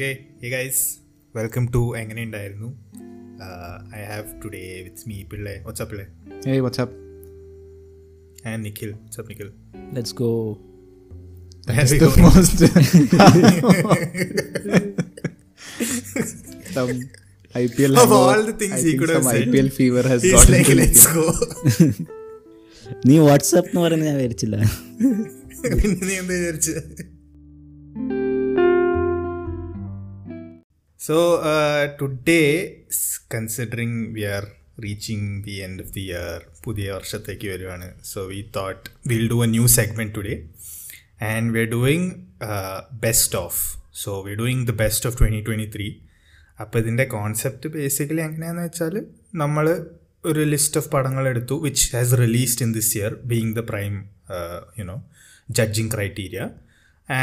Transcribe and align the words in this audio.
Okay 0.00 0.14
ഈ 0.46 0.48
guys 0.52 0.80
welcome 1.36 1.62
to 1.76 1.80
എങ്ങനെ 2.00 2.20
ഉണ്ടായിരുന്നു 2.26 2.68
I 3.98 4.00
have 4.10 4.28
today 4.42 4.60
with 4.86 5.02
me 5.10 5.16
Pillai 5.30 5.54
വാട്സാപ്പിള്ളെ 5.64 6.04
ഏയ് 6.52 6.60
WhatsApp 6.66 6.94
and 8.50 8.60
Nikhil 8.66 8.90
WhatsApp 9.00 9.28
Nikhil 9.32 9.48
let's 9.96 10.14
go 10.20 10.30
That's 11.70 11.92
the 12.02 12.08
most. 12.26 12.60
some 16.76 16.92
IPL 17.62 17.94
of 18.04 18.12
all 18.20 18.40
the 18.50 18.54
things 18.62 18.78
I 18.78 18.80
he 18.88 18.92
could 19.00 19.10
have 19.16 19.24
some 19.26 19.34
said, 19.36 19.46
IPL 19.50 19.68
fever 19.80 20.04
has 20.12 20.20
he's 20.28 20.34
gotten 20.36 20.54
like, 20.58 20.70
let's 20.82 21.04
go. 21.18 21.26
നീ 23.08 23.14
WhatsApp 23.28 23.68
എന്ന് 23.72 23.82
പറയുന്നത് 23.86 24.08
ഞാൻ 24.10 24.16
വിചാരിച്ചില്ല 24.22 24.56
പിന്നെ 25.82 26.00
നീ 26.10 26.14
എന്താ 26.22 26.34
വിചാരിച്ചത് 26.40 26.86
so 31.08 31.18
today 32.00 32.40
uh, 32.54 33.36
today, 33.42 33.84
we 34.16 34.22
are 34.36 34.44
reaching 34.84 35.28
the 35.46 35.54
end 35.66 35.82
of 35.84 35.92
the 35.94 36.02
year 36.08 36.40
പുതിയ 36.64 36.86
വർഷത്തേക്ക് 36.96 37.46
വരുവാണ് 37.52 37.86
so 38.10 38.20
we 38.32 38.40
thought 38.56 38.82
will 39.10 39.24
do 39.32 39.38
a 39.46 39.46
new 39.54 39.64
segment 39.76 40.14
today 40.18 40.34
and 41.30 41.48
we 41.54 41.60
are 41.64 41.68
doing 41.76 42.10
best 43.06 43.38
of 43.44 43.60
so 44.02 44.12
we 44.26 44.34
doing 44.42 44.64
the 44.70 44.74
best 44.82 45.06
of 45.10 45.16
twenty 45.22 45.40
twenty 45.48 45.68
three 45.76 45.86
അപ്പോൾ 46.64 46.78
ഇതിൻ്റെ 46.82 47.06
concept 47.16 47.70
basically 47.80 48.22
എങ്ങനെയാണെന്ന് 48.28 48.66
വെച്ചാൽ 48.68 48.94
നമ്മൾ 49.44 49.66
ഒരു 50.32 50.44
list 50.52 50.78
of 50.82 50.90
പടങ്ങൾ 50.96 51.24
എടുത്തു 51.34 51.54
which 51.66 51.84
has 51.98 52.18
released 52.24 52.64
in 52.66 52.72
this 52.78 52.94
year 53.00 53.12
being 53.34 53.54
the 53.60 53.64
prime 53.72 53.94
you know 54.80 54.98
judging 55.60 55.92
criteria 55.96 56.42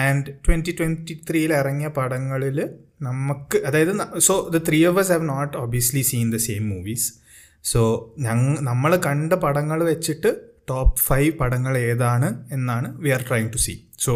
and 0.03 0.29
twenty 0.45 0.71
twenty 0.81 1.15
ത്രീയിൽ 1.29 1.51
ഇറങ്ങിയ 1.61 1.87
പടങ്ങളിൽ 1.99 2.59
നമുക്ക് 3.06 3.58
അതായത് 3.68 3.92
so 4.28 4.34
the 4.56 4.60
three 4.68 4.78
of 4.90 5.00
us 5.02 5.12
have 5.14 5.26
not 5.34 5.54
obviously 5.64 6.02
seen 6.10 6.30
the 6.36 6.40
same 6.48 6.64
movies 6.74 7.06
so 7.72 7.80
ഞങ്ങൾ 8.26 8.52
നമ്മൾ 8.70 8.92
കണ്ട 9.08 9.32
പടങ്ങൾ 9.44 9.80
വെച്ചിട്ട് 9.92 10.30
ടോപ്പ് 10.72 11.00
ഫൈവ് 11.08 11.32
പടങ്ങൾ 11.40 11.74
ഏതാണ് 11.88 12.28
എന്നാണ് 12.56 12.88
we 13.04 13.12
are 13.16 13.24
trying 13.30 13.50
to 13.56 13.60
see 13.66 13.74
so 14.06 14.14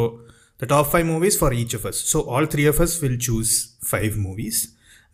the 0.62 0.70
top 0.74 0.90
five 0.94 1.06
movies 1.14 1.38
for 1.42 1.54
each 1.62 1.76
of 1.80 1.88
us 1.92 2.02
so 2.12 2.20
all 2.36 2.46
three 2.54 2.64
of 2.72 2.82
us 2.86 2.96
will 3.04 3.18
choose 3.28 3.56
five 3.92 4.14
movies 4.28 4.62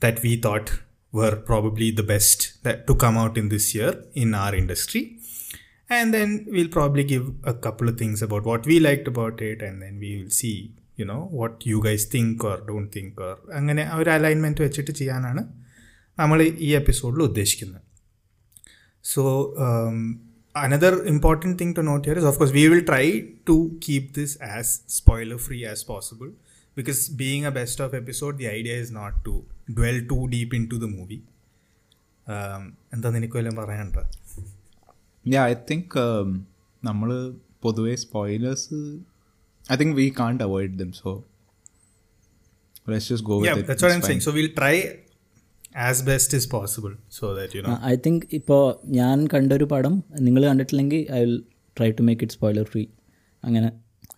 that 0.02 0.22
we 0.22 0.36
thought 0.36 0.68
were 1.12 1.36
probably 1.48 1.90
the 1.90 2.02
best 2.02 2.38
that 2.62 2.86
to 2.86 2.94
come 2.96 3.16
out 3.16 3.36
in 3.36 3.48
this 3.48 3.74
year 3.74 3.90
in 4.14 4.34
our 4.34 4.54
industry 4.54 5.02
and 5.90 6.14
then 6.16 6.46
we'll 6.46 6.68
probably 6.70 7.04
give 7.04 7.24
a 7.44 7.54
couple 7.56 7.88
of 7.88 7.98
things 7.98 8.22
about 8.22 8.44
what 8.44 8.64
we 8.64 8.78
liked 8.80 9.08
about 9.08 9.40
it 9.42 9.60
and 9.60 9.82
then 9.82 9.98
we 9.98 10.10
will 10.16 10.30
see 10.32 10.54
you 11.01 11.05
know 11.13 11.17
what 11.39 11.57
you 11.71 11.77
guys 11.87 12.05
think 12.15 12.43
or 12.51 12.57
don't 12.71 12.89
think 12.95 13.17
or 13.27 13.33
അങ്ങനെ 13.59 13.83
ഒരു 14.01 14.09
alignment 14.17 14.61
വെച്ചിട്ട് 14.65 14.93
ചെയ്യാനാണ് 14.99 15.41
നമ്മൾ 16.21 16.39
ഈ 16.67 16.69
എപ്പിസോഡിൽ 16.81 17.21
ഉദ്ദേശിക്കുന്നത് 17.29 17.83
so 19.13 19.23
another 20.63 20.93
important 21.13 21.57
thing 21.61 21.73
to 21.77 21.83
note 21.91 22.03
here 22.07 22.17
is 22.21 22.27
of 22.31 22.37
course 22.39 22.53
we 22.59 22.63
will 22.73 22.83
try 22.91 23.05
to 23.49 23.57
keep 23.85 24.09
this 24.19 24.35
as 24.57 24.73
spoiler 24.99 25.39
free 25.47 25.59
as 25.71 25.83
possible 25.93 26.29
because 26.79 27.01
being 27.21 27.45
a 27.51 27.53
best 27.59 27.83
of 27.87 27.95
episode 28.01 28.35
the 28.41 28.47
idea 28.57 28.75
is 28.83 28.93
not 28.99 29.17
to 29.27 29.33
dwell 29.79 29.99
too 30.13 30.19
deep 30.35 30.55
into 30.73 30.79
the 30.85 30.89
movie 30.97 31.19
എന്താ 32.97 33.07
നിനക്ക് 33.17 33.37
വല്ലതും 33.39 33.57
പറയാനുണ്ടോ 33.63 34.03
I 35.51 35.55
think 35.71 35.97
നമ്മൾ 36.89 37.09
പൊതുവേ 37.65 37.93
spoilers 38.05 38.77
I 39.74 39.76
think 39.82 39.94
we 40.00 40.06
can't 40.20 40.42
avoid 40.48 40.74
them 40.82 40.90
so 41.02 41.10
let's 42.92 43.08
just 43.12 43.26
go 43.30 43.36
yeah 43.46 43.54
with 43.58 43.68
that's 43.70 43.84
what 43.86 43.94
i'm 43.96 44.04
saying 44.08 44.22
so 44.26 44.32
we'll 44.36 44.54
try 44.60 44.74
as 45.88 45.98
best 46.10 46.30
as 46.38 46.44
possible 46.56 46.94
so 47.18 47.26
that 47.38 47.50
you 47.56 47.62
know 47.66 47.74
I 47.92 47.94
think 48.06 48.24
ഇപ്പോൾ 48.38 48.62
ഞാൻ 48.98 49.18
കണ്ടൊരു 49.34 49.66
പടം 49.74 49.94
നിങ്ങൾ 50.26 50.42
കണ്ടിട്ടില്ലെങ്കിൽ 50.50 51.02
I 51.18 51.20
will 51.24 51.36
try 51.76 51.88
to 51.98 52.04
make 52.08 52.24
it 52.26 52.36
spoiler 52.38 52.66
free 52.72 52.84
അങ്ങനെ 53.42 53.70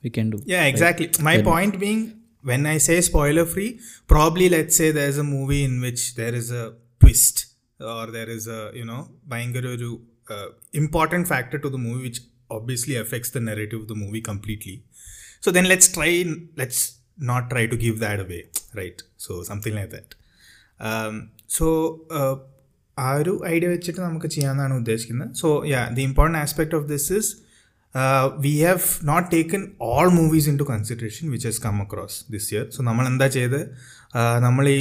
we 0.04 0.12
can 0.16 0.28
do 0.34 0.38
Yeah, 0.54 0.64
exactly. 0.72 1.06
My 1.30 1.36
point 1.50 1.74
being, 1.84 2.00
when 2.44 2.62
I 2.74 2.78
say 2.86 2.96
spoiler 3.10 3.44
free, 3.54 3.68
probably 4.12 4.46
let's 4.54 4.76
say 4.80 4.88
there's 5.00 5.18
a 5.24 5.28
movie 5.36 5.60
in 5.68 5.74
which 5.86 6.02
there 6.20 6.34
is 6.40 6.48
a 6.62 6.64
twist 7.00 7.36
or 7.94 8.04
there 8.16 8.30
is 8.36 8.44
a, 8.56 8.62
you 8.80 8.86
know, 8.90 9.02
ഭയങ്കര 9.32 9.66
ഒരു 9.76 9.90
uh, 10.34 10.48
important 10.82 11.24
factor 11.32 11.58
to 11.64 11.70
the 11.74 11.80
movie 11.86 12.02
which 12.08 12.20
obviously 12.56 12.94
affects 13.02 13.30
the 13.36 13.42
narrative 13.50 13.78
of 13.82 13.86
the 13.92 13.98
movie 14.02 14.22
completely. 14.32 14.76
So 15.45 15.49
then 15.57 15.65
let's 15.73 15.91
try 15.95 16.11
let's 16.61 16.85
not 17.31 17.47
try 17.53 17.63
to 17.73 17.77
give 17.85 17.97
that 18.05 18.21
way 18.33 18.39
right 18.81 19.01
so 19.25 19.31
something 19.49 19.75
like 19.79 19.91
that 19.95 20.15
so 21.57 21.67
ആ 23.05 23.09
ഒരു 23.21 23.33
idea 23.55 23.67
വെച്ചിട്ട് 23.75 23.99
നമുക്ക് 24.07 24.27
ചെയ്യാമെന്നാണ് 24.35 24.73
ഉദ്ദേശിക്കുന്നത് 24.81 25.31
so 25.41 25.49
yeah 25.71 25.81
the 25.97 26.03
important 26.09 26.39
aspect 26.43 26.73
of 26.79 26.87
this 26.93 27.09
is 27.19 27.31
we 28.45 28.53
have 28.69 28.85
not 29.11 29.27
taken 29.35 29.61
all 29.89 30.07
movies 30.19 30.47
into 30.61 30.65
consideration 30.73 31.25
which 31.33 31.47
has 31.51 31.61
come 31.65 31.75
across 31.85 32.17
this 32.33 32.49
year 32.53 32.65
so 32.75 32.79
നമ്മൾ 32.89 33.05
എന്താ 33.11 33.27
ചെയ്ത് 33.37 33.59
നമ്മൾ 34.45 34.65
ഈ 34.77 34.79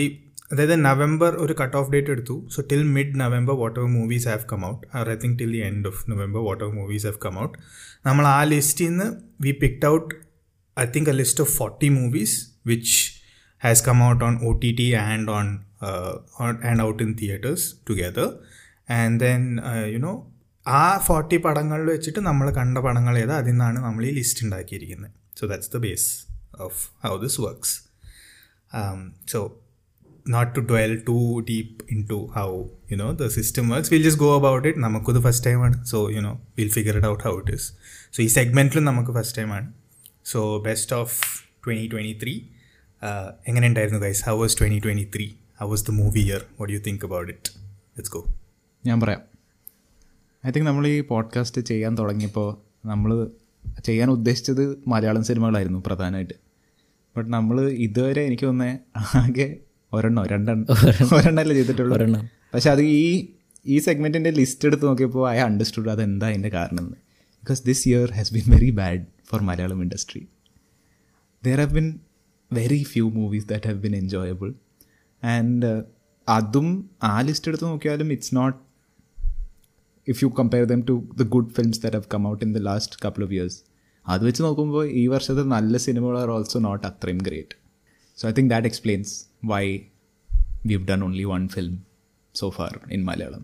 അതായത് 0.53 0.75
നവംബർ 0.89 1.31
ഒരു 1.45 1.55
കട്ട് 1.61 1.77
ഓഫ് 1.81 1.89
ഡേറ്റ് 1.95 2.11
എടുത്തു 2.15 2.35
so 2.55 2.59
till 2.71 2.83
mid 2.97 3.15
November 3.25 3.55
whatever 3.81 3.89
movies 3.99 4.29
have 4.33 4.45
come 4.53 4.63
out 4.71 4.83
I 5.15 5.17
think 5.25 5.37
till 5.43 5.53
the 5.57 5.63
end 5.71 5.89
of 5.93 6.01
November 6.13 6.43
what 6.49 6.61
ever 6.65 6.73
movies 6.81 7.07
have 7.11 7.19
come 7.27 7.37
out 7.45 7.55
നമ്മൾ 8.09 8.25
ആ 8.37 8.39
ലിസ്റ്റിൽ 8.55 8.89
നിന്ന് 8.93 9.09
we 9.47 9.53
picked 9.65 9.87
out 9.93 10.11
I 10.78 10.86
think 10.86 11.08
a 11.08 11.14
list 11.14 11.40
of 11.40 11.50
40 11.50 11.90
movies 11.92 12.32
which 12.64 12.92
has 13.62 13.82
come 13.82 14.02
out 14.02 14.22
on 14.24 14.36
OTT 14.42 14.82
and 14.96 15.30
on, 15.30 15.48
uh, 15.82 16.14
on 16.40 16.54
and 16.64 16.80
out 16.82 17.00
in 17.02 17.16
theaters 17.16 17.64
together. 17.90 18.28
And 18.90 19.20
then, 19.20 19.42
uh, 19.72 19.86
you 19.86 20.02
know, 20.06 20.18
ആ 20.66 20.82
forty 21.06 21.38
പടങ്ങളിൽ 21.38 21.88
വെച്ചിട്ട് 21.92 22.22
നമ്മൾ 22.28 22.48
കണ്ട 22.58 22.78
പടങ്ങൾ 22.86 23.14
ഏതാ 23.22 23.36
അതിൽ 23.42 23.54
നിന്നാണ് 23.54 23.80
നമ്മൾ 23.86 24.04
ഈ 24.10 24.12
ലിസ്റ്റ് 24.18 24.42
ഉണ്ടാക്കിയിരിക്കുന്നത് 24.46 25.14
so 25.40 25.48
that's 25.52 25.72
the 25.76 25.80
base 25.86 26.06
of 26.66 26.82
how 27.06 27.14
this 27.26 27.40
works 27.48 27.74
so 29.34 29.40
not 30.26 30.54
to 30.56 30.62
dwell 30.62 30.92
too 31.08 31.42
deep 31.44 31.82
into 31.94 32.18
how 32.36 32.50
you 32.90 32.98
know 33.00 33.12
the 33.22 33.30
system 33.38 33.70
works 33.70 33.90
we'll 33.92 34.06
just 34.10 34.20
go 34.26 34.30
about 34.40 34.64
it 34.70 34.76
നമുക്കത് 34.84 35.20
ഫസ്റ്റ് 35.28 35.46
ടൈം 35.48 35.60
ആണ് 35.68 35.78
so 35.92 36.00
you 36.16 36.22
know 36.28 36.34
will 36.60 36.72
figure 36.76 36.96
it 37.00 37.10
out 37.14 37.24
how 37.28 37.34
it 37.42 37.56
is 37.58 37.68
so 38.16 38.20
ഈ 38.26 38.30
സെഗ്മെൻറ്റിലും 38.38 38.86
നമുക്ക് 38.90 39.14
first 39.18 39.38
time 39.40 39.52
ആണ് 39.58 39.68
so 40.31 40.41
best 40.67 40.93
of 41.01 41.17
twenty 41.65 41.85
twenty 41.91 42.13
three 42.21 42.33
എങ്ങനെ 43.49 43.67
ഉണ്ടായിരുന്നു 43.71 44.01
guys 44.05 44.23
how 44.29 44.35
was 44.41 44.57
twenty 44.61 44.79
twenty 44.85 45.05
three 45.15 45.27
how 45.61 45.67
was 45.73 45.85
the 45.89 45.93
movie 45.99 46.23
year 46.29 46.41
what 46.59 46.71
you 46.75 46.79
think 46.87 47.05
about 47.09 47.29
it 47.35 47.51
let's 47.97 48.13
go 48.15 48.21
ഞാൻ 48.89 48.97
പറയാം 49.05 49.21
I 50.45 50.51
think 50.55 50.67
നമ്മൾ 50.71 50.85
ഈ 50.93 50.97
പോഡ്കാസ്റ്റ് 51.13 51.63
ചെയ്യാൻ 51.71 51.93
തുടങ്ങിയപ്പോൾ 52.01 52.49
നമ്മൾ 52.93 53.11
ചെയ്യാൻ 53.89 54.11
ഉദ്ദേശിച്ചത് 54.17 54.65
മലയാളം 54.95 55.25
സിനിമകളായിരുന്നു 55.31 55.81
പ്രധാനമായിട്ട് 55.89 56.37
ബട്ട് 57.19 57.29
നമ്മൾ 57.39 57.57
ഇതുവരെ 57.89 58.23
എനിക്ക് 58.31 58.47
തോന്നേ 58.51 58.71
ആകെ 59.23 59.49
ഒരെണ്ണോ 59.99 60.25
രണ്ടെണ്ണം 60.35 61.15
ഒരെണ്ണമല്ലേ 61.19 61.57
ചെയ്തിട്ടുള്ളൂ 61.61 61.95
ഒരെണ്ണം 61.99 62.25
പക്ഷേ 62.55 62.71
അത് 62.77 62.83
ഈ 63.01 63.11
ഈ 63.75 63.79
സെഗ്മെൻറ്റിൻ്റെ 63.89 64.33
ലിസ്റ്റ് 64.41 64.67
എടുത്ത് 64.71 64.87
നോക്കിയപ്പോൾ 64.91 65.25
ഐ 65.35 65.39
അണ്ടർസ്റ്റുഡ് 65.49 65.91
അത് 65.95 66.03
എന്താ 66.11 66.29
അതിൻ്റെ 66.33 66.51
കാരണം 66.61 66.87
because 67.43 67.63
this 67.71 67.85
year 67.93 68.07
has 68.19 68.33
been 68.37 68.49
very 68.57 68.73
bad 68.83 69.05
for 69.32 69.42
Malayalam 69.50 69.82
industry 69.84 70.22
there 71.44 71.58
have 71.58 71.74
been 71.74 71.88
very 72.52 72.84
few 72.86 73.10
movies 73.12 73.46
that 73.46 73.64
have 73.66 73.80
been 73.82 73.96
enjoyable 73.96 74.52
and 75.24 75.60
uh, 75.66 75.80
അതും 76.28 76.68
ആ 77.06 77.16
ലിസ്റ്റ് 77.28 77.48
എടുത്ത് 77.50 77.66
നോക്കിയാലും 77.66 78.08
it's 78.16 78.34
not 78.38 78.58
if 80.08 80.20
you 80.24 80.28
compare 80.38 80.64
them 80.72 80.82
to 80.90 80.96
the 81.20 81.24
good 81.34 81.50
films 81.56 81.80
that 81.84 81.98
have 81.98 82.08
come 82.12 82.24
out 82.30 82.44
in 82.46 82.52
the 82.58 82.60
last 82.68 82.98
couple 83.06 83.24
of 83.24 83.34
years 83.38 83.58
അത് 84.06 84.22
വെച്ച് 84.28 84.42
നോക്കുമ്പോൾ 84.46 84.86
ഈ 85.02 85.04
വർഷത്തെ 85.08 85.44
നല്ല 85.56 85.78
സിനിമകൾ 85.86 86.16
ആർ 86.22 86.30
ഓൾസോ 86.36 86.60
നോട്ട് 86.60 86.84
അത്രയും 86.90 87.20
great 87.28 87.56
so 88.18 88.26
I 88.30 88.34
think 88.40 88.52
that 88.54 88.70
explains 88.72 89.14
why 89.46 89.64
we 90.66 90.74
have 90.76 90.86
done 90.92 91.04
only 91.04 91.26
one 91.34 91.44
film 91.56 91.76
so 92.36 92.50
far 92.58 92.76
in 92.98 93.04
Malayalam 93.10 93.44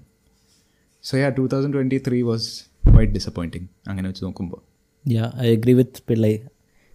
so 1.04 1.16
yeah 1.18 1.30
two 1.38 1.46
thousand 1.54 1.76
twenty 1.78 2.00
three 2.08 2.22
was 2.32 2.50
quite 2.90 3.14
disappointing 3.14 3.70
അങ്ങനെ 3.90 4.08
വെച്ച് 4.12 4.26
നോക്കുമ്പോൾ 4.26 4.62
Yeah 5.06 5.26
I 5.46 5.48
agree 5.56 5.74
with 5.80 6.02
Pillai 6.10 6.34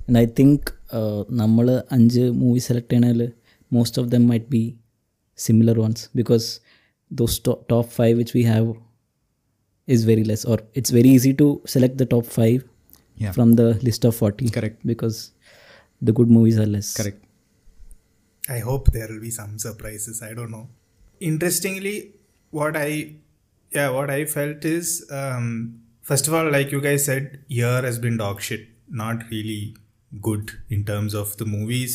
and 0.07 0.19
I 0.23 0.27
think 0.41 0.71
നമ്മൾ 1.41 1.67
അഞ്ച് 1.97 2.25
movie 2.43 2.63
select 2.69 2.91
ചെയ്യണതിൽ 2.95 3.23
most 3.71 4.01
of 4.03 4.11
them 4.15 4.25
might 4.33 4.49
be 4.55 4.63
similar 5.39 5.79
ones 5.85 6.05
because 6.21 6.49
those 7.11 7.39
top 7.73 7.91
five 7.99 8.17
which 8.23 8.37
we 8.39 8.45
have 8.55 8.73
is 9.89 10.03
very 10.09 10.25
less 10.29 10.43
or 10.51 10.57
it's 10.79 10.91
very 10.97 11.11
easy 11.17 11.31
to 11.35 11.47
select 11.73 11.95
the 12.03 12.07
top 12.13 12.27
5 12.43 12.61
Yeah. 13.17 13.33
from 13.37 13.49
the 13.55 13.67
list 13.87 14.03
of 14.09 14.13
40 14.19 14.47
Correct. 14.57 14.77
because 14.85 15.17
the 16.03 16.13
good 16.19 16.31
movies 16.37 16.57
are 16.63 16.69
less 16.75 16.89
correct 16.99 17.21
I 18.45 18.61
hope 18.69 18.85
there 18.91 19.09
will 19.11 19.21
be 19.21 19.33
some 19.33 19.53
surprises. 19.59 20.17
I 20.29 20.33
don't 20.35 20.51
know. 20.51 20.65
Interestingly, 21.21 21.97
what 22.53 22.75
I 22.79 22.91
yeah, 23.73 23.89
what 23.91 24.11
I 24.11 24.25
felt 24.27 24.65
is 24.73 24.89
um, 25.21 25.47
first 26.07 26.27
of 26.27 26.35
all, 26.35 26.51
like 26.51 26.71
you 26.71 26.81
guys 26.81 27.05
said, 27.05 27.25
year 27.51 27.83
has 27.83 27.99
been 27.99 28.17
dog 28.17 28.41
shit. 28.41 28.63
Not 29.03 29.25
really 29.31 29.63
good 30.21 30.47
in 30.69 30.85
terms 30.85 31.15
of 31.15 31.37
the 31.37 31.49
movies. 31.49 31.95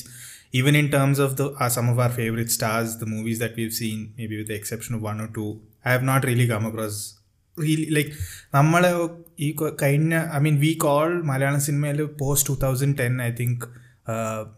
even 0.53 0.75
in 0.75 0.89
terms 0.89 1.17
of 1.19 1.31
the 1.39 1.45
uh, 1.55 1.67
some 1.69 1.87
of 1.89 1.97
our 1.99 2.11
favorite 2.11 2.51
stars, 2.51 2.91
the 2.97 3.07
movies 3.07 3.39
that 3.39 3.55
we've 3.57 3.73
seen, 3.73 3.97
maybe 4.19 4.37
with 4.37 4.47
the 4.47 4.55
exception 4.55 4.95
of 4.95 5.01
one 5.01 5.19
or 5.19 5.27
two, 5.27 5.47
I 5.85 5.91
have 5.91 6.03
not 6.03 6.23
really 6.23 6.47
come 6.47 6.65
across 6.69 6.95
really 7.57 7.87
like 7.95 8.09
നമ്മളെ 8.55 8.91
ഈ 9.45 9.49
കൊ- 9.59 9.73
കഴിഞ്ഞ 9.81 10.13
I 10.37 10.39
mean 10.45 10.57
we 10.63 10.71
call 10.85 11.09
Malayalam 11.31 11.61
സിനിമയിൽ 11.67 11.99
post 12.21 12.47
two 12.49 12.55
thousand 12.63 12.97
ten 13.01 13.13
I 13.27 13.29
think 13.41 13.65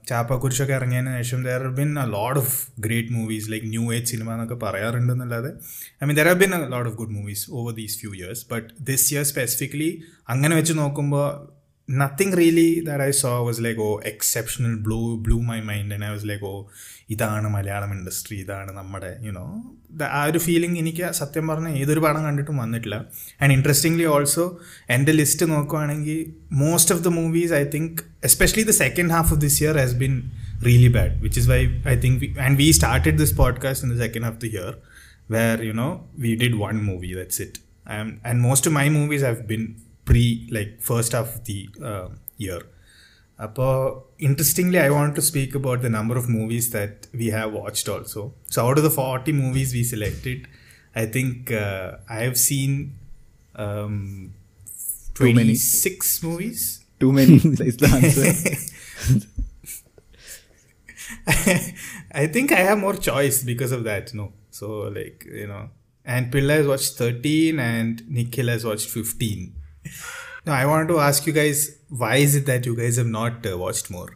ചാപ്പാക്കുരിശൊക്കെ 0.08 0.74
ഇറങ്ങിയതിന് 0.78 1.10
ശേഷം 1.18 1.40
there 1.46 1.58
have 1.64 1.72
been 1.80 1.90
a 2.02 2.06
load 2.16 2.38
of 2.42 2.54
great 2.84 3.12
movies 3.16 3.48
like 3.52 3.66
new 3.74 3.84
age 3.96 4.06
cinema 4.12 4.28
എന്നൊക്കെ 4.36 4.56
പറയാറുണ്ടെന്നല്ലാതെ 4.66 5.50
I 6.02 6.06
mean 6.08 6.16
there 6.20 6.28
have 6.30 6.38
been 6.44 6.54
a 6.58 6.60
load 6.74 6.88
of 6.90 6.96
good 7.00 7.14
movies 7.18 7.44
over 7.58 7.74
these 7.80 7.96
few 8.02 8.12
years 8.20 8.44
but 8.52 8.68
this 8.90 9.06
year 9.14 9.26
specifically 9.32 9.90
അങ്ങനെ 10.34 10.54
വെച്ച് 10.60 10.76
നോക്കുമ്പോൾ 10.82 11.26
nothing 11.89 12.31
really 12.31 12.81
that 12.81 13.01
I 13.01 13.11
saw 13.11 13.43
was 13.43 13.59
like 13.59 13.77
oh 13.79 13.97
exceptional 14.11 14.73
blew 14.85 15.17
blew 15.17 15.41
my 15.41 15.59
mind 15.69 15.91
and 15.93 16.03
I 16.09 16.11
was 16.17 16.25
like 16.31 16.43
oh 16.53 16.59
ഇതാണ് 17.13 17.47
Malayalam 17.53 17.91
industry 17.95 18.35
ഇതാണ് 18.41 18.71
നമ്മുടെ 18.79 19.09
you know 19.27 19.45
ആ 20.17 20.19
ഒരു 20.31 20.39
feeling 20.47 20.77
എനിക്ക് 20.81 21.05
സത്യം 21.21 21.47
പറഞ്ഞാൽ 21.51 21.77
ഏതൊരു 21.83 22.01
പടം 22.05 22.25
കണ്ടിട്ടും 22.27 22.57
വന്നിട്ടില്ല 22.63 22.97
ആൻഡ് 23.43 23.53
ഇൻട്രസ്റ്റിംഗ്ലി 23.57 24.05
ഓൾസോ 24.15 24.45
എൻ്റെ 24.95 25.13
ലിസ്റ്റ് 25.21 25.45
നോക്കുവാണെങ്കിൽ 25.53 26.19
most 26.61 26.93
of 26.95 27.03
the 27.07 27.11
movies 27.19 27.53
I 27.61 27.63
think 27.75 28.03
especially 28.29 28.65
the 28.71 28.75
second 28.83 29.13
half 29.17 29.31
of 29.35 29.41
this 29.45 29.57
year 29.63 29.79
has 29.83 29.97
been 30.03 30.15
really 30.61 30.89
bad 30.95 31.11
which 31.23 31.37
is 31.37 31.45
why 31.49 31.59
i 31.91 31.95
think 32.03 32.15
we, 32.21 32.27
and 32.45 32.57
we 32.61 32.65
started 32.73 33.17
this 33.17 33.31
podcast 33.41 33.79
in 33.83 33.89
the 33.89 33.97
second 33.97 34.23
half 34.25 34.33
of 34.33 34.41
the 34.41 34.49
year 34.55 34.71
where 35.33 35.63
you 35.67 35.73
know 35.73 35.91
we 36.23 36.31
did 36.35 36.53
one 36.55 36.79
movie 36.83 37.13
that's 37.13 37.39
it 37.39 37.59
um, 37.85 38.19
and 38.23 38.41
most 38.41 38.65
of 38.67 38.73
my 40.03 40.13
movies 40.13 40.29
have 40.29 40.45
been 40.45 40.49
pre 40.49 40.49
like 40.51 40.81
first 40.81 41.13
half 41.13 41.35
of 41.35 41.45
the 41.45 41.69
uh, 41.83 42.09
year 42.37 42.63
അപ്പോൾ 43.43 44.03
interestingly 44.19 44.79
i 44.79 44.89
want 44.89 45.15
to 45.15 45.21
speak 45.21 45.55
about 45.55 45.81
the 45.81 45.89
number 45.89 46.17
of 46.17 46.29
movies 46.29 46.71
that 46.71 47.07
we 47.13 47.27
have 47.27 47.53
watched 47.53 47.87
also 47.87 48.33
so 48.49 48.67
out 48.67 48.77
of 48.77 48.83
the 48.83 48.89
40 48.89 49.31
movies 49.31 49.73
we 49.73 49.83
selected 49.83 50.47
i 50.95 51.05
think 51.05 51.51
uh, 51.51 51.97
i 52.09 52.23
have 52.23 52.37
seen 52.37 52.95
um, 53.55 54.33
Too 55.13 55.33
many. 55.33 55.55
26 55.55 56.23
movies 56.23 56.85
Too 56.99 57.11
many 57.11 57.35
is 57.35 57.77
the 57.77 57.87
answer. 57.87 58.31
I 62.11 62.27
think 62.27 62.51
I 62.51 62.59
have 62.59 62.77
more 62.79 62.95
choice 62.95 63.43
because 63.43 63.71
of 63.71 63.83
that. 63.83 64.13
No, 64.13 64.33
so 64.51 64.67
like 64.81 65.25
you 65.25 65.47
know, 65.47 65.69
and 66.05 66.31
Pilla 66.31 66.53
has 66.53 66.67
watched 66.67 66.93
thirteen, 66.93 67.59
and 67.59 68.09
Nikhil 68.09 68.47
has 68.47 68.65
watched 68.65 68.89
fifteen. 68.89 69.55
Now 70.45 70.53
I 70.53 70.65
want 70.65 70.87
to 70.89 70.99
ask 70.99 71.27
you 71.27 71.33
guys, 71.33 71.59
why 71.91 72.15
is 72.17 72.35
it 72.35 72.45
that 72.45 72.65
you 72.65 72.75
guys 72.75 72.97
have 72.97 73.07
not 73.09 73.45
uh, 73.45 73.57
watched 73.57 73.89
more? 73.89 74.09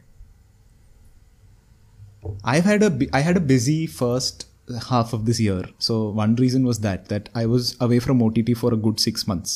I've 2.46 2.66
had 2.66 2.84
a 2.84 2.90
bu- 2.92 3.10
I 3.14 3.22
had 3.22 3.38
a 3.38 3.44
busy 3.44 3.80
first 3.88 4.46
half 4.88 5.14
of 5.14 5.26
this 5.26 5.40
year. 5.40 5.64
So 5.80 6.10
one 6.12 6.36
reason 6.36 6.64
was 6.64 6.80
that 6.80 7.10
that 7.10 7.30
I 7.36 7.46
was 7.48 7.76
away 7.80 8.00
from 8.00 8.22
OTT 8.22 8.54
for 8.56 8.74
a 8.74 8.80
good 8.88 9.00
six 9.00 9.28
months. 9.32 9.54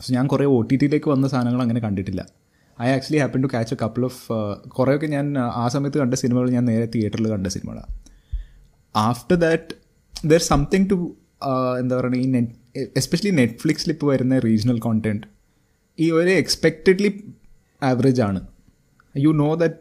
So 0.00 0.08
ഞാൻ 0.14 0.26
കുറേ 0.30 0.44
O 0.52 0.56
T 0.68 0.76
ടിയിലേക്ക് 0.82 1.08
വന്ന 1.12 1.26
സാധനങ്ങൾ 1.32 1.60
അങ്ങനെ 1.64 1.80
കണ്ടിട്ടില്ല 1.84 2.20
I 2.78 2.86
actually 2.94 3.20
happen 3.22 3.40
to 3.44 3.48
catch 3.52 3.74
a 3.74 3.78
couple 3.82 4.02
of 4.08 4.20
കുറേയൊക്കെ 4.76 5.08
ഞാൻ 5.14 5.26
uh, 5.42 5.50
ആ 5.62 5.64
സമയത്ത് 5.74 5.98
കണ്ട 6.02 6.14
സിനിമകൾ 6.22 6.46
ഞാൻ 6.54 6.64
നേരെ 6.70 6.86
തിയേറ്ററിൽ 6.94 7.28
കണ്ട 7.34 7.48
സിനിമകളാണ് 7.56 7.90
after 8.94 9.36
that 9.44 9.74
there 10.32 10.42
something 10.52 10.88
to 10.92 10.98
എന്താ 11.82 11.94
പറയുക 11.98 12.18
ഈ 12.24 12.26
നെറ്റ് 12.34 12.54
എസ്പെഷ്യലി 12.99 13.31
നെറ്റ്ഫ്ലിക്സിൽ 13.41 13.89
ഇപ്പോൾ 13.95 14.07
വരുന്ന 14.13 14.35
റീജിയണൽ 14.47 14.79
കോണ്ടൻറ്റ് 14.87 15.25
ഈ 16.05 16.07
ഒരു 16.19 16.31
എക്സ്പെക്റ്റഡ്ലി 16.41 17.09
ആവറേജ് 17.89 18.21
ആണ് 18.29 18.39
യു 19.23 19.31
നോ 19.45 19.49
ദറ്റ് 19.63 19.79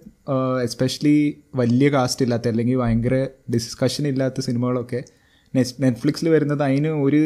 എസ്പെഷ്യലി 0.67 1.17
വലിയ 1.61 1.89
കാസ്റ്റ് 1.97 2.25
ഇല്ലാത്ത 2.27 2.47
അല്ലെങ്കിൽ 2.53 2.79
ഭയങ്കര 2.83 3.17
ഡിസ്കഷൻ 3.55 4.05
ഇല്ലാത്ത 4.13 4.41
സിനിമകളൊക്കെ 4.49 5.01
നെറ്റ്ഫ്ലിക്സിൽ 5.85 6.27
വരുന്നത് 6.37 6.63
അതിന് 6.69 6.93
ഒരു 7.07 7.23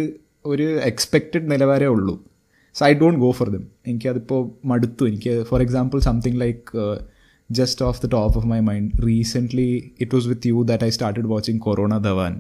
ഒരു 0.53 0.67
എക്സ്പെക്റ്റഡ് 0.91 1.47
നിലവാരമേ 1.53 1.91
ഉള്ളൂ 1.97 2.15
so 2.79 2.83
I 2.91 2.93
don't 3.03 3.21
go 3.25 3.31
for 3.39 3.49
them 3.55 3.65
എനിക്കതിപ്പോൾ 3.91 4.43
മടുത്തു 4.71 5.05
എനിക്ക് 5.11 5.33
for 5.51 5.61
example 5.67 5.99
something 6.09 6.39
like 6.45 6.85
just 7.59 7.83
off 7.89 8.01
the 8.05 8.09
top 8.19 8.37
of 8.41 8.49
my 8.53 8.61
mind 8.71 8.91
recently 9.09 9.71
it 10.05 10.13
was 10.17 10.29
with 10.33 10.49
you 10.53 10.59
that 10.71 10.87
I 10.89 10.93
started 10.99 11.29
watching 11.35 11.61
Corona 11.67 11.93
Dhawan 12.07 12.35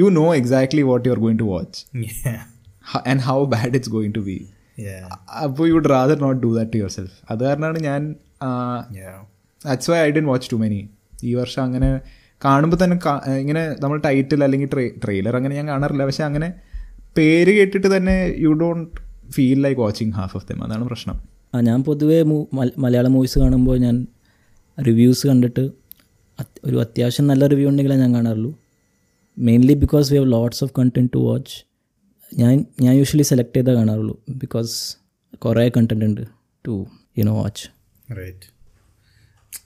you 0.00 0.06
know 0.16 0.28
exactly 0.40 0.82
what 0.90 1.06
you're 1.06 1.22
going 1.26 1.38
to 1.42 1.48
watch 1.54 1.84
yeah. 1.94 2.42
and 3.10 3.20
how 3.28 3.38
bad 3.54 3.76
it's 3.80 3.92
going 3.98 4.12
to 4.18 4.24
be 4.30 4.40
അപ്പോൾ 5.46 5.64
you 5.68 5.72
would 5.76 5.88
rather 5.92 6.16
not 6.24 6.38
do 6.44 6.48
that 6.58 6.70
to 6.74 6.78
yourself 6.94 7.16
അത് 7.32 7.40
കാരണമാണ് 7.46 7.78
ഞാൻ 7.86 8.02
that's 9.64 9.88
why 9.90 9.98
I 10.04 10.06
don't 10.16 10.24
watch 10.30 10.48
too 10.52 10.56
many 10.62 10.78
ഈ 11.30 11.32
വർഷം 11.40 11.60
അങ്ങനെ 11.68 11.88
കാണുമ്പോൾ 12.44 12.78
തന്നെ 12.82 12.96
ഇങ്ങനെ 13.42 13.62
നമ്മൾ 13.82 13.98
ടൈറ്റിൽ 14.06 14.40
അല്ലെങ്കിൽ 14.46 14.70
ട്രെയിലർ 15.02 15.34
അങ്ങനെ 15.38 15.54
ഞാൻ 15.58 15.66
കാണാറില്ല 15.72 16.04
പക്ഷെ 16.10 16.24
അങ്ങനെ 16.28 16.48
പേര് 17.18 17.52
കേട്ടിട്ട് 17.58 17.88
തന്നെ 17.96 18.16
you 18.44 18.52
don't 18.62 18.96
feel 19.36 19.60
like 19.66 19.80
watching 19.84 20.14
half 20.20 20.34
of 20.40 20.46
them 20.50 20.62
അതാണ് 20.68 20.86
പ്രശ്നം 20.92 21.18
ആ 21.54 21.60
ഞാൻ 21.68 21.80
പൊതുവേ 21.90 22.18
മലയാള 22.86 23.08
മൂവീസ് 23.16 23.36
കാണുമ്പോൾ 23.44 23.78
ഞാൻ 23.86 23.98
റിവ്യൂസ് 24.88 25.24
കണ്ടിട്ട് 25.32 25.66
ഒരു 26.70 26.78
അത്യാവശ്യം 26.86 27.28
നല്ല 27.32 27.44
റിവ്യൂ 27.54 27.68
ഉണ്ടെങ്കിലേ 27.72 27.98
ഞാൻ 28.04 28.12
കാണാറുള്ളൂ 28.18 28.52
Mainly 29.37 29.75
because 29.83 30.07
we 30.13 30.17
have 30.21 30.31
lots 30.35 30.61
of 30.65 30.73
content 30.79 31.11
to 31.15 31.21
watch 31.29 31.55
ഞാൻ 32.31 32.53
ഞാൻ 32.85 32.93
യൂഷ്വലി 33.01 33.25
സെലക്ട് 33.31 33.55
ചെയ്തേ 33.57 33.73
കാണാറുള്ളൂ 33.79 34.15
ബിക്കോസ് 34.43 34.73
കുറേ 35.45 35.65
കണ്ടന്റ് 35.77 36.07
ഉണ്ട് 36.09 36.23
to 36.65 36.75
you know 37.21 37.35
watch 37.41 37.65
Right. 38.09 38.43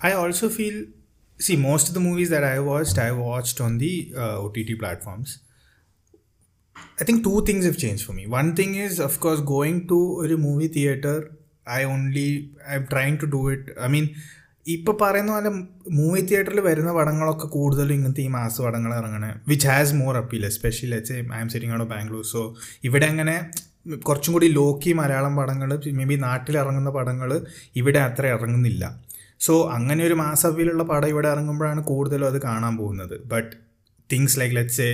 I 0.01 0.13
also 0.13 0.49
feel, 0.49 0.85
see, 1.39 1.55
most 1.57 1.87
of 1.89 1.93
the 1.93 1.99
movies 1.99 2.29
that 2.29 2.43
I 2.43 2.59
watched, 2.59 2.97
I 2.97 3.11
watched 3.11 3.61
on 3.61 3.77
the 3.77 3.91
uh, 4.17 4.41
OTT 4.43 4.79
platforms. 4.79 5.29
I 6.99 7.03
think 7.03 7.23
two 7.23 7.43
things 7.43 7.65
have 7.65 7.77
changed 7.77 8.03
for 8.03 8.13
me. 8.13 8.25
One 8.27 8.55
thing 8.55 8.75
is, 8.75 8.99
of 8.99 9.19
course, 9.19 9.41
going 9.41 9.87
to 9.89 10.21
a 10.21 10.37
movie 10.37 10.67
theater. 10.67 11.15
I 11.67 11.83
only, 11.85 12.29
I'm 12.67 12.87
trying 12.87 13.17
to 13.19 13.27
do 13.27 13.49
it. 13.49 13.69
I 13.79 13.87
mean, 13.87 14.15
ഇപ്പോൾ 14.74 14.94
പറയുന്ന 15.02 15.32
പോലെ 15.36 15.50
movie 15.98 16.20
തിയേറ്ററിൽ 16.28 16.60
വരുന്ന 16.68 16.90
പടങ്ങളൊക്കെ 16.98 17.46
കൂടുതലും 17.56 17.94
ഇങ്ങനത്തെ 17.96 18.22
ഈ 18.28 18.30
mass 18.36 18.58
പടങ്ങൾ 18.66 18.92
ഇറങ്ങണേ 19.00 19.30
which 19.50 19.66
has 19.72 19.94
more 20.02 20.14
appeal 20.22 20.44
especially 20.50 20.88
let's 20.92 21.14
I 21.36 21.40
am 21.42 21.50
sitting 21.54 21.74
out 21.76 21.88
Bangalore 21.92 22.24
so 22.34 22.40
ഇവിടെ 22.88 23.06
അങ്ങനെ 23.12 23.34
കുറച്ചും 24.08 24.32
കൂടി 24.36 24.48
ലോക്കി 24.60 24.92
മലയാളം 25.00 25.34
പടങ്ങൾ 25.40 25.70
മേ 26.00 26.06
ബി 26.12 26.16
നാട്ടിലിറങ്ങുന്ന 26.28 26.92
പടങ്ങൾ 26.98 27.32
ഇവിടെ 27.82 28.00
അത്ര 28.08 28.24
ഇറങ്ങുന്നില്ല 28.36 28.84
സോ 29.46 29.54
അങ്ങനെ 29.76 30.00
ഒരു 30.08 30.16
മാസ് 30.24 30.44
അപ്പീലുള്ള 30.50 30.84
പടം 30.92 31.08
ഇവിടെ 31.14 31.28
ഇറങ്ങുമ്പോഴാണ് 31.34 31.80
കൂടുതലും 31.92 32.28
അത് 32.32 32.38
കാണാൻ 32.48 32.74
പോകുന്നത് 32.80 33.16
but 33.32 33.50
things 34.12 34.38
like 34.40 34.56
let's 34.60 34.88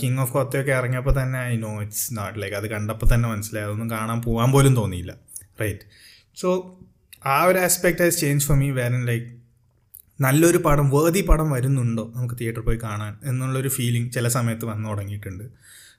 king 0.00 0.20
of 0.22 0.32
കൊത്തയൊക്കെ 0.36 0.72
ഇറങ്ങിയപ്പോൾ 0.80 1.14
തന്നെ 1.22 1.40
I 1.52 1.56
know 1.66 1.72
it's 1.84 2.06
not 2.20 2.36
like 2.42 2.56
അത് 2.60 2.66
കണ്ടപ്പോൾ 2.76 3.08
തന്നെ 3.14 3.26
മനസ്സിലായി 3.32 3.66
അതൊന്നും 3.68 3.90
കാണാൻ 3.96 4.20
പോകാൻ 4.28 4.48
പോലും 4.56 4.72
തോന്നിയില്ല 4.80 5.12
റൈറ്റ് 5.62 5.84
സോ 6.40 6.48
ആ 7.34 7.36
ഒരു 7.50 7.58
aspect 7.66 8.02
has 8.04 8.18
change 8.24 8.44
for 8.48 8.56
me 8.62 8.68
wherein 8.80 9.02
like 9.10 9.28
നല്ലൊരു 10.24 10.58
പടം 10.66 10.86
വേദി 10.94 11.20
പടം 11.28 11.48
വരുന്നുണ്ടോ 11.56 12.04
നമുക്ക് 12.16 12.36
തിയേറ്ററിൽ 12.40 12.64
പോയി 12.68 12.78
കാണാൻ 12.88 13.12
എന്നുള്ളൊരു 13.30 13.70
ഫീലിംഗ് 13.76 14.08
ചില 14.16 14.26
സമയത്ത് 14.36 14.64
വന്നു 14.72 14.88
തുടങ്ങിയിട്ടുണ്ട് 14.90 15.44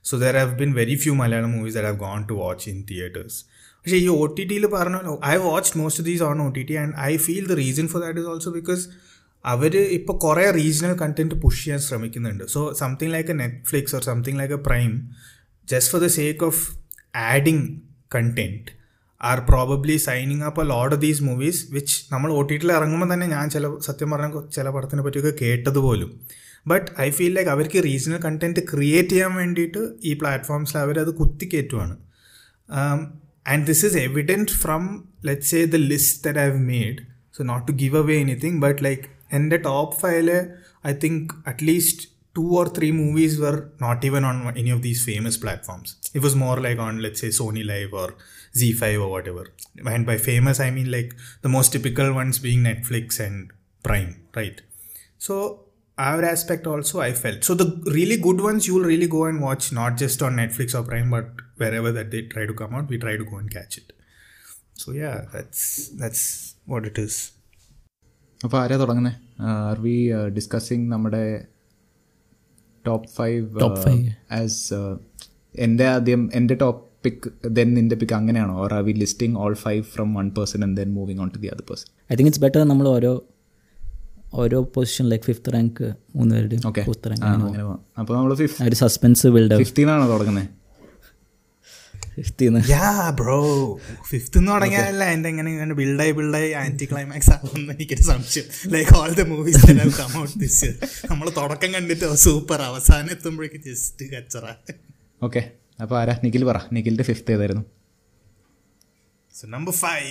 so 0.08 0.14
there 0.22 0.36
have 0.40 0.52
been 0.60 0.70
very 0.80 0.96
few 1.02 1.12
Malayalam 1.22 1.50
movies 1.56 1.76
there 1.78 1.86
have 1.90 2.00
gone 2.04 2.20
to 2.30 2.34
watch 2.42 2.66
in 2.72 2.78
theatres 2.90 3.38
പക്ഷേ 3.82 3.98
ഈ 4.04 4.06
ഒ 4.18 4.22
ടി 4.36 4.44
ടിയിൽ 4.50 4.64
പറഞ്ഞ 4.76 4.98
I 5.32 5.34
watch 5.48 5.72
most 5.82 6.00
of 6.02 6.06
these 6.10 6.24
on 6.28 6.38
O 6.46 6.46
T 6.58 6.62
T 6.70 6.76
and 6.82 6.94
I 7.08 7.10
feel 7.26 7.44
the 7.52 7.56
reason 7.62 7.86
for 7.92 8.00
that 8.04 8.20
is 8.22 8.28
also 8.34 8.52
because 8.58 8.84
അവർ 9.52 9.72
ഇപ്പോൾ 9.98 10.16
കുറേ 10.24 10.44
regional 10.60 10.94
content 11.02 11.36
push 11.44 11.60
ചെയ്യാൻ 11.64 11.80
ശ്രമിക്കുന്നുണ്ട് 11.88 12.44
so 12.54 12.60
something 12.82 13.12
like 13.16 13.32
a 13.34 13.36
Netflix 13.42 13.94
or 13.98 14.04
something 14.10 14.38
like 14.42 14.54
a 14.60 14.62
Prime 14.70 14.92
just 15.72 15.92
for 15.94 16.00
the 16.06 16.08
sake 16.20 16.44
of 16.50 16.62
adding 17.32 17.64
content 18.16 18.70
are 19.30 19.38
probably 19.50 19.96
signing 20.08 20.44
up 20.48 20.60
a 20.64 20.70
load 20.72 20.96
these 21.04 21.22
movies 21.28 21.60
which 21.76 21.96
നമ്മൾ 22.14 22.30
O 22.38 22.40
T 22.48 22.56
ടിയിൽ 22.60 22.72
ഇറങ്ങുമ്പോൾ 22.78 23.08
തന്നെ 23.12 23.26
ഞാൻ 23.34 23.46
ചില 23.54 23.66
സത്യം 23.86 24.10
പറഞ്ഞ 24.14 24.40
ചില 24.56 24.68
പടത്തിനെ 24.76 25.02
പറ്റിയൊക്കെ 25.06 25.32
കേട്ടത് 25.42 25.80
പോലും 25.86 26.10
ബട്ട് 26.72 26.86
ഐ 27.06 27.08
ഫീൽ 27.16 27.32
ലൈക്ക് 27.38 27.50
അവർക്ക് 27.54 27.78
റീജിയണൽ 27.88 28.20
കണ്ടൻറ്റ് 28.26 28.62
ക്രിയേറ്റ് 28.72 29.10
ചെയ്യാൻ 29.14 29.32
വേണ്ടിയിട്ട് 29.40 29.82
ഈ 30.10 30.14
പ്ലാറ്റ്ഫോംസിൽ 30.22 30.78
അവരത് 30.84 31.12
കുത്തിക്കയറ്റുവാണ് 31.20 31.94
and 33.52 33.64
this 33.70 33.84
is 33.88 33.98
evident 34.08 34.54
from 34.64 34.84
let 35.30 35.48
say 35.52 35.60
the 35.76 35.80
list 35.92 36.20
that 36.26 36.40
I 36.44 36.48
have 36.50 36.62
made 36.74 36.98
so 37.38 37.44
not 37.52 37.64
to 37.70 37.74
give 37.84 37.98
away 38.02 38.16
anything 38.24 38.58
but 38.66 38.80
like 38.88 39.08
എൻ്റെ 39.38 39.58
top 39.70 39.94
ഫൈവില് 40.04 40.38
I 40.90 40.94
think 41.04 41.26
at least 41.52 42.02
two 42.38 42.44
or 42.60 42.66
three 42.76 42.88
movies 43.02 43.36
were 43.44 43.56
not 43.84 44.00
even 44.10 44.22
on 44.30 44.36
any 44.62 44.70
of 44.76 44.82
these 44.88 45.02
famous 45.10 45.36
platforms 45.44 45.92
it 46.14 46.24
was 46.28 46.38
more 46.46 46.56
like 46.68 46.80
on 46.88 46.94
let 47.06 47.20
say 47.24 47.28
Sony 47.40 47.64
LIV 47.72 47.90
or 48.02 48.10
Z5 48.55 49.01
or 49.01 49.09
whatever. 49.09 49.43
And 49.85 50.05
by 50.05 50.17
famous, 50.17 50.59
I 50.59 50.71
mean 50.71 50.91
like 50.91 51.11
the 51.41 51.49
most 51.49 51.71
typical 51.71 52.13
ones 52.13 52.39
being 52.39 52.61
Netflix 52.63 53.19
and 53.19 53.51
Prime, 53.83 54.11
right? 54.35 54.61
So, 55.19 55.35
our 55.97 56.21
aspect 56.23 56.65
also 56.65 56.99
I 57.01 57.11
felt. 57.13 57.43
So, 57.43 57.53
the 57.53 57.67
really 57.97 58.17
good 58.17 58.41
ones 58.41 58.67
you'll 58.67 58.89
really 58.93 59.07
go 59.07 59.25
and 59.25 59.41
watch, 59.41 59.71
not 59.71 59.97
just 59.97 60.21
on 60.21 60.35
Netflix 60.35 60.73
or 60.73 60.83
Prime, 60.83 61.09
but 61.09 61.27
wherever 61.57 61.91
that 61.91 62.09
they 62.11 62.21
try 62.35 62.45
to 62.45 62.53
come 62.53 62.73
out, 62.73 62.87
we 62.89 62.97
try 62.97 63.15
to 63.17 63.25
go 63.25 63.37
and 63.37 63.49
catch 63.57 63.77
it. 63.81 63.89
So, 64.73 64.91
yeah, 64.93 65.25
that's 65.33 65.89
that's 66.01 66.23
what 66.65 66.85
it 66.85 66.97
is. 67.07 67.15
അപ്പോൾ 68.45 68.57
ആരാ 68.63 68.75
തുടങ്ങുന്നത് 68.81 69.15
are 69.51 69.77
we 69.85 69.95
discussing 70.35 70.85
നമ്മുടെ 70.91 71.23
top 72.85 73.09
five 73.17 73.41
Top 73.63 73.77
five. 73.85 74.05
As 74.37 74.77
എൻ്റെ 75.65 75.85
ആദ്യം 75.95 76.21
എൻ്റെ 76.39 76.55
top 76.63 76.83
pick 77.04 77.18
then 77.56 77.68
നിന്റെ 77.76 77.96
pick 78.00 78.14
അങ്ങനെയാണോ 78.20 78.54
or 78.64 78.70
are 78.78 78.82
we 78.88 78.94
listing 79.04 79.36
all 79.42 79.54
five 79.66 79.80
from 79.94 80.08
one 80.20 80.26
person 80.38 80.60
and 80.66 80.76
then 80.80 80.88
moving 80.98 81.20
on 81.24 81.28
to 81.36 81.40
the 81.44 81.48
other 81.54 81.64
person 81.70 81.86
I 82.10 82.12
think 82.18 82.28
it's 82.30 82.42
better 82.46 82.62
നമ്മൾ 82.72 82.86
ഓരോ 82.96 83.12
ഓരോ 84.42 84.58
position 84.76 85.04
like 85.12 85.24
fifth 85.30 85.48
rank 85.56 85.82
മൂന്ന് 86.18 86.32
പേരുടെയും 86.36 86.62
ഫിഫ്ത്ത് 86.90 87.08
റാങ്ക് 87.12 87.24
അങ്ങനെ 87.48 87.64
അപ്പോൾ 88.02 88.14
നമ്മൾ 88.18 88.32
ഫിഫ്റ്റ് 88.42 88.64
ഒരു 88.70 88.76
സസ്പെൻസ് 88.84 89.24
ബിൽഡ് 89.38 89.58
ഫിഫ്റ്റീൻ 89.64 89.90
ആണോ 89.96 90.06
തുടങ്ങുന്നത് 90.14 90.50
സൂപ്പർ 102.26 102.60
അവസാനം 102.68 103.08
എത്തുമ്പോഴേക്ക് 103.16 103.58
ജസ്റ്റ് 103.68 104.04
കച്ചറ 104.14 104.44
ഓക്കെ 105.28 105.42
അപ്പോൾ 105.82 105.96
ആരാ 106.00 106.14
നിഖിൽ 106.24 106.42
പറ 106.50 106.58
നിഖിലിൻ്റെ 106.74 107.04
ഫിഫ്ത്ത് 107.10 107.32
ഏതായിരുന്നു 107.36 107.64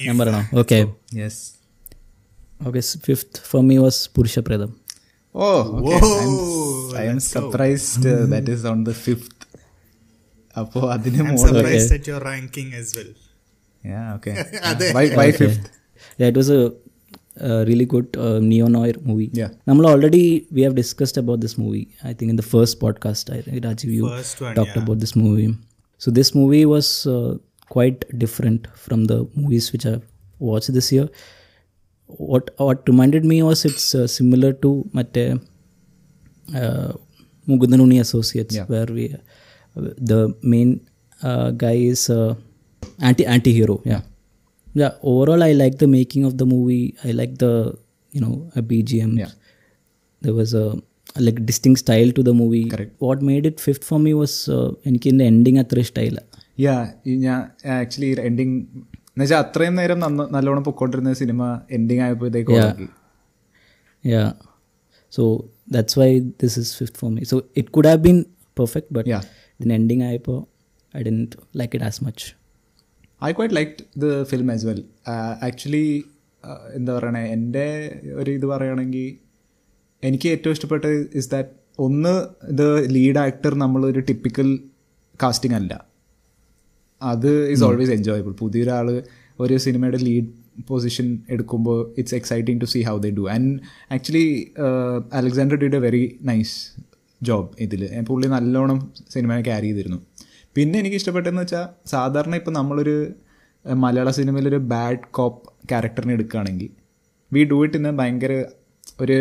ഞാൻ 0.08 0.16
പറയണോ 0.22 0.42
okay 0.62 0.80
yes 1.22 1.42
okay 2.70 2.82
fifth 3.08 3.40
for 3.52 3.62
me 3.70 3.78
was 3.86 4.02
Purushapretham 4.16 4.72
oh 5.44 5.48
I 7.02 7.06
am 7.14 7.20
surprised 7.34 8.12
that 8.34 8.54
is 8.58 8.66
on 8.72 8.82
the 8.90 8.94
fifth 9.06 9.32
അപ്പോൾ 10.62 10.86
അതിന് 10.96 11.20
ranking 12.30 12.74
as 12.82 12.92
well 13.00 13.12
yeah 13.94 14.02
okay 14.18 14.34
by 15.22 15.30
fifth 15.44 15.70
that 16.24 16.38
was 16.42 16.54
a 16.60 16.70
a 17.40 17.66
really 17.66 17.86
good 17.86 18.16
uh, 18.18 18.40
neo 18.40 18.68
noir 18.68 18.94
movie. 19.04 19.30
Yeah. 19.34 19.50
Namla 19.68 19.90
already 19.92 20.48
we 20.52 20.62
have 20.62 20.76
discussed 20.76 21.18
about 21.18 21.40
this 21.42 21.58
movie. 21.58 21.90
I 22.04 22.14
think 22.14 22.30
in 22.30 22.36
the 22.36 22.44
first 22.44 22.80
podcast, 22.80 23.32
I 23.34 23.42
think 23.42 23.64
Rajiv 23.64 23.92
you 23.92 24.04
one, 24.04 24.56
talked 24.56 24.76
yeah. 24.76 24.84
about 24.84 25.00
this 25.00 25.16
movie. 25.16 25.56
So 25.98 26.12
this 26.12 26.34
movie 26.36 26.66
was 26.66 27.08
uh, 27.08 27.38
quite 27.70 28.06
different 28.20 28.68
from 28.76 29.06
the 29.06 29.28
movies 29.36 29.72
which 29.74 29.86
I've 29.86 30.04
watched 30.40 30.74
this 30.74 30.92
year. 30.92 31.10
What 32.08 32.52
what 32.58 32.84
reminded 32.88 33.26
me 33.26 33.42
was 33.42 33.66
it's 33.66 33.94
uh, 33.96 34.06
similar 34.08 34.54
to 34.54 34.88
Matte 34.94 35.38
uh, 36.56 36.94
Associates, 37.48 38.56
yeah. 38.56 38.66
where 38.66 38.86
we 38.86 39.16
uh, 39.76 39.82
the 39.98 40.36
main 40.44 40.82
uh, 41.24 41.52
guy 41.52 41.74
is 41.74 42.10
uh, 42.10 42.36
anti 43.02 43.26
anti 43.26 43.54
hero. 43.54 43.82
yeah 43.86 44.02
yeah, 44.74 44.92
overall, 45.02 45.44
I 45.44 45.52
like 45.54 45.78
the 45.78 45.88
making 45.88 46.26
of 46.26 46.38
the 46.38 46.46
movie. 46.46 46.96
I 47.04 47.12
like 47.12 47.38
the, 47.38 47.78
you 48.12 48.22
know, 48.22 48.50
a 48.56 48.62
BGM. 48.62 49.18
Yeah. 49.18 49.30
There 50.22 50.34
was 50.34 50.54
a 50.54 50.76
like 51.20 51.46
distinct 51.46 51.80
style 51.80 52.12
to 52.12 52.24
the 52.24 52.34
movie. 52.34 52.66
Correct. 52.70 52.92
What 53.00 53.22
made 53.22 53.46
it 53.46 53.60
fifth 53.60 53.84
for 53.92 54.00
me 54.06 54.12
was 54.22 54.34
uh, 54.56 54.70
എനിക്ക് 54.88 55.08
ഇതിൻ്റെ 55.10 55.26
ending 55.32 55.60
അത്ര 55.64 55.78
ഇഷ്ടമായില്ല 55.86 56.20
യാ 56.66 56.76
ഞാൻ 57.26 57.40
actually 57.80 58.10
ending 58.30 58.56
എന്ന് 59.14 59.24
വെച്ചാൽ 59.24 59.38
അത്രയും 59.46 59.76
നേരം 59.80 60.00
നന്ന 60.06 60.24
നല്ലോണം 60.36 60.64
പൊക്കോണ്ടിരുന്ന 60.68 61.12
സിനിമ 61.22 61.44
എൻഡിങ് 61.78 62.02
ആയപ്പോഴത്തേക്ക് 62.06 62.58
yeah 64.14 64.24
so 65.18 65.26
that's 65.76 65.98
why 66.02 66.10
this 66.44 66.56
is 66.64 66.72
fifth 66.80 66.98
for 67.02 67.12
me 67.18 67.24
so 67.34 67.38
it 67.62 67.70
could 67.78 67.90
have 67.92 68.02
been 68.10 68.20
perfect 68.62 68.94
but 68.98 69.10
ഇതിന് 69.58 69.76
എൻഡിങ് 69.82 70.04
ആയപ്പോൾ 70.12 70.40
I 71.00 71.04
didn't 71.10 71.20
like 71.62 71.76
it 71.80 71.88
as 71.92 72.02
much 72.08 72.28
I 73.28 73.32
quite 73.38 73.56
like 73.60 73.76
the 74.04 74.10
film 74.32 74.48
as 74.56 74.66
well 74.70 74.80
actually 75.48 75.86
എന്താ 76.78 76.92
പറയണേ 76.98 77.22
എൻ്റെ 77.36 77.68
ഒരു 78.22 78.30
ഇത് 78.38 78.46
പറയുകയാണെങ്കിൽ 78.54 79.06
എനിക്ക് 80.08 80.28
ഏറ്റവും 80.36 80.54
ഇഷ്ടപ്പെട്ട 80.56 80.86
ഇസ് 81.20 81.30
ദാറ്റ് 81.34 81.50
ഒന്ന് 81.86 82.14
ദ 82.62 82.64
ലീഡ് 82.96 83.20
ആക്ടർ 83.28 83.54
നമ്മളൊരു 83.64 84.02
ടിപ്പിക്കൽ 84.10 84.50
കാസ്റ്റിംഗ് 85.24 85.58
അല്ല 85.60 85.74
അത് 87.12 87.32
ഈസ് 87.54 87.64
ഓൾവേസ് 87.68 87.94
എൻജോയബിൾ 88.00 88.34
പുതിയൊരാൾ 88.42 88.88
ഒരു 89.44 89.56
സിനിമയുടെ 89.66 90.00
ലീഡ് 90.08 90.30
പൊസിഷൻ 90.72 91.08
എടുക്കുമ്പോൾ 91.36 91.78
it's 92.02 92.16
exciting 92.20 92.60
to 92.64 92.68
see 92.74 92.80
how 92.90 92.96
they 93.06 93.12
do 93.22 93.26
and 93.36 93.50
actually 93.98 94.28
Alexander 95.22 95.58
ഡിയുടെ 95.64 95.80
വെരി 95.88 96.04
നൈസ് 96.32 96.54
ജോബ് 97.30 97.50
ഇതിൽ 97.66 97.82
പുള്ളി 98.12 98.28
നല്ലോണം 98.38 98.80
സിനിമയെ 99.16 99.42
ക്യാരി 99.50 99.68
ചെയ്തിരുന്നു 99.70 100.00
പിന്നെ 100.58 100.76
എനിക്ക് 100.82 100.98
ഇഷ്ടപ്പെട്ടതെന്ന് 101.02 101.42
വെച്ചാൽ 101.44 101.64
സാധാരണ 101.94 102.34
ഇപ്പോൾ 102.40 102.54
നമ്മളൊരു 102.60 102.96
മലയാള 103.84 104.10
സിനിമയിലൊരു 104.20 104.60
ബാഡ് 104.74 105.06
കോപ്പ് 105.18 105.40
ക്യാരക്ടറിനെ 105.72 106.14
എടുക്കുകയാണെങ്കിൽ 106.18 106.70
വി 107.36 107.44
ഡു 107.52 107.58
ഇറ്റ് 107.66 107.78
ഇന്ന് 107.80 107.92
ഭയങ്കര 108.00 108.34
ഒരു 109.04 109.18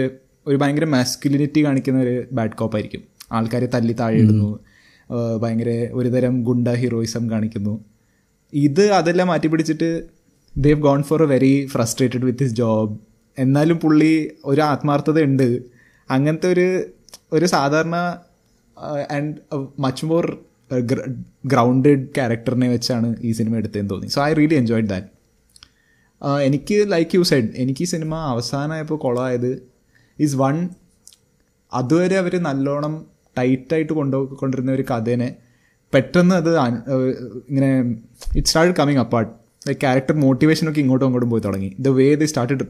ഒരു 0.48 0.56
ഭയങ്കര 0.62 0.86
മാസ്കുലിനിറ്റി 0.96 1.60
കാണിക്കുന്ന 1.66 1.98
ഒരു 2.06 2.14
ബാഡ് 2.36 2.56
കോപ്പായിരിക്കും 2.60 3.02
ആൾക്കാരെ 3.36 3.68
തല്ലി 3.76 3.94
താഴെയിടുന്നു 4.00 4.50
ഭയങ്കര 5.42 5.70
ഒരുതരം 5.98 6.34
ഗുണ്ട 6.48 6.68
ഹീറോയിസം 6.82 7.24
കാണിക്കുന്നു 7.32 7.74
ഇത് 8.66 8.84
അതെല്ലാം 8.98 9.28
മാറ്റി 9.32 9.48
പിടിച്ചിട്ട് 9.52 9.88
they've 10.64 10.80
gone 10.86 11.00
for 11.08 11.20
a 11.26 11.26
very 11.34 11.54
frustrated 11.74 12.24
with 12.28 12.44
his 12.46 12.56
job 12.60 12.92
എന്നാലും 13.44 13.76
പുള്ളി 13.84 14.14
ഒരു 14.50 14.60
ആത്മാർത്ഥത 14.70 15.20
ഉണ്ട് 15.28 15.48
അങ്ങനത്തെ 16.14 16.48
ഒരു 16.54 16.66
ഒരു 17.36 17.46
സാധാരണ 17.54 17.98
ആൻഡ് 19.16 19.34
മച്ച് 19.84 20.06
മോർ 20.10 20.24
ഗ്രൗണ്ടഡ് 21.52 22.04
ക്യാരക്ടറിനെ 22.16 22.68
വെച്ചാണ് 22.74 23.08
ഈ 23.28 23.32
സിനിമ 23.38 23.54
എടുത്തതെന്ന് 23.60 23.90
തോന്നി 23.92 24.08
so 24.14 24.20
I 24.28 24.30
really 24.40 24.56
enjoyed 24.62 24.88
that 24.92 25.08
എനിക്ക് 26.48 26.76
ലൈക്ക് 26.94 27.14
യു 27.18 27.22
സെഡ് 27.30 27.48
എനിക്ക് 27.62 27.82
ഈ 27.86 27.88
സിനിമ 27.94 28.14
അവസാനമായപ്പോൾ 28.32 28.98
കൊളമായത് 29.04 29.50
ഈസ് 30.26 30.36
വൺ 30.44 30.56
അതുവരെ 31.80 32.16
അവർ 32.22 32.34
നല്ലോണം 32.48 32.94
ടൈറ്റായിട്ട് 33.38 33.92
കൊണ്ടു 33.98 34.18
കൊണ്ടിരുന്ന 34.40 34.72
ഒരു 34.78 34.84
കഥേനെ 34.92 35.28
പെട്ടെന്ന് 35.94 36.34
അത് 36.42 36.50
ഇങ്ങനെ 37.50 37.70
it 38.38 38.48
start 38.50 38.74
coming 38.80 39.02
apart 39.04 39.30
like 39.66 39.80
character 39.86 40.14
മോട്ടിവേഷനൊക്കെ 40.26 40.80
ഇങ്ങോട്ടും 40.84 41.06
അങ്ങോട്ടും 41.08 41.30
പോയി 41.34 41.42
തുടങ്ങി 41.48 41.70
the 41.86 41.90
way 41.98 42.06
they 42.20 42.24
started 42.32 42.64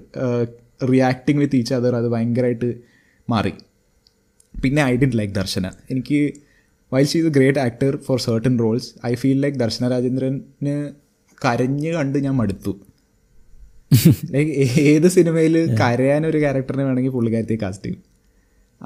reacting 0.93 1.41
with 1.43 1.57
each 1.61 1.75
other 1.79 1.93
അത് 2.01 2.09
ഭയങ്കരമായിട്ട് 2.15 2.71
മാറി 3.33 3.53
പിന്നെ 4.63 4.81
ഐ 4.91 4.95
ഡിൻറ്റ് 5.03 5.19
ലൈക്ക് 5.21 5.35
ദർശന 5.43 5.67
എനിക്ക് 5.93 6.19
while 6.93 7.07
she 7.11 7.19
is 7.23 7.29
a 7.33 7.37
great 7.37 7.61
actor 7.67 7.93
for 8.07 8.19
certain 8.29 8.55
roles 8.63 8.89
I 9.11 9.13
feel 9.21 9.39
like 9.45 9.59
Darshana 9.65 9.85
രാജേന്ദ്രന് 9.93 10.75
കരഞ്ഞ് 11.45 11.91
കണ്ട് 11.99 12.19
ഞാൻ 12.27 12.35
മടുത്തു 12.41 12.73
ലൈക്ക് 14.35 14.51
ഏത് 14.91 15.07
സിനിമയിൽ 15.17 15.55
കരയാൻ 15.83 16.23
ഒരു 16.31 16.39
ക്യാരക്ടറിനെ 16.45 16.85
വേണമെങ്കിൽ 16.89 17.13
പുള്ളിക്കാരത്തി 17.17 17.57
കാസ്റ്റ് 17.63 17.85
ചെയ്യും 17.87 17.99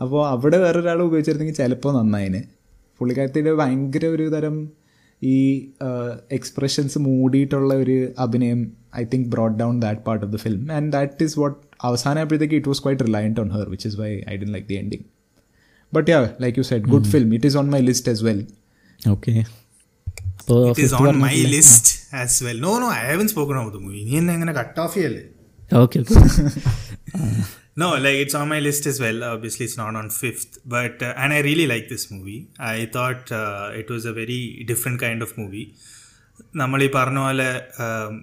അപ്പോൾ 0.05 0.23
അവിടെ 0.35 0.59
വേറൊരാൾ 0.65 1.01
ഉപയോഗിച്ചിരുന്നെങ്കിൽ 1.09 1.57
ചിലപ്പോൾ 1.61 1.93
നന്നായിന് 1.99 2.41
പുള്ളിക്കാരത്തിയുടെ 2.99 3.53
ഭയങ്കര 3.63 4.05
ഒരു 4.17 4.27
തരം 4.35 4.57
ഈ 5.35 5.37
എക്സ്പ്രഷൻസ് 6.37 6.99
മൂടിയിട്ടുള്ള 7.07 7.73
ഒരു 7.85 7.97
അഭിനയം 8.25 8.59
I 9.01 9.05
think 9.13 9.29
brought 9.35 9.57
down 9.63 9.77
that 9.87 10.03
part 10.09 10.23
of 10.27 10.33
the 10.35 10.41
film 10.45 10.65
and 10.79 10.91
that 10.97 11.25
is 11.29 11.37
what 11.43 11.59
അവസാനമായപ്പോഴത്തേക്ക് 11.91 12.57
it 12.61 12.71
was 12.73 12.83
quite 12.87 13.05
reliant 13.11 13.41
on 13.45 13.51
her 13.57 13.69
which 13.75 13.87
is 13.93 13.99
why 14.03 14.11
I 14.33 14.37
don't 14.43 14.51
like 14.57 14.69
the 14.73 14.79
ending 14.83 15.07
But 15.94 16.10
yeah 16.14 16.20
like 16.44 16.58
you 16.62 16.66
said 16.72 16.88
good 16.94 17.10
film 17.14 17.30
it 17.38 17.48
is 17.52 17.58
on 17.62 17.70
my 17.76 17.82
list 17.92 18.12
as 18.16 18.22
well 18.30 18.42
Okay. 19.14 19.40
അപ്പോൾ 20.42 20.60
It 20.72 20.80
is 20.86 20.94
on 20.94 21.16
my 21.26 21.36
list 21.54 21.86
as 22.24 22.34
well. 22.46 22.58
No, 22.66 22.72
no, 22.84 22.88
I 23.00 23.04
haven't 23.12 23.32
spoken 23.34 23.56
about 23.60 23.74
the 23.78 23.82
movie. 23.86 24.04
നീ 24.10 24.16
എന്നെ 24.20 24.34
അങ്ങനെ 24.38 24.54
cut 24.60 24.80
off 24.86 24.94
ചെയ്യല്ലേ 24.98 25.24
okay 25.84 26.00
okay 26.04 26.16
No, 27.78 27.88
like 28.04 28.18
it's 28.24 28.36
on 28.40 28.48
my 28.54 28.60
list 28.60 28.86
as 28.92 28.98
well. 29.04 29.20
Obviously, 29.24 29.64
it's 29.68 29.78
not 29.82 29.94
on 30.00 30.08
fifth, 30.24 30.58
but 30.74 30.96
uh, 31.02 31.14
and 31.22 31.30
I 31.36 31.40
really 31.48 31.68
like 31.74 31.86
this 31.94 32.04
movie. 32.14 32.40
I 32.74 32.86
thought 32.96 33.32
uh, 33.32 33.68
it 33.82 33.88
was 33.94 34.04
a 34.06 34.14
very 34.14 34.42
different 34.72 34.98
kind 35.06 35.22
of 35.26 35.32
movie. 35.42 35.68
നമ്മൾ 36.62 36.80
ഈ 36.88 36.90
പറഞ്ഞ 36.98 37.22
പോലെ 37.28 37.50
um, 37.86 38.14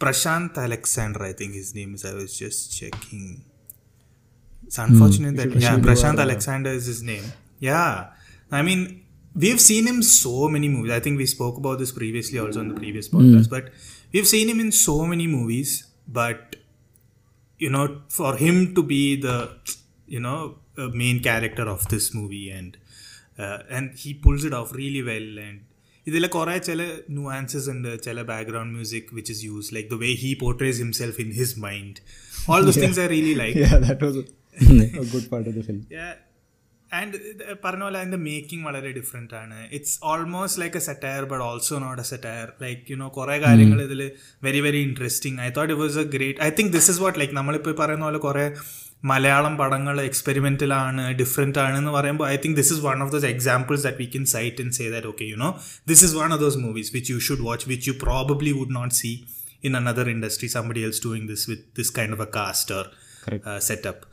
Prashanth 0.00 0.60
Alexander 0.66 1.22
I 1.30 1.32
think 1.40 1.56
his 1.58 1.74
name 1.78 1.90
is 1.96 2.06
I 2.10 2.14
was 2.18 2.34
just 2.42 2.72
checking 2.80 3.34
It's 4.68 4.78
unfortunate 4.78 5.36
that 5.36 5.54
yeah, 5.54 5.78
Prashant 5.78 6.18
Alexander 6.18 6.70
is 6.70 6.86
his 6.86 7.02
name. 7.02 7.26
Yeah, 7.60 8.10
I 8.50 8.62
mean, 8.62 8.80
we've 9.36 9.60
seen 9.60 9.86
him 9.86 10.02
so 10.02 10.48
many 10.48 10.68
movies. 10.68 10.92
I 10.92 11.00
think 11.00 11.18
we 11.18 11.26
spoke 11.26 11.56
about 11.62 11.78
this 11.78 11.92
previously 11.92 12.38
also 12.38 12.60
in 12.60 12.68
the 12.68 12.74
previous 12.74 13.08
podcast. 13.08 13.50
But 13.50 13.70
we've 14.12 14.26
seen 14.26 14.48
him 14.48 14.60
in 14.60 14.72
so 14.72 14.96
many 15.06 15.26
movies. 15.26 15.72
But 16.20 16.56
you 17.60 17.70
know, 17.70 17.84
for 18.08 18.36
him 18.36 18.74
to 18.74 18.82
be 18.82 19.02
the 19.28 19.36
you 20.06 20.20
know 20.20 20.38
uh, 20.78 20.88
main 21.02 21.22
character 21.28 21.66
of 21.76 21.88
this 21.88 22.14
movie 22.14 22.50
and 22.50 22.76
uh, 23.38 23.58
and 23.70 23.92
he 23.96 24.14
pulls 24.14 24.44
it 24.44 24.52
off 24.52 24.74
really 24.82 25.04
well 25.12 25.30
and 25.46 25.60
ഇതിൽ 26.06 26.24
കുറേ 26.34 26.54
ചില 26.66 26.80
nuances 27.16 27.68
ഉണ്ട് 27.74 27.90
ചില 28.06 28.22
background 28.30 28.72
music 28.76 29.10
which 29.18 29.30
is 29.34 29.42
use 29.50 29.70
like 29.76 29.88
the 29.92 29.96
way 30.02 30.10
he 30.22 30.30
portrays 30.42 30.78
himself 30.84 31.20
in 31.24 31.30
his 31.38 31.54
mind 31.66 32.00
all 32.52 32.64
those 32.66 32.80
things 32.84 33.00
I 33.04 33.06
really 33.14 33.34
like 33.42 33.62
yeah 33.64 33.76
that 33.86 34.02
was 34.06 34.16
and 36.99 37.17
പറഞ്ഞ 37.63 37.81
പോലെ 37.85 37.97
അതിൻ്റെ 38.01 38.19
making 38.27 38.63
വളരെ 38.67 38.89
different 38.99 39.33
ആണ് 39.41 39.57
it's 39.77 39.95
almost 40.11 40.59
like 40.61 40.77
a 40.81 40.83
satire 40.89 41.23
but 41.31 41.43
also 41.47 41.75
not 41.83 41.99
a 42.03 42.05
satire 42.11 42.47
like 42.63 42.87
you 42.91 42.95
know 43.01 43.07
കുറേ 43.17 43.35
കാര്യങ്ങൾ 43.43 43.79
ഇതിൽ 43.87 44.01
very 44.47 44.59
very 44.67 44.79
interesting 44.87 45.37
I 45.47 45.49
thought 45.57 45.69
it 45.73 45.79
was 45.83 45.99
a 46.05 46.15
great 46.15 46.39
I 46.47 46.49
think 46.59 46.71
this 46.77 46.89
is 46.93 46.99
what 47.05 47.17
like 47.23 47.35
നമ്മളിപ്പോൾ 47.39 47.75
പറയുന്ന 47.83 48.05
പോലെ 48.09 48.21
കുറേ 48.27 48.45
മലയാളം 49.11 49.53
പടങ്ങൾ 49.61 49.95
എക്സ്പെരിമെൻറ്റിലാണ് 50.07 51.03
ഡിഫറെൻ്റ് 51.21 51.59
ആണ് 51.65 51.75
എന്ന് 51.81 51.91
പറയുമ്പോൾ 51.99 52.27
I 52.33 52.35
think 52.45 52.57
this 52.61 52.73
is 52.75 52.81
one 52.89 52.97
of 53.05 53.11
those 53.13 53.27
examples 53.33 53.83
that 53.87 53.99
we 54.03 54.07
can 54.15 54.23
cite 54.35 54.63
and 54.65 54.73
say 54.79 54.85
that 54.97 55.09
okay 55.13 55.27
you 55.31 55.37
know 55.45 55.51
this 55.91 56.03
is 56.07 56.13
one 56.23 56.31
of 56.37 56.41
those 56.45 56.59
movies 56.65 56.91
which 56.97 57.09
you 57.15 57.19
should 57.27 57.45
watch 57.49 57.67
which 57.73 57.87
you 57.91 57.95
probably 58.07 58.53
would 58.59 58.75
not 58.79 58.95
see 59.01 59.11
in 59.69 59.75
another 59.81 60.09
industry 60.17 60.49
somebody 60.57 60.83
else 60.89 61.03
doing 61.07 61.27
this 61.33 61.45
with 61.51 61.65
this 61.79 61.93
kind 61.99 62.15
of 62.17 62.25
a 62.29 62.31
caster 62.39 62.83
setup 63.69 64.03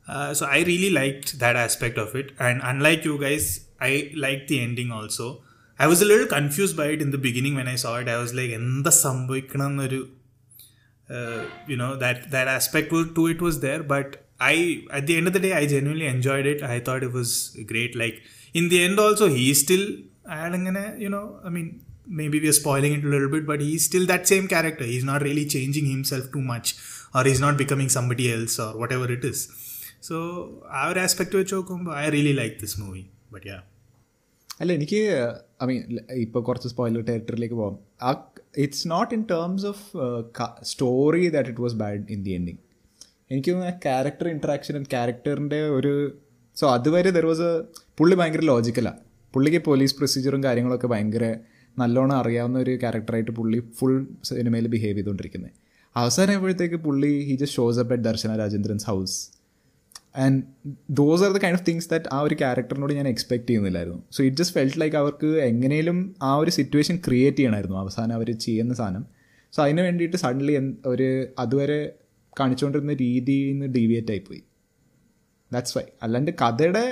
uh, 0.00 0.24
setup 0.24 0.30
uh, 0.30 0.34
so 0.34 0.46
i 0.46 0.60
really 0.60 0.90
liked 0.90 1.38
that 1.38 1.56
aspect 1.56 1.98
of 1.98 2.14
it 2.14 2.32
and 2.38 2.60
unlike 2.64 3.04
you 3.04 3.20
guys 3.20 3.66
i 3.80 4.10
liked 4.16 4.48
the 4.48 4.60
ending 4.60 4.92
also 4.92 5.42
i 5.78 5.86
was 5.86 6.02
a 6.02 6.04
little 6.04 6.26
confused 6.26 6.76
by 6.76 6.86
it 6.86 7.02
in 7.02 7.10
the 7.10 7.18
beginning 7.18 7.54
when 7.54 7.68
i 7.68 7.74
saw 7.74 7.96
it 7.96 8.08
i 8.08 8.16
was 8.16 8.34
like 8.34 8.50
എന്താ 8.50 8.90
സംഭവിക്കണം 8.90 9.70
എന്നൊരു 9.70 10.16
you 11.68 11.76
know 11.76 11.96
that 11.96 12.30
that 12.30 12.48
aspect 12.48 12.90
to 12.90 13.26
it 13.26 13.40
was 13.40 13.60
there 13.60 13.82
but 13.82 14.26
i 14.40 14.82
at 14.90 15.06
the 15.06 15.16
end 15.16 15.26
of 15.26 15.32
the 15.32 15.40
day 15.40 15.52
i 15.52 15.66
genuinely 15.66 16.06
enjoyed 16.06 16.46
it 16.46 16.62
i 16.62 16.80
thought 16.80 17.02
it 17.02 17.12
was 17.12 17.56
great 17.66 17.94
like 17.96 18.22
in 18.54 18.68
the 18.68 18.84
end 18.84 18.98
also 18.98 19.28
he 19.28 19.54
still 19.54 19.86
അയാളിങ്ങനെ 20.28 20.98
you 20.98 21.08
know 21.08 21.40
i 21.44 21.48
mean 21.48 21.80
maybe 22.08 22.40
we 22.40 22.48
are 22.48 22.52
spoiling 22.52 22.92
it 22.92 23.04
a 23.04 23.08
little 23.08 23.28
bit 23.28 23.46
but 23.46 23.60
he's 23.60 23.84
still 23.84 24.06
that 24.06 24.26
same 24.26 24.48
character 24.48 24.84
he's 24.84 25.04
not 25.04 25.22
really 25.22 25.46
changing 25.46 25.86
himself 25.86 26.30
too 26.32 26.40
much 26.40 26.76
or 27.14 27.24
he's 27.24 27.40
not 27.40 27.56
becoming 27.56 27.88
somebody 27.88 28.32
else 28.32 28.58
or 28.58 28.76
whatever 28.76 29.12
it 29.12 29.24
is 29.24 29.48
so 30.07 30.15
ആ 30.79 30.81
ഒരു 30.91 30.99
aspect 31.05 31.35
വെച്ച് 31.39 31.53
നോക്കുമ്പോൾ 31.57 31.93
I 32.03 32.05
really 32.15 32.31
like 32.41 32.55
this 32.63 32.75
movie 32.83 33.01
but 33.33 33.45
yeah 33.51 33.57
അല്ല 34.61 34.71
എനിക്ക് 34.79 35.01
I 35.61 35.65
mean 35.69 35.81
ഇപ്പോൾ 36.25 36.41
കുറച്ച് 36.47 36.67
spoiler 36.73 37.01
ടെറിട്ടറിയിലേക്ക് 37.11 37.57
പോകാം 37.61 37.75
ആ 38.07 38.11
it's 38.63 38.85
not 38.93 39.11
in 39.17 39.21
terms 39.33 39.65
of 39.71 39.83
story 40.71 41.23
that 41.35 41.49
it 41.53 41.63
was 41.65 41.77
bad 41.83 42.01
in 42.15 42.21
the 42.27 42.33
ending 42.37 42.59
എനിക്ക് 43.31 43.49
തോന്നുന്നു 43.53 43.69
ആ 43.73 43.75
ക്യാരക്ടർ 43.87 44.27
ഇൻട്രാക്ഷൻ 44.35 44.75
ആൻഡ് 44.79 44.89
ക്യാരക്ടറിൻ്റെ 44.95 45.59
ഒരു 45.77 45.93
സോ 46.61 46.65
അതുവരെ 46.75 47.11
ദർ 47.17 47.25
വാസ് 47.31 47.45
എ 47.49 47.65
പുള്ളി 47.99 48.15
ഭയങ്കര 48.21 48.45
ലോജിക്കലാണ് 48.53 49.01
പുള്ളിക്ക് 49.35 49.59
പോലീസ് 49.69 49.95
പ്രൊസീജിയറും 49.99 50.41
കാര്യങ്ങളൊക്കെ 50.47 50.87
ഭയങ്കര 50.93 51.25
നല്ലോണം 51.81 52.15
അറിയാവുന്ന 52.21 52.57
ഒരു 52.65 52.73
ക്യാരക്ടറായിട്ട് 52.85 53.33
പുള്ളി 53.41 53.59
ഫുൾ 53.79 53.93
സിനിമയിൽ 54.29 54.65
ബിഹേവ് 54.77 54.97
ചെയ്തുകൊണ്ടിരിക്കുന്നത് 54.97 55.53
അവസാനം 56.01 56.33
ആയപ്പോഴത്തേക്ക് 56.33 56.77
പുള്ളി 56.87 57.11
he 57.27 57.33
just 57.43 57.57
shows 57.59 57.79
up 57.83 57.93
at 57.95 58.05
Darshana 58.09 58.31
Rajendran's 58.41 58.85
house 58.91 59.15
and 60.23 60.39
those 60.99 61.21
are 61.25 61.31
the 61.37 61.39
kind 61.43 61.57
of 61.59 61.65
things 61.69 61.87
that 61.93 62.07
ആ 62.15 62.19
ഒരു 62.27 62.35
ക്യാരക്ടറിനോട് 62.41 62.93
ഞാൻ 62.99 63.07
expect 63.13 63.47
ചെയ്യുന്നില്ലായിരുന്നു 63.49 63.99
so 64.15 64.19
it 64.27 64.37
just 64.41 64.55
felt 64.57 64.77
like 64.83 64.97
അവർക്ക് 65.01 65.29
എങ്ങനെയും 65.51 65.99
ആ 66.29 66.31
ഒരു 66.41 66.51
സിറ്റുവേഷൻ 66.59 66.95
ക്രിയേറ്റ് 67.07 67.37
ചെയ്യണമായിരുന്നു 67.41 67.77
അവസാനം 67.83 68.13
അവർ 68.19 68.29
ചെയ്യുന്ന 68.45 68.75
സാധനം 68.81 69.03
സോ 69.55 69.59
അതിന് 69.65 69.81
വേണ്ടിയിട്ട് 69.87 70.17
സഡൻലി 70.23 70.55
ഒരു 70.93 71.07
അതുവരെ 71.43 71.79
കാണിച്ചുകൊണ്ടിരുന്ന 72.39 72.93
രീതിയിൽ 73.05 73.47
നിന്ന് 73.53 73.67
ഡീവിയേറ്റ് 73.77 74.11
ആയി 74.15 74.21
പോയി 74.27 74.41
ദാറ്റ്സ് 75.53 75.73
വൈ 75.77 75.85
അല്ലാണ്ട് 76.05 76.31
കഥയുടെ 76.43 76.83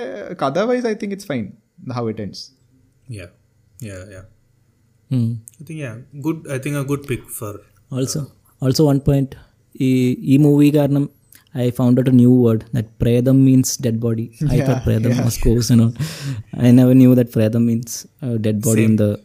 കഥ 0.44 0.56
wise 0.70 0.86
I 0.92 0.94
think 1.02 1.14
it's 1.16 1.28
fine 1.34 1.44
the 1.90 1.98
how 1.98 2.04
it 2.14 2.24
ends 2.26 2.42
good 6.26 6.40
I 6.56 6.58
think 6.66 6.78
good 6.92 7.06
pick 7.12 7.26
for 7.38 7.54
also 7.98 8.22
also 8.64 8.84
one 8.90 8.98
point 9.10 9.36
ഈ 9.86 9.88
ഈ 10.32 10.34
മൂവി 10.46 10.68
കാരണം 10.76 11.04
I 11.54 11.70
found 11.70 11.98
out 11.98 12.06
a 12.08 12.12
new 12.12 12.32
word 12.32 12.64
that 12.72 12.96
Predam 12.98 13.38
means 13.38 13.76
dead 13.76 13.98
body. 14.00 14.30
Yeah, 14.40 14.48
I 14.52 14.60
thought 14.66 14.82
Predam 14.84 15.16
yeah. 15.16 15.24
was 15.24 15.36
ghost 15.38 15.70
and 15.70 15.80
all. 15.82 15.92
I 16.56 16.70
never 16.70 16.94
knew 16.94 17.14
that 17.16 17.32
Predam 17.32 17.64
means 17.64 18.06
uh, 18.22 18.36
dead 18.36 18.62
body 18.62 18.82
Same. 18.82 18.90
in 18.90 18.96
the 18.96 19.20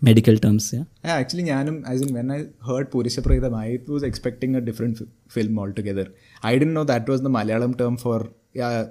medical 0.00 0.36
terms. 0.36 0.72
Yeah. 0.72 0.84
yeah 1.04 1.14
actually, 1.16 1.42
Jnanam, 1.44 1.84
as 1.88 2.02
in 2.02 2.14
when 2.14 2.30
I 2.30 2.46
heard 2.64 2.90
Purisha 2.92 3.20
Predam, 3.20 3.56
I 3.56 3.80
was 3.90 4.04
expecting 4.04 4.54
a 4.54 4.60
different 4.60 5.00
f- 5.00 5.08
film 5.28 5.58
altogether. 5.58 6.06
I 6.42 6.52
didn't 6.56 6.72
know 6.74 6.84
that 6.84 7.08
was 7.08 7.20
the 7.22 7.30
Malayalam 7.38 7.74
term 7.82 7.96
for 8.04 8.18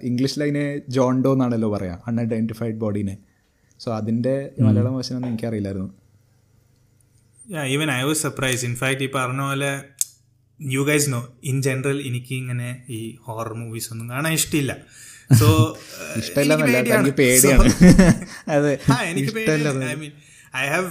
ഇംഗ്ലീഷിൽ 0.07 0.41
അതിനെ 0.45 0.63
ജോണ്ടോ 0.95 1.29
എന്നാണല്ലോ 1.35 1.67
പറയാം 1.73 1.99
unidentified 2.09 2.75
ബോഡീനെ 2.83 3.15
so 3.83 3.87
അതിൻ്റെ 3.99 4.33
മലയാളം 4.65 4.93
വശനൊന്നും 4.97 5.29
എനിക്കറിയില്ലായിരുന്നു 5.31 5.89
even 7.75 7.89
I 7.97 8.01
was 8.09 8.21
surprise 8.25 8.61
in fact 8.69 9.01
ഈ 9.05 9.07
പറഞ്ഞ 9.17 9.41
പോലെ 9.49 9.71
you 10.75 10.81
guys 10.91 11.07
know 11.15 11.19
in 11.51 11.57
general 11.67 11.97
എനിക്ക് 12.09 12.33
ഇങ്ങനെ 12.43 12.69
ഈ 12.97 12.99
ഹോറർ 13.27 13.51
മൂവീസ് 13.63 13.89
ഒന്നും 13.95 14.07
കാണാൻ 14.13 14.31
ഇഷ്ടമില്ല 14.39 14.73
സോ 15.41 15.47
എനിക്ക് 19.11 19.49
I 19.93 19.97
mean 20.03 20.11
I 20.63 20.65
have 20.75 20.89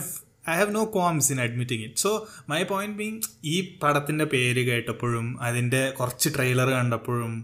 I 0.50 0.54
have 0.60 0.70
no 0.78 0.82
qualms 0.98 1.28
in 1.32 1.38
admitting 1.46 1.84
it 1.88 2.00
so 2.04 2.10
my 2.52 2.60
point 2.72 2.96
being 3.02 3.20
ഈ 3.52 3.56
പടത്തിന്റെ 3.82 4.26
പേര് 4.34 4.62
കേട്ടപ്പോഴും 4.70 5.26
അതിന്റെ 5.48 5.82
കുറച്ച് 5.98 6.28
ട്രെയിലർ 6.36 6.68
കണ്ടപ്പോഴും 6.78 7.34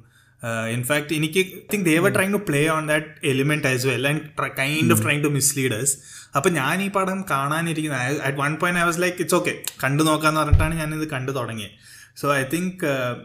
ഇൻഫാക്ട് 0.74 1.14
എനിക്ക് 1.18 1.40
think 1.72 1.86
they're 1.90 2.10
trying 2.16 2.32
to 2.36 2.40
play 2.48 2.60
on 2.76 2.84
that 2.90 3.10
element 3.30 3.68
as 3.70 3.84
well 3.90 4.04
and 4.10 4.50
kind 4.60 4.92
of 4.94 5.02
trying 5.06 5.22
to 5.26 5.30
misleaders 5.38 5.94
അപ്പം 6.38 6.52
ഞാൻ 6.60 6.76
ഈ 6.86 6.88
പടം 6.96 7.18
കാണാനിരിക്കുന്ന 7.32 7.98
at 8.28 8.38
one 8.44 8.52
point 8.62 8.80
I 8.82 8.86
was 8.90 9.00
like 9.04 9.18
it's 9.24 9.38
okay 9.40 9.54
കണ്ടു 9.84 10.02
നോക്കാന്ന് 10.10 10.40
പറഞ്ഞിട്ടാണ് 10.42 10.76
ഞാനിത് 10.82 11.06
കണ്ടു 11.14 11.32
തുടങ്ങിയത് 11.38 11.74
സോ 12.20 12.26
ഐ 12.40 12.42
തിങ്ക് 12.52 12.78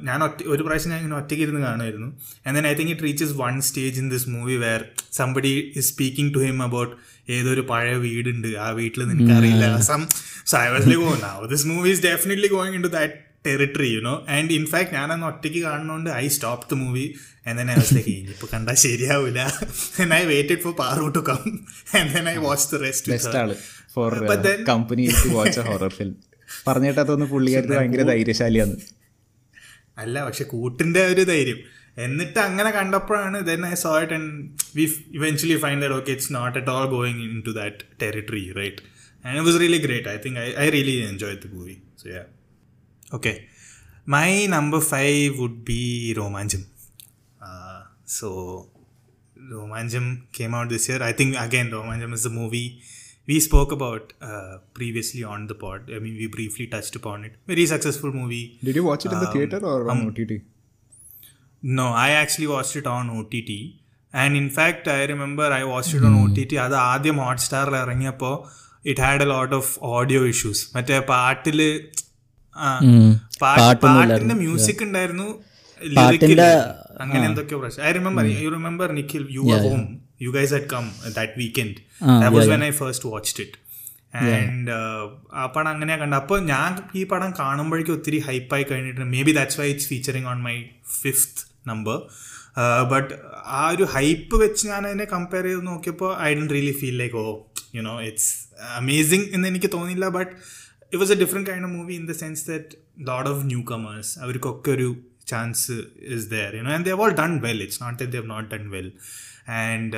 ഞാൻ 0.08 0.20
ഒറ്റ 0.28 0.40
ഒരു 0.54 0.62
പ്രാവശ്യം 0.66 0.92
ഞാൻ 0.94 1.00
ഇങ്ങനെ 1.02 1.18
ഒറ്റയ്ക്ക് 1.22 1.44
ഇരുന്ന് 1.48 1.62
കാണുമായിരുന്നു 1.68 2.10
and 2.46 2.56
then 2.58 2.66
I 2.72 2.74
think 2.80 2.92
it 2.94 3.06
reaches 3.08 3.36
one 3.44 3.54
stage 3.70 3.98
in 4.04 4.08
this 4.14 4.28
movie 4.36 4.58
where 4.64 4.82
somebody 5.20 5.54
is 5.80 5.88
speaking 5.94 6.32
to 6.38 6.42
him 6.48 6.58
about 6.70 6.94
ഏതൊരു 7.38 7.64
പഴയ 7.74 7.94
വീടുണ്ട് 8.08 8.50
ആ 8.66 8.68
വീട്ടിൽ 8.80 9.02
നിനക്ക് 9.12 9.34
അറിയില്ല 9.42 9.68
സം 9.92 10.02
സോ 10.54 10.58
പോകുന്ന 11.06 11.30
this 11.54 11.68
movie 11.74 11.90
is 11.96 12.04
definitely 12.10 12.50
going 12.58 12.76
in 12.80 12.84
to 12.88 12.92
that 12.98 13.16
territory 13.48 13.88
you 13.96 14.00
know 14.10 14.14
and 14.36 14.50
in fact 14.60 14.94
ഞാൻ 14.98 15.20
ഒറ്റയ്ക്ക് 15.32 15.60
കാണുന്നതുകൊണ്ട് 15.68 16.10
I 16.24 16.26
stop 16.38 16.64
the 16.74 16.78
movie 16.84 17.06
and 17.48 17.58
then 17.62 17.68
I 17.74 17.78
was 17.82 17.94
like 17.98 18.14
ഇനിയിപ്പോൾ 18.22 18.50
കണ്ടാൽ 18.54 18.78
ശരിയാവില്ല 18.86 19.42
and 20.04 20.12
I 20.20 20.22
waited 20.34 20.62
for 20.68 20.74
Paru 20.84 21.08
to 21.18 21.24
come 21.32 21.42
and 22.00 22.08
then 22.16 22.30
I 22.36 22.38
watch 22.48 22.68
the 22.76 22.80
rest 22.88 23.58
for 23.98 24.14
ആള് 24.32 24.54
company 24.74 25.06
to 25.24 25.30
watch 25.40 25.62
horror 25.72 25.92
film 26.00 26.16
പറഞ്ഞിട്ട് 26.68 27.00
അതൊന്ന് 27.06 27.28
പുള്ളിയായിട്ട് 27.34 27.72
ഭയങ്കര 27.78 28.04
ധൈര്യശാലിയാണ് 28.12 28.76
അല്ല 30.04 30.16
പക്ഷെ 30.28 30.44
കൂട്ടിന്റെ 30.54 31.02
ഒരു 31.14 31.24
ധൈര്യം 31.32 31.60
എന്നിട്ട് 32.06 32.40
അങ്ങനെ 32.48 32.70
കണ്ടപ്പോഴാണ് 32.78 33.38
then 33.50 33.62
I 33.72 33.76
saw 33.84 33.90
it 34.06 34.16
and 34.20 34.32
we 34.78 34.86
eventually 35.18 35.58
find 35.64 35.82
that 35.84 35.98
okay 36.00 36.12
it's 36.16 36.32
not 36.38 36.56
at 36.60 36.72
all 36.74 36.86
going 36.98 37.22
in 37.28 37.38
to 37.48 37.52
that 37.60 37.80
territory 38.04 38.44
right 38.60 38.82
and 39.30 39.46
was 39.50 39.60
really 39.64 39.80
great 39.88 40.10
I 40.16 40.18
think 40.26 40.40
I 40.64 40.66
really 40.76 40.96
enjoy 41.12 41.38
the 41.46 41.54
movie 41.58 41.76
so 42.02 42.08
yeah 42.16 42.24
okay 43.18 43.34
my 44.16 44.30
number 44.56 44.82
five 44.94 45.22
would 45.40 45.60
be 45.72 45.82
Romancham 46.20 46.64
so 48.18 48.30
Romancham 49.54 50.06
came 50.38 50.54
out 50.62 50.70
this 50.74 50.86
year 50.92 51.02
I 51.12 51.14
think 51.22 51.34
again 51.46 51.68
Romancham 51.78 52.12
is 52.18 52.28
a 52.34 52.36
movie 52.40 52.66
we 53.29 53.39
spoke 53.41 53.73
about 53.73 54.13
uh, 54.23 54.55
previously 54.75 55.23
on 55.25 55.41
the 55.47 55.55
pod. 55.55 55.91
I 55.97 55.99
mean, 55.99 56.15
we 56.15 56.27
briefly 56.29 56.67
touched 56.67 56.97
upon 56.97 57.25
it. 57.27 57.35
Very 57.47 57.67
successful 57.67 58.13
movie. 58.13 58.47
Did 58.69 58.77
you 58.77 58.85
watch 58.85 59.05
it 59.07 59.13
in 59.13 59.21
the 59.21 59.31
theater 59.35 59.61
or 59.65 59.79
on 59.91 60.01
OTT? 60.07 60.33
No, 61.63 61.89
I 62.07 62.11
actually 62.23 62.47
watched 62.47 62.77
it 62.77 62.87
on 62.87 63.11
OTT. 63.11 63.53
And 64.15 64.37
in 64.37 64.49
fact, 64.51 64.89
I 64.89 65.05
remember 65.05 65.45
I 65.61 65.65
watched 65.65 65.95
it 65.95 66.05
on 66.09 66.15
OTT. 66.23 66.53
അത് 66.67 66.77
ആദ്യം 66.93 67.19
ഹോട്ട്സ്റ്റാറിൽ 67.25 67.77
ഇറങ്ങിയപ്പോൾ 67.85 68.35
it 68.91 69.03
had 69.07 69.25
a 69.27 69.31
lot 69.35 69.55
of 69.61 69.73
audio 69.97 70.21
issues 70.33 70.63
മറ്റേ 70.77 70.99
പാട്ടില് 71.13 71.69
പാട്ടിന്റെ 73.43 74.37
music 74.45 74.83
ഉണ്ടായിരുന്നു 74.89 75.29
അങ്ങനെ 77.03 77.25
എന്തൊക്കെയോ 77.31 77.59
പ്രശ്നം 77.63 77.85
I 77.89 77.93
remember 77.99 78.25
you 78.45 78.51
remember 78.57 78.89
Nikhil 78.99 79.23
you 79.37 79.43
are 80.15 80.15
home 80.15 80.15
you 80.23 80.31
guys 80.31 80.55
had 80.55 80.71
come 80.73 80.87
that 81.15 81.33
weekend 81.37 81.77
that 82.23 82.35
was 82.37 82.49
when 82.49 82.65
I 82.65 82.73
first 82.81 83.11
watched 83.13 83.43
it 83.43 83.57
and 84.31 84.71
ആ 85.33 85.45
പടം 85.47 85.71
അങ്ങനെയാ 85.71 85.97
കണ്ട 85.97 86.15
അപ്പോൾ 86.15 86.41
ഞാൻ 86.45 86.71
ഈ 86.95 87.05
പടം 87.05 87.31
കാണുമ്പോഴേക്കും 87.39 87.95
ഒത്തിരി 87.95 88.19
ഹൈപ്പായി 88.19 88.65
കഴിഞ്ഞിട്ട് 88.71 89.07
maybe 89.23 89.33
that's 89.33 89.61
why 89.61 89.69
it's 89.71 89.89
featuring 89.89 90.27
on 90.27 90.41
my 90.43 90.57
fifth 91.03 91.43
number 91.69 91.99
but 92.91 93.11
ആ 93.53 93.69
ഒരു 93.69 93.85
ഹൈപ്പ് 93.85 94.37
വെച്ച് 94.37 94.63
ഞാൻ 94.69 94.87
അതിനെ 94.87 95.05
കമ്പയർ 95.05 95.45
ചെയ്ത് 95.45 95.63
നോക്കിയപ്പോൾ 95.67 96.11
I 96.21 96.31
don't 96.35 96.49
really 96.49 96.75
feel 96.81 96.97
like 96.99 97.17
oh 97.17 97.27
you 97.75 97.83
know 97.83 97.97
it's 98.03 98.31
amazing 98.77 99.27
എന്ന് 99.33 99.49
എനിക്ക് 99.49 99.71
തോന്നിയില്ല 99.73 100.09
but 100.09 100.33
it 100.93 101.01
was 101.03 101.13
a 101.13 101.19
different 101.25 101.51
kind 101.51 101.65
of 101.65 101.75
movie 101.75 101.95
in 101.95 102.07
the 102.07 102.13
sense 102.13 102.45
that 102.51 102.77
load 103.03 103.29
of 103.29 103.43
newcomers 103.73 104.13
അവർക്കൊക്കെ 104.19 104.71
ഒരു 104.71 104.89
chance 105.29 105.73
is 106.17 106.27
there 106.31 106.51
you 106.57 106.63
know 106.63 106.73
and 106.73 106.87
they 106.87 106.93
have 106.93 107.03
all 107.03 107.15
done 107.15 107.35
well 107.41 107.61
it's 107.63 107.83
not 107.83 107.99
that 107.99 108.13
they 108.13 108.21
have 108.21 108.31
not 108.31 108.49
done 108.55 108.65
well 108.71 108.89
And 109.63 109.97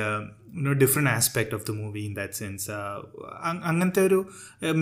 you know 0.61 0.73
different 0.83 1.11
aspect 1.17 1.55
of 1.57 1.65
the 1.69 1.73
movie 1.81 2.01
in 2.09 2.15
that 2.21 2.39
sense 2.43 2.69
അങ്ങനത്തെ 3.71 4.03
ഒരു 4.09 4.19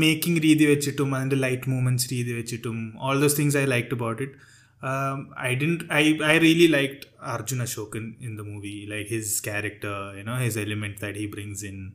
making 0.04 0.42
രീതി 0.48 0.66
വെച്ചിട്ടും 0.74 1.12
അതിൻ്റെ 1.20 1.40
light 1.48 1.70
movements 1.74 2.10
രീതി 2.16 2.34
വെച്ചിട്ടും 2.40 2.80
all 3.10 3.20
those 3.26 3.38
things 3.42 3.60
I 3.64 3.66
like 3.76 3.96
about 4.00 4.22
it 4.28 4.38
um, 4.84 5.34
I 5.38 5.56
didn't. 5.56 5.84
I 5.92 6.18
I 6.24 6.38
really 6.40 6.68
liked 6.68 7.06
Arjun 7.22 7.60
Ashok 7.60 7.96
in, 7.96 8.06
in 8.20 8.36
the 8.36 8.44
movie, 8.44 8.88
like 8.90 9.08
his 9.08 9.40
character, 9.40 10.14
you 10.18 10.24
know, 10.24 10.38
his 10.38 10.58
element 10.58 11.00
that 11.00 11.16
he 11.16 11.28
brings 11.28 11.64
in. 11.64 11.94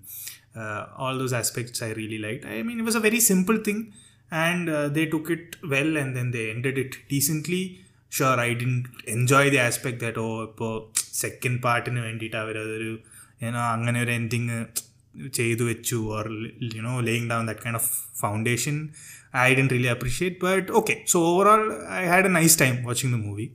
Uh, 0.56 0.86
all 0.96 1.18
those 1.18 1.32
aspects 1.32 1.82
I 1.82 1.92
really 1.92 2.18
liked. 2.18 2.44
I 2.46 2.62
mean, 2.62 2.78
it 2.80 2.84
was 2.84 2.94
a 2.94 3.00
very 3.00 3.20
simple 3.20 3.58
thing, 3.58 3.80
and 4.30 4.68
uh, 4.68 4.88
they 4.88 5.06
took 5.06 5.28
it 5.30 5.56
well, 5.62 5.96
and 5.96 6.16
then 6.16 6.30
they 6.30 6.50
ended 6.50 6.78
it 6.78 6.94
decently. 7.08 7.62
Sure 8.17 8.37
I 8.49 8.51
did 8.59 8.65
enjoy 9.15 9.49
the 9.53 9.59
aspect 9.67 9.99
that 10.05 10.21
oh 10.25 10.27
ഇപ്പോൾ 10.49 10.71
second 11.23 11.59
പാർട്ടിന് 11.65 11.99
വേണ്ടിയിട്ട് 12.07 12.37
അവരതൊരു 12.43 12.91
ഞാൻ 13.43 13.55
അങ്ങനെ 13.75 13.97
ഒരു 14.05 14.11
ending 14.19 14.57
ചെയ്തു 15.37 15.63
വെച്ചു 15.69 15.97
or 16.15 16.25
you know 16.77 16.95
laying 17.09 17.29
down 17.31 17.45
that 17.49 17.63
kind 17.65 17.79
of 17.81 17.89
foundation 18.23 18.75
I 19.45 19.47
didn't 19.59 19.67
really 19.75 19.89
appreciate 19.95 20.39
but 20.47 20.67
okay 20.79 20.95
so 21.13 21.19
overall 21.31 21.63
I 22.01 22.03
had 22.11 22.29
a 22.31 22.33
nice 22.39 22.57
time 22.63 22.75
watching 22.89 23.13
the 23.15 23.19
movie 23.27 23.47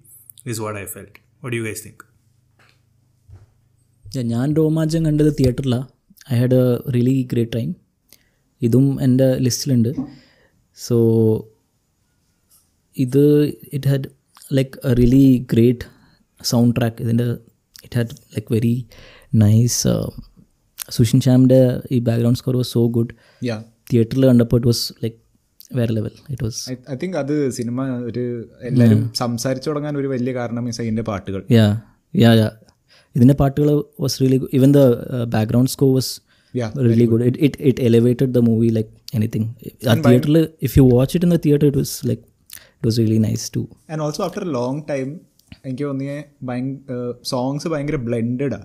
is 0.53 0.59
what 0.66 0.79
I 0.83 0.87
felt 0.97 1.19
what 1.45 1.55
you 1.59 1.62
guys 1.69 1.83
think 1.87 2.05
ഞാൻ 4.35 4.49
രോമാഞ്ചം 4.61 5.03
കണ്ടത് 5.09 5.31
തിയേറ്ററിലാണ് 5.40 5.87
I 6.33 6.37
had 6.42 6.61
a 6.64 6.66
really 6.97 7.16
great 7.33 7.55
time 7.59 7.71
ഇതും 8.66 8.87
എൻ്റെ 9.07 9.29
ലിസ്റ്റിലുണ്ട് 9.47 9.90
so 10.87 10.97
ഇത് 13.05 13.25
it 13.77 13.88
had 13.90 14.09
like 14.56 14.74
really 15.00 15.26
great 15.52 15.87
soundtrack 16.78 16.98
ഇതിൻ്റെ 17.04 17.26
it 17.87 17.96
had 17.98 18.16
like 18.35 18.50
very 18.56 18.74
nice 19.44 19.80
Sushin 20.96 21.20
ശ്യാമിൻ്റെ 21.26 21.61
ഈ 21.94 21.98
background 22.09 22.38
score 22.40 22.56
was 22.61 22.72
so 22.76 22.82
good 22.96 23.14
തിയേറ്ററിൽ 23.92 24.24
കണ്ടപ്പോൾ 24.30 24.59
ഇറ്റ് 24.61 24.70
വാസ് 24.72 24.85
ലൈക്ക് 25.04 25.16
വേറെ 25.78 25.92
level 25.98 26.14
it 26.35 26.42
was 26.46 26.61
I 26.94 26.96
think 27.02 27.16
അത് 27.22 27.35
സിനിമ 27.59 27.78
ഒരു 28.11 28.24
എല്ലാവരും 28.68 29.00
സംസാരിച്ചു 29.22 29.68
തുടങ്ങാൻ 29.70 29.94
ഒരു 30.02 30.11
വലിയ 30.14 30.35
കാരണം 30.40 30.62
മീൻസ് 30.68 30.80
അതിൻ്റെ 30.85 31.04
പാട്ടുകൾ 31.11 31.42
യാ 31.59 31.66
യാ 32.24 32.30
യാ 32.42 32.48
ഇതിൻ്റെ 33.16 33.37
പാട്ടുകൾ 33.42 33.68
was 34.04 34.16
really 34.22 34.38
even 34.59 34.70
the 34.78 34.82
background 35.35 35.72
score 35.74 35.90
was 35.98 36.12
really 36.88 37.06
good 37.12 37.24
it 37.30 37.40
it 37.48 37.61
it 37.70 37.82
elevated 37.88 38.32
the 38.38 38.42
movie 38.50 38.68
like 38.78 38.92
anything 39.16 39.48
ആ 39.90 39.94
തിയേറ്ററിൽ 40.06 40.38
if 40.68 40.74
you 40.78 40.85
watch 40.96 41.14
it 41.18 41.28
in 41.28 41.32
the 41.37 41.40
theatre 41.48 41.66
it 41.70 41.80
was 41.85 41.94
like 42.11 42.24
like 42.86 42.86
it 42.86 42.86
was 42.89 42.97
really 43.04 43.19
nice 43.27 43.45
too. 43.56 43.65
And 43.91 44.04
also 44.06 44.23
after 44.27 44.45
a 44.49 44.51
long 44.58 44.82
time 44.91 45.08
എനിക്ക് 45.69 45.86
തോന്നിയ 45.88 46.12
songs 47.32 47.71
ഭയങ്കര 47.75 47.99
ബ്ലെൻഡഡാ 48.10 48.62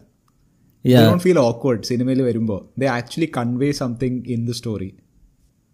Yeah, 0.84 1.04
don't 1.04 1.22
feel 1.24 1.38
awkward 1.48 1.86
സിനിമയിൽ 1.88 2.20
വരുമ്പോൾ 2.26 2.58
they 2.80 2.86
actually 2.96 3.28
convey 3.38 3.68
something 3.80 4.20
in 4.34 4.42
the 4.50 4.54
story 4.60 4.90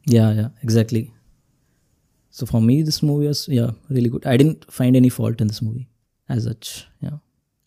yeah, 0.06 0.30
yeah, 0.38 0.48
exactly. 0.66 1.02
So 2.34 2.46
for 2.46 2.60
me, 2.68 2.76
this 2.82 2.98
movie 3.08 3.28
was 3.32 3.40
yeah 3.58 3.70
really 3.94 4.10
good. 4.14 4.24
I 4.32 4.36
didn't 4.40 4.62
find 4.78 4.94
any 5.00 5.10
fault 5.16 5.40
in 5.42 5.48
this 5.52 5.60
movie 5.66 5.84
as 6.28 6.40
such. 6.50 6.66
Yeah, 7.06 7.16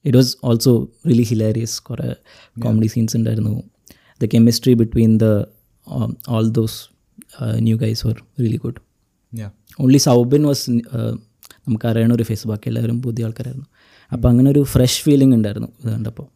it 0.06 0.16
was 0.20 0.30
also 0.50 0.72
really 1.10 1.26
hilarious. 1.32 1.74
കുറേ 1.90 2.10
comedy 2.66 2.90
scenes 2.94 3.14
ഉണ്ടായിരുന്നു. 3.20 3.54
The 4.22 4.30
chemistry 4.34 4.74
between 4.84 5.14
the 5.24 5.34
um, 5.88 6.12
all 6.34 6.48
those 6.60 6.76
uh, 7.40 7.56
new 7.68 7.78
guys 7.84 8.02
were 8.08 8.18
really 8.44 8.60
good. 8.66 8.78
Only 9.83 9.99
Soubin 10.07 10.43
was 10.51 10.71
നമുക്കറിയണ 11.67 12.13
ഒരു 12.19 12.25
face 12.29 12.47
ബാക്കി 12.51 12.69
എല്ലാവരും 12.71 12.97
പുതിയ 13.05 13.27
ആൾക്കാരായിരുന്നു 13.27 13.69
അപ്പം 14.15 14.29
അങ്ങനെ 14.33 14.49
ഒരു 14.55 14.63
ഫ്രഷ് 14.73 15.01
ഫീലിംഗ് 15.07 15.35
ഉണ്ടായിരുന്നു 15.39 15.71
ഇത് 15.81 15.89
കണ്ടപ്പോൾ 15.95 16.27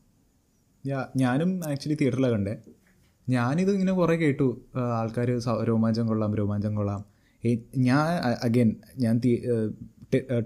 ഞാനും 1.23 1.51
ആക്ച്വലി 1.71 1.97
തിയേറ്ററിലാണ് 2.01 2.35
കണ്ടേ 2.37 2.55
ഞാനിത് 3.35 3.71
ഇങ്ങനെ 3.77 3.93
കുറേ 4.01 4.15
കേട്ടു 4.23 4.47
ആൾക്കാർ 5.01 5.29
രോമാഞ്ചം 5.71 6.07
കൊള്ളാം 6.11 6.33
രോമാഞ്ചം 6.41 6.73
കൊള്ളാം 6.79 7.03
ഞാൻ 7.89 8.05
അഗൈൻ 8.47 8.69
ഞാൻ 9.05 9.15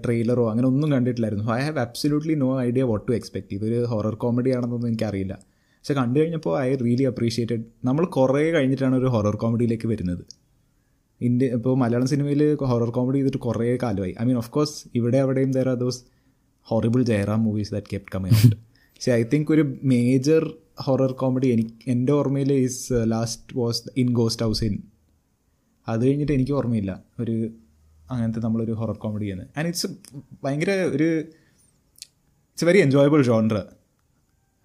ട്രെയിലറോ 0.03 0.43
അങ്ങനെ 0.51 0.67
ഒന്നും 0.71 0.89
കണ്ടിട്ടില്ലായിരുന്നു 0.95 1.45
I 1.57 1.59
have 1.67 1.79
absolutely 1.85 2.35
no 2.43 2.49
idea 2.67 2.83
what 2.91 3.05
to 3.09 3.13
expect 3.19 3.51
ഇതൊരു 3.57 3.79
ഹൊറർ 3.91 4.15
കോമഡി 4.23 4.51
ആണെന്നൊന്നും 4.57 4.89
എനിക്കറിയില്ല 4.91 5.33
പക്ഷെ 5.79 5.93
കണ്ടു 5.99 6.17
കഴിഞ്ഞപ്പോൾ 6.21 6.53
ഐ 6.65 6.69
റിയലി 6.85 7.05
അപ്രീഷിയേറ്റഡ് 7.11 7.63
നമ്മൾ 7.89 8.05
കുറേ 8.17 8.43
കഴിഞ്ഞിട്ടാണ് 8.55 8.95
ഒരു 9.01 9.09
ഹൊറർ 9.15 9.35
കോമഡിയിലേക്ക് 9.43 9.87
വരുന്നത് 9.93 10.23
ഇന്ത്യ 11.27 11.55
ഇപ്പോൾ 11.57 11.73
മലയാളം 11.83 12.07
സിനിമയിൽ 12.13 12.41
ഹൊറർ 12.71 12.89
കോമഡി 12.97 13.17
ചെയ്തിട്ട് 13.19 13.39
കുറേ 13.45 13.69
കാലമായി 13.83 14.13
ഐ 14.21 14.25
മീൻ 14.27 14.37
ഓഫ് 14.41 14.51
കോഴ്സ് 14.55 14.75
ഇവിടെ 14.97 15.19
അവിടെയും 15.25 15.51
there 15.57 15.67
are 15.73 15.77
those 15.83 15.99
horrible 16.71 17.01
Jayaram 17.09 17.41
movies 17.47 17.71
that 17.75 17.89
kept 17.93 18.11
coming 18.13 18.35
out 18.41 18.55
പക്ഷേ 18.95 19.11
ഐ 19.19 19.23
തിങ്ക് 19.31 19.49
ഒരു 19.55 19.63
മേജർ 19.93 20.43
ഹൊറർ 20.87 21.11
കോമഡി 21.21 21.47
എനിക്ക് 21.55 21.73
എൻ്റെ 21.93 22.11
ഓർമ്മയിൽ 22.19 22.51
is 22.65 22.99
last 23.13 23.55
was 23.61 23.83
in 24.03 24.07
ghost 24.19 24.45
house 24.45 24.63
inn 24.69 24.75
അത് 25.91 26.01
കഴിഞ്ഞിട്ട് 26.07 26.33
എനിക്ക് 26.37 26.53
ഓർമ്മയില്ല 26.59 26.93
ഒരു 27.23 27.35
അങ്ങനത്തെ 28.13 28.41
നമ്മളൊരു 28.45 28.73
ഹൊറർ 28.81 28.97
കോമഡി 29.03 29.23
ചെയ്യുന്നത് 29.25 29.49
ആൻഡ് 29.59 29.67
ഇറ്റ്സ് 29.71 29.87
ഭയങ്കര 30.43 30.71
ഒരു 30.95 31.09
it's 32.51 32.67
very 32.69 32.79
enjoyable 32.85 33.21
genre 33.29 33.61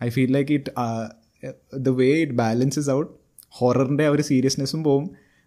I 0.07 0.09
feel 0.17 0.31
like 0.39 0.55
it 0.61 0.71
the 1.87 1.91
way 2.01 2.09
it 2.25 2.37
balances 2.45 2.91
out 2.99 3.11
ഹൊററിൻ്റെ 3.61 4.07
ആ 4.13 4.15
ഒരു 4.15 4.23
സീരിയസ്നെസ്സും 4.31 4.81
പോവും 4.89 5.05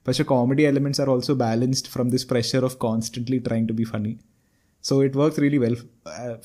പക്ഷെ 0.08 0.24
comedy 0.34 0.64
elements 0.72 1.02
are 1.04 1.08
also 1.14 1.34
balanced 1.46 1.90
from 1.94 2.06
this 2.14 2.26
pressure 2.32 2.64
of 2.68 2.78
constantly 2.86 3.38
trying 3.48 3.66
to 3.70 3.74
be 3.80 3.86
funny 3.92 4.12
so 4.88 4.94
it 5.06 5.18
works 5.22 5.42
really 5.44 5.60
well 5.64 5.76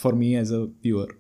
for 0.03 0.12
me 0.22 0.29
as 0.40 0.51
a 0.59 0.61
viewer 0.87 1.11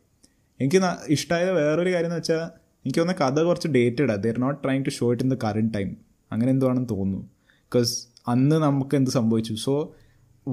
എനിക്ക് 0.62 0.80
ഇഷ്ടമായ 1.16 1.44
വേറൊരു 1.62 1.90
കാര്യം 1.94 2.08
എന്ന് 2.10 2.18
വെച്ചാൽ 2.20 2.40
എനിക്ക് 2.84 2.98
തോന്നുന്ന 3.00 3.16
കഥ 3.22 3.42
കുറച്ച് 3.48 3.68
dated 3.76 4.06
they 4.24 4.30
they're 4.32 4.38
not 4.46 4.58
trying 4.64 4.82
to 4.88 4.92
show 4.98 5.06
it 5.14 5.24
in 5.26 5.30
the 5.34 5.36
current 5.44 5.72
time 5.76 5.90
അങ്ങനെ 6.34 6.50
എന്തുവാണെന്ന് 6.54 6.90
തോന്നുന്നു 6.94 7.20
ബിക്കോസ് 7.66 7.92
അന്ന് 8.34 8.56
നമുക്ക് 8.66 8.94
എന്ത് 9.00 9.10
സംഭവിച്ചു 9.18 9.54
so 9.66 9.74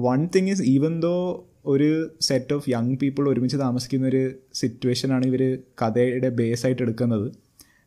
one 0.08 0.20
thing 0.36 0.50
is 0.54 0.64
even 0.74 0.94
though 1.06 1.14
ഒരു 1.74 1.90
സെറ്റ് 2.28 2.52
ഓഫ് 2.58 2.66
യങ് 2.74 2.94
പീപ്പിൾ 3.02 3.22
ഒരുമിച്ച് 3.32 3.58
താമസിക്കുന്ന 3.64 4.06
ഒരു 4.12 4.22
സിറ്റുവേഷനാണ് 4.62 5.24
ഇവർ 5.32 5.42
കഥയുടെ 5.82 6.30
ബേസ് 6.42 6.62
ആയിട്ട് 6.68 6.82
എടുക്കുന്നത് 6.86 7.26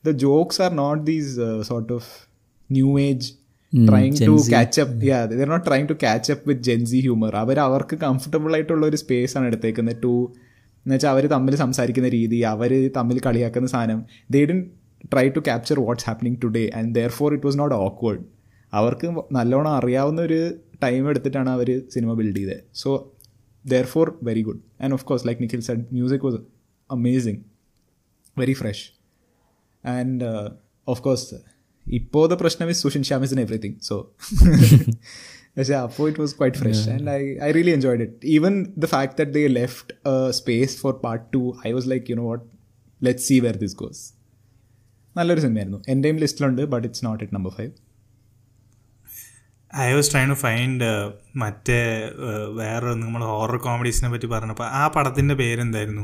the 0.09 0.13
jokes 0.25 0.61
are 0.67 0.73
not 0.83 1.01
these 1.11 1.33
sort 1.71 1.91
of 1.99 2.11
new 2.77 2.91
age 3.07 3.29
trying 3.72 4.16
to 4.26 4.34
catch 4.48 4.80
up 4.80 5.06
yeah 5.06 5.18
they're 5.32 5.48
not 5.48 5.64
trying 5.66 5.88
to 5.88 5.96
catch 6.02 6.30
up 6.32 6.46
with 6.48 6.62
Gen Z 6.62 7.00
humour 7.00 7.34
അവർ 7.36 7.58
അവർക്ക് 7.58 7.96
കംഫർട്ടബിൾ 7.96 8.52
ആയിട്ടുള്ള 8.54 8.84
ഒരു 8.86 8.96
സ്പേസ് 8.96 9.34
ആണ് 9.38 9.46
എടുത്തേക്കുന്നത് 9.46 9.98
ടു 10.02 10.12
എന്ന് 10.86 10.94
വെച്ചാൽ 10.94 11.10
അവർ 11.10 11.24
തമ്മിൽ 11.26 11.54
സംസാരിക്കുന്ന 11.56 12.08
രീതി 12.08 12.38
അവർ 12.50 12.72
തമ്മിൽ 12.96 13.18
കളിയാക്കുന്ന 13.18 13.68
സാധനം 13.68 14.00
they 14.30 14.40
didn't 14.44 14.60
try 15.12 15.26
to 15.28 15.40
capture 15.40 15.78
what's 15.80 16.06
happening 16.08 16.38
today 16.44 16.64
and 16.76 16.90
therefore 17.10 17.34
it 17.34 17.46
was 17.46 17.58
not 17.58 17.76
awkward 17.80 18.22
അവർക്ക് 18.72 19.08
നല്ലോണം 19.32 19.72
അറിയാവുന്ന 19.72 20.20
ഒരു 20.20 20.38
ടൈം 20.82 21.04
എടുത്തിട്ടാണ് 21.10 21.50
അവർ 21.50 21.68
സിനിമ 21.90 22.10
ബിൽഡ് 22.14 22.36
ചെയ്തത് 22.36 22.64
so 22.74 22.90
therefore 23.86 24.08
very 24.22 24.42
good 24.42 24.62
and 24.82 24.94
of 24.94 25.04
course 25.04 25.26
like 25.26 25.42
Nikhil 25.42 25.60
said 25.60 25.84
music 25.92 26.24
was 26.24 26.40
amazing 26.90 27.40
very 28.36 28.52
fresh 28.52 28.84
and 29.84 30.24
of 30.88 31.02
course 31.02 31.38
ഇപ്പോ 31.99 32.19
പ്രശ്നം 32.43 32.67
is 32.73 32.81
Sushin 32.85 33.03
Shyam 33.09 33.21
is 33.27 33.33
in 33.35 33.41
everything 33.45 33.77
so 33.89 33.95
പക്ഷേ 35.57 35.73
അപ്പോൾ 35.85 36.05
it 36.09 36.21
was 36.23 36.33
quite 36.39 36.59
fresh 36.61 36.83
and 36.93 37.07
I 37.15 37.19
I 37.47 37.49
really 37.57 37.71
enjoyed 37.77 38.03
it 38.07 38.27
even 38.35 38.53
the 38.83 38.87
fact 38.95 39.13
that 39.19 39.33
they 39.37 39.43
left 39.59 40.13
space 40.41 40.73
for 40.83 40.93
part 41.05 41.25
two 41.35 41.41
I 41.67 41.71
was 41.77 41.87
like 41.93 42.07
you 42.11 42.15
know 42.23 42.27
what 42.31 42.45
let 43.07 43.23
see 43.27 43.35
where 43.45 43.57
this 43.63 43.77
goes 43.83 44.01
നല്ലൊരു 45.17 45.41
സിനിമയായിരുന്നു 45.45 45.79
എൻ്റെയും 45.93 46.17
ലിസ്റ്റിലുണ്ട് 46.25 46.63
but 46.73 46.85
it's 46.89 47.03
not 47.07 47.21
it 47.25 47.35
number 47.37 47.53
five 47.57 47.71
I 49.85 49.87
was 49.97 50.09
try 50.13 50.23
to 50.31 50.35
find 50.47 50.87
മറ്റേ 51.43 51.77
uh, 52.29 52.47
വേറെ 52.61 52.89
നമ്മൾ 53.03 53.21
horror 53.31 53.57
കോമഡീസിനെ 53.67 54.09
പറ്റി 54.13 54.27
പറഞ്ഞപ്പോൾ 54.35 54.67
ആ 54.81 54.83
പടത്തിൻ്റെ 54.95 55.35
പേരെന്തായിരുന്നു 55.43 56.03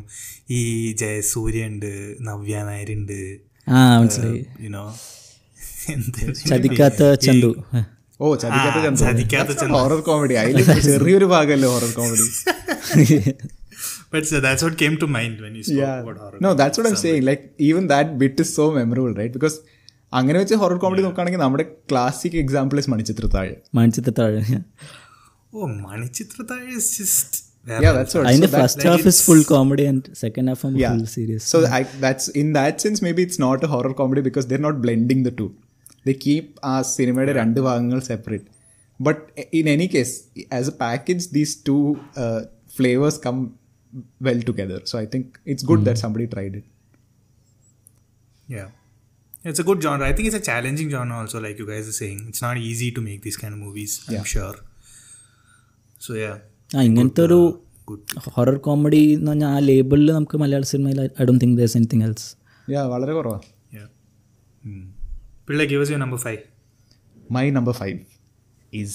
ഈ 0.57 0.61
ജയസൂര്യ 1.03 1.71
ഉണ്ട് 1.71 1.91
നവ്യ 2.29 2.61
നായരുണ്ട് 2.69 3.17
യുനോ 4.65 4.83
ചതിക്കാത്ത 6.49 7.01
ചന്തു 7.25 7.49
ഓ 8.21 8.23
ചതിക്കാത്ത 8.43 9.51
ചന്തു 9.61 9.77
ഹൊറർ 9.83 9.99
കോമഡി 10.09 10.35
അതിൽ 10.41 10.57
ചെറിയൊരു 10.89 11.29
ഭാഗമല്ലേ 11.35 11.69
ഹൊറർ 11.75 11.91
കോമഡി 12.01 12.25
അങ്ങനെ 20.19 20.37
വെച്ച് 20.41 20.55
ഹൊറർ 20.61 20.77
കോമഡി 20.83 21.01
നോക്കുകയാണെങ്കിൽ 21.05 21.41
നമ്മുടെ 21.43 21.63
ക്ലാസിക് 21.89 22.37
എക്സാമ്പിൾ 22.41 22.77
ഇസ് 22.81 22.89
മണിച്ചിത്ര 22.93 23.25
താഴെ 23.35 23.53
മണിച്ചിത്ര 23.77 24.11
താഴെ 24.19 24.39
ഓ 25.55 25.57
Manichitrathazhu 26.51 26.73
full 29.27 29.41
comedy 29.53 29.83
second 30.23 30.49
half 30.51 30.67
serious 31.15 31.43
so 31.53 31.57
that's 32.05 32.29
in 32.43 32.47
that 32.59 32.81
sense 32.87 33.03
maybe 33.19 33.23
it's 33.27 33.41
not 33.47 33.63
a 33.69 33.71
horror 33.75 33.93
comedy 34.01 34.23
because 34.29 34.49
they're 34.53 34.61
not 34.67 34.79
blending 34.87 35.23
the 35.29 35.33
the 36.07 36.15
keep 36.25 36.49
ആ 36.71 36.73
സിനിമയുടെ 36.95 37.33
രണ്ട് 37.41 37.59
ഭാഗങ്ങൾ 37.67 37.99
separate 38.11 38.49
but 39.07 39.21
in 39.59 39.65
any 39.75 39.87
case 39.95 40.15
as 40.59 40.71
a 40.73 40.81
package 40.85 41.27
these 41.37 41.53
two 41.69 41.77
flavours 42.77 43.19
come 43.27 43.37
well 44.27 44.39
together 44.49 44.81
so 44.91 44.95
I 45.03 45.05
think 45.13 45.29
it's 45.51 45.67
good 45.71 45.83
that 45.89 46.03
somebody 46.07 46.27
tried 46.35 46.57
it 46.61 46.69
Yeah. 48.53 48.69
It's 49.49 49.59
a 49.63 49.65
good 49.67 49.79
genre. 49.85 50.03
I 50.11 50.13
think 50.15 50.25
it's 50.29 50.37
a 50.39 50.43
challenging 50.47 50.87
genre 50.93 51.15
also, 51.21 51.37
like 51.43 51.57
you 51.61 51.65
guys 51.71 51.85
are 51.91 51.95
saying. 51.99 52.21
It's 52.29 52.41
not 52.45 52.55
easy 52.69 52.87
to 52.95 53.01
make 53.07 53.19
these 53.25 53.37
kind 53.41 53.51
of 53.55 53.59
movies, 53.65 53.91
I'm 54.07 54.15
yeah. 54.15 54.23
sure. 54.33 54.55
So 56.05 56.09
yeah. 56.21 56.35
ആ 56.77 56.87
ഇങ്ങനത്തെ 56.87 57.21
ഒരു 57.27 57.37
horror 58.37 58.55
uh, 58.57 58.59
comedy 58.67 59.03
എന്ന് 59.17 59.29
പറഞ്ഞാൽ 59.31 59.49
ആ 59.57 59.65
ലേബിളിൽ 59.71 60.09
നമുക്ക് 60.17 60.39
മലയാള 60.43 60.67
സിനിമയിൽ 60.75 61.01
I 61.21 61.25
don't 61.29 61.43
think 61.45 61.55
there's 61.61 61.75
anything 61.81 62.05
else 62.07 62.27
വളരെ 62.95 63.15
കുറവാണ് 63.19 63.45
hmm. 64.65 64.83
Pilla, 65.48 65.64
give 65.66 65.80
us 65.80 65.90
your 65.90 65.98
number 65.98 66.18
five. 66.18 66.42
My 67.28 67.44
number 67.50 67.72
five 67.72 67.98
is 68.72 68.92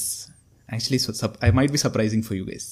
actually 0.69 0.99
so 0.99 1.11
sup- 1.13 1.39
I 1.41 1.51
might 1.51 1.71
be 1.71 1.77
surprising 1.77 2.21
for 2.21 2.35
you 2.35 2.45
guys. 2.45 2.65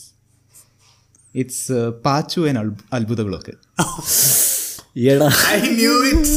It's 1.34 1.60
uh, 1.69 1.91
Pachu 2.06 2.41
and 2.49 2.58
Al- 2.58 2.77
Albudha 2.97 3.25
Blocker. 3.30 3.58
ഏടാ 5.12 5.27
I 5.56 5.60
knew 5.80 5.95
it. 6.12 6.27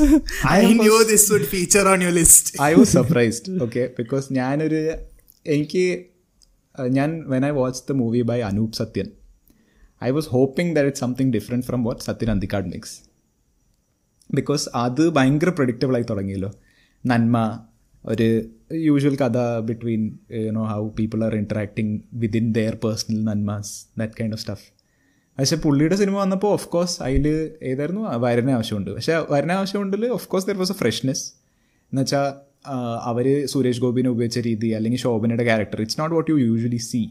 I, 0.55 0.59
I 0.63 0.73
knew 0.81 0.95
was- 0.97 1.09
this 1.13 1.25
would 1.33 1.47
feature 1.55 1.85
on 1.93 2.01
your 2.05 2.15
list. 2.21 2.45
I 2.69 2.75
was 2.81 2.89
surprised, 2.99 3.47
okay, 3.67 3.87
because 4.01 4.27
ഞാനൊരു 4.39 4.81
എനിക്ക് 5.57 5.85
uh, 6.79 6.89
ഞാൻ 6.97 7.11
when 7.33 7.45
I 7.49 7.53
watched 7.61 7.85
the 7.91 7.97
movie 8.03 8.25
by 8.31 8.39
Anoop 8.49 8.73
Satyan, 8.81 9.09
I 10.09 10.13
was 10.17 10.27
hoping 10.37 10.69
that 10.77 10.85
it's 10.91 11.03
something 11.07 11.31
different 11.37 11.65
from 11.69 11.81
what 11.89 11.99
Satyan 12.09 12.33
Andikad 12.37 12.67
makes. 12.75 12.93
Because 14.39 14.65
അത് 14.83 15.03
ഭയങ്കര 15.17 15.51
predictable 15.59 15.95
ആയി 15.99 16.05
തുടങ്ങിയല്ലോ 16.11 16.51
നന്മ 17.12 17.38
ഒരു 18.12 18.28
usual 18.86 19.16
കഥ 19.22 19.40
between 19.68 20.04
you know 20.46 20.64
how 20.70 20.80
people 21.00 21.20
are 21.26 21.34
interacting 21.42 21.92
within 22.22 22.46
their 22.56 22.76
personal 22.86 23.20
നന്മാസ് 23.28 23.74
that 24.00 24.16
kind 24.20 24.34
of 24.36 24.42
stuff 24.44 24.64
പക്ഷേ 25.40 25.56
പുള്ളിയുടെ 25.66 25.96
സിനിമ 26.02 26.16
വന്നപ്പോൾ 26.24 26.52
ഓഫ് 26.58 26.68
കോഴ്സ് 26.74 26.96
അതിൽ 27.08 27.28
ഏതായിരുന്നു 27.72 28.02
വരനെ 28.26 28.52
ആവശ്യമുണ്ട് 28.58 28.90
പക്ഷേ 28.98 29.16
വരനെ 29.34 29.54
ആവശ്യമുണ്ടിൽ 29.60 30.04
of 30.18 30.28
course 30.32 30.48
there 30.50 30.58
was 30.64 30.74
a 30.76 30.78
freshness 30.82 31.26
എന്നുവെച്ചാൽ 31.92 32.28
അവർ 33.12 33.28
സുരേഷ് 33.54 33.82
ഗോപിനെ 33.86 34.12
ഉപയോഗിച്ച 34.16 34.40
രീതി 34.50 34.70
അല്ലെങ്കിൽ 34.80 35.02
ശോഭനയുടെ 35.06 35.46
character 35.50 35.82
it's 35.86 36.00
not 36.02 36.14
what 36.18 36.30
you 36.34 36.38
usually 36.50 36.82
see 36.90 37.02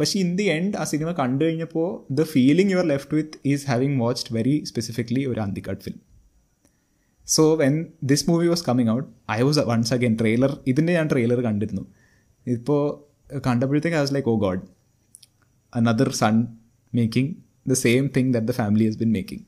പക്ഷേ 0.00 0.16
ഇൻ 0.24 0.30
ദി 0.40 0.46
എൻഡ് 0.56 0.74
ആ 0.82 0.86
സിനിമ 0.94 1.10
കണ്ടു 1.22 1.42
കഴിഞ്ഞപ്പോൾ 1.48 1.88
the 2.20 2.24
feeling 2.34 2.70
you 2.74 2.78
are 2.84 2.88
left 2.94 3.14
with 3.20 3.36
is 3.52 3.64
having 3.72 3.98
watched 4.04 4.32
very 4.38 4.56
specifically 4.72 5.22
ഒരു 5.32 5.42
Anthikad 5.46 5.80
film 5.86 6.02
so 7.27 7.43
when 7.55 7.75
this 8.03 8.25
movie 8.29 8.47
was 8.47 8.63
coming 8.69 8.91
out 8.95 9.07
I 9.31 9.39
was 9.47 9.63
once 9.71 9.93
again 9.93 10.15
trailer 10.21 10.53
ഇതിൻ്റെ 10.67 10.93
ഞാൻ 10.93 11.07
trailer 11.07 11.41
കണ്ടിരുന്നു 11.47 11.83
ഇപ്പോൾ 12.45 12.81
കണ്ടപ്പോഴത്തേക്ക് 13.45 13.97
I 13.97 14.03
was 14.05 14.15
like 14.17 14.29
oh 14.29 14.37
god 14.37 14.63
another 15.73 16.11
son 16.13 16.35
making 16.93 17.27
the 17.65 17.77
same 17.77 18.09
thing 18.09 18.31
that 18.31 18.45
the 18.45 18.53
family 18.53 18.85
has 18.85 18.97
been 18.97 19.11
making 19.11 19.41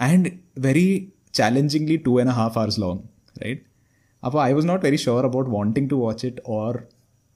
and 0.00 0.24
very 0.58 0.88
challengingly 1.32 1.98
two 1.98 2.18
and 2.18 2.28
a 2.28 2.34
half 2.34 2.56
hours 2.56 2.78
long 2.78 2.98
right 3.36 3.60
അപ്പോൾ 4.22 4.38
I 4.40 4.50
was 4.56 4.66
not 4.70 4.82
very 4.86 4.98
sure 5.04 5.24
about 5.28 5.48
wanting 5.50 5.88
to 5.92 5.96
watch 6.02 6.24
it 6.28 6.42
or 6.56 6.74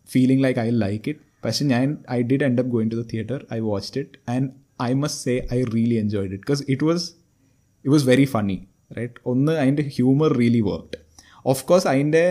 feeling 0.09 0.42
like 0.44 0.59
I 0.61 0.68
like 0.82 1.09
it 1.12 1.22
പക്ഷെ 1.44 1.64
ഞാൻ 1.72 1.87
I 2.16 2.18
did 2.28 2.44
end 2.48 2.61
up 2.62 2.72
going 2.74 2.90
to 2.92 2.98
the 3.00 3.04
theatre 3.12 3.38
I 3.56 3.59
watched 3.64 4.00
it 4.02 4.18
and 4.35 4.48
I 4.82 4.90
must 5.00 5.22
say 5.26 5.35
I 5.56 5.59
really 5.72 5.96
enjoyed 6.02 6.30
it 6.30 6.42
because 6.44 6.62
it 6.74 6.87
was 6.90 7.06
it 7.85 7.94
was 7.94 8.06
very 8.11 8.26
funny 8.35 8.56
right 8.97 9.19
ഒന്ന് 9.32 9.54
അതിൻ്റെ 9.63 9.84
humour 9.95 10.32
really 10.41 10.62
worked 10.71 10.99
of 11.51 11.63
course 11.69 11.88
അതിൻ്റെ 11.91 12.25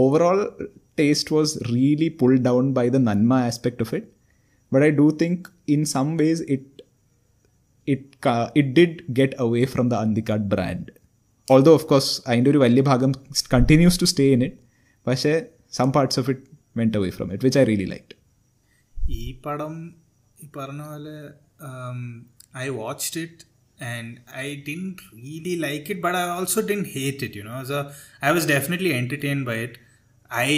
overall 0.00 0.38
taste 1.00 1.32
was 1.36 1.52
really 1.74 2.08
pull 2.20 2.34
down 2.48 2.66
by 2.78 2.86
the 2.96 3.00
നന്മ 3.08 3.34
aspect 3.48 3.82
of 3.86 3.94
it 3.98 4.10
but 4.74 4.84
I 4.88 4.90
do 5.02 5.06
think 5.22 5.44
in 5.74 5.82
some 5.96 6.08
ways 6.22 6.42
it 6.56 6.68
it 7.94 8.34
it 8.60 8.68
did 8.80 8.98
get 9.20 9.34
away 9.44 9.62
from 9.74 9.86
the 9.92 9.96
Anthikad 10.06 10.44
brand 10.54 10.90
although 11.54 11.70
of 11.78 11.86
course 11.92 12.12
അതിൻ്റെ 12.28 12.50
ഒരു 12.54 12.60
വലിയ 12.66 12.84
ഭാഗം 12.90 13.12
continues 13.54 13.98
to 14.02 14.08
stay 14.12 14.26
in 14.36 14.42
it 14.48 14.58
പക്ഷേ 15.10 15.32
some 15.78 15.88
parts 15.96 16.18
of 16.22 16.28
it 16.34 16.44
went 16.80 16.98
away 17.00 17.08
from 17.16 17.30
it 17.36 17.44
which 17.48 17.60
I 17.62 17.66
really 17.72 17.88
like 17.94 18.16
ഈ 19.22 19.24
പടം 19.44 19.74
ഈ 20.42 20.46
പറഞ്ഞ 20.58 20.82
പോലെ 20.92 21.14
I 22.62 22.66
watched 22.82 23.20
it 23.26 23.42
And 23.93 24.11
I 24.43 24.47
didn't 24.69 25.03
really 25.23 25.55
like 25.67 25.87
it 25.93 26.03
but 26.05 26.17
I 26.21 26.25
also 26.37 26.61
didn't 26.71 26.91
hate 26.97 27.25
it 27.27 27.39
you 27.39 27.45
know 27.51 27.59
so 27.73 27.79
I 28.27 28.31
was 28.37 28.49
definitely 28.55 28.93
entertain 29.01 29.41
by 29.49 29.57
it 29.67 29.79
I 30.31 30.51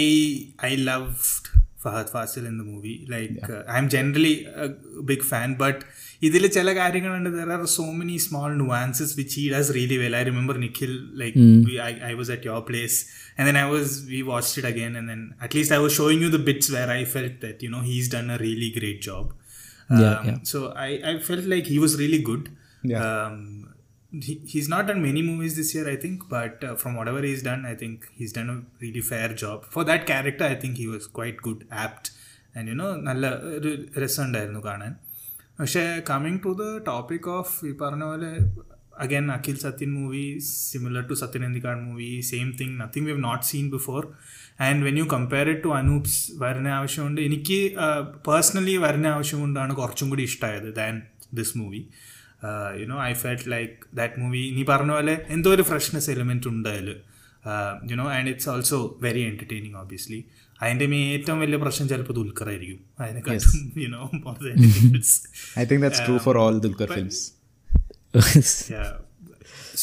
I 0.70 0.72
loved 0.90 1.26
Fahadh 1.84 2.10
Faasil 2.14 2.44
in 2.50 2.56
the 2.60 2.64
movie 2.72 2.94
like 3.12 3.34
I 3.74 3.76
am 3.82 3.86
generally 3.96 4.32
big 5.10 5.26
fan 5.32 5.50
but 5.62 5.80
ഇതിൽ 6.28 6.44
ചില 6.56 6.72
കാര്യങ്ങളുണ്ട് 6.78 7.30
there 7.36 7.50
are 7.54 7.62
so 7.76 7.84
many 8.00 8.16
small 8.26 8.50
nuances 8.62 9.14
which 9.20 9.36
he 9.40 9.44
does 9.54 9.72
really 9.76 9.98
well 10.02 10.16
I 10.18 10.22
remember 10.30 10.56
Nikhil 10.64 10.92
like 11.22 11.36
I 12.10 12.12
was 12.20 12.32
at 12.36 12.48
your 12.50 12.64
place 12.70 12.98
and 13.38 13.48
then 13.48 13.56
I 13.56 13.66
was 13.66 13.90
we 14.08 14.18
watched 14.22 14.56
it 14.60 14.66
again, 14.70 14.96
and 14.96 15.06
then 15.10 15.20
at 15.40 15.52
least 15.56 15.70
I 15.72 15.78
was 15.78 15.92
showing 15.94 16.18
you 16.20 16.28
the 16.30 16.40
bits 16.40 16.66
where 16.74 16.90
I 16.90 17.04
felt 17.06 17.36
that 17.40 17.62
you 17.64 17.70
know 17.74 17.80
he's 17.82 18.08
done 18.14 18.28
a 18.30 18.38
really 18.38 18.68
great 18.70 19.00
job. 19.06 19.26
Yeah, 19.90 20.10
Um, 20.10 20.26
yeah. 20.28 20.36
So 20.44 20.58
I, 20.78 20.90
I 21.04 21.14
felt 21.20 21.46
like 21.46 21.66
he 22.84 22.88
was 22.88 23.02
really 23.02 23.02
good. 23.02 23.02
Yeah. 23.02 23.26
Um, 23.26 23.74
he, 24.12 24.34
he's 24.44 24.68
not 24.68 24.86
done 24.86 25.02
many 25.02 25.22
movies 25.22 25.56
this 25.56 25.74
year, 25.74 25.88
I 25.88 25.96
think, 25.96 26.28
but 26.28 26.64
uh, 26.64 26.74
from 26.74 26.96
whatever 26.96 27.22
he's 27.22 27.42
done, 27.42 27.64
I 27.64 27.74
think 27.74 28.08
he's 28.14 28.32
done 28.32 28.50
a 28.50 28.62
really 28.80 29.00
fair 29.02 29.28
job. 29.34 29.64
For 29.66 29.84
that 29.84 30.06
character, 30.06 30.44
I 30.44 30.56
think 30.56 30.76
he 30.76 30.88
was 30.88 31.06
quite 31.06 31.36
good, 31.38 31.66
apt, 31.70 32.12
and 32.54 32.68
you 32.68 32.74
know, 32.74 32.96
നല്ല 32.96 33.26
ഒരു 33.28 33.70
രസമുണ്ടായിരുന്നു 33.98 34.60
കാണാൻ 34.60 34.94
പക്ഷേ 35.58 36.00
coming 36.10 36.38
to 36.44 36.52
the 36.52 36.64
topic 36.78 37.28
of 37.28 37.66
ഈ 37.66 37.72
പറഞ്ഞ 37.72 38.04
പോലെ 38.04 38.30
again 39.00 39.32
Akhil 39.32 39.56
Sathyan 39.56 39.90
movie 39.94 40.38
similar 40.40 41.02
to 41.02 41.14
Sathyan 41.14 41.44
Anthikad 41.44 41.80
movie 41.80 42.20
same 42.20 42.52
thing 42.60 42.80
nothing 42.80 43.06
we 43.06 43.12
have 43.12 43.24
not 43.24 43.44
seen 43.44 43.70
before 43.70 44.08
and 44.60 44.84
when 44.84 44.96
you 44.98 45.04
compare 45.12 45.50
it 45.50 45.64
to 45.64 45.68
Anoop's 45.68 46.32
വരുന്ന 46.36 46.68
ആവശ്യമുണ്ട് 46.68 47.20
എനിക്ക് 47.20 47.70
പേഴ്സണലി 48.26 48.76
വരുന്ന 48.76 49.06
ആവശ്യം 49.06 49.40
കൊണ്ടാണ് 49.40 49.74
കുറച്ചും 49.74 50.10
കൂടി 50.10 50.22
ഇഷ്ടമായത് 50.22 50.74
than 50.74 51.02
this 51.34 51.58
movie 51.58 51.88
you 52.79 52.85
know 52.93 52.97
I 53.09 53.11
felt 53.23 53.47
like 53.55 53.73
that 53.99 54.17
movie 54.21 54.43
നീ 54.55 54.63
പറഞ്ഞ 54.71 54.91
പോലെ 54.97 55.15
എന്തോ 55.35 55.49
ഒരു 55.57 55.63
ഫ്രഷ്നെസ് 55.71 56.09
എലിമെൻറ്റ് 56.15 56.47
ഉണ്ട് 56.53 56.69
അതിൽ 56.73 56.89
you 57.91 57.97
know 58.01 58.07
and 58.17 58.29
it's 58.33 58.49
also 58.53 58.79
very 59.05 59.23
entertaining 59.31 59.77
obviously 59.83 60.19
അതിൻ്റെ 60.63 60.87
മേ 60.93 60.99
ഏറ്റവും 61.15 61.37
വലിയ 61.43 61.59
പ്രശ്നം 61.65 61.87
ചിലപ്പോൾ 61.91 62.15
ദുൽഖർ 62.19 62.49
ആയിരിക്കും 62.53 63.41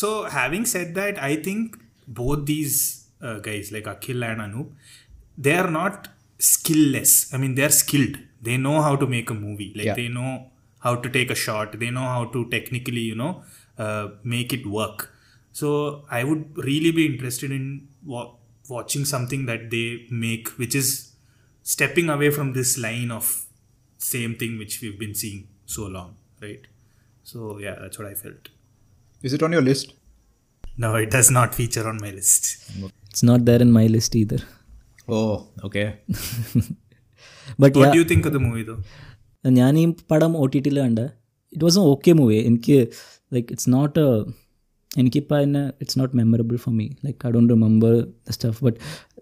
so 0.00 0.08
having 0.38 0.68
said 0.76 0.92
that 1.00 1.18
I 1.30 1.34
think 1.48 1.72
both 2.20 2.42
these 2.54 2.80
guys 3.48 3.68
like 3.76 3.90
Akhil 3.96 4.20
and 4.30 4.42
Anoop 4.46 4.70
they 5.46 5.52
are 5.62 5.68
not 5.80 6.00
skillless 6.54 7.18
I 7.34 7.38
mean 7.42 7.52
they 7.58 7.64
are 7.70 7.74
skilled 7.82 8.16
they 8.48 8.54
know 8.70 8.74
how 8.86 8.94
to 9.04 9.08
make 9.16 9.32
a 9.40 9.46
movie 9.46 9.68
like 9.80 9.96
they 10.00 10.06
know 10.22 10.28
how 10.86 10.92
to 11.04 11.08
take 11.16 11.30
a 11.36 11.38
shot 11.46 11.72
they 11.82 11.90
know 11.96 12.06
how 12.14 12.22
to 12.34 12.40
technically 12.56 13.04
you 13.10 13.16
know 13.22 13.32
uh, 13.84 14.04
make 14.34 14.50
it 14.56 14.64
work 14.78 15.00
so 15.60 15.68
i 16.18 16.24
would 16.28 16.42
really 16.68 16.92
be 17.00 17.04
interested 17.12 17.50
in 17.58 17.64
wa- 18.12 18.32
watching 18.74 19.04
something 19.14 19.42
that 19.50 19.62
they 19.74 19.86
make 20.26 20.48
which 20.62 20.74
is 20.80 20.88
stepping 21.74 22.08
away 22.16 22.30
from 22.38 22.48
this 22.58 22.70
line 22.86 23.10
of 23.18 23.26
same 24.14 24.32
thing 24.40 24.52
which 24.62 24.74
we've 24.82 24.98
been 25.04 25.14
seeing 25.22 25.42
so 25.76 25.84
long 25.96 26.10
right 26.46 26.64
so 27.32 27.58
yeah 27.66 27.76
that's 27.82 27.98
what 28.00 28.08
i 28.12 28.16
felt 28.24 28.50
is 29.28 29.32
it 29.38 29.42
on 29.48 29.52
your 29.56 29.64
list 29.70 29.94
no 30.84 30.88
it 31.04 31.10
does 31.18 31.30
not 31.38 31.54
feature 31.60 31.86
on 31.92 31.98
my 32.06 32.10
list 32.20 32.48
it's 33.10 33.24
not 33.30 33.44
there 33.48 33.62
in 33.66 33.70
my 33.78 33.86
list 33.96 34.16
either 34.22 34.40
oh 35.18 35.32
okay 35.68 35.86
but 37.62 37.70
what 37.76 37.86
yeah. 37.86 37.94
do 37.94 37.98
you 38.00 38.08
think 38.12 38.26
of 38.28 38.32
the 38.38 38.42
movie 38.48 38.66
though 38.70 38.80
ഞാൻ 39.58 39.74
ഈ 39.82 39.84
പടം 40.10 40.32
O 40.42 40.44
T 40.52 40.58
ടിയിൽ 40.64 40.76
കണ്ട 40.84 41.00
it 41.54 41.64
was 41.66 41.78
a 41.82 41.90
okay 41.92 42.12
movie 42.20 42.36
എനിക്ക് 42.48 42.76
like 43.34 43.48
it's 43.54 43.70
not 43.76 44.02
എനിക്കിപ്പോൾ 45.00 45.36
അതിന് 45.40 45.62
it's 45.82 45.98
not 46.00 46.14
memorable 46.20 46.56
for 46.64 46.72
me 46.78 46.86
like 47.04 47.24
I 47.26 47.30
don't 47.36 47.52
remember 47.54 47.92
the 48.28 48.32
stuff 48.36 48.60
but 48.66 48.78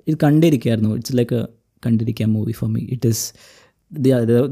ഇത് 0.09 0.16
കണ്ടിരിക്കായിരുന്നു 0.26 0.92
ഇറ്റ്സ് 1.00 1.14
ലൈക്ക് 1.20 1.40
കണ്ടിരിക്കാൻ 1.87 2.28
movie 2.37 2.54
for 2.61 2.68
me 2.76 2.83
it 2.96 3.11
is 3.14 3.24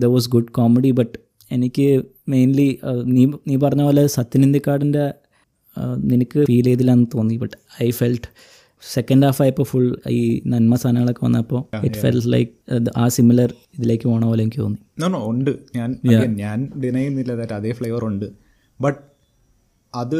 the 0.04 0.06
was 0.16 0.28
good 0.36 0.50
comedy 0.60 0.92
but 1.00 1.14
എനിക്ക് 1.56 1.88
mainly 2.34 2.68
uh, 2.88 3.00
നീ 3.16 3.22
നീ 3.48 3.54
പറഞ്ഞ 3.64 3.82
പോലെ 3.88 4.02
സത്യനിന്ദിക്കാടിൻ്റെ 4.16 5.04
uh, 5.80 5.94
നിനക്ക് 6.10 6.40
ഫീൽ 6.50 6.66
ചെയ്തില്ല 6.70 6.92
എന്ന് 6.96 7.08
തോന്നി 7.16 7.36
but 7.44 7.56
I 7.84 7.88
felt 8.00 8.28
second 8.83 9.25
half 9.25 9.41
ആയപ്പോൾ 9.43 9.65
ഫുൾ 9.71 9.85
ഈ 10.17 10.21
നന്മ 10.53 10.75
സാധനങ്ങളൊക്കെ 10.81 11.23
വന്നപ്പോൾ 11.27 11.61
ഇറ്റ് 11.87 11.99
ഫെൽറ്റ് 12.03 12.31
ലൈക്ക് 12.33 12.51
ആ 13.01 13.05
സിമിലർ 13.17 13.49
ഇതിലേക്ക് 13.77 14.05
പോണ 14.11 14.23
പോലെ 14.31 14.41
എനിക്ക് 14.45 14.61
തോന്നി 14.63 14.79
നോ 15.03 15.07
നോ 15.15 15.21
ഉണ്ട് 15.33 15.51
ഞാൻ 15.77 15.89
again, 16.13 16.33
ഞാൻ 16.43 16.59
ഡിനൈ 16.83 17.01
ചെയ്യുന്നില്ല 17.01 17.35
ദാറ്റ് 17.41 17.55
അതേ 17.59 17.71
ഫ്ലേവർ 17.79 18.03
ഉണ്ട് 18.09 18.27
ബട്ട് 18.79 18.99
അത് 19.93 20.19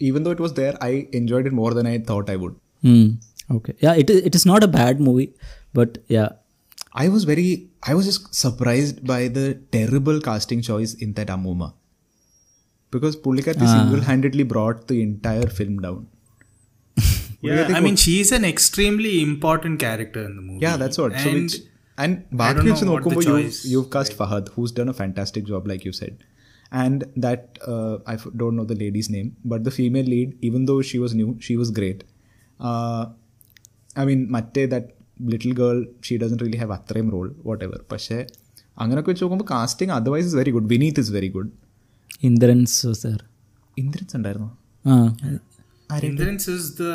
even 0.00 0.22
though 0.26 0.32
it 0.34 0.44
was 0.46 0.56
there 0.60 0.74
I 0.90 0.92
enjoyed 1.20 1.46
it 1.48 1.58
more 1.62 1.72
than 1.80 1.88
I 1.94 1.98
thought 2.12 2.30
I 2.34 2.38
would 2.44 2.56
Mm, 2.82 3.06
okay. 3.50 3.74
Yeah, 3.78 3.94
it 3.94 4.10
is, 4.10 4.22
it 4.22 4.34
is 4.34 4.46
not 4.46 4.62
a 4.62 4.68
bad 4.70 5.00
movie, 5.00 5.26
but 5.74 5.98
yeah. 6.08 6.28
I 6.94 7.08
was 7.08 7.24
very, 7.24 7.46
I 7.82 7.94
was 7.94 8.06
just 8.06 8.34
surprised 8.34 9.06
by 9.06 9.28
the 9.28 9.46
terrible 9.72 10.20
casting 10.20 10.62
choice 10.62 10.94
in 10.96 11.12
that 11.14 11.28
Amuma. 11.28 11.68
Because 12.92 13.16
Pulikati 13.16 13.66
single 13.68 14.00
handedly 14.02 14.44
brought 14.44 14.86
the 14.88 15.02
entire 15.02 15.48
film 15.50 15.78
down. 15.78 15.98
Yeah, 17.42 17.68
I 17.70 17.80
mean, 17.80 17.96
she's 17.96 18.30
an 18.32 18.44
extremely 18.46 19.12
important 19.22 19.76
character 19.80 20.22
in 20.24 20.32
the 20.36 20.42
movie. 20.42 20.62
Yeah, 20.62 20.76
that's 20.76 20.98
what. 20.98 21.12
So 21.16 21.30
And 21.30 21.38
which, 21.40 21.56
and 21.98 22.14
I 22.16 22.38
ബാക്കി 22.40 22.56
don't 22.58 22.68
വെച്ച് 22.68 22.84
know 22.84 22.94
what 22.94 23.04
the 23.04 23.10
നോക്കുമ്പോൾ 23.10 23.24
you 23.28 23.36
choice- 23.36 23.60
you've 23.72 23.88
cast 23.94 24.12
Fahad, 24.18 24.46
who's 24.54 24.72
done 24.72 24.90
a 24.90 24.98
fantastic 24.98 25.44
job, 25.46 25.64
like 25.72 25.84
you 25.84 25.94
said. 26.00 26.16
and 26.72 26.98
that 27.16 27.42
uh, 27.66 27.94
I 28.06 28.16
f- 28.16 28.32
don't 28.36 28.54
know 28.56 28.64
the 28.64 28.76
lady's 28.76 29.06
name, 29.14 29.28
but 29.44 29.60
the 29.64 29.72
female 29.76 30.08
lead, 30.14 30.30
even 30.40 30.62
though 30.68 30.80
she 30.82 30.98
was 30.98 31.12
new, 31.14 31.30
she 31.40 31.54
was 31.56 31.68
great. 31.72 32.00
Uh, 32.60 33.02
I 33.96 34.04
mean, 34.04 34.20
Matte, 34.34 34.60
that 34.72 34.86
little 35.32 35.54
girl, 35.60 35.78
she 36.00 36.16
doesn't 36.22 36.42
really 36.44 36.60
have 36.62 36.72
അത്രയും 36.76 37.08
role 37.14 37.28
what 37.48 37.62
ever 37.68 37.80
പക്ഷേ 37.92 38.18
അങ്ങനെയൊക്കെ 38.76 39.10
വെച്ച് 39.12 39.24
നോക്കുമ്പോൾ 39.26 39.48
casting 39.54 39.94
otherwise 39.98 40.28
is 40.30 40.36
very 40.40 40.52
good 40.56 40.68
Vineeth 40.74 41.00
is 41.04 41.12
very 41.16 41.30
good 41.36 41.50
Indrans 42.30 42.92
sir 43.02 43.18
Indrans 43.76 44.16
ഉണ്ടായിരുന്നു 44.20 44.50
ആ 45.92 45.98
Indrans 46.06 46.46
is 46.48 46.64
the 46.76 46.94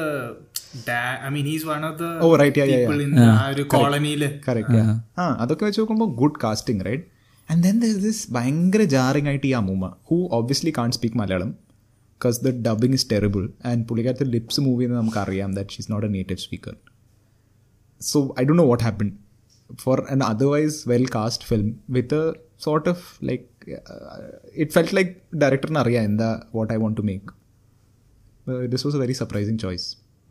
dad. 0.87 1.15
I 1.25 1.29
mean, 1.29 1.45
he's 1.45 1.63
one 1.67 1.83
of 1.83 1.93
the 1.97 2.09
Oh, 2.25 2.31
right, 2.37 2.55
yeah, 2.55 2.65
yeah, 2.65 2.81
people 2.81 2.99
yeah. 2.99 3.07
in 3.07 3.13
the 3.15 3.27
ആ 3.33 3.45
ഒരു 3.53 3.63
കോളനിയില് 3.73 4.29
correct 4.45 4.81
ആ 5.21 5.25
അതൊക്കെ 5.43 5.63
വെച്ച് 5.67 5.81
നോക്കുമ്പോൾ 5.81 6.09
good 6.19 6.37
casting 6.43 6.85
right 6.87 7.05
and 7.49 7.61
then 7.67 7.77
there 7.83 7.95
this 8.05 8.21
ഭയങ്കര 8.35 8.83
jarring 8.93 9.29
ആയിട്ട് 9.31 9.47
ഈ 9.51 9.55
അമ്മൂമ്മ 9.61 9.89
who 10.09 10.17
obviously 10.39 10.73
can't 10.79 10.91
speak 10.97 11.19
Malayalam 11.21 11.51
because 12.13 12.39
the 12.47 12.51
dubbing 12.67 12.97
is 12.99 13.07
terrible 13.13 13.43
and 13.71 13.83
പുള്ളിക്കാരത്തെ 13.89 14.27
lips 14.35 14.61
move 14.65 14.79
ചെയ്യുന്നത് 14.79 15.01
നമുക്കറിയാം 15.01 15.51
that 15.59 15.75
she's 15.75 15.91
not 15.93 16.07
a 16.07 16.13
native 16.17 16.41
speaker 16.45 16.75
so 18.01 18.21
I 18.39 18.45
Dr 18.51 18.55
know 18.61 18.67
what 18.71 18.83
happen 18.83 19.09
for 19.83 19.99
an 20.15 20.23
otherwise 20.31 20.77
well 20.91 21.07
cast 21.15 21.45
film 21.51 21.69
with 21.97 22.19
a 22.21 22.33
sort 22.63 22.89
of 22.89 23.05
like 23.29 23.45
it 24.55 24.71
felt 24.71 24.95
like 24.99 25.13
ഡയറക്ടറിന് 25.43 25.81
അറിയാം 25.83 26.05
എന്താ 26.11 26.29
what 26.55 26.71
I 26.73 26.79
want 26.83 26.99
to 27.01 27.05
make 27.09 27.31
This 28.71 28.83
was 28.87 28.97
a 28.97 29.03
very 29.03 29.15
surprising 29.19 29.61
choice 29.65 29.87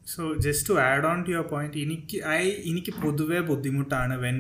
so 0.07 0.23
just 0.47 0.67
to 0.71 0.75
add 0.85 1.07
on 1.11 1.19
to 1.27 1.33
your 1.35 1.47
point 1.53 1.79
എനിക്ക് 1.85 2.19
I 2.33 2.41
എനിക്ക് 2.71 2.95
പൊതുവെ 3.03 3.41
ബുദ്ധിമുട്ടാണ് 3.51 4.17
when 4.25 4.39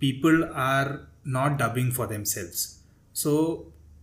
people 0.00 0.34
are 0.68 0.86
not 1.34 1.56
dubbing 1.62 1.92
for 1.96 2.06
themselves 2.14 2.62
so 3.16 3.32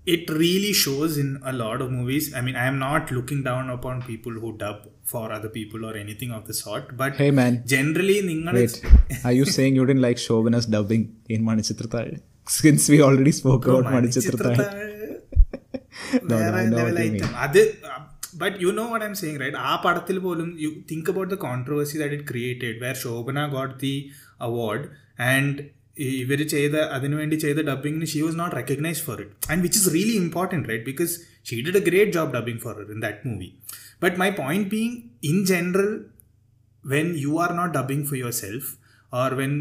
it 0.08 0.34
really 0.42 0.74
shows 0.82 1.16
in 1.22 1.30
a 1.50 1.54
lot 1.62 1.80
of 1.86 1.92
movies 1.94 2.28
I 2.38 2.42
mean 2.48 2.58
I'm 2.72 2.78
not 2.84 3.08
looking 3.18 3.46
down 3.48 3.72
upon 3.76 3.96
people 4.10 4.34
who 4.44 4.50
dub 4.64 4.82
for 5.12 5.26
other 5.36 5.52
people 5.56 5.80
or 5.88 5.96
anything 6.04 6.36
of 6.38 6.46
the 6.50 6.56
sort 6.62 6.88
but 7.02 7.16
Hey, 7.22 7.32
man. 7.40 7.54
Generally 7.74 8.18
നിങ്ങൾ 8.30 8.54
Wait, 8.60 8.76
are 9.24 9.36
you 9.40 9.48
saying 9.56 9.74
you 9.80 9.86
didn't 9.86 10.06
like 10.08 10.22
Shobana's 10.26 10.68
dubbing 10.68 11.06
in 11.30 11.42
Manichitrathal? 11.50 12.10
Since 12.58 12.84
we 12.90 13.00
already 13.02 13.34
spoke 13.34 13.64
about 13.68 13.88
Manichitrathal. 13.96 14.58
വേറെ 18.42 18.56
I 18.56 18.62
know 18.62 18.62
what 18.62 18.62
level 18.62 18.62
you 18.62 18.62
item. 18.62 18.62
അത് 18.62 18.62
but 18.62 18.62
you 18.64 18.72
know 18.72 18.86
what 18.92 19.06
I'm 19.06 19.16
saying 19.22 19.40
right 19.42 19.58
ആ 19.58 19.76
പടത്തിൽ 19.86 20.20
പോലും 20.20 20.50
you 20.64 20.70
think 20.92 21.10
about 21.10 21.32
the 21.34 21.40
controversy 21.40 21.98
that 21.98 22.14
it 22.14 22.28
created 22.32 22.78
where 22.82 22.96
Shobana 22.96 23.46
got 23.48 23.80
the 23.80 23.96
award 24.40 24.86
and 25.30 25.64
ഇവർ 26.22 26.42
ചെയ്ത 26.54 26.76
അതിനുവേണ്ടി 26.98 27.36
ചെയ്ത 27.46 27.60
ഡബിങ്ങിന് 27.70 28.06
she 28.14 28.22
was 28.22 28.38
not 28.42 28.56
recognise 28.56 29.04
for 29.08 29.22
it 29.26 29.52
and 29.52 29.64
which 29.66 29.80
is 29.82 29.94
really 29.94 30.16
important 30.24 30.70
right 30.72 30.86
because 30.86 31.14
she 31.50 31.62
did 31.62 31.78
a 31.78 31.86
great 31.90 32.12
job 32.12 32.34
dubbing 32.38 32.60
for 32.60 32.82
in 32.96 33.00
that 33.00 33.30
movie 33.30 33.50
but 34.04 34.18
my 34.24 34.30
point 34.42 34.70
being 34.76 34.98
in 35.24 35.46
general 35.46 35.90
when 36.84 37.16
you 37.16 37.40
are 37.40 37.54
not 37.54 37.74
dubbing 37.74 38.06
for 38.06 38.16
yourself 38.16 38.78
or 39.12 39.36
when 39.36 39.54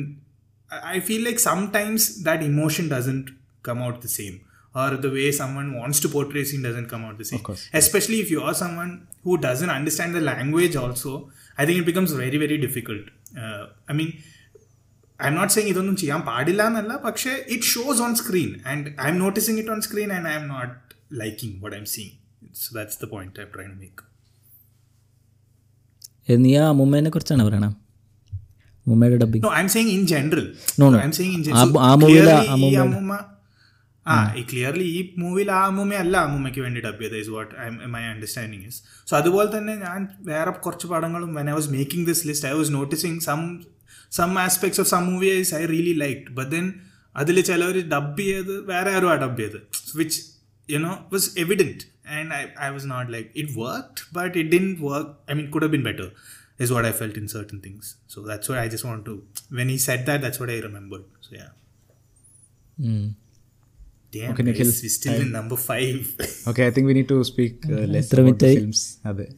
I- 0.71 0.95
I 0.95 1.01
feel 1.01 1.25
like 1.25 1.39
sometimes 1.41 2.23
that 2.23 2.43
emotion 2.43 2.89
doesn't 2.89 3.27
come 3.65 3.79
out 3.79 4.03
the 4.03 4.09
same 4.11 4.37
or 4.75 4.91
the 4.99 5.11
way 5.11 5.27
someone 5.33 5.69
wants 5.75 5.99
to 6.01 6.09
portray 6.09 6.45
scene 6.45 6.63
doesn't 6.63 6.89
come 6.89 7.05
out 7.05 7.17
the 7.19 7.25
same. 7.25 7.43
course. 7.43 7.63
Especially 7.75 8.19
if 8.21 8.31
you 8.31 8.41
are 8.43 8.55
someone 8.55 8.93
who 9.25 9.35
doesn't 9.39 9.73
understand 9.79 10.15
the 10.15 10.23
language 10.23 10.77
also, 10.77 11.13
I 11.59 11.67
think 11.67 11.79
it 11.79 11.87
becomes 11.87 12.13
very, 12.23 12.39
very 12.39 12.59
difficult. 12.59 13.05
Uh, 13.43 13.63
I 13.91 13.95
mean, 14.01 14.11
I'm 15.21 15.37
not 15.41 15.51
saying 15.55 15.69
ഇതൊന്നും 15.73 15.97
ചെയ്യാൻ 15.97 16.21
പാടില്ല 16.23 16.63
എന്നല്ല 16.71 16.93
പക്ഷേ 17.05 17.33
it 17.55 17.69
shows 17.73 18.03
on 18.07 18.15
screen 18.23 18.51
and 18.73 18.89
I'm 19.13 19.19
noticing 19.19 19.59
it 19.63 19.73
on 19.75 19.83
screen 19.89 20.11
and 20.17 20.29
I'm 20.41 20.47
not 20.55 20.75
liking 21.23 21.57
what 21.65 21.75
I'm 21.83 21.89
seeing 21.95 22.13
so 22.63 22.75
that's 22.79 22.99
the 23.05 23.09
point 23.15 23.41
I 23.41 23.49
try 23.55 23.67
to 23.73 23.77
make 23.83 24.03
നീ 26.45 26.53
ആ 26.57 26.67
അമ്മൂമ്മേനെ 26.73 27.11
കുറിച്ചാണ് 27.11 27.45
പറയണത് 27.49 27.77
അമ്മൂമ്മയുടെ 28.87 29.19
dubbing 29.25 29.45
No, 29.47 29.53
I'm 29.61 29.69
saying 29.75 29.91
in 29.99 30.05
general. 30.07 30.47
No, 30.81 30.87
no. 30.95 30.99
I'm 31.05 31.15
saying 31.19 31.35
in 31.39 31.43
ആ- 31.43 31.47
general. 31.49 31.79
ആ 31.89 31.93
movie 32.03 32.19
ല് 32.19 32.25
clearly 32.25 32.45
ഈ 32.47 32.53
അമ്മൂമ്മ- 32.55 32.83
അമ്മൂമ്മ 32.87 33.13
ആ 33.15 33.23
ഈ 33.23 33.38
ക്ലിയർലി 34.49 34.87
ഈ 34.97 35.01
മൂവിയിൽ 35.21 35.51
ആ 35.59 35.61
അമ്മൂമ്മ 35.69 35.95
അല്ല 36.05 36.17
അമ്മൂമ്മയ്ക്ക് 36.27 36.63
വേണ്ടി 36.65 36.81
ഡബ് 36.87 37.01
ചെയ്ത് 37.05 37.17
is 37.21 37.31
what 37.37 37.53
my 37.95 38.03
understanding 38.11 38.67
is 38.71 38.79
so 39.11 39.13
അതുപോലെ 39.21 39.49
തന്നെ 39.55 39.75
ഞാൻ 39.85 40.01
വേറെ 40.31 40.53
കുറച്ച് 40.67 40.89
പടങ്ങളും 40.93 41.31
when 41.39 41.49
I 41.53 41.55
was 41.59 41.71
making 41.77 42.07
this 42.11 42.23
list 42.31 42.49
I 42.51 42.53
was 42.61 42.73
noticing 42.79 43.21
some 43.29 43.41
some 44.19 44.33
aspects 44.45 44.81
of 44.85 44.91
some 44.95 45.05
movies 45.13 45.55
I 45.61 45.63
really 45.75 45.95
like 46.05 46.23
but 46.39 46.51
then 46.57 46.67
അതിൽ 47.17 47.41
ചിലവർ 47.51 47.79
ഡബ് 47.95 48.27
ചെയ്ത് 48.29 48.55
വേറെ 48.73 48.93
ആരും 48.99 49.11
ആ 49.15 49.17
ഡബ് 49.25 49.41
ചെയ്ത് 49.45 49.59
which 50.03 50.21
you know 50.69 50.93
was 51.15 51.31
evident 51.45 51.85
and 52.19 52.33
I 52.39 52.43
I 52.67 52.71
was 52.77 52.89
not 52.95 53.11
like 53.17 53.29
it 53.43 53.53
worked 53.63 54.07
but 54.19 54.35
it 54.43 54.53
didn't 54.57 54.67
work 54.87 55.13
I 55.31 55.37
mean 55.41 55.49
could 55.57 55.67
have 55.67 55.75
been 55.79 55.85
better 55.91 56.09
is 56.59 56.71
what 56.73 56.85
I 56.85 56.93
felt 56.93 57.17
in 57.17 57.27
certain 57.29 57.61
things. 57.61 57.87
So 58.07 58.21
that's 58.23 58.49
why 58.49 58.59
I 58.61 58.69
just 58.69 58.85
want 58.85 59.05
to. 59.07 59.15
When 59.51 59.69
he 59.69 59.79
said 59.79 60.07
that, 60.07 60.21
that's 60.25 60.39
what 60.39 60.51
I 60.51 60.61
remembered. 60.61 61.05
So 61.21 61.31
yeah. 61.35 61.51
Damn, 64.12 64.32
okay, 64.32 64.42
Nikhil, 64.44 64.66
we're 64.66 64.90
still 64.90 65.14
I, 65.14 65.18
in 65.18 65.32
number 65.32 65.56
five. 65.56 66.12
okay, 66.48 66.66
I 66.68 66.72
think 66.72 66.88
we 66.88 66.94
need 66.96 67.08
to 67.10 67.24
speak 67.24 67.64
uh, 67.68 67.86
less 67.96 68.12
about 68.12 68.40
the 68.40 68.56
films. 68.56 68.98
I 69.06 69.14
think 69.14 69.38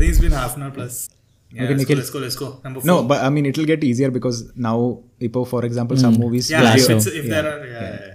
it's 0.00 0.20
been 0.20 0.32
half 0.32 0.56
an 0.56 0.64
hour 0.64 0.70
plus. 0.70 1.08
Yeah, 1.50 1.62
okay, 1.62 1.70
let's, 1.76 1.82
Nikhil. 1.82 1.94
Go, 1.94 1.94
let's 2.00 2.10
go, 2.10 2.18
let's 2.18 2.36
go. 2.36 2.60
Number 2.62 2.80
four. 2.80 2.86
No, 2.86 3.02
but 3.04 3.22
I 3.24 3.30
mean, 3.30 3.46
it'll 3.46 3.64
get 3.64 3.82
easier 3.82 4.10
because 4.10 4.52
now, 4.54 5.02
Ipo, 5.18 5.46
for 5.48 5.64
example, 5.64 5.96
mm. 5.96 6.00
some 6.02 6.12
hmm. 6.16 6.22
movies. 6.24 6.50
Yeah, 6.50 6.74
if, 6.74 6.80
so. 6.82 6.92
if 6.92 7.06
yeah. 7.24 7.34
there 7.40 7.46
are. 7.60 7.66
Yeah, 7.66 7.72
yeah. 7.80 8.06
yeah. 8.06 8.14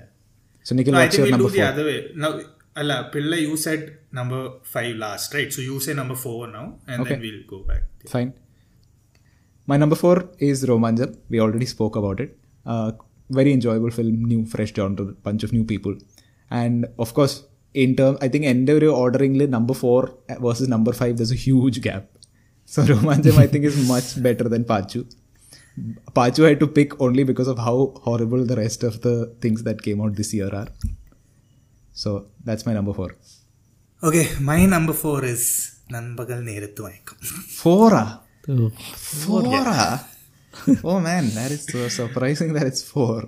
So, 0.61 0.75
Nikhil, 0.75 0.93
no, 0.93 0.99
what's 0.99 1.17
number 1.17 1.29
four? 1.49 1.49
I 1.49 1.49
think 1.49 1.49
we 1.49 1.49
do 1.49 1.55
the 1.57 1.67
other 1.67 1.85
way. 1.85 2.11
Now, 2.15 2.39
Alla, 2.77 3.09
Pilla, 3.11 3.37
you 3.37 3.57
said 3.57 3.93
number 4.11 4.49
five 4.61 4.95
last, 4.97 5.33
right? 5.33 5.51
So, 5.51 5.61
you 5.63 5.79
say 5.79 5.93
number 5.95 6.15
four 6.15 6.47
now, 6.47 6.75
and 6.87 7.01
okay. 7.01 7.15
then 7.15 7.21
we'll 7.21 7.45
go 7.59 7.63
back. 7.65 7.83
Fine. 8.07 8.33
My 9.65 9.77
number 9.77 9.95
four 9.95 10.29
is 10.37 10.63
Romanjam. 10.65 11.15
We 11.27 11.39
already 11.41 11.65
spoke 11.65 11.95
about 11.95 12.19
it. 12.19 12.37
Uh, 12.63 12.91
very 13.30 13.52
enjoyable 13.52 13.90
film, 13.90 14.16
new, 14.24 14.40
fresh 14.46 14.72
genre, 14.74 15.06
bunch 15.24 15.44
of 15.44 15.52
new 15.52 15.64
people. 15.64 15.94
And 16.50 16.86
of 16.98 17.12
course, 17.14 17.34
in 17.74 17.96
term, 17.96 18.14
I 18.20 18.28
think 18.28 18.44
എൻ്റെ 18.46 18.72
ഒരു 18.78 18.88
ഓർഡറിംഗിൽ 19.02 19.44
number 19.56 19.76
four 19.82 20.00
versus 20.44 20.70
number 20.74 20.94
five 21.00 21.14
there's 21.20 21.34
a 21.36 21.40
huge 21.44 21.82
gap 21.86 22.08
so 22.68 22.82
Romancham 22.92 23.38
I 23.44 23.46
think 23.54 23.66
is 23.70 23.84
much 23.92 24.20
better 24.26 24.48
than 24.54 24.64
Pachu 24.72 25.00
Pachu 26.18 26.42
had 26.46 26.60
to 26.64 26.68
pick 26.76 26.96
only 27.06 27.24
because 27.30 27.50
of 27.54 27.62
how 27.68 27.76
horrible 28.06 28.42
the 28.50 28.56
rest 28.62 28.86
of 28.90 29.00
the 29.06 29.10
things 29.44 29.64
that 29.68 29.84
came 29.88 30.00
out 30.06 30.16
this 30.20 30.32
year 30.38 30.54
are 30.62 30.68
so 32.04 32.12
that's 32.48 32.66
my 32.68 32.76
number 32.80 32.96
four 33.00 33.10
Okay, 34.02 34.24
my 34.42 34.60
number 34.66 34.94
four 34.94 35.18
is 35.26 35.44
Nanpakal 35.92 36.38
Nerathu 36.48 36.82
Mayakkam 36.84 37.16
ഫോറാ 37.58 38.04
Four? 39.12 39.40
oh 40.83 40.99
man, 40.99 41.25
that 41.37 41.51
is 41.51 41.65
so 41.65 41.87
surprising 41.89 42.53
that 42.53 42.65
it's 42.65 42.81
four. 42.81 43.23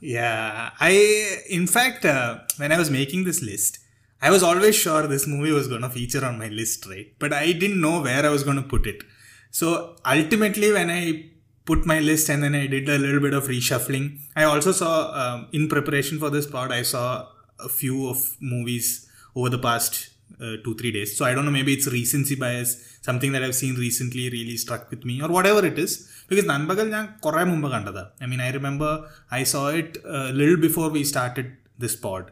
Yeah, 0.00 0.70
I 0.80 1.40
in 1.48 1.66
fact 1.66 2.04
uh, 2.04 2.40
when 2.56 2.72
I 2.72 2.78
was 2.78 2.90
making 2.90 3.24
this 3.24 3.42
list, 3.42 3.78
I 4.20 4.30
was 4.30 4.42
always 4.42 4.74
sure 4.74 5.06
this 5.06 5.26
movie 5.26 5.52
was 5.52 5.68
going 5.68 5.82
to 5.82 5.90
feature 5.90 6.24
on 6.24 6.38
my 6.38 6.48
list, 6.48 6.86
right? 6.86 7.06
But 7.18 7.32
I 7.32 7.52
didn't 7.52 7.80
know 7.80 8.00
where 8.02 8.24
I 8.24 8.28
was 8.28 8.42
going 8.42 8.56
to 8.56 8.62
put 8.62 8.86
it. 8.86 9.02
So 9.50 9.96
ultimately, 10.04 10.72
when 10.72 10.90
I 10.90 11.30
put 11.64 11.86
my 11.86 12.00
list 12.00 12.28
and 12.28 12.42
then 12.42 12.54
I 12.54 12.66
did 12.66 12.88
a 12.88 12.98
little 12.98 13.20
bit 13.20 13.34
of 13.34 13.46
reshuffling, 13.46 14.18
I 14.34 14.44
also 14.44 14.72
saw 14.72 15.12
um, 15.12 15.48
in 15.52 15.68
preparation 15.68 16.18
for 16.18 16.30
this 16.30 16.46
part, 16.46 16.70
I 16.72 16.82
saw 16.82 17.28
a 17.60 17.68
few 17.68 18.08
of 18.08 18.36
movies 18.40 19.08
over 19.36 19.48
the 19.48 19.58
past 19.58 20.10
uh, 20.41 20.55
two 20.63 20.75
three 20.75 20.91
days. 20.91 21.11
So 21.17 21.25
I 21.25 21.33
don't 21.33 21.45
know, 21.45 21.51
maybe 21.51 21.73
it's 21.73 21.87
recency 21.87 22.35
bias, 22.35 22.71
something 23.01 23.31
that 23.33 23.43
I've 23.43 23.55
seen 23.55 23.75
recently 23.75 24.25
really 24.29 24.57
struck 24.57 24.89
with 24.93 25.03
me, 25.05 25.21
or 25.21 25.29
whatever 25.37 25.63
it 25.71 25.79
is. 25.85 25.93
Because 26.29 26.45
നൻപകൽ 26.51 26.85
ഞാൻ 26.95 27.05
കുറേ 27.25 27.41
മുമ്പ് 27.51 27.67
കണ്ടതാ 27.73 28.03
I 28.23 28.27
mean 28.31 28.41
I 28.45 28.49
remember 28.57 28.93
I 29.39 29.41
saw 29.53 29.61
it 29.79 29.97
ലിൽ 30.41 30.55
before 30.65 30.85
we 30.97 31.01
started 31.11 31.51
this 31.83 31.97
pod 32.05 32.29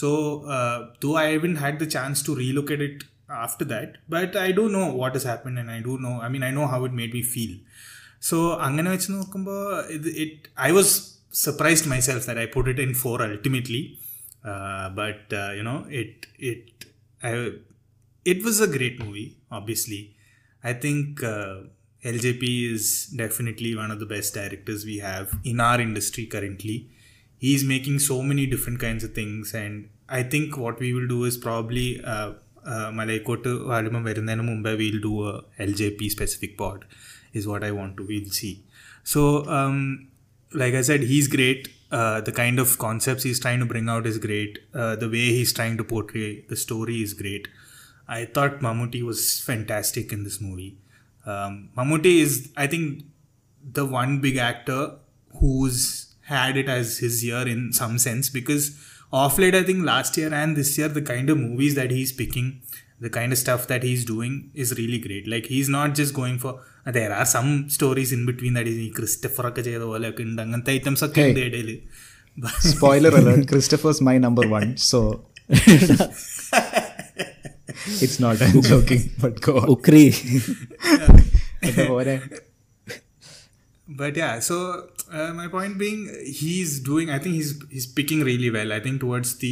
so 0.00 0.08
though 1.04 1.10
I 1.24 1.26
haven't 1.36 1.54
had 1.62 1.80
the 1.84 1.88
chance 1.96 2.22
to 2.28 2.34
relook 2.42 2.74
at 2.76 2.82
it 2.88 3.00
after 3.44 3.64
that 3.72 3.90
but 4.14 4.32
i 4.36 4.52
do 4.58 4.64
know 4.74 4.86
what 5.00 5.12
has 5.18 5.24
happened 5.32 5.58
and 5.62 5.70
i 5.76 5.80
do 5.86 5.92
know 6.04 6.14
i 6.26 6.28
mean 6.32 6.42
i 6.48 6.52
know 6.56 6.66
how 6.72 6.80
it 6.88 6.94
made 7.00 7.12
me 7.18 7.22
feel 7.34 7.54
so 8.28 8.38
അങ്ങനെ 8.66 8.88
വെച്ച് 8.94 9.08
നോക്കുമ്പോൾ 9.16 9.60
ഇത് 9.96 10.08
it 10.24 10.50
I 10.68 10.70
was 10.78 10.92
surprised 11.46 11.90
myself 12.08 12.24
that 12.28 12.42
I 12.44 12.48
put 12.56 12.68
it 12.72 12.84
in 12.88 12.92
four 13.02 13.16
ultimately 13.26 13.82
but 15.00 15.34
you 15.58 15.64
know 15.70 15.76
it 16.02 16.28
it 16.50 16.68
it 16.80 16.85
was 18.48 18.60
a 18.60 18.70
great 18.76 18.98
movie 19.04 19.30
obviously 19.50 20.02
i 20.62 20.72
think 20.84 21.22
uh, 21.22 21.56
ljp 22.04 22.44
is 22.74 23.06
definitely 23.22 23.72
one 23.82 23.90
of 23.94 23.98
the 24.02 24.10
best 24.14 24.34
directors 24.34 24.84
we 24.84 24.98
have 24.98 25.26
in 25.44 25.60
our 25.60 25.80
industry 25.80 26.26
currently 26.26 26.76
he's 27.38 27.64
making 27.64 27.98
so 27.98 28.22
many 28.22 28.46
different 28.46 28.80
kinds 28.86 29.04
of 29.04 29.12
things 29.20 29.54
and 29.54 29.88
i 30.08 30.22
think 30.22 30.56
what 30.56 30.78
we 30.80 30.92
will 30.92 31.08
do 31.16 31.24
is 31.24 31.36
probably 31.48 31.88
uh, 32.14 32.30
uh, 32.72 32.88
Malaikottai 32.98 33.52
Vaaliban 33.70 34.04
വരുന്നതിന് 34.08 34.44
മുമ്പേ 34.50 34.72
will 34.80 34.98
do 35.06 35.12
L 35.64 35.72
J 35.80 35.88
P 36.00 36.08
specific 36.14 36.58
pod 36.62 36.84
is 37.32 37.46
what 37.46 37.64
I 37.64 37.72
want 37.72 37.96
to 37.98 38.06
we'll 38.06 38.30
see. 38.30 38.64
So, 39.04 39.46
um, 39.58 40.08
like 40.52 40.74
I 40.74 40.82
said, 40.82 41.02
he's 41.02 41.28
great. 41.28 41.68
Uh, 41.89 42.19
the 42.19 42.33
kind 42.33 42.59
of 42.59 42.77
concepts 42.79 43.23
he's 43.23 43.39
trying 43.39 43.59
to 43.59 43.65
bring 43.65 43.87
out 43.89 44.05
is 44.05 44.17
great. 44.17 44.59
Uh, 44.73 44.95
the 44.95 45.07
way 45.09 45.25
he's 45.27 45.53
trying 45.53 45.77
to 45.77 45.83
portray 45.83 46.41
the 46.49 46.55
story 46.55 47.01
is 47.01 47.13
great. 47.13 47.47
I 48.09 48.25
thought 48.25 48.59
Mammootty 48.59 49.03
was 49.03 49.39
fantastic 49.39 50.11
in 50.11 50.23
this 50.23 50.41
movie. 50.41 50.77
Um, 51.25 51.69
Mammootty 51.77 52.19
is, 52.19 52.49
I 52.57 52.67
think, 52.67 53.03
the 53.63 53.85
one 53.85 54.19
big 54.19 54.37
actor 54.37 54.95
who's 55.39 56.13
had 56.25 56.57
it 56.57 56.67
as 56.67 56.97
his 56.99 57.23
year 57.23 57.47
in 57.47 57.71
some 57.71 57.97
sense 57.97 58.29
because 58.29 58.77
off 59.13 59.37
late, 59.37 59.55
I 59.55 59.63
think 59.63 59.85
last 59.85 60.17
year 60.17 60.33
and 60.33 60.57
this 60.57 60.77
year, 60.77 60.89
the 60.89 61.01
kind 61.01 61.29
of 61.29 61.37
movies 61.37 61.75
that 61.75 61.91
he's 61.91 62.11
picking, 62.11 62.61
the 62.99 63.09
kind 63.09 63.31
of 63.31 63.37
stuff 63.37 63.65
that 63.67 63.83
he's 63.83 64.03
doing 64.03 64.51
is 64.53 64.77
really 64.77 64.99
great. 64.99 65.25
Like, 65.25 65.45
he's 65.45 65.69
not 65.69 65.95
just 65.95 66.13
going 66.13 66.37
for 66.37 66.61
there 66.98 67.12
are 67.18 67.26
some 67.34 67.50
stories 67.76 68.10
in 68.16 68.22
between 68.30 68.54
that 68.58 68.68
is 68.72 68.78
ഈ 68.86 68.88
Christopher 68.98 69.46
ഒക്കെ 69.50 69.62
ചെയ്ത 69.68 69.82
പോലെ 69.92 70.06
ഒക്കെ 70.12 70.24
ഉണ്ട് 70.28 70.40
അങ്ങനത്തെ 70.46 70.72
items 70.78 71.04
ഒക്കെ 71.08 71.26
ഉണ്ട് 71.28 71.42
ഇടയിൽ 71.48 71.70
Spoiler 72.72 73.10
alert, 73.18 73.42
Christopher's 73.50 73.98
my 74.08 74.14
number 74.26 74.44
one, 74.58 74.68
so 74.90 74.98
it's 78.04 78.18
not, 78.24 78.40
I'm 78.46 78.62
joking, 78.70 79.02
but 79.22 79.34
go 79.46 79.52
on. 79.60 79.66
ഉക്രി 79.74 80.04
അതുപോലെ 81.68 82.14
but 83.88 84.12
yeah 84.20 84.34
so 84.48 84.56
uh, 85.16 85.30
my 85.40 85.46
point 85.54 85.74
being 85.82 86.00
he's 86.40 86.70
doing 86.90 87.08
i 87.16 87.20
think 87.22 87.34
he's 87.38 87.50
he's 87.74 87.88
picking 87.98 88.20
really 88.28 88.50
well 88.56 88.70
i 88.76 88.80
think 88.84 88.96
towards 89.04 89.30
the 89.42 89.50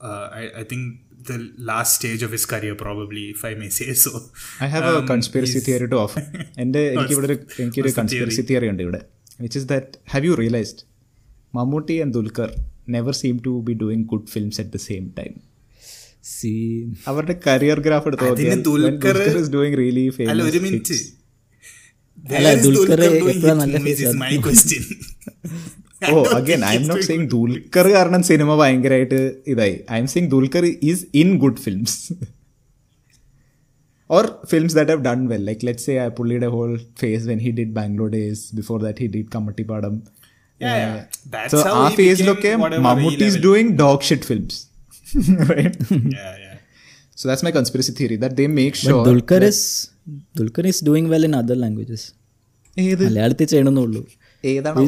uh, 0.00 0.26
I, 0.40 0.44
I 0.60 0.64
think 0.70 0.82
the 1.29 1.37
last 1.69 1.95
stage 1.99 2.21
of 2.23 2.31
his 2.31 2.45
career, 2.45 2.75
probably, 2.75 3.23
if 3.35 3.43
I 3.49 3.53
may 3.61 3.69
say 3.69 3.93
so. 3.93 4.11
I 4.59 4.67
have 4.67 4.83
um, 4.83 5.03
a 5.03 5.07
conspiracy 5.07 5.59
theory 5.67 5.87
to 5.93 5.97
offer. 6.05 6.21
എൻ്റെ 6.63 6.81
എനിക്ക് 6.93 7.13
ഇവിടെ 7.17 7.27
എനിക്കൊരു 7.61 7.91
conspiracy 7.99 8.41
theory 8.49 8.67
ഉണ്ട് 8.73 8.81
ഇവിടെ 8.85 8.99
which 9.43 9.57
is 9.61 9.67
that 9.71 9.93
have 10.13 10.25
you 10.29 10.33
realised 10.43 10.81
Mammootty 11.59 11.95
and 12.03 12.13
Dulquer 12.17 12.51
never 12.97 13.13
seem 13.21 13.35
to 13.47 13.53
be 13.69 13.73
doing 13.83 14.05
good 14.13 14.27
films 14.35 14.59
at 14.63 14.73
the 14.75 14.79
same 14.89 15.05
time 15.19 15.33
അവരുടെ 17.09 17.35
career 17.47 17.79
graph 17.87 18.07
എടുത്ത് 18.09 19.47
doing 19.57 19.77
really 19.83 20.05
famous 20.17 21.13
അല്ല 22.37 22.49
ദുൽഖർ 22.65 22.99
എപ്പോഴാണ് 23.11 23.71
നല്ല 23.73 24.67
ഓ 26.15 26.21
again 26.39 26.61
I'm 26.79 26.83
not 26.91 27.05
saying 27.09 27.25
Dulquer 27.33 27.87
കാരണം 27.95 28.21
സിനിമ 28.29 28.51
ഭയങ്കരമായിട്ട് 28.61 29.19
ഇതായി 29.53 29.75
I'm 30.03 30.07
saying 30.13 30.29
Dulquer 30.35 30.65
is 30.91 31.01
in 31.21 31.29
good 31.43 31.59
films 31.65 31.97
or 34.17 34.25
films 34.51 34.75
that 34.79 34.91
have 34.93 35.03
done 35.09 35.19
well 35.31 35.43
like 35.49 35.65
let 35.69 35.83
say 35.87 35.95
പുള്ളിയുടെ 36.19 36.49
whole 36.55 36.71
phase 37.03 37.23
when 37.31 37.39
he 37.45 37.51
did 37.59 37.73
Bangalore 37.79 38.09
days 38.17 38.41
before 38.59 38.79
that 38.85 39.01
he 39.03 39.07
did 39.17 39.29
Kammatipaadam 39.71 39.93
so 41.53 41.59
ആ 41.81 41.85
ഫേസിലൊക്കെ 42.01 42.53
Mammootty 42.87 43.23
is 43.31 43.39
doing 43.49 43.71
dog 43.83 44.05
shit 44.09 44.27
films 44.31 44.59
so 47.19 47.23
that's 47.29 47.45
my 47.49 47.53
conspiracy 47.59 47.93
theory 48.01 48.17
that 48.25 48.37
they 48.41 48.47
make 48.61 48.77
sure 48.85 49.01
Dulquer 49.11 49.45
is 49.51 49.63
Dulquer 50.39 50.65
is 50.73 50.83
doing 50.89 51.09
well 51.13 51.25
in 51.29 51.35
other 51.43 51.59
languages 51.67 52.07
ഏത് 52.87 53.03
മലയാളത്തിൽ 53.09 53.49
ചെയ്യണമെന്നുള്ളൂ 53.53 54.03
ഏതാണ് 54.51 54.83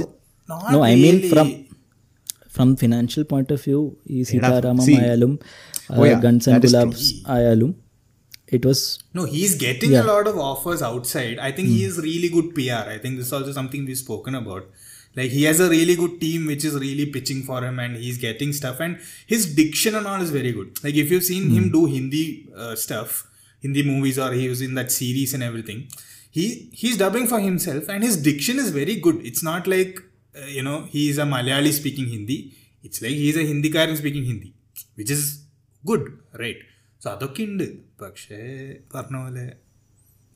no, 0.49 0.83
I 0.83 0.95
mean 0.95 1.29
from 1.29 1.65
from 2.49 2.75
financial 2.75 3.23
point 3.23 3.51
of 3.51 3.63
view, 3.63 3.97
e 4.05 4.21
Sitaramam 4.21 4.81
Ayalum, 5.03 5.41
uh, 5.89 5.93
oh, 5.97 6.03
yeah, 6.03 6.17
uh, 6.17 6.19
Guns 6.19 6.47
and 6.47 7.73
it 8.49 8.63
was. 8.65 9.03
No, 9.15 9.23
he's 9.25 9.55
getting 9.55 9.95
a 9.95 10.03
lot 10.03 10.27
of 10.27 10.37
offers 10.37 10.81
outside. 10.83 11.39
I 11.39 11.51
think 11.51 11.69
mm. 11.69 11.71
he 11.71 11.79
hmm. 11.83 11.87
is 11.89 11.97
really 11.99 12.29
good 12.29 12.53
PR. 12.53 12.87
I 12.87 12.99
think 13.01 13.17
this 13.17 13.25
is 13.27 13.33
also 13.33 13.51
something 13.51 13.83
we've 13.83 13.97
spoken 13.97 14.35
about. 14.35 14.67
Like 15.15 15.31
he 15.31 15.41
has 15.45 15.59
a 15.59 15.67
really 15.71 15.95
good 15.95 16.21
team 16.21 16.45
which 16.47 16.63
is 16.65 16.75
really 16.75 17.05
pitching 17.07 17.41
for 17.43 17.63
him 17.63 17.79
and 17.79 17.95
he's 17.95 18.17
getting 18.19 18.51
stuff 18.53 18.79
and 18.79 18.99
his 19.27 19.55
diction 19.55 19.93
and 19.95 20.05
all 20.07 20.21
is 20.21 20.29
very 20.31 20.51
good. 20.51 20.83
Like 20.83 20.93
if 20.95 21.09
you've 21.11 21.23
seen 21.23 21.49
him 21.51 21.65
hmm. 21.65 21.71
do 21.71 21.85
Hindi 21.85 22.47
uh, 22.55 22.75
stuff, 22.75 23.25
Hindi 23.59 23.81
movies 23.83 24.17
or 24.19 24.31
he 24.33 24.47
was 24.49 24.61
in 24.61 24.75
that 24.75 24.91
series 24.91 25.33
and 25.33 25.41
everything, 25.43 25.87
he 26.29 26.69
he's 26.73 26.95
dubbing 26.97 27.25
for 27.27 27.39
himself 27.39 27.89
and 27.89 28.03
his 28.03 28.21
diction 28.21 28.59
is 28.59 28.69
very 28.71 28.95
good. 28.97 29.21
It's 29.25 29.41
not 29.43 29.65
like 29.67 29.99
uh, 30.34 30.48
you 30.48 30.62
know 30.62 30.78
he 30.86 31.02
is 31.10 31.18
a 31.18 31.28
Malayali 31.34 31.72
speaking 31.72 32.08
Hindi. 32.08 32.38
It's 32.84 33.00
like 33.02 33.16
he's 33.16 33.36
a 33.36 33.40
Hindi 33.42 33.70
Hindikaran 33.70 33.96
speaking 33.96 34.24
Hindi, 34.24 34.50
which 34.94 35.10
is 35.10 35.22
good, 35.84 36.04
right? 36.36 36.60
So 37.00 37.08
അതൊക്കെ 37.10 37.42
ഉണ്ട് 37.50 37.64
പക്ഷേ 38.02 38.38
പറഞ്ഞ 38.94 39.16
പോലെ 39.16 39.44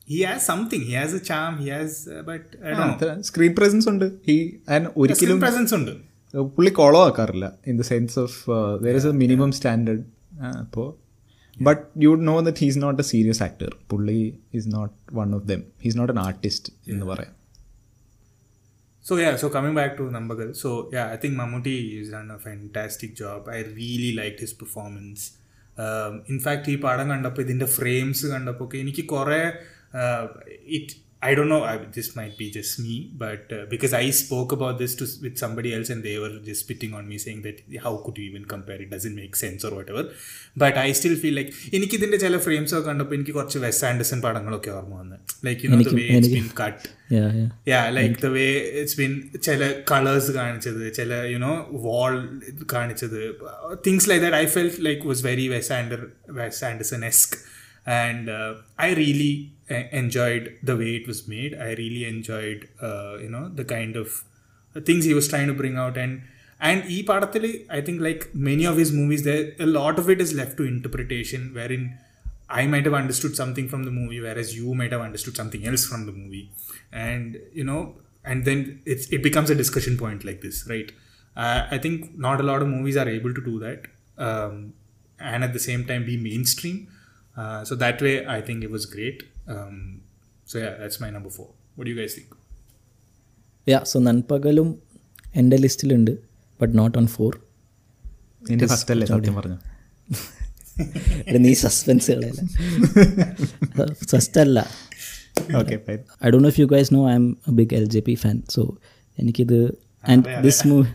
he 0.07 0.19
has 0.23 0.45
something 0.51 0.85
he 0.89 0.93
has 0.99 1.15
a 1.15 1.21
charm 1.29 1.51
he 1.61 1.67
has 1.73 1.97
but 2.29 3.23
screen 3.29 3.53
presence 3.59 3.87
ഉണ്ട് 3.91 4.05
he 4.27 4.35
and 4.75 4.89
ഒരിക്കലും 5.01 5.39
presence 5.45 5.73
ഉണ്ട് 5.79 5.91
പുള്ളി 6.55 6.71
കുളമാക്കാറില്ല 6.79 7.47
in 7.71 7.77
the 7.81 7.85
sense 7.91 8.15
of 8.23 8.37
there 8.85 8.95
is 8.99 9.09
a 9.11 9.15
minimum 9.23 9.51
standard 9.59 10.05
അപ്പോൾ 10.63 10.87
but 11.57 11.83
you 12.05 12.11
know 12.29 12.35
that 12.47 12.61
he's 12.65 12.79
not 12.85 13.01
a 13.03 13.07
serious 13.13 13.43
actor 13.47 13.71
പുള്ളി 13.91 14.19
is 14.59 14.69
not 14.77 14.95
one 15.19 15.35
of 15.39 15.45
them 15.51 15.63
he's 15.85 15.97
not 16.01 16.13
an 16.15 16.21
artist 16.27 16.71
എന്ന് 16.93 17.07
പറയാം 17.11 17.33
So 19.08 19.16
yeah, 19.16 19.34
so 19.36 19.48
coming 19.48 19.74
back 19.74 19.96
to 19.96 20.02
Nambagal, 20.02 20.54
so 20.54 20.90
yeah, 20.92 21.06
I 21.10 21.16
think 21.16 21.32
Mamuti 21.32 21.96
has 21.98 22.10
done 22.10 22.30
a 22.30 22.38
fantastic 22.38 23.16
job. 23.16 23.48
I 23.48 23.60
really 23.62 24.12
liked 24.20 24.40
his 24.44 24.52
performance. 24.62 25.20
in 25.78 26.34
in fact 26.34 26.70
ഈ 26.74 26.76
പടം 26.84 27.06
കണ്ടപ്പോൾ 27.12 27.42
ഇതിൻ്റെ 27.46 27.66
frames 27.76 28.22
കണ്ടപ്പോൾ 28.36 28.64
ഒക്കെ 28.66 28.78
എനിക്ക് 28.84 29.02
കുറേ 29.12 29.38
it 30.76 30.88
I 31.21 31.31
Dr 31.33 31.43
know 31.45 31.57
this 31.95 32.11
might 32.17 32.35
be 32.39 32.47
just 32.55 32.81
me 32.83 32.95
but 33.21 33.57
because 33.65 33.93
I 33.95 34.07
spoke 34.17 34.55
about 34.57 34.77
this 34.79 34.95
to 34.99 35.05
with 35.21 35.39
somebody 35.39 35.69
else 35.69 35.91
and 35.91 36.03
they were 36.03 36.31
just 36.39 36.63
spitting 36.63 36.95
on 36.95 37.03
me 37.07 37.17
saying 37.17 37.41
that 37.43 37.79
how 37.85 37.93
could 37.97 38.19
you 38.19 38.25
even 38.31 38.43
compare 38.53 38.79
it 38.81 38.93
doesn't 38.95 39.13
make 39.15 39.37
sense 39.37 39.65
or 39.65 39.73
whatever 39.91 40.05
but 40.57 40.77
I 40.79 40.89
still 40.91 41.15
feel 41.21 41.35
like 41.35 41.53
എനിക്ക് 41.73 41.95
ഇതിൻ്റെ 41.95 42.17
ചില 42.17 42.37
frames 42.37 42.75
ഒക്കെ 42.75 42.87
കണ്ടപ്പോൾ 42.89 43.15
എനിക്ക് 43.15 43.33
കുറച്ച് 43.33 43.59
Wes 43.59 43.83
Anderson 43.85 44.21
പടങ്ങളൊക്കെ 44.21 44.71
ഓർമ്മ 44.71 44.97
വന്നു 44.99 45.19
like 45.45 45.61
you 45.65 45.69
know 45.69 45.79
the 45.83 45.95
way 45.95 46.07
it's 46.17 46.33
been 46.35 46.49
cut 46.61 46.83
yeah 47.67 47.81
like 47.91 48.19
the 48.21 48.31
way 48.31 48.45
it's 48.81 48.97
been 48.97 49.15
ചില 49.41 49.71
കളേഴ്സ് 49.91 50.31
കാണിച്ചത് 50.31 50.83
ചില 50.93 51.13
യുനോ 51.33 51.53
വാൾ 51.87 52.15
കാണിച്ചത് 52.71 53.19
things 53.87 54.07
like 54.09 54.23
that 54.25 54.39
I 54.41 54.45
felt 54.53 54.71
like 54.81 55.03
was 55.07 55.23
very 55.25 55.47
Wes 55.47 55.73
Ander 55.73 56.03
Wes 56.33 56.63
Andersonesque 57.05 57.35
and 57.97 58.31
I 58.81 58.89
really 58.93 59.33
enjoyed 59.70 60.56
the 60.62 60.76
way 60.76 60.96
it 60.96 61.06
was 61.06 61.28
made. 61.28 61.54
I 61.54 61.74
really 61.74 62.04
enjoyed, 62.04 62.68
uh, 62.80 63.18
you 63.20 63.28
know, 63.28 63.48
the 63.48 63.64
kind 63.64 63.96
of 63.96 64.24
uh, 64.74 64.80
things 64.80 65.04
he 65.04 65.14
was 65.14 65.28
trying 65.28 65.46
to 65.48 65.54
bring 65.54 65.76
out. 65.76 65.96
And 65.96 66.22
and 66.60 66.84
E 66.90 67.04
Padathili, 67.04 67.66
I 67.70 67.80
think 67.80 68.00
like 68.00 68.30
many 68.34 68.64
of 68.64 68.76
his 68.76 68.92
movies, 68.92 69.24
there 69.24 69.52
a 69.60 69.66
lot 69.66 69.98
of 69.98 70.08
it 70.10 70.20
is 70.20 70.32
left 70.34 70.56
to 70.58 70.64
interpretation, 70.64 71.52
wherein 71.54 71.98
I 72.48 72.66
might 72.66 72.84
have 72.86 72.94
understood 72.94 73.36
something 73.36 73.68
from 73.68 73.84
the 73.84 73.90
movie, 73.90 74.20
whereas 74.20 74.56
you 74.56 74.74
might 74.74 74.92
have 74.92 75.02
understood 75.02 75.36
something 75.36 75.66
else 75.66 75.86
from 75.86 76.06
the 76.06 76.12
movie, 76.12 76.50
and 76.92 77.38
you 77.52 77.64
know, 77.64 77.96
and 78.24 78.44
then 78.44 78.80
it's 78.86 79.08
it 79.12 79.22
becomes 79.22 79.50
a 79.50 79.54
discussion 79.54 79.96
point 79.98 80.24
like 80.24 80.40
this, 80.40 80.66
right? 80.68 80.90
Uh, 81.36 81.68
I 81.70 81.78
think 81.78 82.18
not 82.18 82.40
a 82.40 82.42
lot 82.42 82.62
of 82.62 82.68
movies 82.68 82.96
are 82.96 83.08
able 83.08 83.32
to 83.34 83.40
do 83.40 83.58
that, 83.60 83.84
um, 84.16 84.72
and 85.20 85.44
at 85.44 85.52
the 85.52 85.58
same 85.60 85.84
time 85.84 86.06
be 86.06 86.16
mainstream. 86.16 86.88
Uh, 87.36 87.64
so 87.64 87.76
that 87.76 88.02
way, 88.02 88.26
I 88.26 88.40
think 88.40 88.64
it 88.64 88.70
was 88.70 88.84
great. 88.84 89.22
Um, 89.52 90.00
so 90.44 90.58
yeah, 90.58 90.74
that's 90.78 91.00
my 91.00 91.10
number 91.10 91.30
four. 91.30 91.48
What 91.74 91.84
do 91.84 91.90
you 91.90 91.98
guys 92.02 92.14
think? 92.18 92.28
Yeah, 93.72 93.80
so 93.90 93.98
നൻപകലും 94.08 94.68
എൻ്റെ 95.40 95.56
ലിസ്റ്റിലുണ്ട് 95.64 96.12
but 96.60 96.72
not 96.80 96.94
on 97.00 97.06
four 97.16 97.32
എൻ്റെ 98.52 98.66
first 98.72 98.92
അല്ലേ 98.96 99.08
സത്യം 99.14 99.36
പറഞ്ഞു 99.40 99.58
നീ 101.46 101.52
suspense 101.64 102.12
first 104.10 104.38
അല്ല 104.44 104.58
I 106.26 106.30
Dr 106.34 106.38
know 106.44 106.50
if 106.54 106.58
you 106.62 106.66
guys 106.74 106.90
know 106.98 107.02
I'm 107.20 107.24
big 107.60 107.74
L 107.78 107.86
J 107.94 108.02
P 108.08 108.14
fan 108.24 108.36
so 108.56 108.62
എനിക്കിത് 109.22 109.58
ആൻഡ് 110.12 110.36
ദിസ് 110.46 110.62
മൂവ് 110.72 110.86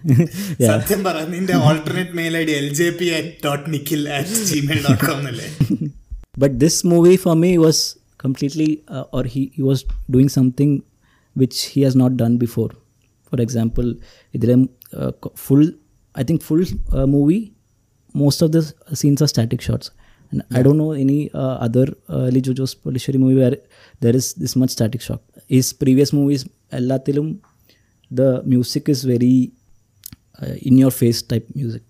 സത്യം 0.72 1.01
പറ 1.08 1.18
നിന്റെ 1.36 1.58
alternate 1.70 2.16
mail 2.22 2.36
I 2.41 2.45
D 2.51 2.56
L 2.62 2.70
J 2.82 2.89
P 3.01 3.10
at 3.20 3.34
dot 3.47 3.66
Nikhil 3.76 4.04
at 4.20 4.38
Gmail 4.51 4.82
dot 4.89 5.04
com 5.10 5.22
അല്ലേ 5.34 5.49
but 6.43 6.56
this 6.66 6.82
movie 6.93 7.14
for 7.26 7.36
me 7.45 7.51
was 7.68 7.84
completely 8.22 8.68
uh, 8.88 9.05
or 9.12 9.22
he, 9.24 9.42
he 9.57 9.62
was 9.62 9.80
doing 10.09 10.28
something 10.28 10.72
which 11.36 11.57
he 11.72 11.80
has 11.82 11.94
not 11.96 12.12
done 12.16 12.34
before 12.38 12.70
for 13.32 13.38
example 13.44 13.88
ഇതിലെ 14.34 14.57
uh, 14.92 15.12
co- 15.22 15.34
full 15.46 15.64
i 16.14 16.24
think 16.24 16.40
full 16.49 16.62
uh, 16.96 17.07
movie 17.16 17.42
most 18.14 18.40
of 18.44 18.51
the 18.57 18.62
scenes 18.99 19.20
are 19.24 19.30
static 19.34 19.61
shots 19.66 19.86
and 20.32 20.40
i 20.51 20.62
don't 20.64 20.78
know 20.82 20.92
any 21.05 21.18
uh, 21.42 21.57
other 21.66 21.86
uh, 22.14 22.26
Lijo 22.36 22.53
Jose 22.61 22.74
Pellissery 22.86 23.18
movie 23.24 23.38
where 23.42 23.57
there 24.03 24.16
is 24.20 24.26
this 24.42 24.55
much 24.62 24.72
static 24.76 25.03
shot 25.09 25.22
his 25.57 25.68
previous 25.82 26.11
movies 26.18 26.42
എല്ലാത്തിലും 26.72 27.28
the 28.11 28.28
music 28.55 28.84
is 28.94 29.03
very 29.14 29.34
uh, 30.38 30.55
in 30.68 30.74
your 30.82 30.92
face 31.03 31.20
type 31.32 31.49
music 31.61 31.86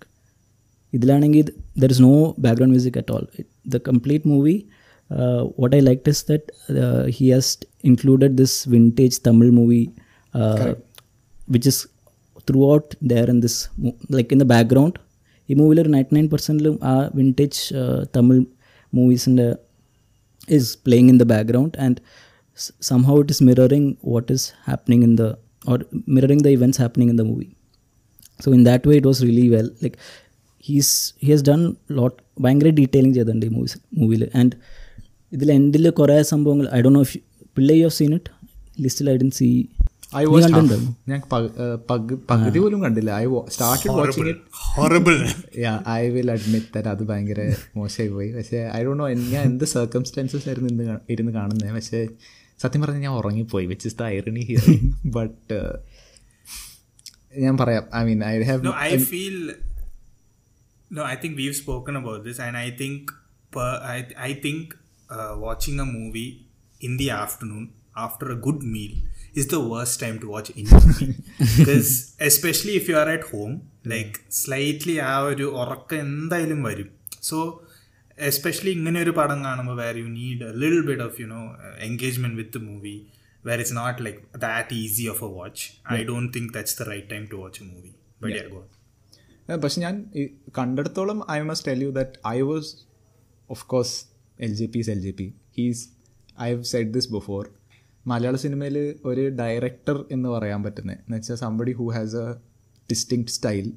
ഇതിലാണെങ്കിൽ 0.92 1.46
there 1.82 1.90
is 1.94 2.02
no 2.06 2.12
background 2.44 2.72
music 2.74 2.98
at 3.00 3.12
all 3.14 3.24
the 3.74 3.78
complete 3.88 4.28
movie 4.32 4.54
what 5.60 5.74
I 5.76 5.82
like 5.88 6.10
is 6.14 6.24
that 6.30 6.46
he 7.18 7.26
has 7.34 7.52
included 7.84 8.36
this 8.42 8.56
vintage 8.74 9.18
Tamil 9.28 9.52
movie 9.58 9.82
which 11.48 11.68
is 11.72 11.82
throughout 12.72 12.90
there 13.12 13.28
in 13.34 13.40
this 13.46 13.60
like 14.16 14.32
in 14.34 14.40
the 14.44 14.48
background 14.54 14.98
ഈ 15.48 15.54
മൂവിയിൽ 15.54 15.80
ഒരു 15.82 15.90
ninety 15.94 16.14
nine 16.16 16.28
പെർസെൻറ്റിലും 16.32 16.76
ആ 16.84 16.94
vintage 17.18 17.60
Tamil 18.16 18.44
മൂവീസിൻ്റെ 18.92 19.48
is 20.48 20.66
playing 20.78 21.08
in 21.08 21.18
the 21.18 21.26
background 21.26 21.72
and 21.78 21.96
s- 22.58 22.70
somehow 22.80 23.14
it 23.18 23.30
is 23.30 23.40
mirroring 23.40 23.82
what 24.12 24.26
is 24.30 24.42
happening 24.64 25.00
in 25.02 25.12
the 25.16 25.26
or 25.64 25.76
mirroring 26.14 26.40
the 26.46 26.52
events 26.56 26.78
happening 26.78 27.08
in 27.08 27.16
the 27.16 27.26
movie 27.30 27.50
so 28.40 28.52
in 28.52 28.62
that 28.62 28.82
way 28.88 28.96
it 29.00 29.06
was 29.10 29.18
really 29.22 29.44
well 29.50 29.68
like 29.82 29.96
he's 30.64 30.90
he 31.22 31.28
has 31.32 31.42
done 31.50 31.64
lot 31.98 32.14
ഭയങ്കര 32.40 32.70
detailing 32.78 33.16
ചെയ്തിട്ടുണ്ട് 33.16 33.46
ഈ 33.46 33.52
movies 33.56 33.76
മൂവിയിൽ 33.94 34.24
and 34.40 34.54
ഇതിൽ 35.35 35.49
എൻഡിൽ 35.59 35.85
കുറേ 35.99 36.15
സംഭവങ്ങൾ 36.33 36.65
I 36.77 36.79
Dr 36.85 36.89
know 36.97 37.01
if 37.07 37.15
പിള്ളേ 37.57 37.75
you 37.79 37.83
have 37.87 37.95
seen 37.99 38.11
it 38.17 38.31
ലിസ്റ്റിൽ 38.85 39.07
I 39.13 39.15
don't 39.21 39.29
see 39.39 39.47
I 40.19 40.23
was 40.33 40.49
watch 40.55 40.77
ഞാൻ 41.11 41.19
പകുതി 42.31 42.59
പോലും 42.63 42.79
കണ്ടില്ല 42.85 43.11
I 43.21 43.25
started 43.55 43.95
watching 43.99 44.33
horrible 44.75 45.17
I 45.97 46.01
will 46.15 46.29
admit 46.35 46.69
that 46.75 46.89
അത് 46.93 47.01
ഭയങ്കര 47.11 47.41
മോശമായി 47.79 48.11
പോയി 48.17 48.29
പക്ഷേ 48.37 48.59
ഐ 48.77 48.81
ഡോ 48.87 48.93
നോ 49.01 49.07
ഞാൻ 49.33 49.41
എന്ത് 49.51 49.65
സർക്കംസ്റ്റാൻസസ് 49.77 50.45
ആയിരുന്നു 50.51 50.69
ഇന്ന് 50.73 50.97
ഇരുന്ന് 51.15 51.33
കാണുന്നത് 51.39 51.73
പക്ഷേ 51.79 52.01
സത്യം 52.63 52.81
പറഞ്ഞാൽ 52.83 53.03
ഞാൻ 53.07 53.15
ഉറങ്ങിപ്പോയി 53.21 53.65
which 53.73 53.85
is 53.91 53.97
the 54.03 54.09
irony 54.17 54.43
here 54.51 54.65
but 55.17 55.57
ഞാൻ 57.45 57.55
പറയാം 57.63 57.83
I 57.99 58.03
mean 58.09 58.19
I 58.31 58.35
have 58.53 58.73
I 58.89 58.91
feel 59.11 59.37
No, 60.97 61.03
I 61.11 61.15
think 61.21 61.31
we've 61.39 61.55
spoken 61.59 61.93
about 61.99 62.19
this, 62.25 62.37
and 62.45 62.55
I 62.63 62.67
think 62.79 62.97
per, 63.55 63.69
I, 63.93 63.97
I 64.27 64.31
think 64.43 64.65
watching 65.45 65.81
a 65.85 65.89
movie 65.97 66.25
in 66.87 66.93
the 67.01 67.07
afternoon 67.23 67.63
after 68.03 68.27
a 68.35 68.37
good 68.47 68.67
meal 68.75 68.93
is 69.41 69.47
the 69.53 69.57
the 69.69 69.85
time 70.03 70.15
to 70.23 70.27
watch 70.33 70.53
ins 70.61 71.89
especially 72.29 72.75
if 72.81 72.87
you 72.91 72.95
are 73.03 73.09
if 73.17 73.25
home 73.35 73.53
like 73.93 74.11
slightly 74.41 74.95
ആ 75.11 75.13
ഒരു 75.31 75.47
ഉറക്കം 75.61 75.99
എന്തായാലും 76.07 76.59
വരും 76.69 76.89
so 77.29 77.37
especially 78.29 78.71
ഇങ്ങനെ 78.79 78.97
ഒരു 79.05 79.11
പടം 79.19 79.39
കാണുമ്പോൾ 79.47 79.75
where 79.83 79.95
you 80.03 80.07
need 80.19 80.43
a 80.51 80.53
little 80.63 80.83
bit 80.91 81.03
of 81.07 81.15
you 81.21 81.27
know 81.37 81.41
engagement 81.89 82.37
with 82.41 82.61
movie 82.69 82.95
where 83.47 83.57
it's 83.63 83.77
not 83.81 83.97
like 84.07 84.21
that 84.45 84.75
easy 84.83 85.05
of 85.13 85.23
a 85.29 85.31
watch 85.39 85.63
I 85.97 85.99
Dr 86.11 86.17
think 86.35 86.51
that's 86.57 86.77
the 86.81 86.87
right 86.91 87.09
time 87.13 87.23
to 87.33 87.39
watch 87.43 87.59
a 87.65 87.71
movie 87.73 87.93
but 88.25 88.37
I 88.43 88.47
go 88.55 88.61
പക്ഷെ 89.63 89.79
ഞാൻ 89.85 89.95
കണ്ടെടുത്തോളം 90.59 91.17
I 91.33 91.39
must 91.51 91.67
tell 91.71 91.81
you 91.87 91.91
that 92.01 92.17
I 92.35 92.37
was 92.51 92.69
of 93.53 93.63
course 93.73 93.97
L 94.45 94.53
J 94.59 94.65
P 94.73 94.79
is 94.83 94.91
L 94.93 95.01
J 95.07 95.11
P 95.19 95.25
he's 95.57 95.83
I 96.45 96.47
have 96.53 96.65
said 96.71 96.91
this 96.97 97.09
before 97.15 97.41
മലയാള 98.11 98.37
സിനിമയിൽ 98.45 98.77
ഒരു 99.09 99.23
director 99.41 99.97
എന്ന് 100.15 100.29
പറയാൻ 100.35 100.59
പറ്റുന്നത് 100.65 100.97
എന്ന് 101.03 101.15
വെച്ചാൽ 101.17 101.37
somebody 101.43 101.73
who 101.79 101.85
has 101.97 102.15
a 102.23 102.25
distinct 102.91 103.27
style 103.35 103.67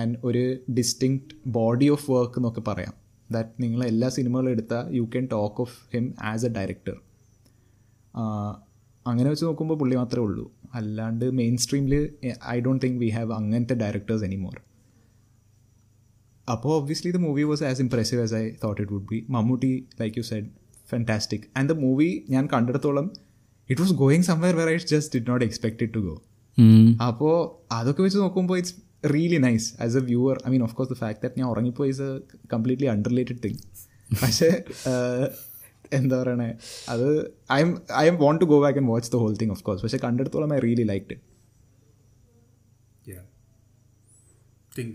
and 0.00 0.16
ഒരു 0.30 0.44
ഡിസ്റ്റിങ് 0.78 1.18
ബോഡി 1.58 1.88
ഓഫ് 1.94 2.06
വർക്ക് 2.16 2.36
എന്നൊക്കെ 2.40 2.62
പറയാം 2.70 2.94
ദാറ്റ് 3.36 3.50
നിങ്ങൾ 3.64 3.80
എല്ലാ 3.92 4.08
സിനിമകളും 4.18 4.50
എടുത്താൽ 4.56 4.84
you 4.98 5.04
can 5.14 5.24
talk 5.36 5.60
of 5.66 5.74
him 5.94 6.06
as 6.32 6.46
a 6.48 6.52
director 6.58 6.96
അങ്ങനെ 9.10 9.28
വെച്ച് 9.32 9.44
നോക്കുമ്പോൾ 9.48 9.76
പുള്ളി 9.82 9.96
മാത്രമേ 10.02 10.24
ഉള്ളൂ 10.28 10.46
അല്ലാണ്ട് 10.80 11.26
മെയിൻ 11.40 11.54
സ്ട്രീമിൽ 11.64 11.94
I 12.54 12.56
don't 12.66 12.82
think 12.86 12.98
we 13.04 13.08
have 13.18 13.32
അങ്ങനത്തെ 13.40 13.76
ഡയറക്ടേഴ്സ് 13.84 14.24
എനിമോർ 14.30 14.56
അപ്പോൾ 16.49 16.71
obviously 16.77 17.11
the 17.11 17.21
movie 17.23 17.43
was 17.49 17.63
as 17.65 17.81
impressive 17.83 18.21
as 18.23 18.35
I 18.35 18.45
thought 18.63 18.79
it 18.81 18.93
would 18.93 19.07
be 19.11 19.19
Mammootty 19.35 19.71
like 20.01 20.15
you 20.17 20.25
said 20.27 20.47
fantastic 20.89 21.45
and 21.57 21.69
the 21.71 21.77
movie 21.81 22.09
ഞാൻ 22.33 22.43
കണ്ടിടത്തോളം 22.51 23.07
it 23.69 23.81
was 23.81 23.95
going 24.01 24.25
somewhere 24.27 24.55
where 24.59 24.69
I 24.69 24.79
just 24.91 25.11
did 25.15 25.29
not 25.31 25.45
expect 25.45 25.83
it 25.83 25.95
to 25.95 26.03
go 26.03 26.15
അപ്പോൾ 27.07 27.33
അതൊക്കെ 27.73 28.01
വെച്ച് 28.03 28.19
നോക്കുമ്പോൾ 28.19 28.57
it's 28.59 28.75
really 29.11 29.39
nice 29.41 29.65
as 29.83 29.97
a 29.97 30.05
viewer 30.07 30.35
I 30.43 30.51
mean 30.51 30.63
of 30.63 30.75
course 30.77 30.91
the 30.91 30.99
fact 30.99 31.19
that 31.23 31.39
ഞാൻ 31.39 31.47
ഉറങ്ങിപ്പോയി 31.51 31.91
is 31.93 32.05
a 32.05 32.11
completely 32.53 32.89
unrelated 32.93 33.41
thing 33.43 33.59
പക്ഷേ 34.17 34.49
ആഹ്, 34.91 35.27
എന്താ 35.91 36.15
പറയണേ 36.19 36.49
അത് 36.91 37.07
I'm 37.61 37.71
I'm 38.07 38.17
want 38.21 38.41
to 38.41 38.49
go 38.51 38.59
back 38.63 38.79
and 38.79 38.91
watch 38.91 39.11
the 39.11 39.21
whole 39.21 39.35
thing 39.41 39.53
of 39.53 39.63
course 39.65 39.83
പക്ഷേ 39.85 39.99
കണ്ടിടത്തോളം 40.03 40.53
I 40.53 40.63
really 40.65 40.87
like 40.91 41.07
it 41.07 41.21
Yeah. 43.05 43.23
think 44.71 44.93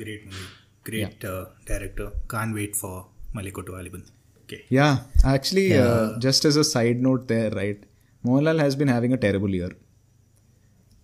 Great 0.90 1.22
yeah. 1.24 1.30
uh, 1.34 1.46
director. 1.68 2.08
Can't 2.34 2.54
wait 2.58 2.76
for 2.82 3.08
Maliko 3.36 3.62
to 3.68 3.72
Aliban. 3.80 4.02
Okay. 4.44 4.60
Yeah, 4.70 4.98
actually, 5.34 5.70
yeah. 5.72 5.88
Uh, 5.92 6.20
just 6.26 6.46
as 6.50 6.56
a 6.58 6.64
side 6.64 7.02
note, 7.08 7.28
there, 7.28 7.50
right? 7.60 7.80
Mohanlal 8.28 8.60
has 8.66 8.76
been 8.76 8.92
having 8.96 9.12
a 9.18 9.18
terrible 9.18 9.50
year. 9.50 9.72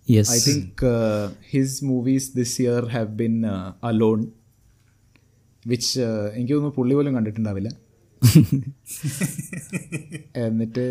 Yes. 0.04 0.30
I 0.36 0.38
think 0.44 0.82
uh, 0.84 1.30
his 1.56 1.82
movies 1.82 2.32
this 2.32 2.52
year 2.60 2.86
have 2.94 3.16
been 3.22 3.36
uh, 3.54 3.72
Alone, 3.92 4.22
which 5.72 5.88
എനിക്ക് 6.04 6.52
തോന്നുന്നു 6.54 6.72
പുള്ളി 6.78 6.94
പോലും 6.98 7.12
കണ്ടിട്ടുണ്ടാവില്ല 7.16 7.70
എന്നിട്ട് 10.46 10.86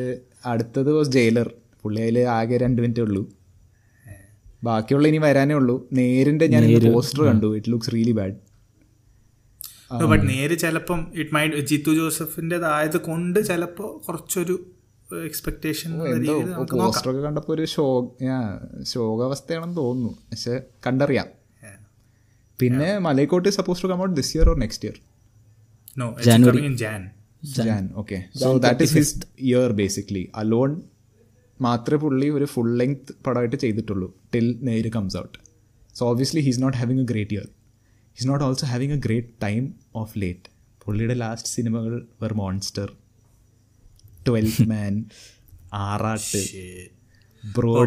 അടുത്തത് 0.51 0.91
was 0.99 1.11
jailer 1.17 1.49
പുള്ളി 1.83 1.99
അതിൽ 2.05 2.17
ആകെ 2.37 2.57
രണ്ട് 2.65 2.79
മിനിറ്റേ 2.83 3.03
ഉള്ളൂ 3.07 3.23
ബാക്കിയുള്ള 4.69 5.05
ഇനി 5.13 5.19
വരാനേ 5.29 5.55
ഉള്ളൂ 5.61 5.75
നേരിൻ്റെ 5.99 6.47
ഞാൻ 6.55 6.63
പോസ്റ്റർ 6.95 7.21
കണ്ടു 7.31 7.49
it 7.59 7.69
looks 7.75 7.91
really 7.97 8.15
bad 8.21 8.35
but 10.11 10.23
Neru 10.31 10.55
ചിലപ്പം 10.63 10.99
ഇറ്റ് 11.21 11.31
മൈ 11.35 11.43
ജിത്തു 11.71 11.91
ജോസഫിൻ്റെതായത് 11.99 12.97
കൊണ്ട് 13.07 13.39
ചിലപ്പോൾ 13.49 13.89
കുറച്ചൊരു 14.05 14.55
എക്സ്പെക്ടേഷൻ 15.29 15.91
പോസ്റ്ററൊക്കെ 16.81 17.21
കണ്ടപ്പോൾ 17.27 17.53
ഒരു 17.55 17.65
ഷോ 17.75 17.85
ശോകാവസ്ഥയാണെന്ന് 18.93 19.77
തോന്നുന്നു 19.83 20.13
പക്ഷെ 20.31 20.53
കണ്ടറിയാം 20.87 21.29
പിന്നെ 22.61 22.89
Malaikottai 23.07 23.51
supposed 23.59 23.81
to 23.83 23.87
come 23.91 23.99
this 24.19 24.31
year 24.37 24.47
or 24.53 24.57
next 24.63 24.85
year 24.87 24.97
no 26.01 26.07
January 26.27 26.61
Jan 27.57 27.83
okay 28.03 28.17
so 28.41 28.49
that 28.67 28.83
is 28.87 28.95
his 28.99 29.13
year 29.51 29.71
basically 29.83 30.23
alone 30.41 30.71
മാത്രമേ 31.67 31.99
പുള്ളി 32.03 32.27
ഒരു 32.37 32.45
ഫുൾ 32.53 32.69
ലെങ്ത് 32.81 33.09
പടമായിട്ട് 33.25 33.57
ചെയ്തിട്ടുള്ളൂ 33.63 34.07
till 34.33 34.47
Neru 34.69 34.89
comes 34.97 35.17
out 35.23 35.35
so 35.97 36.03
obviously 36.11 36.43
his 36.47 36.61
not 36.65 36.77
having 36.81 37.03
a 37.05 37.09
great 37.11 37.35
year 37.37 37.47
his 38.17 38.27
not 38.31 38.43
also 38.47 38.65
having 38.73 38.95
a 38.99 39.01
great 39.07 39.29
time 39.45 39.61
of 40.01 40.13
late 40.23 40.47
പുള്ളിയുടെ 40.83 41.15
last 41.23 41.49
സിനിമകൾ 41.57 41.93
were 42.21 42.33
Monster 42.43 42.87
Twelfth 44.29 44.65
Man 44.73 44.95
Aarattu 45.87 46.41
Bro 47.55 47.69
oh, 47.77 47.83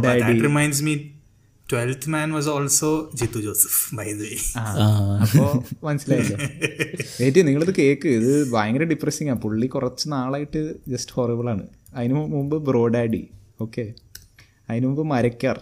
നിങ്ങളിത് 7.46 7.72
കേക്ക് 7.78 8.08
ഇത് 8.20 8.30
ഭയങ്കര 8.54 8.82
depressing 8.92 9.30
ആണ് 9.32 9.40
പുള്ളി 9.44 9.66
കുറച്ച് 9.74 10.04
നാളായിട്ട് 10.14 10.60
ജസ്റ്റ് 10.92 11.14
ഹോറബിൾ 11.18 11.48
ആണ് 11.54 11.64
അതിന് 11.98 12.16
മുമ്പ് 12.36 12.56
ബ്രോഡാഡി 12.68 13.22
ഓക്കെ 13.66 13.86
അതിനു 14.70 14.84
മുമ്പ് 14.90 15.02
മരക്കാർ 15.14 15.58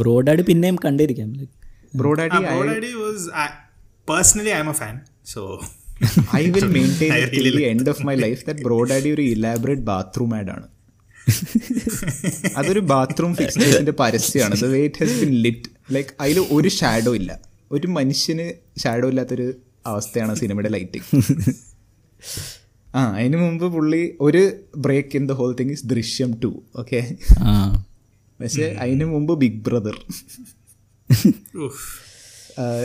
ബ്രോഡാഡി 0.00 0.42
പിന്നെയും 0.50 0.78
കണ്ടിരിക്കാം 0.86 1.30
like 1.40 1.54
Bro 1.98 2.14
Daddy, 2.18 2.36
uh, 2.38 2.48
Bro 2.52 2.62
Daddy 2.72 2.90
I, 2.94 3.02
was 3.04 3.28
a 3.28 4.74
fan. 4.80 4.96
So 5.32 5.42
I 6.40 6.50
will 6.54 6.70
maintain 6.78 7.14
till 7.36 7.50
the 7.58 7.64
end 7.72 7.86
of 7.92 8.00
my 8.08 8.14
life 8.24 8.42
that 8.48 8.58
Bro 8.66 8.78
Daddy 8.90 9.10
ഒരു 9.16 9.22
ഇലാബറേറ്റ് 9.34 9.84
ബാത്റൂം 9.90 10.32
ആഡ് 10.40 10.50
ആണ് 10.56 10.66
അതൊരു 12.58 12.80
ബാത്റൂം 12.90 13.32
ഫിക്സേഷൻ്റെ 13.40 13.94
പരസ്യമാണ് 14.02 14.56
the 14.62 14.66
weight 14.74 14.98
has 15.02 15.16
been 15.22 15.32
lit 15.46 15.66
like 15.94 16.12
അതിൽ 16.24 16.38
ഒരു 16.56 16.68
shadow 16.76 17.12
ഇല്ല 17.20 17.32
ഒരു 17.76 17.86
മനുഷ്യന് 17.96 18.46
shadow 18.82 19.08
ഇല്ലാത്തൊരു 19.12 19.46
അവസ്ഥയാണ് 19.90 20.32
സിനിമയുടെ 20.42 20.70
ലൈറ്റിംഗ് 20.76 21.06
ആ 22.98 23.02
അതിന് 23.18 23.38
മുമ്പ് 23.44 23.66
പുള്ളി 23.74 24.02
ഒരു 24.28 24.42
break 24.86 25.12
in 25.20 25.26
the 25.30 25.34
whole 25.40 25.52
thing 25.60 25.74
is 25.76 25.84
Drishyam 25.94 26.30
two 26.44 26.52
okay 26.82 27.02
പക്ഷെ 28.42 28.68
അതിന് 28.84 29.08
മുമ്പ് 29.14 29.34
ബിഗ് 29.44 29.60
ബ്രദർ 29.68 29.98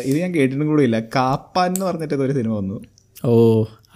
ഇത് 0.10 0.18
ഞാൻ 0.24 0.32
കേട്ടിട്ടും 0.38 0.68
കൂടി 0.72 0.84
ഇല്ല 0.88 0.98
കാപ്പാൻ 1.16 1.68
എന്ന് 1.74 1.86
പറഞ്ഞിട്ട് 1.90 2.18
ഒരു 2.28 2.36
സിനിമ 2.40 2.54
വന്നു 2.62 2.78
ഓ 3.32 3.38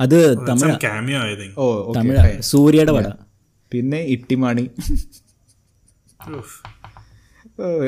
അത് 0.06 0.18
തമിഴ് 0.50 1.20
ഓ 1.64 1.68
തമിഴ് 2.00 2.18
സൂര്യയുടെ 2.52 2.94
പടം 2.98 3.14
പിന്നെ 3.74 4.00
ഇട്ടിമാണി 4.16 4.66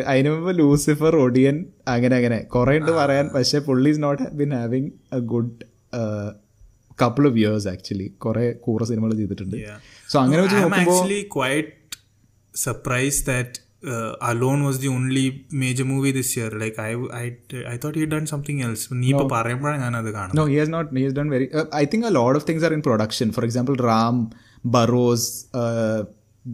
അതിനു 0.09 0.29
മുമ്പ് 0.35 0.51
ലൂസിഫർ 0.59 1.13
ഒടിയൻ 1.25 1.57
അങ്ങനെ 1.93 2.13
അങ്ങനെ 2.19 2.37
കുറെ 2.53 2.71
ഉണ്ട് 2.79 2.91
പറയാൻ 2.99 3.25
പക്ഷേ 3.35 3.59
പുള്ളി 3.67 3.89
is 3.93 4.01
not 4.05 4.23
been 4.39 4.51
having 4.59 4.89
a 5.17 5.19
good 5.33 5.51
couple 7.01 7.23
of 7.29 7.37
years 7.41 7.67
actually 7.73 8.07
കുറേ 8.25 8.45
കൂറ 8.67 8.83
സിനിമകൾ 8.91 9.13
ചെയ്തിട്ടുണ്ട് 9.21 9.57
സോ 10.13 10.17
അങ്ങനെ 10.23 10.39
വെച്ച് 10.45 10.57
നോക്കുമ്പോൾ 10.63 11.55
surprise 12.65 13.19
that 13.29 13.57
uh, 13.85 14.15
Alone 14.31 14.63
was 14.67 14.79
the 14.79 14.87
only 14.97 15.45
major 15.51 15.85
movie 15.85 16.11
this 16.11 16.35
year. 16.37 16.49
Like 16.51 16.77
I, 16.79 16.91
I, 17.23 17.37
I 17.67 17.77
thought 17.77 17.95
he 17.95 18.01
had 18.01 18.09
done 18.09 18.27
something 18.27 18.61
else. 18.61 18.89
No, 18.91 19.27
no, 20.33 20.45
he 20.45 20.55
has 20.57 20.69
not. 20.69 20.95
He 20.95 21.03
has 21.03 21.13
done 21.13 21.29
very. 21.29 21.51
Uh, 21.53 21.65
I 21.71 21.85
think 21.85 22.05
a 22.05 22.09
lot 22.09 22.35
of 22.35 22.43
things 22.43 22.63
are 22.63 22.73
in 22.73 22.81
production. 22.81 23.31
For 23.31 23.43
example, 23.45 23.75
Ram, 23.75 24.31
Burrows, 24.63 25.47
uh, 25.53 26.03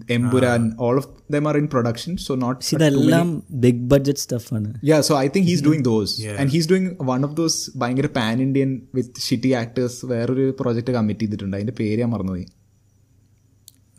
Emburan, 0.08 0.74
uh, 0.74 0.78
all 0.82 0.98
of 0.98 1.08
them 1.30 1.48
are 1.48 1.58
in 1.58 1.68
production. 1.68 2.18
So 2.18 2.36
not. 2.36 2.64
See, 2.64 2.76
the 2.78 2.92
many... 2.92 3.42
big 3.60 3.88
budget 3.90 4.20
stuff. 4.20 4.52
Anna. 4.54 4.76
Yeah, 4.82 5.02
so 5.02 5.16
I 5.16 5.28
think 5.28 5.46
he's 5.48 5.62
doing 5.62 5.82
those, 5.84 6.20
yeah. 6.24 6.36
and 6.38 6.50
he's 6.50 6.68
doing 6.68 6.96
one 6.98 7.24
of 7.24 7.36
those 7.36 7.70
buying 7.70 8.04
a 8.04 8.08
pan 8.10 8.40
Indian 8.40 8.88
with 8.94 9.16
shitty 9.18 9.56
actors. 9.56 10.04
Where 10.14 10.32
a 10.48 10.54
project 10.66 10.92
commit 10.98 11.20
ചെയ്തിട്ടുണ്ട് 11.24 11.58
അതിന്റെ 11.60 11.76
പേര് 11.82 12.00
ഞാൻ 12.04 12.10
മറന്നുപോയി 12.16 12.48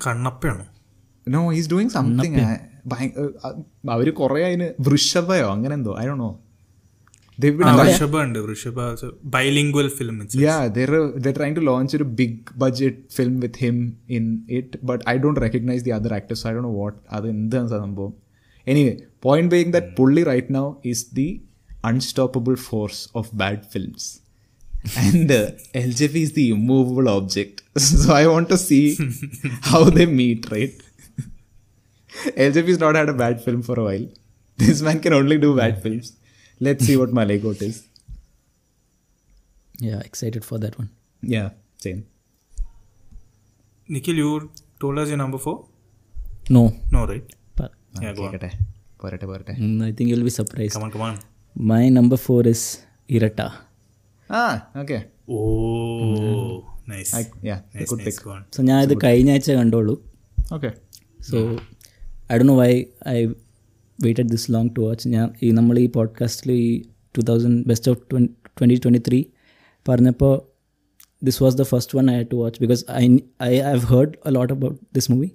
കണ്ണപ്പയാണോ 0.05 0.65
no 1.35 1.41
he's 1.57 1.69
doing 1.75 1.93
something 1.95 2.41
അവര് 3.92 4.12
കുറെ 4.20 4.42
അതിന് 4.48 4.68
വൃഷഭയോ 4.88 5.50
അങ്ങനെ 5.56 5.76
എന്തോ 5.80 5.94
ഐ 6.02 6.06
ഡോ 6.10 6.16
നോ 6.24 6.30
ആ, 7.68 7.72
വൃഷഭ 7.84 8.16
ഉണ്ട് 8.26 8.40
Vrushabha 8.48 8.78
bilingual 9.36 9.88
film 10.00 10.18
Yeah, 10.48 10.64
they're 10.76 10.98
they're 11.22 11.38
trying 11.40 11.56
to 11.60 11.64
launch 11.70 11.94
a 12.00 12.10
big 12.22 12.34
budget 12.64 12.98
film 13.18 13.36
with 13.46 13.56
him 13.66 13.78
in 14.18 14.26
it, 14.60 14.70
but 14.84 15.00
I 15.14 15.18
don't 15.24 15.40
recognize 15.48 15.84
the 15.88 15.94
other 16.00 16.12
actors, 16.20 16.42
so 16.42 16.48
I 16.50 16.54
don't 16.56 16.68
know 16.70 16.78
what 16.84 16.98
other 17.18 17.32
എന്താണ് 17.36 17.70
സംഭവം 17.76 18.12
anyway 18.68 18.94
point 19.28 19.52
being 19.56 19.72
that 19.78 19.88
പുള്ളി 20.00 20.24
right 20.24 20.50
now 20.52 20.68
is 20.84 21.02
the 21.20 21.30
unstoppable 21.84 22.60
force 22.70 23.00
of 23.14 23.28
bad 23.44 23.66
films. 23.74 24.04
And 25.04 25.32
uh, 25.32 25.40
LJP 25.82 26.16
is 26.18 26.32
the 26.34 26.50
immovable 26.50 27.08
object. 27.10 27.56
so 27.88 28.14
I 28.14 28.28
want 28.28 28.48
to 28.50 28.58
see 28.60 28.86
how 29.62 29.82
they 29.98 30.06
meet, 30.22 30.52
right? 30.52 30.74
LJP 30.74 30.85
has 32.38 32.80
not 32.80 32.96
had 32.96 33.10
a 33.10 33.18
bad 33.24 33.44
film 33.44 33.62
for 33.62 33.80
a 33.80 33.84
while. 33.84 34.08
This 34.58 34.82
man 34.82 35.00
can 35.00 35.14
only 35.14 35.38
do 35.38 35.56
bad 35.56 35.82
films. 35.84 36.08
Let's 36.62 36.86
see 36.86 36.98
what 36.98 37.12
Malay 37.14 37.38
Goat 37.40 37.62
is. 37.62 37.78
Yeah, 39.80 40.00
excited 40.00 40.44
for 40.46 40.58
that 40.60 40.76
one. 40.78 40.90
Yeah, 41.24 41.50
same. 41.86 42.02
Nikhil 43.88 44.18
you 44.22 44.28
told 44.82 44.98
us 45.02 45.10
your 45.12 45.20
number 45.22 45.40
four 45.46 45.56
No, 46.56 46.62
no 46.96 47.02
right 47.10 47.26
but 47.60 47.72
yeah 48.04 48.14
go 48.18 48.24
on 48.28 48.32
കേക്കട്ടെ 48.34 48.50
പോരട്ടെ 49.02 49.26
പോരട്ടെ 49.32 49.54
mm, 49.64 49.80
I 49.88 49.92
think 49.98 50.08
you'll 50.12 50.28
be 50.30 50.34
surprised. 50.40 50.74
come 50.76 50.86
on 50.88 50.92
come 50.96 51.04
on 51.08 51.16
My 51.56 51.84
number 51.98 52.18
four 52.26 52.42
is 52.54 52.62
Irata. 53.16 53.48
ആ 54.30 54.44
okay 54.82 54.98
oh 55.36 56.54
nice 56.92 57.12
yeah 57.50 57.58
nice 57.76 57.90
good 57.92 58.02
nice 58.02 58.08
pick 58.08 58.24
go 58.28 58.32
on 58.36 58.44
so 58.56 58.62
ഞാൻ 58.70 58.80
ഇത് 58.88 58.96
കഴിഞ്ഞ 59.06 59.32
ആഴ്ച 59.36 59.50
കണ്ടോളൂ 59.60 59.96
okay 60.58 60.72
so 61.30 61.38
I 62.34 62.38
Dr 62.38 62.44
know 62.44 62.56
why 62.56 62.86
I 63.08 63.26
waited 64.04 64.30
this 64.30 64.52
long 64.52 64.70
to 64.78 64.80
watch 64.80 65.10
ഞാൻ 65.10 65.34
ഈ 65.44 65.52
നമ്മൾ 65.52 65.80
ഈ 65.80 65.88
പോഡ്കാസ്റ്റിൽ 65.88 66.52
ഈ 66.52 66.84
two 67.18 67.22
thousand 67.22 67.66
best 67.66 67.92
of 67.92 68.00
twenty 68.12 68.80
twenty 68.86 69.02
three 69.08 69.24
പറഞ്ഞപ്പോൾ 69.90 70.34
this 71.24 71.44
was 71.44 71.56
the 71.56 71.62
first 71.64 71.98
one 71.98 72.12
I 72.12 72.14
had 72.14 72.32
to 72.32 72.36
watch 72.36 72.60
because 72.60 72.86
I 72.92 73.18
I 73.44 73.60
have 73.60 73.80
heard 73.80 74.16
a 74.26 74.30
lot 74.30 74.54
about 74.54 74.80
this 74.94 75.12
movie 75.12 75.30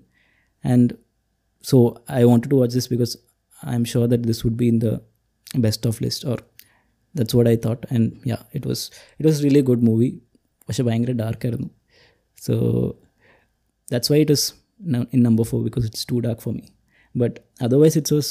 and 0.64 0.90
so 1.64 1.78
I 2.12 2.24
wanted 2.24 2.50
to 2.52 2.56
watch 2.60 2.74
this 2.74 2.88
because 2.94 3.14
I'm 3.62 3.84
sure 3.92 4.06
that 4.06 4.22
this 4.26 4.38
would 4.44 4.56
be 4.62 4.68
in 4.68 4.80
the 4.80 4.94
best 5.58 5.86
of 5.86 5.94
list, 6.04 6.24
or 6.24 6.38
that's 7.14 7.34
what 7.38 7.46
I 7.52 7.56
thought. 7.56 7.82
And 7.94 8.04
yeah, 8.24 8.42
it 8.58 8.64
was 8.66 9.42
really 9.44 9.62
a 9.62 9.66
good 9.70 9.82
movie. 9.88 10.14
പക്ഷെ 10.68 10.82
ഭയങ്കര 10.82 11.12
dark 11.12 11.44
ആയിരുന്നു 11.44 11.68
so 12.42 12.54
that's 13.92 14.08
why 14.12 14.18
it 14.24 14.30
is 14.34 14.42
in 15.14 15.20
number 15.26 15.44
4, 15.50 15.60
because 15.66 15.84
it's 15.88 16.04
too 16.10 16.20
dark 16.26 16.40
for 16.44 16.52
me. 16.54 16.64
But 17.14 17.34
otherwise 17.60 17.96
it 17.96 18.10
was 18.10 18.28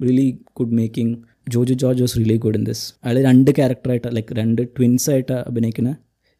really 0.00 0.28
good 0.54 0.72
making. 0.74 1.10
Jojo 1.50 1.76
George 1.76 2.00
was 2.00 2.14
really 2.16 2.38
good 2.38 2.56
in 2.56 2.64
this. 2.64 2.80
അയാൾ 3.04 3.18
രണ്ട് 3.22 3.50
ക്യാരക്ടറായിട്ട് 3.50 4.10
like 4.16 4.34
രണ്ട് 4.34 4.62
twins 4.76 5.06
ആയിട്ട് 5.10 5.36
അഭിനയിക്കുന്ന 5.50 5.90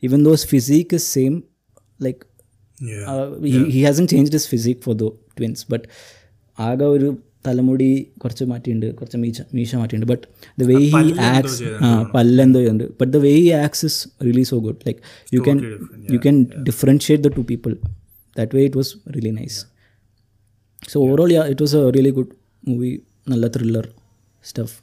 even 0.03 0.23
those 0.25 0.47
physique 0.47 0.95
is 0.99 1.09
same 1.15 1.35
like 2.01 2.23
yeah 2.81 3.05
he 3.75 3.83
hasn't 3.85 4.07
change 4.13 4.33
his 4.33 4.49
physique 4.53 4.81
for 4.87 4.95
the 4.95 5.07
twins 5.39 5.65
but 5.73 5.87
ആകെ 6.59 6.89
ഒരു 6.97 7.09
തലമുടി 7.47 7.89
കുറച്ച് 8.23 8.45
മാറ്റിയിട്ടുണ്ട് 8.51 8.87
കുറച്ച് 8.99 9.19
മീശ 9.23 9.41
മീശ 9.57 9.71
മാറ്റിയിട്ടുണ്ട് 9.81 10.11
but 10.13 10.25
the 10.61 10.67
way 10.71 10.79
he 10.95 11.05
acts 11.31 11.59
ആ 11.85 11.91
പല്ലെന്തോ 12.15 12.61
ചെയ്തിട്ടുണ്ട് 12.61 12.87
but 13.01 13.13
the 13.13 13.21
way 13.27 13.33
he 13.39 13.49
acts 13.61 13.85
is 13.91 13.99
really 14.27 14.45
so 14.51 14.59
good 14.67 14.81
like 14.89 15.01
you 15.37 15.41
can 15.47 15.59
you 16.15 16.21
can 16.27 16.39
differentiate 16.69 17.25
the 17.27 17.33
two 17.39 17.45
people 17.53 17.75
that 18.37 18.51
way 18.59 18.65
it 18.69 18.79
was 18.81 18.93
really 19.17 19.35
nice 19.39 19.61
so 20.83 20.97
overall 21.05 21.31
yeah 21.33 21.43
it 21.47 21.63
was 21.63 21.77
a 21.79 21.91
really 21.91 22.13
good 22.19 22.33
movie 22.65 22.91
നല്ല 23.29 23.47
thriller 23.49 23.87
stuff 24.45 24.75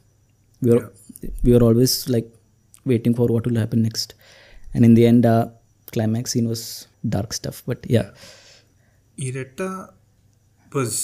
we 0.62 0.72
are 0.72 0.80
we 1.46 1.52
are 1.52 1.64
always 1.64 1.98
like 2.12 2.30
waiting 2.86 3.18
for 3.18 3.30
what 3.32 3.48
will 3.50 3.60
happen 3.60 3.82
next 3.84 4.16
and 4.76 4.86
in 4.86 4.96
the 4.96 5.06
end 5.12 5.28
ആ 5.28 5.38
climax 5.88 6.34
scene 6.34 6.48
was 6.48 6.68
dark 7.08 7.36
stuff 7.36 7.62
but 7.70 7.84
yeah 7.94 8.04
Iratta 9.18 9.60
was 10.72 11.02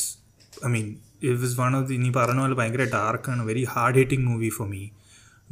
I 0.66 0.70
mean 0.70 0.88
it 1.24 1.40
was 1.42 1.56
one 1.60 1.74
of 1.76 1.88
the 1.90 1.98
നീ 1.98 2.12
പറഞ്ഞ 2.18 2.40
പോലെ 2.40 2.58
ഭയങ്കര 2.62 2.86
ഡാർക്കാണ് 2.94 3.44
very 3.46 3.64
hard 3.70 3.98
hitting 3.98 4.26
movie 4.30 4.52
for 4.58 4.68
me 4.70 4.84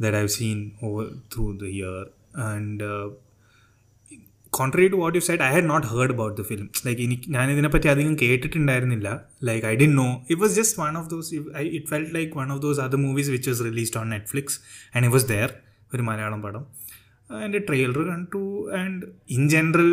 that 0.00 0.16
I've 0.16 0.32
seen 0.36 0.58
over 0.82 1.06
through 1.34 1.46
the 1.60 1.66
year 1.74 1.98
and 2.44 2.88
contrary 4.59 4.87
to 4.93 4.97
what 5.01 5.15
you 5.17 5.21
said 5.27 5.41
I 5.47 5.49
had 5.55 5.67
not 5.73 5.85
heard 5.91 6.13
about 6.15 6.35
the 6.39 6.43
film 6.49 6.67
like 6.85 7.01
എനിക്ക് 7.07 7.27
ഞാൻ 7.35 7.45
ഇതിനെപ്പറ്റി 7.53 7.87
അധികം 7.93 8.13
കേട്ടിട്ടുണ്ടായിരുന്നില്ല 8.23 9.09
like 9.47 9.65
I 9.71 9.73
didn't 9.81 9.93
know 10.01 10.07
it 10.31 10.39
was 10.43 10.55
just 10.61 10.77
one 10.83 10.93
of 11.01 11.09
those 11.13 11.29
it 11.77 11.85
felt 11.91 12.11
like 12.17 12.35
one 12.41 12.49
of 12.55 12.61
those 12.65 12.81
other 12.85 12.99
movies 13.05 13.31
which 13.35 13.49
was 13.53 13.63
released 13.69 13.99
on 14.01 14.07
Netflix 14.15 14.57
and 14.95 15.05
it 15.07 15.15
was 15.17 15.27
there 15.33 15.51
ഒരു 15.95 16.03
മലയാളം 16.09 16.41
പടം 16.45 16.65
and 17.43 17.61
trailer 17.69 18.01
കണ്ടു 18.13 18.43
and 18.81 19.03
in 19.37 19.43
general 19.55 19.91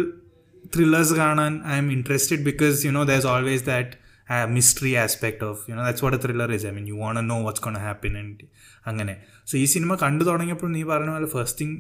thrillers 0.74 1.14
കാണാൻ 1.22 1.52
I 1.72 1.76
M 1.82 1.86
interested 1.98 2.42
because 2.50 2.78
you 2.86 2.92
know 2.98 3.02
there 3.10 3.16
is 3.22 3.28
always 3.34 3.64
that 3.72 3.94
I 4.34 4.36
mystery 4.58 4.92
aspect 5.04 5.42
of 5.50 5.62
you 5.70 5.74
know 5.78 5.82
that's 5.86 6.04
what 6.06 6.16
a 6.18 6.20
thriller 6.24 6.50
is 6.58 6.66
I 6.68 6.72
mean 6.78 6.84
you 6.92 6.98
want 7.04 7.22
know 7.32 7.38
what's 7.46 7.64
gonna 7.68 7.78
happen 7.86 8.12
and 8.22 8.44
അങ്ങനെ 8.92 9.14
so 9.50 9.54
ഈ 9.62 9.64
cinema 9.76 9.92
കണ്ടു 10.04 10.22
തുടങ്ങിയപ്പോൾ 10.30 10.70
നീ 10.76 10.82
പറഞ്ഞ 10.92 11.10
പോലെ 11.18 11.30
first 11.36 11.58
thing 11.62 11.74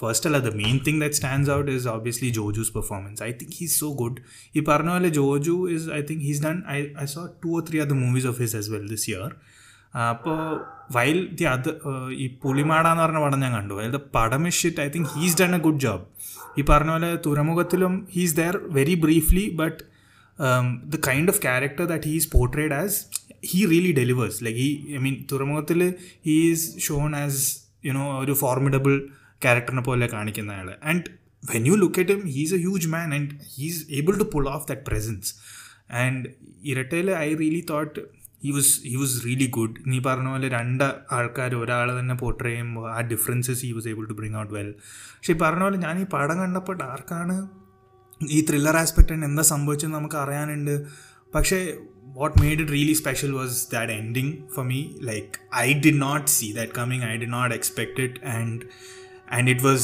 first 0.00 0.26
അല്ല 0.28 0.38
the 0.46 0.50
main 0.62 0.76
thing 0.86 1.00
that 1.02 1.16
stands 1.18 1.50
out 1.56 1.68
is 1.78 1.86
obviously 1.94 2.30
Joju's 2.38 2.72
performance 2.76 3.20
I 3.28 3.30
think 3.40 3.52
he's 3.58 3.74
so 3.82 3.88
good 4.02 4.20
ഈ 4.58 4.62
പറഞ്ഞ 4.70 4.90
പോലെ 4.96 5.10
Joju 5.20 5.56
is 5.74 5.86
I 5.98 6.00
think 6.10 6.22
he's 6.28 6.42
done 6.48 6.56
I 6.76 6.78
I 7.02 7.06
saw 7.14 7.22
two 7.44 7.50
or 7.58 7.62
three 7.68 7.78
other 7.84 7.96
movies 8.04 8.28
of 8.32 8.38
his 8.44 8.56
as 8.60 8.68
well 8.74 8.86
this 8.94 9.06
year 9.12 9.28
അപ്പോൾ 10.12 10.38
while 10.96 11.18
the 11.40 11.44
അത് 11.56 11.68
ഈ 12.22 12.26
പുളിമാടാന്ന് 12.44 13.02
പറഞ്ഞ 13.04 13.20
പടം 13.26 13.40
ഞാൻ 13.46 13.52
കണ്ടു 13.58 13.74
അതായത് 13.78 13.94
ദ 13.98 14.00
പടം 14.18 14.42
ഇഷിറ്റ് 14.52 14.80
I 14.86 14.88
think 14.96 15.08
he's 15.16 15.36
done 15.42 15.54
a 15.58 15.60
good 15.66 15.80
job 15.86 16.04
ഈ 16.58 16.62
പറഞ്ഞ 16.72 16.90
പോലെ 16.96 17.10
തുറമുഖത്തിലും 17.26 17.94
he's 18.16 18.36
there 18.40 18.56
very 18.78 18.96
briefly 19.04 19.44
but 19.62 19.78
the 20.94 20.98
kind 21.08 21.30
of 21.34 21.40
character 21.46 21.84
that 21.92 22.08
he's 22.12 22.28
portrayed 22.36 22.74
as 22.82 22.96
he 23.50 23.60
really 23.74 23.92
delivers 24.00 24.38
like 24.46 24.60
ഈ 24.66 24.68
ഐ 24.96 25.00
മീൻ 25.06 25.16
തുറമുഖത്തിൽ 25.32 25.80
he 26.28 26.36
is 26.52 26.66
shown 26.88 27.10
as 27.24 27.40
you know 27.88 28.04
ഒരു 28.24 28.34
formidable 28.44 28.94
ക്യാരക്ടറിനെ 29.44 29.82
പോലെ 29.88 30.06
കാണിക്കുന്ന 30.16 30.52
ആൾ 30.60 30.68
and 30.90 31.08
when 31.50 31.64
you 31.70 31.74
look 31.84 32.00
at 32.02 32.14
him 32.16 32.20
he's 32.36 32.54
a 32.58 32.60
huge 32.66 32.88
man 32.94 33.08
and 33.18 33.32
he's 33.54 33.80
able 33.98 34.14
to 34.22 34.26
pull 34.34 34.46
off 34.56 34.64
that 34.70 34.84
presence 34.90 35.32
and 36.04 36.26
ഇരട്ടയിൽ 36.70 37.08
I 37.24 37.28
really 37.42 37.62
thought 37.72 37.96
he 38.46 38.50
was 38.56 38.72
he 38.90 38.94
was 39.02 39.14
really 39.26 39.48
good 39.58 39.76
നീ 39.90 39.98
പറഞ്ഞ 40.08 40.30
പോലെ 40.34 40.48
രണ്ട് 40.58 40.84
ആൾക്കാർ 41.18 41.52
ഒരാൾ 41.62 41.88
തന്നെ 41.98 42.14
പോർട്രേ 42.22 42.52
ചെയ്യുമ്പോൾ 42.54 42.86
ആ 42.96 42.98
differences 43.12 43.62
he 43.68 43.72
was 43.78 43.88
able 43.94 44.04
to 44.12 44.16
bring 44.20 44.36
out 44.42 44.52
well 44.56 44.70
പക്ഷെ 45.18 45.32
ഈ 45.36 45.38
പറഞ്ഞ 45.44 45.62
പോലെ 45.66 45.78
ഞാൻ 45.86 45.96
ഈ 46.04 46.06
പടം 46.16 46.38
കണ്ടപ്പോൾ 46.44 46.76
ഡാർക്കാണ് 46.84 47.36
ഈ 48.36 48.40
ത്രില്ലർ 48.48 48.76
ആസ്പെക്റ്റാണ് 48.82 49.24
എന്താ 49.30 49.44
സംഭവിച്ചത് 49.54 49.92
നമുക്ക് 49.98 50.18
അറിയാനുണ്ട് 50.24 50.74
പക്ഷേ 51.36 51.58
what 52.18 52.36
made 52.42 52.60
it 52.62 52.72
really 52.76 52.94
special 53.00 53.32
was 53.40 53.56
that 53.72 53.94
ending 54.02 54.32
for 54.54 54.64
me 54.72 54.78
like 55.08 55.32
I 55.64 55.66
did 55.86 56.00
not 56.06 56.28
see 56.36 56.46
that 56.58 56.74
coming 56.80 57.04
I 57.12 57.16
did 57.22 57.34
not 57.38 57.52
expect 57.58 58.00
it 58.08 58.20
and 58.36 58.60
and 59.34 59.48
it 59.54 59.60
was 59.68 59.82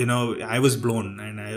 you 0.00 0.06
know 0.10 0.22
i 0.56 0.58
was 0.66 0.76
blown 0.84 1.06
and 1.26 1.40
i, 1.48 1.52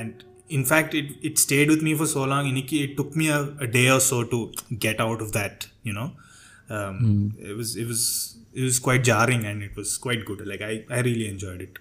and 0.00 0.24
in 0.56 0.62
fact 0.70 0.94
it, 1.00 1.08
it 1.28 1.34
stayed 1.46 1.68
with 1.72 1.82
me 1.88 1.92
for 2.00 2.06
so 2.16 2.24
long 2.32 2.44
iniki 2.52 2.76
it 2.86 2.92
took 2.98 3.10
me 3.20 3.26
a, 3.38 3.40
a, 3.66 3.68
day 3.78 3.88
or 3.96 4.00
so 4.10 4.18
to 4.32 4.38
get 4.86 4.98
out 5.06 5.20
of 5.24 5.32
that 5.38 5.66
you 5.88 5.92
know 5.98 6.08
um, 6.74 6.94
mm. 7.12 7.26
it 7.50 7.54
was 7.60 7.70
it 7.82 7.86
was 7.92 8.02
it 8.58 8.62
was 8.68 8.78
quite 8.86 9.02
jarring 9.10 9.44
and 9.50 9.62
it 9.68 9.74
was 9.80 9.90
quite 10.06 10.22
good 10.28 10.40
like 10.52 10.62
i, 10.72 10.74
I 10.96 11.00
really 11.10 11.28
enjoyed 11.34 11.62
it 11.68 11.74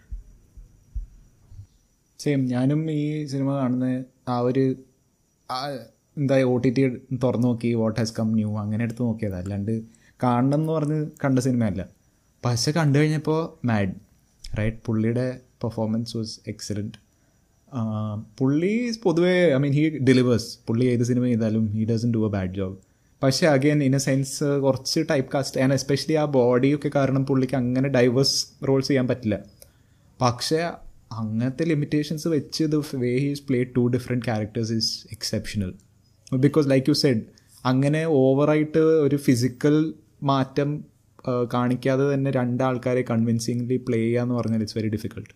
same 2.21 2.43
ഞാനും 2.51 2.79
ഈ 2.93 2.99
സിനിമ 3.31 3.49
കാണുന്ന 3.57 3.87
ആ 4.33 4.35
ഒരു 4.49 4.63
എന്താ 6.19 6.37
O 6.51 6.53
T 6.63 6.69
T 6.77 6.83
തുറന്നു 7.23 7.45
നോക്കി 7.47 7.69
what 7.81 7.95
has 8.01 8.13
come 8.19 8.29
new 8.37 8.49
അങ്ങനെ 8.61 8.81
എടുത്ത് 8.87 9.01
നോക്കിയത് 9.09 9.35
അല്ലാണ്ട് 9.41 9.71
കാണണം 10.23 10.55
എന്ന് 10.57 10.71
പറഞ്ഞ് 10.77 10.97
കണ്ട 11.23 11.43
സിനിമയല്ല 11.47 11.83
പക്ഷെ 12.45 12.71
കണ്ടു 12.79 12.95
കഴിഞ്ഞപ്പോൾ 13.01 13.39
മാഡ് 13.71 13.93
റൈറ്റ് 14.59 14.79
പുള്ളിയുടെ 14.87 15.27
പെർഫോമൻസ് 15.63 16.13
വാസ് 16.19 16.33
എക്സലൻറ്റ് 16.53 16.95
പുള്ളി 18.39 18.73
പൊതുവേ 19.05 19.33
ഐ 19.55 19.57
മീൻ 19.63 19.73
ഹി 19.77 19.83
ഡെലിവേഴ്സ് 20.09 20.49
പുള്ളി 20.67 20.85
ഏത് 20.91 21.03
സിനിമ 21.09 21.23
ചെയ്താലും 21.31 21.63
he 21.75 21.81
doesn't 21.89 22.09
do 22.15 22.21
a 22.27 22.31
bad 22.35 22.53
job 22.57 22.75
പക്ഷേ 23.23 23.45
അഗെയിൻ 23.55 23.79
ഇൻ 23.87 23.93
എ 23.99 24.01
സെൻസ് 24.07 24.47
കുറച്ച് 24.65 24.99
ടൈപ്പ് 25.11 25.29
കാസ്റ്റ് 25.35 25.59
ആൻഡ് 25.63 25.75
എസ്പെഷ്യലി 25.79 26.15
ആ 26.21 26.25
ബോഡിയൊക്കെ 26.37 26.89
കാരണം 26.97 27.23
പുള്ളിക്ക് 27.29 27.57
അങ്ങനെ 27.61 27.87
ഡൈവേഴ്സ് 27.97 28.37
റോൾസ് 28.69 28.89
ചെയ്യാൻ 28.89 29.07
പറ്റില്ല 29.11 29.37
പക്ഷേ 30.23 30.59
അങ്ങനത്തെ 31.21 31.63
ലിമിറ്റേഷൻസ് 31.71 32.27
വെച്ച് 32.35 32.63
the 32.73 32.77
way 33.03 33.11
he's 33.25 33.43
play 33.49 33.59
two 33.77 33.83
different 33.95 34.25
characters 34.29 34.73
is 34.81 34.91
exceptional 35.15 35.71
because 36.45 36.67
like 36.73 36.87
you 36.91 36.95
said 37.05 37.21
അങ്ങനെ 37.71 38.01
ഓവറായിട്ട് 38.23 38.83
ഒരു 39.07 39.17
ഫിസിക്കൽ 39.27 39.75
മാറ്റം 40.31 40.69
കാണിക്കാതെ 41.53 42.05
തന്നെ 42.13 42.29
രണ്ടാൾക്കാരെ 42.39 43.01
കൺവിൻസിംഗ്ലി 43.11 43.77
പ്ലേ 43.87 43.99
ചെയ്യുക 44.03 44.21
എന്ന് 44.23 44.35
പറഞ്ഞാൽ 44.39 44.61
ഇറ്റ്സ് 44.65 44.77
വെരി 44.79 44.89
ഡിഫിക്കൾട്ട് 44.95 45.31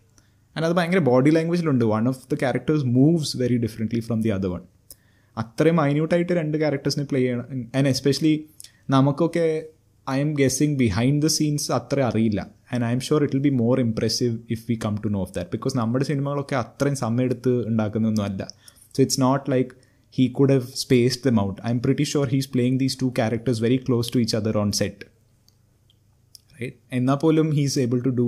ആൻഡ് 0.55 0.65
അത് 0.67 0.73
ഭയങ്കര 0.79 1.01
body 1.09 1.31
ലാംഗ്വേജിലുണ്ട് 1.37 1.85
one 1.95 2.05
of 2.11 2.21
the 2.31 2.35
characters 2.43 2.85
moves 2.99 3.33
very 3.41 3.57
differently 3.65 4.01
from 4.07 4.17
the 4.25 4.31
other 4.37 4.49
one 4.53 4.63
അത്രയും 5.41 5.77
മൈന്യൂട്ടായിട്ട് 5.81 6.33
രണ്ട് 6.41 6.55
ക്യാരക്ടേഴ്സിനെ 6.63 7.05
പ്ലേ 7.11 7.19
ചെയ്യണം 7.25 7.61
ആൻഡ് 7.79 7.91
എസ്പെഷ്യലി 7.95 8.33
നമുക്കൊക്കെ 8.95 9.45
I'm 10.25 10.31
guessing 10.41 10.75
behind 10.83 11.21
the 11.25 11.29
scenes 11.37 11.67
അത്ര 11.79 11.97
അറിയില്ല 12.09 12.41
and 12.75 12.83
I'm 12.95 13.01
sure 13.07 13.21
it 13.25 13.35
will 13.37 13.43
be 13.49 13.53
more 13.63 13.75
impressive 13.87 14.33
if 14.55 14.63
we 14.69 14.75
come 14.85 14.95
to 15.03 15.09
know 15.15 15.19
of 15.25 15.33
that 15.37 15.51
because 15.55 15.75
നമ്മുടെ 15.81 16.05
സിനിമകളൊക്കെ 16.11 16.55
അത്രയും 16.63 16.97
സമയം 17.03 17.25
എടുത്ത് 17.29 17.53
ഉണ്ടാക്കുന്നൊന്നും 17.71 18.25
അല്ല 18.29 18.43
so 18.95 18.99
it's 19.05 19.21
not 19.27 19.45
like 19.53 19.71
he 20.17 20.25
could 20.37 20.53
have 20.57 20.67
space 20.83 21.19
them 21.27 21.37
out 21.45 21.57
I'm 21.75 21.79
pretty 21.85 22.05
sure 22.13 22.27
he's 22.35 22.49
playing 22.55 22.79
these 22.83 22.97
two 23.03 23.09
characters 23.19 23.61
very 23.67 23.79
close 23.87 24.11
to 24.15 24.19
each 24.25 24.37
other 24.41 24.57
on 24.63 24.71
set 24.81 25.05
right 26.61 26.77
എന്നാൽ 26.99 27.17
പോലും 27.23 27.47
he's 27.57 27.77
able 27.83 27.99
to 28.07 28.11
do 28.21 28.27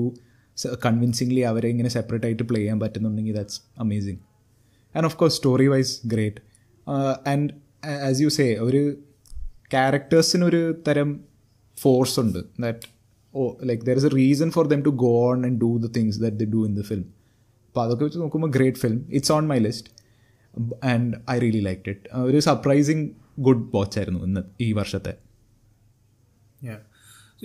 convincingly 0.85 1.41
അവരെ 1.51 1.67
ഇങ്ങനെ 1.73 1.89
separate 1.97 2.25
ആയിട്ട് 2.27 2.45
play 2.49 2.59
ചെയ്യാൻ 2.61 2.77
പറ്റുന്നുണ്ടെങ്കിൽ 2.83 3.35
that's 3.39 3.59
amazing 3.83 4.21
and 4.97 5.05
of 5.09 5.15
course 5.21 5.35
story 5.39 5.67
wise 5.73 5.93
great 6.13 6.41
and 7.33 7.47
as 8.09 8.19
you 8.23 8.29
say 8.39 8.45
ഒരു 8.67 8.81
ക്യാരക്ടേഴ്സിനൊരു 9.75 10.61
തരം 10.87 11.11
ഫോഴ്സ് 11.83 12.15
ഉണ്ട് 12.23 12.39
that 12.65 12.83
oh 13.39 13.43
like 13.71 13.83
there 13.87 13.95
is 14.03 14.07
a 14.11 14.15
reason 14.21 14.49
for 14.57 14.65
them 14.73 14.81
to 14.87 14.93
go 15.07 15.11
on 15.31 15.37
and 15.49 15.59
do 15.65 15.71
the 15.85 15.89
things 15.97 16.19
that 16.25 16.37
they 16.43 16.47
do 16.55 16.61
in 16.69 16.73
the 16.79 16.83
film 16.91 17.07
അപ്പം 17.69 17.81
അതൊക്കെ 17.85 18.03
വെച്ച് 18.07 18.19
നോക്കുമ്പോൾ 18.25 18.51
great 18.57 18.81
film 18.85 18.99
it's 19.19 19.33
on 19.37 19.45
my 19.53 19.59
list 19.67 19.89
and 20.93 21.09
I 21.33 21.37
really 21.45 21.63
like 21.69 21.83
it 21.95 22.15
ഒരു 22.29 22.39
surprising 22.49 23.05
good 23.47 23.63
watch 23.77 23.95
ആയിരുന്നു 23.99 24.19
ഇന്ന് 24.27 24.41
ഈ 24.65 24.67
വർഷത്തെ 24.79 25.13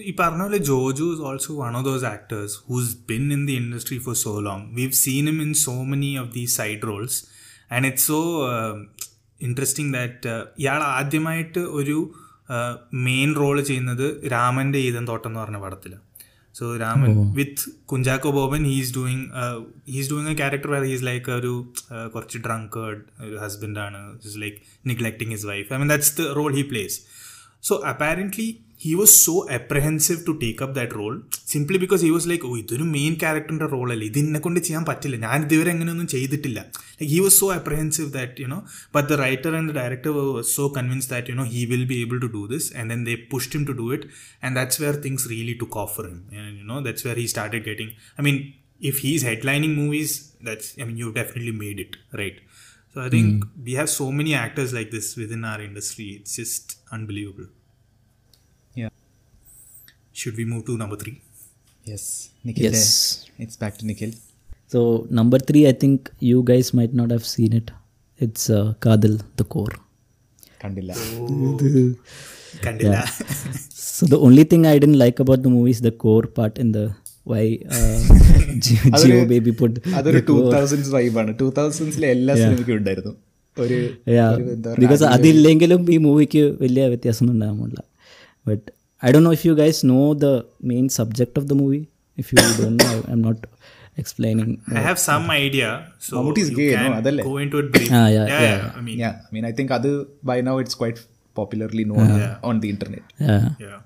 So, 0.00 0.04
Iparnole 0.04 0.60
Jojo 0.60 1.14
is 1.14 1.18
also 1.20 1.54
one 1.54 1.74
of 1.74 1.82
those 1.82 2.04
actors 2.04 2.62
who's 2.68 2.94
been 2.94 3.32
in 3.32 3.46
the 3.46 3.56
industry 3.56 3.98
for 3.98 4.14
so 4.14 4.34
long. 4.38 4.72
We've 4.78 4.94
seen 5.04 5.24
him 5.32 5.38
in 5.42 5.48
in 5.48 5.54
so 5.62 5.74
many 5.92 6.10
of 6.20 6.30
these 6.36 6.52
side 6.58 6.82
roles 6.88 7.16
and 7.76 7.88
it's 7.90 8.06
so 8.10 8.18
interesting 9.46 9.90
that 9.96 10.34
ഇയാൾ 10.64 10.82
ആദ്യമായിട്ട് 10.98 11.62
ഒരു 11.80 11.96
main 13.08 13.28
uh, 13.32 13.38
role 13.42 13.56
ചെയ്യുന്നത് 13.70 14.04
രാമൻ്റെ 14.34 14.82
തോട്ടം 15.10 15.28
എന്ന് 15.30 15.40
പറഞ്ഞ 15.42 15.60
പടത്തിൽ 15.64 15.94
so 16.58 16.68
Raman 16.84 17.10
with 17.40 17.64
Kunchacko 17.92 18.32
Boban 18.38 18.62
he's 18.72 18.94
doing 19.00 19.26
he's 19.96 20.08
doing 20.14 20.30
a 20.34 20.40
character 20.42 20.70
where 20.76 20.84
he's 20.92 21.06
like 21.10 21.32
ഒരു 21.40 21.52
uh, 21.96 22.06
കുറച്ച് 22.14 22.40
ഡ്രങ്കേഡ് 22.46 23.00
ഒരു 23.26 23.36
ഹസ്ബൻഡാണ് 23.44 23.98
like 24.46 24.60
neglecting 24.92 25.32
his 25.36 25.48
wife 25.52 25.68
I 25.74 25.82
mean 25.82 25.90
that's 25.94 26.14
the 26.22 26.26
role 26.40 26.52
he 26.60 26.64
plays 26.74 26.98
so 27.70 27.74
apparently 27.94 28.48
he 28.81 28.93
was 28.99 29.11
so 29.25 29.33
apprehensive 29.57 30.19
to 30.27 30.31
take 30.41 30.61
up 30.65 30.71
that 30.77 30.91
role 30.99 31.15
simply 31.53 31.77
because 31.83 32.01
he 32.05 32.11
was 32.15 32.25
like 32.31 32.43
ഓ 32.47 32.53
ഇതൊരു 32.61 32.85
main 32.95 33.13
ക്യാരക്ടറിൻ്റെ 33.21 33.67
റോളല്ലേ 33.73 34.05
ഇത് 34.09 34.19
എന്നെ 34.21 34.39
കൊണ്ട് 34.45 34.59
ചെയ്യാൻ 34.67 34.83
പറ്റില്ല 34.89 35.17
ഞാൻ 35.25 35.37
ഇതുവരെ 35.47 35.69
അങ്ങനെയൊന്നും 35.75 36.07
ചെയ്തിട്ടില്ല 36.13 36.59
like 36.99 37.11
he 37.13 37.19
was 37.25 37.37
so 37.43 37.47
apprehensive 37.57 38.09
that 38.17 38.41
you 38.43 38.47
know 38.53 38.59
but 38.97 39.07
the 39.11 39.17
writer 39.23 39.53
and 39.59 39.71
the 39.71 39.75
director 39.81 40.11
was 40.19 40.51
so 40.57 40.65
convince 40.79 41.09
that 41.13 41.31
you 41.33 41.37
know 41.41 41.45
he 41.55 41.63
will 41.73 41.85
be 41.93 41.97
able 42.05 42.19
to 42.25 42.31
do 42.37 42.43
this 42.53 42.69
and 42.81 42.91
then 42.93 43.03
they 43.09 43.15
pushed 43.33 43.55
him 43.57 43.65
to 43.71 43.75
do 43.81 43.87
it 43.97 44.09
and 44.45 44.55
that's 44.59 44.81
where 44.85 44.97
things 45.07 45.29
really 45.33 45.55
took 45.63 45.69
off 45.77 45.93
for 45.97 46.07
him 46.11 46.19
you 46.61 46.67
know 46.73 46.79
that's 46.89 47.07
where 47.09 47.19
he 47.23 47.27
started 47.35 47.63
getting 47.69 47.93
I 48.19 48.27
mean 48.29 48.39
if 48.81 48.97
he's 48.99 49.21
headlining 49.23 49.73
movies 49.75 50.11
that's 50.41 50.67
i 50.77 50.85
mean 50.85 50.95
you've 50.99 51.15
definitely 51.15 51.53
made 51.61 51.77
it 51.79 51.93
right 52.19 52.37
so 52.95 52.97
i 52.99 53.09
think 53.09 53.29
we 53.67 53.73
have 53.73 53.89
so 53.91 54.07
many 54.11 54.33
actors 54.35 54.71
like 54.77 54.91
this 54.91 55.09
within 55.15 55.43
our 55.51 55.61
industry 55.69 56.07
it's 56.17 56.35
just 56.35 56.65
unbelievable 56.97 57.47
Yeah. 57.47 57.56
should 60.20 60.36
we 60.40 60.44
move 60.52 60.62
to 60.68 60.72
number 60.82 60.96
three? 61.02 61.16
Yes, 61.90 62.04
Nikhil. 62.46 62.64
Yes, 62.68 62.80
there. 62.80 63.44
it's 63.44 63.56
back 63.62 63.74
to 63.80 63.84
Nikhil. 63.90 64.12
So 64.72 64.80
number 65.18 65.38
three, 65.50 65.62
I 65.72 65.74
think 65.82 66.10
you 66.30 66.38
guys 66.50 66.68
might 66.78 66.94
not 67.00 67.10
have 67.16 67.26
seen 67.34 67.52
it. 67.60 67.68
It's 68.26 68.44
uh, 68.58 68.66
Kadil 68.86 69.14
the 69.40 69.44
Core. 69.54 69.76
Kandila. 70.62 70.94
Oh. 71.02 71.90
Kandila. 72.64 72.96
Yeah. 72.96 73.58
so 73.98 74.06
the 74.14 74.18
only 74.28 74.44
thing 74.52 74.64
I 74.72 74.78
didn't 74.84 74.98
like 75.04 75.20
about 75.24 75.42
the 75.46 75.52
movie 75.56 75.72
is 75.76 75.80
the 75.88 75.92
core 76.04 76.26
part 76.40 76.56
in 76.64 76.70
the 76.78 76.86
why 77.30 77.46
Jeo 78.66 79.16
Baby 79.30 79.52
put 79.58 79.78
അതൊരു 79.98 80.20
two 80.28 80.34
thousands 80.52 80.90
വൈബാണ് 80.94 81.30
two 81.40 81.46
തൗസൻഡ്സിലെ 81.58 82.06
എല്ലാ 82.14 82.32
സിനിമയ്ക്കും 82.42 82.76
ഉണ്ടായിരുന്നു 82.80 83.12
ഒരു 83.64 83.78
because 84.82 85.04
അതില്ലെങ്കിലും 85.16 85.80
ഈ 85.94 85.96
മൂവിക്ക് 86.06 86.42
വലിയ 86.62 86.84
വ്യത്യാസമൊന്നും 86.92 87.34
ഉണ്ടാകുന്നില്ല 87.48 87.82
but 88.50 88.64
I 89.00 89.12
don't 89.12 89.22
know 89.22 89.30
if 89.30 89.44
you 89.44 89.54
guys 89.54 89.84
know 89.88 90.12
the 90.14 90.30
main 90.72 90.88
subject 90.88 91.36
of 91.38 91.46
the 91.48 91.54
movie. 91.54 91.88
If 92.16 92.32
you 92.32 92.38
don't 92.60 92.76
know, 92.82 92.96
I'm 93.08 93.20
not 93.22 93.36
explaining. 93.96 94.60
I 94.74 94.80
have 94.80 94.98
some 94.98 95.30
idea. 95.30 95.92
So 95.98 96.20
what 96.22 96.38
is 96.38 96.48
is 96.48 96.56
gay, 96.56 96.70
no? 96.74 97.00
Go 97.28 97.36
into 97.44 97.58
it 97.60 97.70
briefly. 97.74 97.96
Ah, 97.98 98.08
yeah, 98.14 98.26
yeah, 98.30 98.42
yeah, 98.44 98.56
yeah, 98.56 98.72
I 98.76 98.80
mean, 98.88 98.98
yeah. 99.04 99.20
I 99.28 99.30
mean, 99.36 99.44
I 99.44 99.52
think 99.60 99.70
other 99.76 99.94
by 100.32 100.40
now 100.48 100.56
it's 100.64 100.74
quite 100.82 101.04
popularly 101.40 101.84
known 101.92 102.08
yeah. 102.16 102.34
on 102.42 102.60
the 102.64 102.70
internet. 102.74 103.14
Yeah. 103.20 103.48
Yeah. 103.66 103.78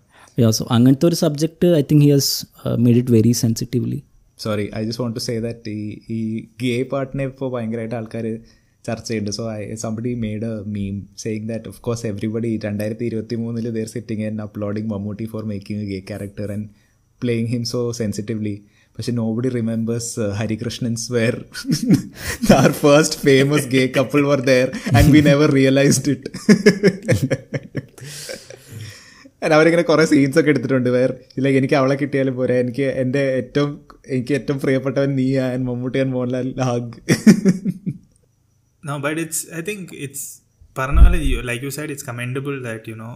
Yeah. 0.45 0.51
So 0.61 0.65
Angantur 0.79 1.13
subject, 1.25 1.63
I 1.81 1.83
think 1.83 2.03
he 2.07 2.09
has 2.17 2.31
uh, 2.65 2.77
made 2.79 2.97
it 3.03 3.11
very 3.19 3.35
sensitively. 3.45 4.03
Sorry, 4.47 4.73
I 4.73 4.85
just 4.87 4.99
want 4.99 5.15
to 5.21 5.25
say 5.29 5.35
that 5.47 5.59
gay 5.71 5.83
ഈ 6.15 6.49
gay 6.63 6.71
പാർട്ടിനെ 6.95 7.25
ഇപ്പോൾ 7.31 7.49
ഭയങ്കരമായിട്ട് 7.55 7.95
ആൾക്കാർ 7.99 8.25
ചർച്ചയുണ്ട് 8.87 9.31
so 9.39 9.43
I 9.59 9.61
somebody 9.85 10.13
made 10.25 10.49
a 10.63 10.69
meme 10.77 10.95
saying 11.25 11.45
that 11.51 11.69
of 11.71 11.79
course 11.87 12.05
everybody 12.11 12.51
രണ്ടായിരത്തി 12.67 13.05
ഇരുപത്തി 13.11 13.37
മൂന്നിൽ 13.43 13.67
there 13.77 13.89
sitting 13.97 14.25
and 14.29 14.43
uploading 14.47 14.91
Mammootty 14.93 15.27
for 15.33 15.45
making 15.53 15.83
a 15.87 15.91
gay 15.93 15.99
character 16.11 16.51
and 16.57 16.67
playing 17.25 17.51
him 17.55 17.65
so 17.75 17.81
sensitively 18.03 18.55
പക്ഷെ 18.97 19.13
nobody 19.37 19.51
remembers 19.59 20.25
Harikrishnans 20.41 21.07
where 21.17 21.37
our 22.61 22.69
first 22.85 23.19
famous 23.27 23.69
gay 23.75 23.83
couple 23.99 24.23
were 24.31 24.41
there 24.51 24.69
and 25.01 25.09
we 25.15 25.21
never 25.31 25.49
realised 25.61 26.13
it 26.15 26.29
അവരിങ്ങനെ 29.59 29.85
കുറേ 29.93 30.03
scenes 30.11 30.39
ഒക്കെ 30.41 30.51
എടുത്തിട്ടുണ്ട് 30.55 30.91
where 30.97 31.13
like 31.45 31.59
എനിക്ക് 31.61 31.77
അവളെ 31.83 31.95
കിട്ടിയാലും 32.03 32.35
പോരാ 32.41 32.57
എനിക്ക് 32.65 32.87
എൻ്റെ 33.03 33.23
ഏറ്റവും 33.41 33.71
എനിക്ക് 34.15 34.35
ഏറ്റവും 34.41 34.59
പ്രിയപ്പെട്ടവൻ 34.65 35.11
നീ 35.21 35.29
and 35.49 35.65
Mammootty 35.71 35.99
and 36.03 36.15
Mohanlal 36.17 36.47
lag 36.61 36.93
No, 38.84 39.00
but 39.00 39.18
it's. 39.18 39.50
I 39.52 39.62
think 39.62 39.94
it's. 40.08 40.42
Parnala, 40.76 41.18
you- 41.28 41.42
like 41.42 41.62
you 41.62 41.72
said, 41.72 41.90
it's 41.94 42.04
commendable 42.04 42.58
that 42.62 42.88
you 42.88 42.96
know, 42.96 43.14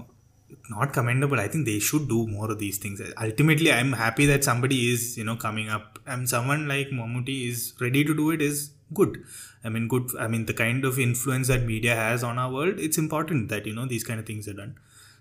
not 0.70 0.94
commendable. 0.94 1.40
I 1.40 1.48
think 1.48 1.66
they 1.66 1.80
should 1.80 2.08
do 2.08 2.28
more 2.28 2.48
of 2.52 2.60
these 2.60 2.78
things. 2.78 3.02
Ultimately, 3.26 3.72
I'm 3.72 3.92
happy 3.94 4.26
that 4.26 4.44
somebody 4.44 4.80
is 4.94 5.18
you 5.20 5.24
know 5.24 5.36
coming 5.36 5.70
up, 5.70 6.00
and 6.08 6.30
someone 6.36 6.68
like 6.68 6.90
Mamuti 6.90 7.50
is 7.50 7.74
ready 7.80 8.04
to 8.04 8.16
do 8.22 8.32
it. 8.32 8.42
Is 8.42 8.72
good. 8.94 9.24
I 9.64 9.70
mean, 9.70 9.88
good. 9.88 10.08
I 10.20 10.28
mean, 10.28 10.46
the 10.46 10.54
kind 10.54 10.84
of 10.86 11.00
influence 11.00 11.48
that 11.48 11.64
media 11.66 11.96
has 11.96 12.24
on 12.24 12.38
our 12.38 12.52
world, 12.52 12.80
it's 12.80 12.98
important 12.98 13.50
that 13.50 13.66
you 13.66 13.76
know 13.80 13.86
these 13.86 14.06
kind 14.10 14.20
of 14.20 14.26
things 14.26 14.48
are 14.48 14.58
done. 14.62 14.74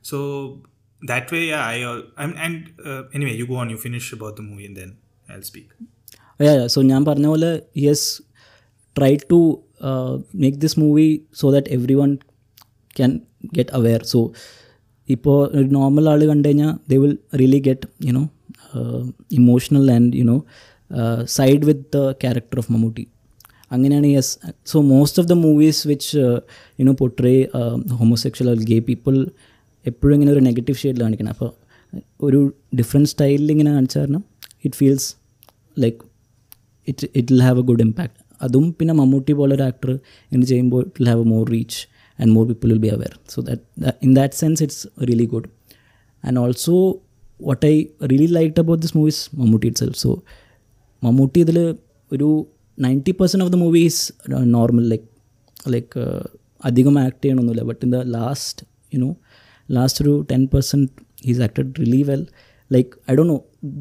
So 0.02 0.18
that 1.02 1.30
way, 1.32 1.44
yeah. 1.48 1.64
I. 1.66 1.82
Uh, 1.82 2.02
I'm, 2.16 2.34
and 2.46 2.56
uh, 2.84 3.02
anyway, 3.12 3.34
you 3.36 3.46
go 3.46 3.56
on. 3.56 3.70
You 3.70 3.76
finish 3.88 4.12
about 4.18 4.36
the 4.36 4.42
movie, 4.42 4.66
and 4.66 4.76
then 4.76 4.92
I'll 5.30 5.48
speak. 5.52 5.68
So 6.74 6.80
ഞാൻ 6.82 7.04
പറഞ്ഞ 7.04 7.26
പോലെ 7.26 7.50
yes 7.86 8.06
try 8.98 9.10
to 9.32 9.38
make 10.43 10.57
this 10.65 10.77
movie 10.83 11.07
so 11.39 11.45
that 11.55 11.71
everyone 12.01 12.11
can 12.97 13.11
get 13.57 13.71
aware 13.79 14.01
so 14.11 14.19
ഇപ്പോൾ 15.15 15.37
ഒരു 15.57 15.65
normal 15.79 16.05
ആൾ 16.11 16.21
കണ്ടു 16.31 16.47
കഴിഞ്ഞാൽ 16.49 16.71
they 16.91 16.95
will 17.03 17.13
really 17.41 17.59
get 17.69 17.87
you know 18.09 18.23
emotional 19.39 19.85
and 19.95 20.13
you know 20.21 20.37
side 21.37 21.65
with 21.69 21.83
the 21.95 21.99
character 22.23 22.57
of 22.61 22.69
Mammootty 22.75 23.05
അങ്ങനെയാണ് 23.75 24.07
yes 24.17 24.33
so 24.71 24.77
most 24.95 25.19
of 25.21 25.29
the 25.31 25.35
movies 25.45 25.81
which 25.91 26.23
you know 26.79 26.93
portray 27.03 27.35
homosexual 27.99 28.49
gay 28.71 28.79
people 28.89 29.15
എപ്പോഴും 29.91 30.13
ഇങ്ങനെ 30.17 30.31
ഒരു 30.35 30.43
negative 30.49 30.79
ഷെയ്ഡിൽ 30.83 31.01
കാണിക്കണം 31.05 31.31
അപ്പോൾ 31.35 31.51
ഒരു 32.27 32.39
ഡിഫറെൻറ്റ് 32.79 33.11
സ്റ്റൈലിൽ 33.13 33.49
ഇങ്ങനെ 33.55 33.73
കാണിച്ചു 33.77 33.97
കാരണം 34.01 34.23
it 34.67 34.77
feels 34.81 35.07
like 35.83 35.99
it 36.91 37.09
it 37.21 37.29
will 37.33 37.43
have 37.49 37.59
a 37.65 37.67
good 37.69 37.83
impact 37.87 38.15
അതും 38.45 38.65
പിന്നെ 38.77 38.93
മമ്മൂട്ടി 38.99 39.33
പോലെ 39.39 39.53
ഒരു 39.57 39.63
ആക്ടർ 39.69 39.89
ഇങ്ങനെ 40.29 40.45
ചെയ്യുമ്പോൾ 40.51 40.81
it 40.87 41.07
have 41.11 41.23
a 41.27 41.33
more 41.33 41.43
reach 41.55 41.79
and 42.21 42.31
more 42.35 42.43
people 42.51 42.67
will 42.73 42.81
be 42.87 42.91
aware 42.97 43.13
so 43.33 43.39
that 43.49 43.93
in 44.07 44.11
that 44.19 44.37
sense 44.41 44.61
it's 44.65 44.83
really 45.09 45.27
good 45.33 45.49
and 46.29 46.39
also 46.43 46.75
what 47.49 47.63
I 47.71 47.75
really 48.11 48.29
like 48.37 48.53
about 48.65 48.81
this 48.85 48.95
movies 48.99 49.21
Mammootty 49.41 49.67
itself 49.83 49.99
so 50.05 50.11
Mammootty 51.07 51.39
ഇതിൽ 51.45 51.59
ഒരു 52.15 52.29
ninety 52.87 53.13
percent 53.21 53.45
of 53.47 53.51
the 53.55 53.59
movies 53.65 53.99
normal 54.57 54.85
like 54.93 55.09
like 55.73 56.03
അധികം 56.69 56.95
act 57.05 57.19
ചെയ്യണമെന്നില്ല 57.25 57.63
but 57.71 57.81
in 57.85 57.89
the 57.95 57.99
last 58.17 58.63
you know 58.95 59.09
last 59.75 59.99
ഒരു 60.05 60.13
ten 60.31 60.41
percent 60.53 60.91
he's 61.29 61.41
acted 61.47 61.69
really 61.81 62.01
well 62.11 62.23
like 62.75 62.91
I 63.11 63.15
Dr 63.19 63.23
know 63.33 63.37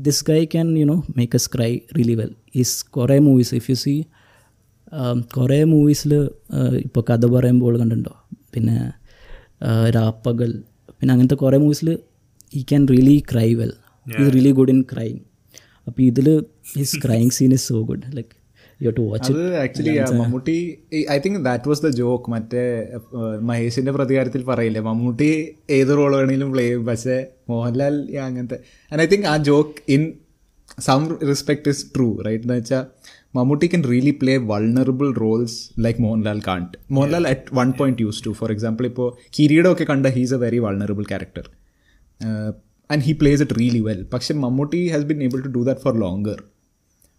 this 0.07 0.23
guy 0.31 0.39
can 0.55 0.67
you 0.81 0.87
know 0.93 0.99
make 1.19 1.35
us 1.41 1.49
cry 1.55 1.71
really 1.99 2.17
well 2.21 2.33
he's 2.62 2.75
കുറേ 2.97 3.17
movies 3.29 3.53
if 3.61 3.69
you 3.73 3.77
see 3.85 3.95
കുറേ 5.36 5.59
മൂവീസിൽ 5.72 6.12
ഇപ്പോൾ 6.86 7.03
കഥ 7.11 7.22
പറയുമ്പോൾ 7.34 7.74
കണ്ടിട്ടുണ്ടോ 7.80 8.14
പിന്നെ 8.55 8.76
രാപ്പകൽ 9.97 10.51
പിന്നെ 10.99 11.12
അങ്ങനത്തെ 11.14 11.38
കുറേ 11.45 11.59
മൂവീസിൽ 11.64 11.88
he 12.59 12.62
can 12.70 12.82
really 12.95 13.16
cry 13.30 13.49
well 13.61 13.72
he's 14.20 14.30
really 14.36 14.53
good 14.61 14.72
in 14.76 14.80
crime 14.92 15.16
അപ്പോൾ 15.88 16.03
ഇതിൽ 16.11 16.28
his 16.78 16.99
crime 17.05 17.26
scene 17.38 17.53
is 17.59 17.66
so 17.72 17.78
good 17.90 18.07
like 18.18 18.34
actually 19.64 19.92
Mammootty 20.20 20.57
I 21.14 21.16
think 21.24 21.36
that 21.49 21.68
was 21.70 21.82
the 21.86 21.90
joke 22.01 22.30
മറ്റേ 22.32 22.62
മഹേഷിന്റെ 23.49 23.92
പ്രതികാരത്തിൽ 23.97 24.42
പറയില്ലേ 24.51 24.80
മമ്മൂട്ടി 24.88 25.28
ഏത് 25.76 25.92
റോൾ 25.99 26.11
വേണമെങ്കിലും 26.18 26.51
പ്ലേ 26.55 26.64
ചെയ്യും 26.66 26.82
പക്ഷേ 26.90 27.16
മോഹൻലാൽ 27.53 27.95
അങ്ങനത്തെ 28.28 28.59
ആൻഡ് 28.92 29.03
ഐ 29.05 29.07
തിങ്ക് 29.12 29.26
ആ 29.32 29.34
joke 29.51 29.74
in 29.97 30.05
some 30.88 31.03
respect 31.30 31.70
is 31.74 31.84
true 31.95 32.09
right 32.26 32.45
എന്ന് 32.47 32.57
വെച്ചാൽ 32.61 32.82
Mammootty 33.37 33.66
can 33.70 33.80
really 33.91 34.11
play 34.18 34.32
vulnerable 34.51 35.09
roles 35.22 35.57
like 35.85 36.01
Mohanlal 36.05 36.39
can't 36.49 36.74
Mohanlal 36.97 37.24
at 37.30 37.53
one 37.59 37.68
point 37.78 38.03
used 38.05 38.20
to 38.26 38.30
for 38.41 38.51
example 38.55 38.85
ഇപ്പോൾ 38.91 39.09
കിരീടം 39.37 39.68
ഒക്കെ 39.74 39.85
കണ്ട 39.89 40.11
he's 40.16 40.35
a 40.37 40.39
very 40.45 40.59
vulnerable 40.66 41.05
character 41.12 41.47
and 42.95 43.03
he 43.07 43.12
plays 43.22 43.43
it 43.45 43.57
really 43.61 43.80
well 43.89 44.03
പക്ഷെ 44.14 44.32
Mammootty 44.45 44.80
has 44.93 45.07
been 45.11 45.18
able 45.28 45.41
to 45.49 45.51
do 45.59 45.62
that 45.70 45.82
for 45.87 45.95
longer 46.05 46.39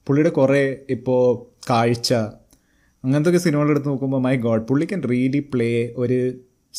പുള്ളിയുടെ 0.07 0.31
കുറേ 0.39 0.61
ഇപ്പോൾ 0.97 1.21
കാഴ്ച 1.71 2.09
അങ്ങനത്തെ 3.05 3.31
ഒക്കെ 3.31 3.41
സിനിമകൾ 3.47 3.71
എടുത്ത് 3.75 3.89
നോക്കുമ്പോൾ 3.93 4.21
മൈ 4.29 4.35
ഗോഡ് 4.47 4.65
പുള്ളി 4.71 4.85
ക്യാൻ 4.93 5.03
റിയലി 5.15 5.41
പ്ലേ 5.55 5.71
ഒരു 6.03 6.19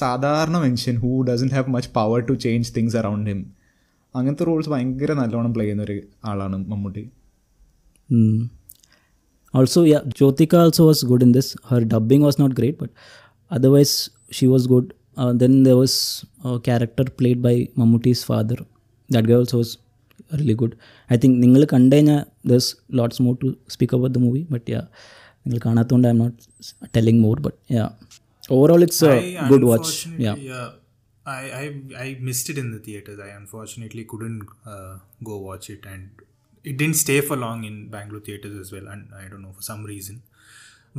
സാധാരണ 0.03 0.57
mention 0.66 0.95
who 1.03 1.11
doesn't 1.30 1.51
have 1.59 1.70
much 1.78 1.91
power 2.01 2.20
to 2.30 2.37
change 2.47 2.68
things 2.78 2.97
around 3.03 3.28
him 3.32 3.41
അങ്ങനത്തെ 4.20 4.45
റോൾസ് 4.51 4.70
ഭയങ്കര 4.74 5.12
നല്ലോണം 5.22 5.53
പ്ലേ 5.59 5.64
ചെയ്യുന്ന 5.66 5.82
ഒരു 5.91 5.97
ആളാണ് 6.32 6.59
Mammootty 6.72 7.05
Also, 9.55 9.80
yeah, 9.84 10.03
Jyotika 10.18 10.57
also 10.66 10.84
was 10.88 11.03
good 11.03 11.22
in 11.22 11.32
this. 11.38 11.47
Her 11.70 11.82
dubbing 11.93 12.22
was 12.22 12.38
not 12.39 12.55
great, 12.55 12.78
but 12.78 12.91
otherwise 13.51 13.93
she 14.30 14.47
was 14.47 14.66
good. 14.74 14.88
Uh, 15.18 15.34
then 15.34 15.64
there 15.64 15.78
was 15.84 15.93
a 16.43 16.59
character 16.59 17.05
played 17.20 17.41
by 17.41 17.55
Mammootty's 17.80 18.24
father. 18.24 18.57
That 19.09 19.26
guy 19.30 19.34
also 19.36 19.57
was 19.57 19.72
really 20.32 20.55
good. 20.55 20.74
I 21.14 21.18
think 21.22 21.34
നിങ്ങൾ 21.43 21.62
കണ്ടു 21.74 21.95
കഴിഞ്ഞാൽ 21.95 22.20
there's 22.49 22.68
lots 22.99 23.18
more 23.26 23.36
to 23.41 23.47
speak 23.68 23.91
about 23.97 24.14
the 24.18 24.22
movie, 24.26 24.45
but 24.53 24.64
yeah, 24.74 24.86
നിങ്ങൾ 25.43 25.59
കാണാത്തതുകൊണ്ട് 25.66 26.07
I'm 26.12 26.22
not 26.26 26.36
telling 26.97 27.18
more, 27.26 27.38
but 27.47 27.55
yeah, 27.78 27.89
overall 28.49 28.84
it's 28.88 29.01
a 29.09 29.14
I 29.18 29.49
good 29.53 29.66
watch. 29.72 29.89
unfortunately, 29.89 30.26
Yeah. 30.28 30.38
yeah. 30.51 30.70
I, 31.26 31.41
I 31.62 31.66
I 32.03 32.18
missed 32.28 32.47
it 32.51 32.57
in 32.62 32.70
the 32.76 32.80
theaters. 32.86 33.20
I 33.26 33.32
unfortunately 33.41 34.03
couldn't 34.12 34.39
uh, 34.74 34.93
go 35.30 35.36
watch 35.49 35.66
it, 35.76 35.84
and 35.93 36.03
it 36.71 36.75
didn't 36.81 36.99
stay 37.05 37.19
for 37.29 37.37
long 37.47 37.59
in 37.71 37.75
Bangalore 37.95 38.23
theaters 38.29 38.55
as 38.62 38.71
well, 38.75 38.87
and 38.93 39.05
I 39.23 39.29
don't 39.29 39.43
know 39.47 39.53
for 39.53 39.62
some 39.62 39.85
reason. 39.85 40.23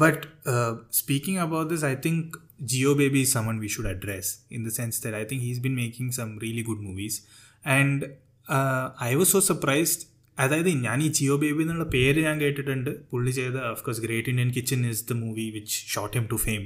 But 0.04 0.28
uh, 0.46 0.76
speaking 0.90 1.38
about 1.40 1.70
this, 1.70 1.84
I 1.84 1.96
think 1.96 2.38
Geo 2.64 2.94
Baby 2.96 3.24
is 3.24 3.32
someone 3.32 3.60
we 3.60 3.68
should 3.68 3.86
address 3.88 4.30
in 4.50 4.64
the 4.64 4.72
sense 4.72 5.00
that 5.00 5.14
I 5.14 5.24
think 5.26 5.42
he's 5.42 5.60
been 5.60 5.76
making 5.76 6.12
some 6.14 6.38
really 6.38 6.64
good 6.64 6.80
movies, 6.80 7.22
and 7.66 8.10
uh, 8.48 8.92
I 9.10 9.16
was 9.24 9.30
so 9.38 9.42
surprised 9.54 10.04
അതായത് 10.44 10.68
ഞാൻ 10.84 10.98
ഈ 11.06 11.08
ജിയോ 11.18 11.36
ബേബി 11.42 11.62
എന്നുള്ള 11.64 11.86
പേര് 11.94 12.20
ഞാൻ 12.26 12.36
കേട്ടിട്ടുണ്ട് 12.42 12.90
പുള്ളി 13.12 13.32
ചെയ്ത 13.38 13.56
of course 13.70 14.02
Great 14.04 14.30
Indian 14.32 14.50
Kitchen 14.58 14.82
is 14.90 15.02
the 15.10 15.14
movie 15.22 15.46
which 15.56 15.78
shot 15.94 16.12
him 16.18 16.26
to 16.34 16.38
fame 16.44 16.64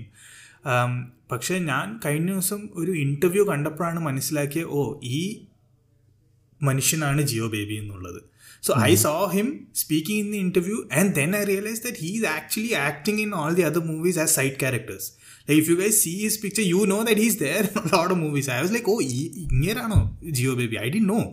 പക്ഷേ 1.31 1.55
ഞാൻ 1.69 1.93
കഴിഞ്ഞ 2.05 2.27
ദിവസം 2.33 2.59
ഒരു 2.81 2.93
ഇൻ്റർവ്യൂ 3.05 3.43
കണ്ടപ്പോഴാണ് 3.51 4.01
മനസ്സിലാക്കിയത് 4.09 4.69
ഓ 4.79 4.81
ഈ 5.19 5.21
മനുഷ്യനാണ് 6.69 7.23
ജിയോ 7.31 7.47
ബേബി 7.55 7.77
എന്നുള്ളത് 7.83 8.19
So 8.63 8.73
mm-hmm. 8.73 8.83
I 8.83 8.89
hmm. 8.89 8.95
saw 9.03 9.27
him 9.35 9.47
speaking 9.81 10.17
in 10.23 10.31
the 10.33 10.39
interview, 10.47 10.79
and 10.91 11.15
then 11.19 11.33
I 11.33 11.43
realized 11.49 11.81
that 11.89 11.97
he's 11.97 12.23
actually 12.31 12.73
acting 12.87 13.17
in 13.25 13.33
all 13.33 13.55
the 13.59 13.63
other 13.63 13.81
movies 13.91 14.19
as 14.23 14.35
side 14.37 14.59
characters. 14.63 15.07
Like 15.47 15.57
if 15.61 15.67
you 15.71 15.77
guys 15.81 15.99
see 16.03 16.13
his 16.23 16.37
picture, 16.43 16.61
you 16.73 16.85
know 16.91 17.03
that 17.07 17.17
he's 17.17 17.37
there 17.37 17.63
in 17.75 17.77
a 17.81 17.95
lot 17.95 18.11
of 18.15 18.19
movies. 18.19 18.47
I 18.57 18.61
was 18.61 18.71
like, 18.75 18.87
oh, 18.95 18.99
know 19.49 20.09
Geo 20.39 20.55
baby. 20.55 20.77
I 20.79 20.89
didn't 20.89 21.07
know. 21.07 21.25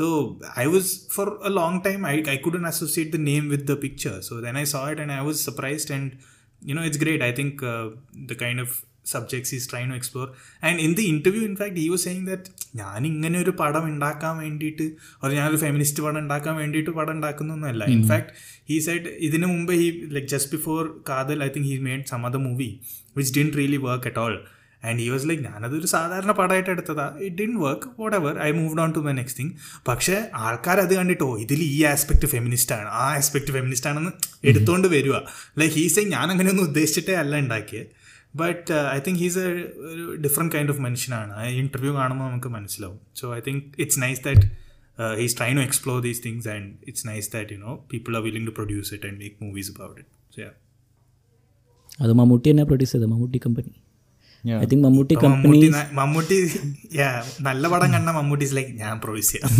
So 0.00 0.38
I 0.64 0.68
was 0.76 0.94
for 1.16 1.26
a 1.42 1.50
long 1.50 1.82
time 1.82 2.04
I, 2.04 2.22
I 2.28 2.36
couldn't 2.36 2.64
associate 2.72 3.10
the 3.10 3.18
name 3.28 3.48
with 3.48 3.66
the 3.66 3.74
picture. 3.76 4.22
So 4.22 4.40
then 4.40 4.56
I 4.56 4.62
saw 4.74 4.86
it 4.90 5.00
and 5.00 5.10
I 5.10 5.22
was 5.22 5.42
surprised 5.42 5.90
and 5.90 6.16
you 6.64 6.74
know 6.76 6.82
it's 6.82 6.96
great. 6.96 7.20
I 7.22 7.32
think 7.32 7.60
uh, 7.64 7.90
the 8.14 8.36
kind 8.36 8.60
of 8.60 8.84
subjects 9.12 9.54
he's 9.58 9.66
try 9.70 9.82
to 9.90 9.94
explore 10.00 10.26
and 10.68 10.80
in 10.86 10.92
the 10.98 11.04
interview 11.12 11.42
in fact 11.50 11.76
he 11.82 11.84
you 11.90 11.96
saying 12.06 12.24
that 12.30 12.50
ഞാൻ 12.80 13.02
ഇങ്ങനെ 13.12 13.36
ഒരു 13.44 13.52
പടം 13.60 13.84
ഉണ്ടാക്കാൻ 13.92 14.34
വേണ്ടിയിട്ട് 14.44 14.86
ഒരു 15.24 15.32
ഞാനൊരു 15.38 15.60
feminist 15.64 16.02
പടം 16.06 16.20
ഉണ്ടാക്കാൻ 16.24 16.54
വേണ്ടിയിട്ട് 16.62 16.92
പടം 16.98 17.12
ഉണ്ടാക്കുന്നൊന്നുമല്ല 17.18 17.84
ഇൻഫാക്ട് 17.96 18.30
ഈ 18.74 18.78
സൈഡ് 18.88 19.08
ഇതിന് 19.28 19.48
മുമ്പ് 19.54 19.74
he 19.80 19.88
like 20.16 20.28
just 20.34 20.52
before 20.58 20.82
Kaathal 21.10 21.38
I 21.48 21.50
think 21.56 21.68
he 21.72 21.78
made 21.88 22.06
some 22.12 22.24
other 22.30 22.42
movie 22.48 22.70
which 23.20 23.34
didn't 23.38 23.50
really 23.60 23.80
work 23.88 24.08
at 24.12 24.22
all 24.24 24.36
and 24.88 25.00
he 25.04 25.06
was 25.12 25.24
like 25.28 25.42
ഞാനതൊരു 25.46 25.88
സാധാരണ 25.92 26.32
പടമായിട്ട് 26.40 26.70
എടുത്തതാ 26.74 27.06
it 27.26 27.36
didn't 27.40 27.52
work 27.64 27.86
whatever 28.18 28.34
I 28.44 28.48
move 28.58 28.74
on 28.80 28.90
to 28.96 29.00
my 29.06 29.14
next 29.20 29.40
thing 29.40 29.50
പക്ഷേ 29.88 30.16
ആൾക്കാർ 30.46 30.76
അത് 30.84 30.92
കണ്ടിട്ടോ 30.98 31.30
ഇതിൽ 31.44 31.62
ഈ 31.72 31.78
aspect 31.92 32.28
feminist 32.34 32.74
ആണ് 32.76 32.88
ആ 33.00 33.06
ആസ്പെക്ട് 33.20 33.52
ഫെമിനിസ്റ്റ് 33.56 33.88
ആണെന്ന് 33.92 34.12
എടുത്തുകൊണ്ട് 34.50 34.88
വരിക 34.94 35.16
ലൈക്ക് 35.62 35.74
ഹീ 35.80 35.86
സൈ 35.96 36.04
ഞാൻ 36.14 36.26
അങ്ങനെയൊന്നും 36.34 36.68
ഉദ്ദേശിച്ചിട്ടേ 36.70 37.16
അല്ല 37.22 37.34
ഉണ്ടാക്കിയത് 37.44 37.88
But 38.35 38.65
I 38.91 38.99
think 38.99 39.19
he's 39.19 39.39
a 39.43 39.51
ഒരു 39.91 40.05
ഡിഫറെൻറ്റ് 40.21 40.53
കൈൻഡ് 40.55 40.71
ഓഫ് 40.71 40.81
മനുഷ്യനാണ് 40.81 41.31
ആ 41.33 41.45
ഇൻ്റർവ്യൂ 41.61 41.93
കാണുമ്പോൾ 41.99 42.27
നമുക്ക് 42.29 42.51
മനസ്സിലാവും 42.57 42.99
so 43.21 43.27
I 43.35 43.41
think 43.41 43.63
it's 43.83 44.01
nice 44.01 44.21
that 44.27 44.45
he's 45.21 45.37
try 45.37 45.49
to 45.53 45.63
explore 45.67 45.99
these 46.07 46.21
things 46.25 46.49
and 46.55 46.69
it's 46.87 47.07
nice 47.07 47.29
that 47.33 47.53
you 47.55 47.59
know 47.59 47.73
people 47.93 48.17
are 48.17 48.23
willing 48.27 48.49
to 48.49 48.55
produce 48.59 48.91
it 48.97 49.07
and 49.09 49.19
make 49.23 49.37
movies 49.45 49.71
about 49.75 49.97
it 50.01 50.11
so 50.35 50.41
yeah 50.41 50.51
അത് 51.99 52.13
മമ്മൂട്ടി 52.19 52.47
തന്നെ 52.49 52.65
produce 52.69 52.93
ചെയ്തത് 52.93 53.11
Mammootty 53.13 53.41
company 53.47 53.73
Yeah. 54.43 54.61
I 54.61 54.65
think 54.65 54.83
Mammootty 54.85 55.15
company 55.15 55.41
Mammootty 55.41 55.67
ന- 55.75 55.91
Mammootty 55.99 56.37
yeah, 56.97 57.13
നല്ല 57.41 57.67
പടം 57.73 57.89
കണ്ട 57.93 58.09
Mammootty 58.17 58.45
like 58.57 58.71
ഞാൻ 58.81 58.95
produce 58.99 59.31
ചെയ്യാം 59.33 59.51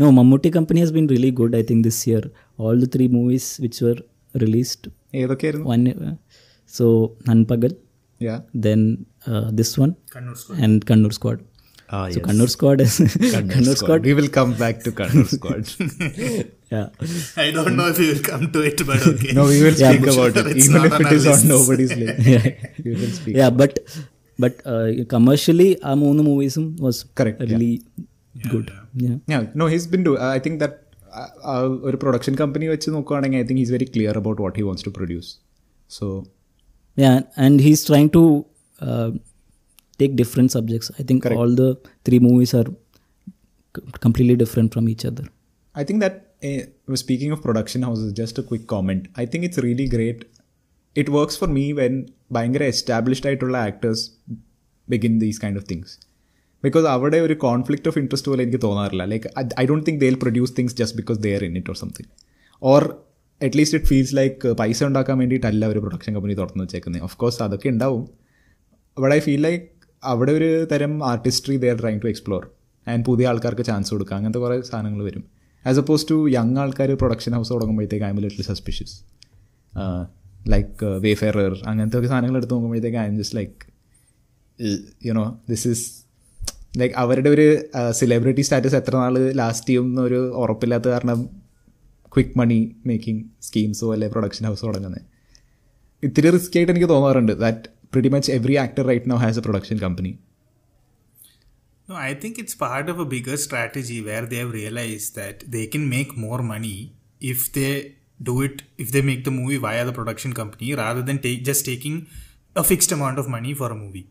No, 0.00 0.06
Mammootty 0.10 0.50
company 0.52 0.80
has 0.80 0.90
been 0.92 1.06
really 1.06 1.30
good, 1.32 1.52
I 1.54 1.62
think, 1.62 1.80
this 1.82 1.98
year. 2.06 2.20
All 2.58 2.76
the 2.76 2.88
three 2.88 3.08
movies 3.08 3.46
which 3.58 3.78
were 3.80 3.96
released, 4.34 4.82
ഏതൊക്കെയായിരുന്നു 5.14 5.66
one, 5.68 5.86
uh, 6.00 6.12
so 6.72 6.86
Nanpagal, 7.28 7.74
Yeah. 8.20 8.38
then 8.66 8.80
uh, 9.26 9.46
this 9.52 9.72
one, 9.82 9.92
Kannur 10.14 10.38
and 10.64 10.84
Kannur 10.88 11.12
Squad. 11.18 11.38
Ah, 11.96 12.00
So 12.14 12.20
Kannur 12.24 12.48
Squad 12.54 12.78
is 12.86 12.94
Kannur 13.34 13.74
Squad. 13.80 14.00
We 14.08 14.14
will 14.18 14.30
come 14.38 14.50
back 14.62 14.76
to 14.86 14.90
Kannur 14.98 15.26
Squad. 15.34 15.62
Yeah, 16.72 16.88
I 17.44 17.50
don't 17.56 17.74
know 17.78 17.86
if 17.92 17.98
you 18.02 18.08
will 18.10 18.24
come 18.24 18.44
to 18.54 18.60
it, 18.70 18.80
but 18.88 19.00
okay. 19.12 19.30
no, 19.38 19.44
we 19.52 19.58
will 19.66 19.78
Yeah, 19.82 19.92
speak 19.92 20.02
but 20.04 20.10
about 20.14 20.36
it, 20.40 20.48
it's 20.52 20.66
even 20.66 20.76
not 20.78 20.86
if 20.88 20.96
on 20.96 21.00
it 21.02 21.08
our 21.08 21.14
is 21.14 21.26
on 21.26 21.32
lists. 21.32 21.48
nobody's 21.54 21.92
list. 22.00 22.18
yeah, 22.34 22.46
We 22.86 22.92
will 23.00 23.14
speak. 23.18 23.34
yeah. 23.40 23.50
But 23.60 23.72
but 24.38 24.56
uh, 24.72 24.88
commercially, 25.14 25.70
ആ 25.88 25.94
മൂന്ന് 26.04 26.24
മൂവീസും 26.28 26.66
was 26.86 26.98
Correct, 27.20 27.38
yeah. 27.40 27.50
really 27.52 27.72
good. 28.52 28.66
Yeah. 29.04 29.16
Yeah, 29.32 29.44
no, 29.60 29.66
he's 29.74 29.86
been 29.94 30.04
doing. 30.08 30.20
I 30.36 30.40
think 30.46 30.58
that 30.64 30.74
uh, 31.12 31.28
uh, 31.52 31.64
ഒരു 31.88 31.98
production 32.04 32.36
company 32.42 32.68
വെച്ച് 32.74 32.90
നോക്കുകയാണെങ്കിൽ 32.96 33.40
I 33.42 33.46
think 33.50 33.60
he's 33.62 33.74
very 33.76 33.88
clear 33.94 34.18
about 34.22 34.42
what 34.46 34.56
he 34.60 34.66
wants 34.68 34.86
to 34.88 34.92
produce 34.98 35.30
so 35.90 36.06
Yeah, 36.96 37.16
and 37.36 37.60
he's 37.60 37.84
trying 37.84 38.10
to 38.10 38.22
uh, 38.80 39.10
take 40.00 40.16
different 40.16 40.50
subjects. 40.50 40.90
I 40.98 41.04
think 41.04 41.26
all 41.32 41.54
the 41.54 41.68
three 42.06 42.20
movies 42.20 42.54
are 42.54 42.66
c- 43.74 43.84
completely 44.00 44.36
different 44.36 44.72
from 44.72 44.88
each 44.88 45.04
other. 45.04 45.24
I 45.74 45.84
think 45.84 46.00
that 46.00 46.14
uh, 46.42 46.62
speaking 46.96 47.30
of 47.30 47.40
production 47.42 47.82
houses, 47.82 48.12
just 48.14 48.38
a 48.38 48.42
quick 48.42 48.66
comment. 48.66 49.08
I 49.16 49.26
think 49.26 49.44
it's 49.44 49.58
really 49.58 49.88
great. 49.88 50.20
It 50.96 51.08
works 51.10 51.36
for 51.36 51.50
me 51.58 51.66
when 51.72 51.94
ഭയങ്കര 52.32 52.62
established 52.72 53.26
ആയിട്ടുള്ള 53.28 53.56
actors 53.68 54.02
begin 54.88 55.12
these 55.22 55.38
kind 55.44 55.58
of 55.60 55.68
things 55.70 55.92
because 56.64 56.86
അവിടെ 56.94 57.18
ഒരു 57.26 57.34
conflict 57.44 57.88
of 57.90 57.98
interest 58.00 58.30
പോലെ 58.30 58.42
എനിക്ക് 58.46 58.60
തോന്നാറില്ല 58.64 59.04
like 59.12 59.28
I 59.62 59.64
don't 59.70 59.84
think 59.88 60.00
they 60.02 60.08
produce 60.24 60.52
things 60.58 60.76
just 60.80 60.96
because 61.00 61.20
they 61.26 61.30
are 61.36 61.44
in 61.48 61.54
it 61.60 61.70
or 61.72 61.78
something 61.82 62.10
or 62.62 62.84
at least 63.47 63.77
it 63.79 63.87
feels 63.91 64.13
like 64.19 64.49
പൈസ 64.61 64.79
ഉണ്ടാക്കാൻ 64.89 65.15
വേണ്ടിയിട്ടല്ല 65.21 65.65
ഒരു 65.73 65.79
പ്രൊഡക്ഷൻ 65.83 66.11
കമ്പനി 66.17 66.35
തുറന്നു 66.41 66.63
വെച്ചേക്കുന്നത് 66.65 67.03
ഓഫ് 67.07 67.17
കോഴ്സ് 67.21 67.39
അതൊക്കെ 67.47 67.69
ഉണ്ടാവും 67.75 68.03
ബട്ട് 69.03 69.13
ഐ 69.17 69.19
ഫീൽ 69.27 69.41
ലൈക്ക് 69.49 69.63
അവിടെ 70.11 70.31
ഒരു 70.39 70.49
തരം 70.73 70.93
artistry 71.11 71.55
they 71.63 71.67
are 71.73 71.77
trying 71.83 71.99
to 72.03 72.07
explore 72.13 72.43
and 72.93 73.03
പുതിയ 73.09 73.25
ആൾക്കാർക്ക് 73.31 73.65
ചാൻസ് 73.69 73.89
കൊടുക്കുക 73.93 74.15
അങ്ങനത്തെ 74.17 74.39
കുറേ 74.45 74.57
സാധനങ്ങൾ 74.69 75.01
വരും 75.09 75.23
ആസ് 75.71 75.79
അപ്പോസ് 75.83 76.03
ടു 76.11 76.15
യങ് 76.37 76.57
ആൾക്കാർ 76.63 76.89
production 77.03 77.33
house 77.37 77.51
തുടങ്ങുമ്പോഴത്തേക്ക് 77.55 78.05
I'm 78.13 78.19
little 78.25 78.45
suspicious 78.51 78.95
like 80.53 80.87
Wayfarer 81.05 81.35
അങ്ങനത്തെ 81.71 81.97
ഒക്കെ 81.99 82.09
സാധനങ്ങൾ 82.13 82.37
എടുത്ത് 82.41 82.55
നോക്കുമ്പോഴത്തേക്ക് 82.55 82.99
I'm 83.11 83.15
just 83.21 83.37
like 83.41 83.59
you know 85.09 85.23
this 85.51 85.67
is 85.73 85.85
like 86.79 86.93
അവരുടെ 87.03 87.29
ഒരു 87.35 87.45
സെലിബ്രിറ്റി 87.99 88.41
uh, 88.41 88.45
സ്റ്റാറ്റസ് 88.47 88.75
എത്ര 88.81 88.93
നാൾ 89.03 89.15
ലാസ്റ്റ് 89.41 89.67
ചെയ്യും 89.69 89.85
എന്നൊരു 89.91 90.19
ഉറപ്പില്ലാത്ത 90.43 90.87
കാരണം 90.93 91.19
ക്വിക്ക് 92.12 92.36
മണി 92.40 92.60
മേക്കിംഗ് 92.90 93.24
സ്കീംസോ 93.46 93.88
അല്ലെ 93.94 94.08
പ്രൊഡക്ഷൻ 94.14 94.46
ഹൗസ് 94.50 94.62
തുടങ്ങുന്നത് 94.68 95.02
ഇത്തിരി 96.02 96.30
റിസ്ക് 96.36 96.56
ആയിട്ട് 96.58 96.72
എനിക്ക് 96.74 96.88
തോന്നാറുണ്ട് 96.94 97.34
that 97.44 97.68
pretty 97.92 98.10
much 98.14 98.30
every 98.38 98.56
actor 98.64 98.84
right 98.92 99.10
now 99.12 99.18
has 99.26 99.38
a 99.42 99.44
production 99.48 99.78
company 99.84 100.12
No, 101.88 101.94
I 102.08 102.14
think 102.14 102.38
it's 102.38 102.54
part 102.56 102.88
of 102.92 102.98
a 102.98 103.06
bigger 103.06 103.36
strategy 103.38 104.02
where 104.02 104.24
they 104.26 104.36
have 104.36 104.50
realized 104.52 105.14
that 105.14 105.36
they 105.54 105.66
can 105.66 105.84
make 105.88 106.10
more 106.18 106.40
money 106.50 106.74
if 107.20 107.50
they 107.52 107.70
do 108.20 108.42
it, 108.42 108.56
if 108.76 108.88
they 108.94 109.02
make 109.02 109.22
the 109.24 109.30
movie 109.30 109.56
via 109.56 109.84
the 109.84 109.94
production 109.98 110.32
company 110.40 110.74
rather 110.74 111.02
than 111.02 111.18
take 111.18 111.40
just 111.44 111.64
taking 111.64 111.94
a 112.56 112.64
fixed 112.72 112.92
amount 112.92 113.18
of 113.18 113.28
money 113.36 113.54
for 113.54 113.68
a 113.70 113.78
movie. 113.84 114.04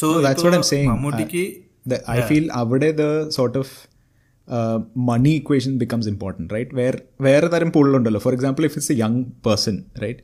So 0.00 0.06
No, 0.08 0.20
that's 0.26 0.44
what 0.46 0.56
I'm 0.58 0.66
saying. 0.72 0.88
മമ്മൂട്ടിക്ക് 0.92 1.44
The, 1.86 1.98
I 2.08 2.22
feel 2.30 2.44
അവിടെ 2.60 2.90
the 3.00 3.08
sort 3.38 3.56
of 3.62 3.66
uh, 4.48 4.78
money 5.10 5.36
equation 5.36 5.78
becomes 5.78 6.06
important, 6.06 6.46
right? 6.50 6.70
Where 6.72 6.96
വേറെ 7.26 7.48
തരം 7.48 7.70
പുള്ളുണ്ടല്ലോ 7.76 8.20
for 8.24 8.32
example 8.32 8.64
if 8.68 8.76
it's 8.78 8.92
a 8.94 8.98
young 8.98 9.20
person 9.46 9.76
right 10.04 10.22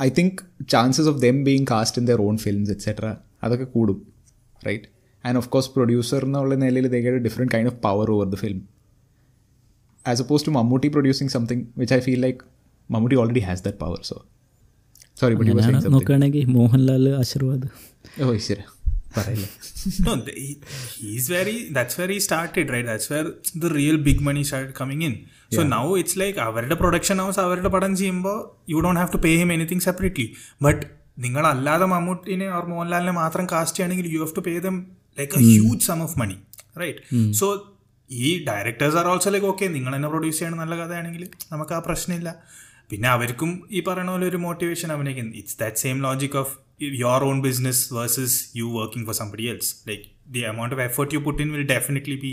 I 0.00 0.08
think 0.18 0.40
chances 0.74 1.08
of 1.12 1.20
them 1.22 1.36
being 1.44 1.66
cast 1.72 2.00
in 2.00 2.06
their 2.10 2.20
own 2.28 2.36
films 2.44 2.72
etcetera 2.76 3.06
അതൊക്കെ 3.44 3.68
കൂടും 3.76 3.98
right 4.62 4.88
and 5.24 5.38
of 5.40 5.48
course 5.54 5.70
producer 5.76 6.22
എന്നുള്ള 6.28 6.56
നിലയിൽ 6.64 6.88
they 6.94 7.00
get 7.06 7.22
different 7.28 7.54
kind 7.56 7.70
of 7.72 7.80
power 7.86 8.10
over 8.16 8.28
the 8.34 8.38
film 8.44 8.60
as 10.06 10.22
opposed 10.24 10.46
to 10.46 10.52
Mammootty 10.58 10.88
producing 10.94 11.32
something 11.36 11.64
which 11.80 11.94
I 11.94 12.02
feel 12.06 12.20
like 12.26 12.40
Mammootty 12.90 13.18
already 13.22 13.42
has 13.48 13.62
that 13.66 13.80
power 13.84 14.00
so 14.10 14.16
sorry 15.16 15.34
but 15.38 15.50
you 15.50 15.56
was 15.56 15.68
അങ്ങനെയാണ് 15.68 15.94
നോക്കുകയാണെങ്കിൽ 15.96 16.46
മോഹൻലാൽ 16.58 17.04
ആശീർവാദ് 17.22 17.68
ഓ 18.24 18.32
ഈശ്വര 18.34 18.60
പറയില്ല 19.19 19.45
he, 20.41 20.47
he's 21.03 21.25
where 21.33 21.51
that's 21.77 21.95
where 21.99 22.15
started 22.27 22.67
right 22.75 22.89
the 23.63 23.69
real 23.79 23.97
big 24.09 24.19
money 24.29 24.43
started 24.51 24.73
coming 24.81 25.01
in 25.07 25.13
so 25.55 25.61
now 25.75 25.85
it's 26.01 26.15
like 26.21 26.37
അവരുടെ 26.47 26.75
production 26.81 27.17
house 27.23 27.39
അവരുടെ 27.45 27.69
പടം 27.75 27.91
ചെയ്യുമ്പോൾ 27.99 28.37
you 28.71 28.77
don't 28.85 28.99
have 29.01 29.11
to 29.15 29.19
pay 29.25 29.31
him 29.41 29.51
anything 29.55 29.83
separately 29.87 30.25
but 30.65 30.81
നിങ്ങൾ 31.25 31.43
അല്ലാതെ 31.53 31.85
മമ്മൂട്ടിനെ 31.93 32.47
ഓർ 32.57 32.63
മോഹൻലാലിനെ 32.71 33.13
മാത്രം 33.21 33.45
കാസ്റ്റ് 33.53 33.77
ചെയ്യണമെങ്കിൽ 33.77 34.07
you 34.15 34.19
have 34.25 34.33
to 34.39 34.43
pay 34.49 34.53
them 34.65 34.75
like 35.19 35.37
a 35.39 35.43
huge 35.53 35.81
sum 35.89 36.01
of 36.07 36.15
money 36.23 36.35
right 36.81 37.01
so 37.39 37.47
ഈ 38.25 38.27
directors 38.49 38.97
are 39.01 39.07
also 39.13 39.31
like 39.35 39.49
okay 39.53 39.65
നിങ്ങൾ 39.77 39.91
തന്നെ 39.97 40.09
പ്രൊഡ്യൂസ് 40.15 40.37
ചെയ്യണം 40.41 40.59
നല്ല 40.63 40.75
കഥയാണെങ്കിൽ 40.81 41.23
നമുക്ക് 41.53 41.73
ആ 41.77 41.79
പ്രശ്നമില്ല 41.87 42.29
പിന്നെ 42.91 43.07
അവർക്കും 43.15 43.49
ഈ 43.77 43.81
പറയണ 43.89 44.09
പോലെ 44.15 44.27
ഒരു 44.31 44.39
motivation 44.47 44.89
അവനേക്കും 44.97 45.29
it's 45.41 45.57
that 45.63 45.79
same 45.85 45.97
logic 46.07 46.37
of 46.43 46.53
your 47.02 47.20
own 47.28 47.38
business 47.48 47.78
versus 47.98 48.32
you 48.58 48.66
working 48.80 49.04
for 49.08 49.14
somebody 49.20 49.44
else. 49.52 49.68
Like 49.90 50.04
the 50.36 50.42
amount 50.52 50.72
of 50.74 50.80
effort 50.88 51.12
you 51.16 51.20
put 51.28 51.38
in 51.44 51.50
will 51.56 51.66
definitely 51.76 52.16
be 52.26 52.32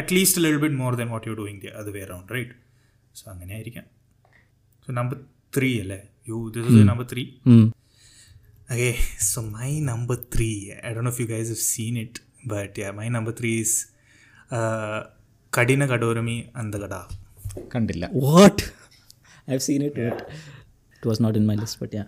at 0.00 0.10
least 0.16 0.36
a 0.40 0.42
little 0.44 0.60
bit 0.66 0.74
more 0.82 0.94
than 1.00 1.08
what 1.14 1.24
you're 1.26 1.40
doing 1.44 1.58
the 1.64 1.72
other 1.80 1.92
way 1.96 2.02
around, 2.08 2.26
right? 2.36 2.52
So 3.18 3.24
അങ്ങനെ 3.32 3.52
ആയിരിക്കാം 3.58 3.86
so 4.84 4.90
number 5.00 5.16
three 5.56 5.70
അല്ലേ 5.84 6.00
you 6.30 6.36
this 6.56 6.74
is 6.80 6.88
number 6.92 7.06
three 7.14 7.24
Okay, 8.74 8.90
so 9.28 9.38
my 9.54 9.68
number 9.88 10.16
three, 10.34 10.56
I 10.86 10.90
don't 10.94 11.04
know 11.06 11.12
if 11.14 11.18
you 11.22 11.26
guys 11.32 11.48
have 11.52 11.62
seen 11.70 11.94
it, 12.02 12.14
but 12.52 12.76
yeah, 12.80 12.92
my 12.98 13.06
number 13.14 13.32
three 13.38 13.54
is 13.64 13.72
uh, 14.58 14.98
Kadina 15.56 15.86
Kadorami 15.92 16.36
Andagada. 16.60 17.00
കണ്ടില്ല 17.72 18.04
What? 18.26 18.58
I've 19.48 19.64
seen 19.68 19.82
it, 19.88 19.94
but 20.00 20.20
it 20.98 21.06
was 21.10 21.20
not 21.24 21.34
in 21.40 21.46
my 21.50 21.56
list. 21.62 21.76
But 21.82 21.92
yeah, 21.98 22.06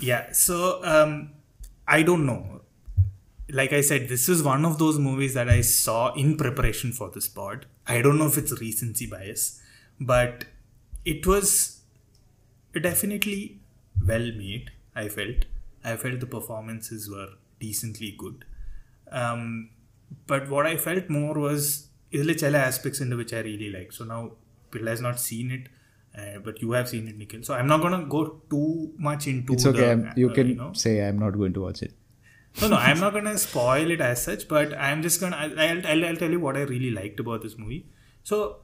Yeah, 0.00 0.32
so 0.32 0.82
um, 0.84 1.30
I 1.86 2.02
don't 2.02 2.26
know. 2.26 2.60
Like 3.50 3.72
I 3.72 3.82
said, 3.82 4.08
this 4.08 4.28
is 4.28 4.42
one 4.42 4.64
of 4.64 4.78
those 4.78 4.98
movies 4.98 5.34
that 5.34 5.48
I 5.48 5.60
saw 5.60 6.14
in 6.14 6.36
preparation 6.36 6.92
for 6.92 7.10
this 7.10 7.28
pod. 7.28 7.66
I 7.86 8.00
don't 8.00 8.18
know 8.18 8.26
if 8.26 8.38
it's 8.38 8.58
recency 8.60 9.06
bias, 9.06 9.60
but 10.00 10.46
it 11.04 11.26
was 11.26 11.80
definitely 12.80 13.60
well 14.06 14.28
made. 14.44 14.70
I 14.94 15.08
felt. 15.08 15.44
I 15.84 15.96
felt 15.96 16.20
the 16.20 16.26
performances 16.26 17.10
were 17.10 17.30
decently 17.60 18.14
good. 18.16 18.44
Um, 19.10 19.70
but 20.26 20.48
what 20.48 20.66
I 20.66 20.76
felt 20.76 21.08
more 21.10 21.34
was 21.48 21.64
ഇതിൽ 22.16 22.30
ചില 22.42 22.56
aspects 22.68 23.00
ഉണ്ട് 23.04 23.16
which 23.20 23.34
I 23.38 23.42
really 23.46 23.68
like 23.76 23.92
so 23.98 24.04
now 24.14 24.18
Pillai 24.72 24.88
has 24.92 25.04
not 25.06 25.20
seen 25.28 25.48
it 25.56 25.68
Uh, 26.17 26.39
but 26.43 26.61
you 26.61 26.71
have 26.71 26.89
seen 26.89 27.07
it, 27.07 27.17
Nikhil. 27.17 27.43
So 27.43 27.53
I'm 27.53 27.67
not 27.67 27.81
gonna 27.81 28.05
go 28.05 28.25
too 28.49 28.91
much 28.97 29.27
into. 29.27 29.53
It's 29.53 29.65
okay. 29.67 29.93
The, 29.95 30.13
you 30.15 30.29
uh, 30.31 30.33
can 30.33 30.47
you 30.47 30.55
know, 30.55 30.73
say 30.73 31.07
I'm 31.07 31.19
not 31.19 31.31
going 31.37 31.53
to 31.53 31.61
watch 31.61 31.81
it. 31.83 31.93
no, 32.61 32.69
no, 32.69 32.75
I'm 32.75 32.99
not 32.99 33.13
gonna 33.13 33.37
spoil 33.37 33.91
it 33.91 34.01
as 34.01 34.23
such. 34.23 34.47
But 34.47 34.75
I'm 34.79 35.01
just 35.03 35.21
gonna. 35.21 35.35
I'll, 35.37 35.85
I'll, 35.87 36.05
I'll 36.05 36.15
tell 36.15 36.31
you 36.31 36.39
what 36.39 36.57
I 36.57 36.61
really 36.61 36.89
liked 36.91 37.19
about 37.19 37.43
this 37.43 37.55
movie. 37.57 37.85
So 38.23 38.57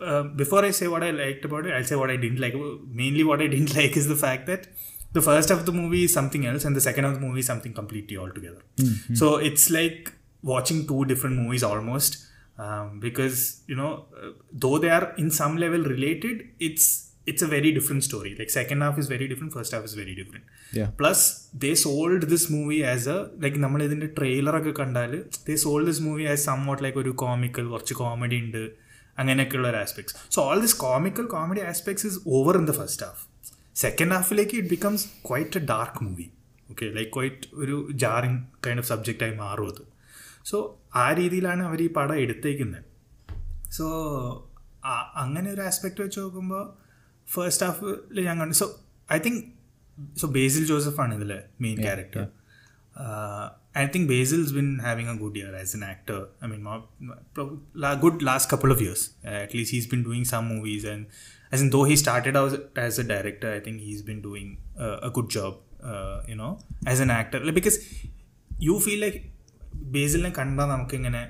uh, 0.00 0.24
before 0.24 0.64
I 0.64 0.70
say 0.72 0.88
what 0.88 1.04
I 1.04 1.12
liked 1.12 1.44
about 1.44 1.66
it, 1.66 1.74
I'll 1.74 1.84
say 1.84 1.94
what 1.96 2.10
I 2.10 2.16
didn't 2.16 2.40
like. 2.40 2.54
Mainly, 2.88 3.22
what 3.22 3.40
I 3.40 3.46
didn't 3.46 3.74
like 3.76 3.96
is 3.96 4.08
the 4.08 4.16
fact 4.16 4.46
that 4.48 4.66
the 5.12 5.20
first 5.22 5.48
half 5.50 5.60
of 5.60 5.66
the 5.66 5.72
movie 5.72 6.04
is 6.04 6.12
something 6.12 6.44
else, 6.44 6.64
and 6.64 6.74
the 6.74 6.80
second 6.80 7.04
half 7.04 7.14
of 7.14 7.20
the 7.20 7.26
movie 7.26 7.40
is 7.40 7.46
something 7.46 7.72
completely 7.72 8.16
altogether. 8.16 8.62
Mm-hmm. 8.78 9.14
So 9.14 9.36
it's 9.36 9.70
like 9.70 10.12
watching 10.42 10.88
two 10.88 11.04
different 11.04 11.36
movies 11.36 11.62
almost 11.62 12.26
um, 12.64 12.86
because 13.06 13.38
you 13.70 13.76
know 13.80 13.92
though 14.62 14.76
they 14.82 14.90
are 14.98 15.06
in 15.22 15.28
some 15.42 15.54
level 15.64 15.82
related 15.96 16.46
it's 16.68 16.86
it's 17.30 17.42
a 17.46 17.48
very 17.54 17.70
different 17.76 18.02
story 18.08 18.32
like 18.38 18.50
second 18.58 18.80
half 18.84 18.96
is 19.02 19.06
very 19.14 19.26
different 19.30 19.52
first 19.58 19.72
half 19.76 19.84
is 19.90 19.94
very 20.02 20.14
different 20.20 20.44
yeah 20.78 20.88
plus 21.00 21.20
they 21.64 21.72
sold 21.86 22.22
this 22.32 22.44
movie 22.56 22.82
as 22.94 23.02
a 23.16 23.18
like 23.44 23.56
നമ്മൾ 23.64 23.80
ഇതിന്റെ 23.86 24.08
trailer 24.18 24.54
ഒക്കെ 24.60 24.72
കണ്ടാൽ 24.80 25.12
they 25.46 25.56
sold 25.66 25.84
this 25.90 26.00
movie 26.08 26.26
as 26.34 26.38
somewhat 26.50 26.80
like 26.86 26.96
ഒരു 27.02 27.12
comical 27.24 27.66
കുറച്ച് 27.74 27.96
comedy 28.02 28.38
ഉണ്ട് 28.44 28.62
അങ്ങനെയൊക്കെയുള്ള 29.20 29.68
ഒരു 29.72 29.78
aspects 29.84 30.16
so 30.34 30.40
all 30.48 30.58
this 30.64 30.76
comical 30.86 31.24
comedy 31.36 31.62
aspects 31.70 32.04
is 32.10 32.18
over 32.36 32.54
in 32.60 32.64
the 32.70 32.74
first 32.80 33.04
half 33.08 33.22
second 33.84 34.12
ഹാഫിലേക്ക് 34.16 34.54
it 34.60 34.70
becomes 34.74 35.02
quite 35.28 35.58
a 35.62 35.72
dark 35.72 35.98
movie 36.06 36.26
okay 36.72 36.86
like 36.98 37.12
quite 37.16 37.46
ഒരു 37.62 37.76
jarring 38.04 38.38
kind 38.66 38.82
of 38.84 38.88
സബ്ജക്റ്റായി 38.92 39.34
മാറും 39.44 39.68
അത് 39.72 39.82
so 40.52 40.58
ആ 41.02 41.06
രീതിയിലാണ് 41.18 41.62
അവർ 41.68 41.80
ഈ 41.86 41.88
പടം 41.98 42.18
എടുത്തേക്കുന്നത് 42.24 42.82
സോ 43.78 43.86
അങ്ങനെ 45.22 45.48
ഒരു 45.54 45.62
ആസ്പെക്ട് 45.68 46.00
വെച്ച് 46.04 46.18
നോക്കുമ്പോൾ 46.24 46.62
ഫസ്റ്റ് 47.34 47.64
ഹാഫിൽ 47.66 48.22
ഞാൻ 48.28 48.36
കണ്ടു 48.42 48.56
so 48.64 48.68
I 49.14 49.18
think 49.24 49.40
so 50.20 50.26
Basil 50.36 50.62
ജോസഫാണ് 50.72 51.12
ഇതിലെ 51.18 51.38
main 51.64 51.76
character 51.86 52.22
I 53.80 53.84
think 53.94 54.08
Basil's 54.14 54.52
been 54.58 54.68
having 54.86 55.10
a 55.14 55.16
good 55.22 55.38
year 55.40 55.52
as 55.62 55.72
an 55.78 55.82
actor 55.92 56.18
I 56.44 56.48
mean 56.52 56.62
good 58.04 58.18
last 58.30 58.50
couple 58.54 58.72
of 58.76 58.82
years 58.86 59.04
at least 59.44 59.74
he's 59.76 59.88
been 59.92 60.00
doing 60.08 60.28
some 60.32 60.42
movies 60.54 60.88
and 60.94 61.06
as 61.54 61.62
in 61.64 61.68
though 61.76 61.82
he 61.90 61.96
started 62.02 62.38
out 62.44 62.56
as 62.86 62.98
a 63.04 63.04
director 63.12 63.50
I 63.58 63.60
think 63.68 63.80
he's 63.88 64.04
been 64.10 64.18
doing 64.30 64.52
a 65.10 65.12
good 65.18 65.32
job 65.36 65.58
job 65.60 65.66
as 66.92 67.02
uh, 67.02 67.04
you 67.06 67.10
actor 67.20 67.44
because 67.60 67.78
you 68.68 68.74
feel 68.86 68.98
like 69.06 69.20
ബേസിലിനെ 69.94 70.30
കണ്ടാൽ 70.38 70.66
നമുക്കിങ്ങനെ 70.74 71.22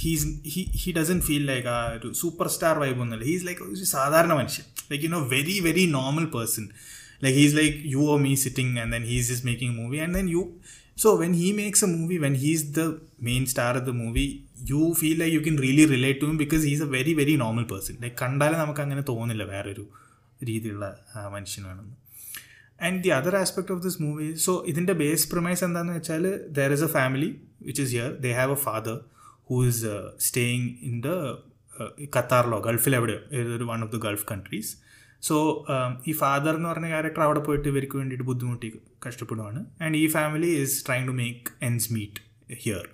he's 0.00 0.28
he 0.52 0.62
he 0.82 0.90
doesn't 0.98 1.18
feel 1.28 1.44
like 1.52 1.68
ആ 1.76 1.78
ഒരു 1.98 2.08
super 2.20 2.46
star 2.54 2.74
vibe 2.82 2.98
ഒന്നുമില്ല 3.04 3.26
he's 3.30 3.44
like 3.48 3.62
ഒരു 3.76 3.86
സാധാരണ 3.96 4.32
മനുഷ്യൻ 4.40 4.66
like 4.90 5.04
you 5.06 5.10
know 5.16 5.22
very 5.36 5.56
very 5.68 5.84
normal 5.98 6.26
person 6.36 6.66
like 7.24 7.36
he's 7.42 7.56
like 7.60 7.78
you 7.94 8.02
or 8.12 8.18
me 8.26 8.32
sitting 8.44 8.74
and 8.82 8.92
then 8.96 9.04
he's 9.12 9.30
is 9.36 9.44
making 9.50 9.74
movie 9.80 9.98
and 10.04 10.14
then 10.18 10.28
you 10.36 10.42
so 11.04 11.10
when 11.22 11.32
he 11.40 11.48
makes 11.62 11.84
a 11.88 11.90
movie 11.96 12.16
when 12.26 12.34
he's 12.44 12.66
the 12.78 12.82
main 13.30 13.44
star 13.52 13.72
of 13.80 13.86
the 13.90 13.94
movie 14.02 14.26
you 14.72 14.82
feel 15.00 15.16
like 15.22 15.34
you 15.38 15.42
can 15.48 15.56
really 15.66 15.86
relate 15.94 16.20
to 16.24 16.30
because 16.44 16.66
he's 16.70 16.84
a 16.88 16.96
very 16.98 17.14
very 17.22 17.36
normal 17.44 17.66
person 17.74 17.96
like 18.04 18.18
കണ്ടാലും 18.24 18.60
നമുക്ക് 18.64 18.82
അങ്ങനെ 18.86 19.04
തോന്നില്ല 19.12 19.46
വേറൊരു 19.54 19.86
രീതിയിലുള്ള 20.50 20.86
മനുഷ്യനാണെന്ന് 21.36 21.96
and 22.86 23.00
the 23.04 23.10
other 23.18 23.34
aspect 23.42 23.72
of 23.74 23.82
this 23.86 23.98
movie 24.04 24.26
so 24.46 24.52
ഇതിൻ്റെ 24.70 24.94
base 25.02 25.24
promise 25.32 25.62
എന്താണെന്ന് 25.68 25.94
വെച്ചാൽ 25.98 26.24
there 26.58 26.70
is 26.76 26.84
a 26.88 26.90
family 26.98 27.30
which 27.68 27.82
is 27.86 27.92
here 27.96 28.10
they 28.24 28.30
have 28.42 28.54
a 28.58 28.66
father 28.66 28.96
who 29.48 29.56
is 29.70 29.90
staying 30.28 30.68
in 30.90 30.94
the 31.06 31.08
ഖത്താറിലോ 32.14 32.58
ഗൾഫിൽ 32.68 32.94
എവിടെയോ 33.00 33.20
ഒരു 33.58 33.66
one 33.72 33.80
of 33.86 33.92
the 33.94 34.00
Gulf 34.06 34.24
countries 34.32 34.70
so 35.28 35.36
ഈ 36.10 36.12
father 36.22 36.52
എന്ന് 36.58 36.68
പറഞ്ഞ 36.72 36.88
character 36.94 37.22
അവിടെ 37.26 37.40
പോയിട്ട് 37.48 37.66
ഇവർക്ക് 37.72 37.96
വേണ്ടിയിട്ട് 38.00 38.26
ബുദ്ധിമുട്ടി 38.30 38.68
കഷ്ടപ്പെടുവാണ് 39.06 39.60
ആൻഡ് 39.86 39.96
ഈ 40.02 40.06
family 40.16 40.50
is 40.62 40.76
trying 40.86 41.06
to 41.10 41.14
make 41.24 41.44
ends 41.68 41.88
meet 41.96 42.22
here 42.64 42.86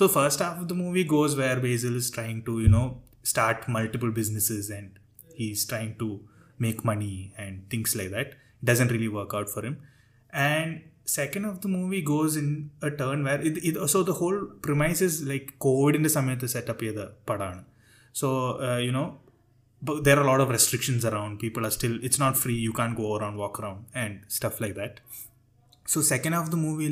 so 0.00 0.06
first 0.16 0.44
half 0.46 0.58
of 0.62 0.68
the 0.72 0.76
movie 0.82 1.04
goes 1.14 1.36
where 1.42 1.60
Basil 1.68 1.94
is 2.02 2.10
trying 2.16 2.38
to 2.48 2.54
you know 2.66 2.84
start 3.32 3.62
multiple 3.76 4.10
businesses 4.20 4.70
and 4.80 4.92
he 5.40 5.46
is 5.56 5.66
trying 5.72 5.92
to 6.02 6.10
make 6.66 6.84
money 6.92 7.14
and 7.46 7.58
things 7.74 7.94
like 8.00 8.12
that 8.18 8.34
doesn't 8.69 8.91
really 8.95 9.11
work 9.19 9.33
out 9.37 9.49
for 9.53 9.61
him 9.67 9.75
and 10.49 10.69
second 11.17 11.45
of 11.45 11.55
the 11.63 11.69
movie 11.77 12.01
goes 12.01 12.35
in 12.41 12.47
a 12.81 12.91
turn 13.01 13.23
where 13.27 13.41
it, 13.41 13.57
it 13.69 13.89
so 13.93 14.03
the 14.03 14.17
whole 14.21 14.39
premise 14.65 15.01
is 15.09 15.15
like 15.31 15.47
കോവിഡിൻ്റെ 15.65 16.11
സമയത്ത് 16.17 16.47
setup 16.55 16.83
ചെയ്ത 16.85 17.03
പടമാണ് 17.29 17.61
so 18.21 18.29
you 18.87 18.93
know 18.99 19.05
there 20.05 20.17
are 20.17 20.23
a 20.25 20.29
lot 20.31 20.41
of 20.43 20.49
restrictions 20.55 21.01
around 21.09 21.31
people 21.43 21.63
are 21.67 21.73
still 21.77 21.95
it's 22.07 22.19
not 22.23 22.33
free 22.41 22.59
you 22.67 22.73
can't 22.79 22.95
go 23.03 23.07
around 23.15 23.35
walk 23.43 23.55
around 23.61 23.79
and 24.01 24.13
stuff 24.37 24.55
like 24.63 24.75
that 24.81 24.93
so 25.93 25.97
second 26.13 26.33
half 26.35 26.45
of 26.47 26.51
the 26.55 26.61
movie 26.67 26.89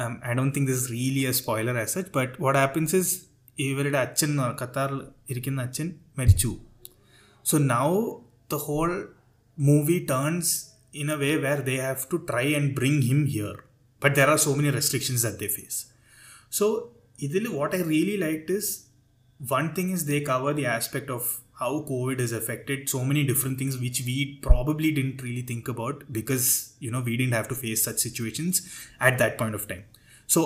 um, 0.00 0.12
i 0.30 0.34
don't 0.38 0.52
think 0.56 0.66
this 0.70 0.80
is 0.82 0.88
really 0.98 1.24
a 1.32 1.34
spoiler 1.40 1.74
as 1.84 1.90
such 1.96 2.08
but 2.18 2.30
what 2.44 2.56
happens 2.64 2.92
is 3.00 3.08
ഇവരുടെ 3.64 3.98
അച്ഛൻ 4.04 4.30
ഖത്താറിൽ 4.60 5.00
ഇരിക്കുന്ന 5.32 5.66
അച്ഛൻ 5.68 5.88
മരിച്ചു 6.18 6.52
so 7.50 7.56
now 7.74 7.88
the 8.52 8.60
whole 8.66 8.94
movie 9.56 10.00
turns 10.10 10.48
in 10.92 11.10
a 11.10 11.18
way 11.18 11.36
where 11.38 11.62
they 11.68 11.76
have 11.76 12.08
to 12.10 12.18
try 12.30 12.42
and 12.58 12.74
bring 12.74 13.02
him 13.02 13.26
here. 13.26 13.56
But 14.00 14.14
there 14.14 14.28
are 14.28 14.38
so 14.38 14.54
many 14.54 14.70
restrictions 14.70 15.22
that 15.22 15.38
they 15.38 15.48
face. 15.48 15.78
So, 16.50 16.66
idil, 17.18 17.48
what 17.50 17.74
I 17.74 17.82
really 17.94 18.16
liked 18.16 18.50
is 18.50 18.66
one 19.38 19.74
thing 19.74 19.90
is 19.90 20.04
they 20.04 20.20
cover 20.20 20.52
the 20.52 20.66
aspect 20.66 21.10
of 21.10 21.40
how 21.60 21.72
COVID 21.88 22.20
has 22.20 22.32
affected 22.32 22.88
so 22.88 23.04
many 23.04 23.22
different 23.24 23.58
things 23.58 23.78
which 23.78 24.02
we 24.06 24.38
probably 24.42 24.90
didn't 24.92 25.22
really 25.22 25.42
think 25.42 25.68
about 25.68 26.04
because 26.12 26.46
you 26.80 26.90
know 26.90 27.00
we 27.00 27.16
didn't 27.16 27.34
have 27.34 27.48
to 27.48 27.54
face 27.54 27.84
such 27.84 27.98
situations 27.98 28.62
at 29.00 29.18
that 29.18 29.38
point 29.38 29.54
of 29.54 29.66
time. 29.72 29.84
So 30.34 30.40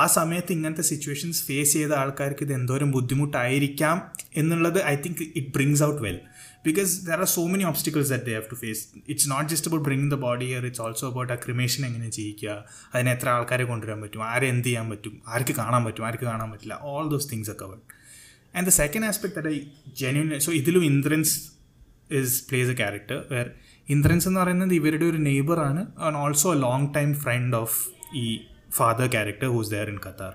ആ 0.00 0.02
സമയത്ത് 0.16 0.52
ഇങ്ങനത്തെ 0.56 0.84
situations 0.90 1.40
face 1.46 1.72
ചെയ്ത 1.78 1.92
ആൾക്കാർക്ക് 2.02 2.44
ഇത് 2.46 2.52
എന്തോരം 2.58 2.90
ബുദ്ധിമുട്ടായിരിക്കാം 2.96 3.96
എന്നുള്ളത് 4.40 4.78
I 4.92 4.94
think 5.04 5.22
it 5.38 5.50
brings 5.56 5.82
out 5.88 6.00
well 6.06 6.18
because 6.63 6.91
there 7.05 7.19
are 7.23 7.29
so 7.35 7.43
many 7.53 7.63
obstacles 7.69 8.09
that 8.13 8.23
they 8.27 8.33
have 8.37 8.47
to 8.51 8.57
face 8.63 8.81
it's 9.11 9.27
not 9.31 9.47
just 9.51 9.69
about 9.69 9.83
bringing 9.87 10.11
the 10.13 10.17
body 10.25 10.45
here 10.51 10.63
it's 10.69 10.83
also 10.85 11.05
about 11.11 11.31
ആ 11.35 11.37
ക്രിമേഷൻ 11.45 11.81
എങ്ങനെ 11.87 12.09
ചെയ്യിക്കുക 12.17 12.53
അതിനെ 12.93 13.11
എത്ര 13.15 13.27
ആൾക്കാരെ 13.37 13.65
കൊണ്ടുവരാൻ 13.71 13.99
പറ്റും 14.03 14.23
ആരെ 14.31 14.47
എന്ത് 14.53 14.67
ചെയ്യാൻ 14.67 14.85
പറ്റും 14.93 15.13
ആർക്ക് 15.35 15.53
കാണാൻ 15.61 15.81
പറ്റും 15.87 16.05
ആർക്ക് 16.09 16.25
കാണാൻ 16.31 16.49
പറ്റില്ല 16.53 16.75
ഓൾ 16.91 17.07
ദോസ് 17.13 17.27
തിങ്സ് 17.31 17.51
ഒക്കെ 17.53 17.67
വേണം 17.71 17.83
and 18.57 18.65
the 18.69 18.73
second 18.81 19.07
aspect 19.09 19.35
that 19.39 19.51
I 19.55 19.59
genuine 20.03 20.29
so 20.47 20.53
ഇതിലും 20.59 20.85
Indrans 20.91 21.33
is 22.21 22.37
plays 22.51 22.71
a 22.75 22.81
character 22.83 23.19
where 23.33 23.49
Indrans 23.95 24.25
എന്ന് 24.31 24.41
പറയുന്നത് 24.43 24.73
ഇവരുടെ 24.79 25.05
ഒരു 25.11 25.19
നെയ്ബറാണ് 25.29 25.83
and 26.07 26.17
also 26.23 26.49
a 26.59 26.63
long 26.67 26.87
time 26.99 27.11
friend 27.25 27.57
of 27.63 27.75
ഈ 28.23 28.25
father 28.79 29.05
character 29.17 29.47
who's 29.57 29.71
there 29.75 29.89
in 29.95 29.99
Qatar 30.07 30.33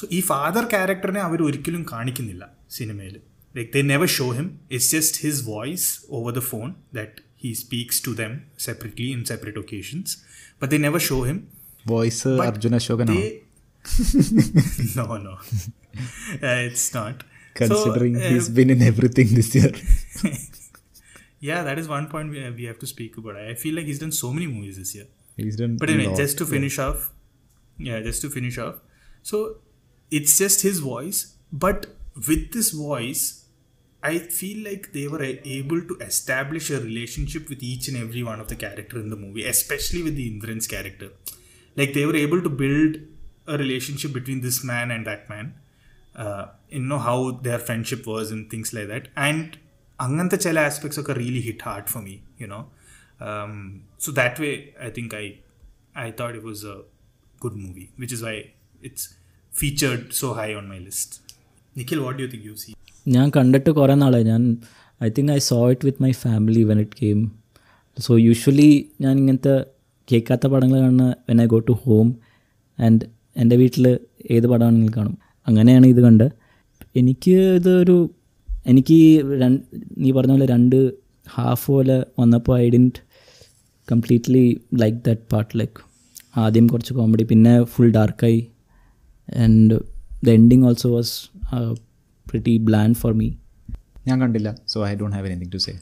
so 0.00 0.04
ഈ 0.16 0.20
father 0.32 0.64
ക്യാരക്ടറിനെ 0.76 1.20
അവർ 1.28 1.38
ഒരിക്കലും 1.50 1.82
കാണിക്കുന്നില്ല 1.94 2.44
സിനിമയിൽ 2.78 3.16
like 3.54 3.72
they 3.72 3.82
never 3.82 4.06
show 4.06 4.30
him 4.30 4.60
it's 4.68 4.90
just 4.90 5.16
his 5.18 5.40
voice 5.40 6.04
over 6.10 6.32
the 6.32 6.40
phone 6.40 6.76
that 6.92 7.20
he 7.36 7.54
speaks 7.54 8.00
to 8.00 8.14
them 8.14 8.46
separately 8.56 9.12
in 9.12 9.24
separate 9.24 9.56
occasions 9.56 10.22
but 10.58 10.70
they 10.70 10.78
never 10.78 10.98
show 11.00 11.22
him 11.22 11.38
voice 11.84 12.22
but 12.24 12.40
arjuna 12.46 12.80
shogun 12.80 13.06
they... 13.14 13.40
no 14.96 15.16
no 15.18 15.32
uh, 16.50 16.60
it's 16.68 16.92
not 16.94 17.24
considering 17.54 18.18
so, 18.18 18.24
uh, 18.24 18.28
he's 18.28 18.48
been 18.48 18.70
in 18.70 18.82
everything 18.82 19.28
this 19.34 19.54
year 19.54 19.72
yeah 21.40 21.62
that 21.62 21.78
is 21.78 21.86
one 21.88 22.06
point 22.08 22.30
we, 22.30 22.44
uh, 22.44 22.50
we 22.52 22.64
have 22.64 22.78
to 22.78 22.86
speak 22.86 23.16
about 23.16 23.36
i 23.36 23.54
feel 23.54 23.74
like 23.74 23.84
he's 23.84 23.98
done 23.98 24.10
so 24.12 24.32
many 24.32 24.46
movies 24.46 24.78
this 24.78 24.94
year 24.94 25.06
he's 25.36 25.56
done 25.56 25.76
but 25.76 25.90
anyway 25.90 26.08
lot, 26.08 26.16
just 26.16 26.38
to 26.38 26.46
finish 26.46 26.78
yeah. 26.78 26.88
off 26.88 27.10
yeah 27.78 28.00
just 28.00 28.22
to 28.22 28.30
finish 28.30 28.58
off 28.58 28.76
so 29.22 29.56
it's 30.10 30.36
just 30.38 30.62
his 30.62 30.78
voice 30.80 31.36
but 31.52 31.86
with 32.26 32.52
this 32.52 32.70
voice 32.70 33.43
i 34.11 34.17
feel 34.39 34.59
like 34.69 34.83
they 34.97 35.05
were 35.13 35.23
a- 35.29 35.39
able 35.59 35.81
to 35.89 35.95
establish 36.09 36.67
a 36.77 36.79
relationship 36.89 37.43
with 37.51 37.61
each 37.71 37.87
and 37.89 37.97
every 37.97 38.23
one 38.31 38.39
of 38.43 38.47
the 38.51 38.59
character 38.65 38.97
in 39.03 39.09
the 39.13 39.19
movie 39.23 39.45
especially 39.55 40.01
with 40.07 40.15
the 40.19 40.27
indran's 40.33 40.67
character 40.75 41.09
like 41.79 41.93
they 41.97 42.05
were 42.09 42.19
able 42.25 42.41
to 42.47 42.51
build 42.63 42.93
a 43.53 43.57
relationship 43.63 44.13
between 44.19 44.41
this 44.47 44.59
man 44.71 44.87
and 44.95 45.05
that 45.11 45.23
man 45.33 45.47
uh, 46.23 46.45
you 46.69 46.79
know 46.91 47.01
how 47.09 47.17
their 47.47 47.59
friendship 47.67 48.05
was 48.13 48.31
and 48.35 48.49
things 48.53 48.71
like 48.77 48.89
that 48.95 49.07
and 49.29 49.49
അങ്ങനത്തെ 50.05 50.37
ചില 50.43 50.59
aspects 50.67 50.99
ഒക്കെ 51.01 51.13
really 51.21 51.41
hit 51.47 51.63
hard 51.67 51.89
for 51.93 52.01
me 52.05 52.13
you 52.41 52.47
know 52.53 52.59
so 54.05 54.11
that 54.19 54.41
way 54.43 54.51
I 54.87 54.89
think 54.97 55.15
I 55.23 55.27
I 55.95 56.11
thought 56.17 56.35
it 56.39 56.43
was 56.43 56.59
a 56.63 56.75
good 57.43 57.55
movie, 57.55 57.87
which 58.01 58.11
is 58.15 58.21
why 58.25 58.33
it's 58.81 59.03
featured 59.51 60.13
so 60.13 60.33
high 60.33 60.53
on 60.59 60.67
my 60.73 60.77
list. 60.77 61.09
Nikhil, 61.75 62.01
what 62.05 62.15
do 62.17 62.23
you 62.23 62.29
think 62.33 62.43
you've 62.47 62.59
seen? 62.59 62.75
ഞാൻ 63.12 63.26
കണ്ടിട്ട് 63.36 63.70
കുറേ 63.78 63.94
നാളായി 64.02 64.24
ഞാൻ 64.32 64.42
I 65.06 65.08
think 65.16 65.32
I 65.36 65.40
saw 65.50 65.56
it 65.72 65.84
with 65.88 66.02
my 66.04 66.12
family 66.24 66.62
when 66.70 66.78
it 66.84 66.96
came 67.02 67.18
so 68.06 68.12
usually 68.26 68.70
ഞാൻ 69.04 69.14
ഇങ്ങനത്തെ 69.22 69.54
കേൾക്കാത്ത 70.10 70.46
പടങ്ങൾ 70.54 70.76
കാണുന്ന 70.84 71.06
when 71.28 71.38
I 71.44 71.46
go 71.54 71.58
to 71.70 71.74
home 71.84 72.06
and 72.86 73.04
എൻ്റെ 73.42 73.56
വീട്ടിൽ 73.62 73.86
ഏത് 74.36 74.46
പടമാണെങ്കിലും 74.52 74.94
കാണും 74.98 75.14
അങ്ങനെയാണ് 75.48 75.86
ഇത് 75.94 76.00
കണ്ട് 76.06 76.26
എനിക്ക് 77.00 77.36
ഇതൊരു 77.60 77.96
എനിക്ക് 78.72 78.98
നീ 80.02 80.10
പറഞ്ഞ 80.18 80.32
പോലെ 80.36 80.48
രണ്ട് 80.54 80.78
ഹാഫ് 81.36 81.64
പോലെ 81.74 81.98
വന്നപ്പോൾ 82.20 82.54
I 82.62 82.66
didn't 82.76 83.00
completely 83.92 84.46
like 84.82 84.98
that 85.08 85.26
part 85.34 85.52
like 85.60 85.80
ആദ്യം 86.44 86.66
കുറച്ച് 86.74 86.92
കോമഡി 87.00 87.24
പിന്നെ 87.32 87.54
full 87.74 87.90
ഡാർക്കായി 88.00 88.40
and 89.46 89.76
the 90.28 90.30
ending 90.38 90.64
also 90.70 90.88
was 90.98 91.14
pretty 92.34 92.52
bland 92.68 92.96
for 93.02 93.12
me 93.20 93.26
ഞാൻ 94.08 94.16
കണ്ടില്ല 94.22 94.48
so 94.72 94.78
I 94.88 94.92
don't 95.00 95.14
have 95.16 95.26
anything 95.34 95.52
to 95.58 95.62
say 95.66 95.72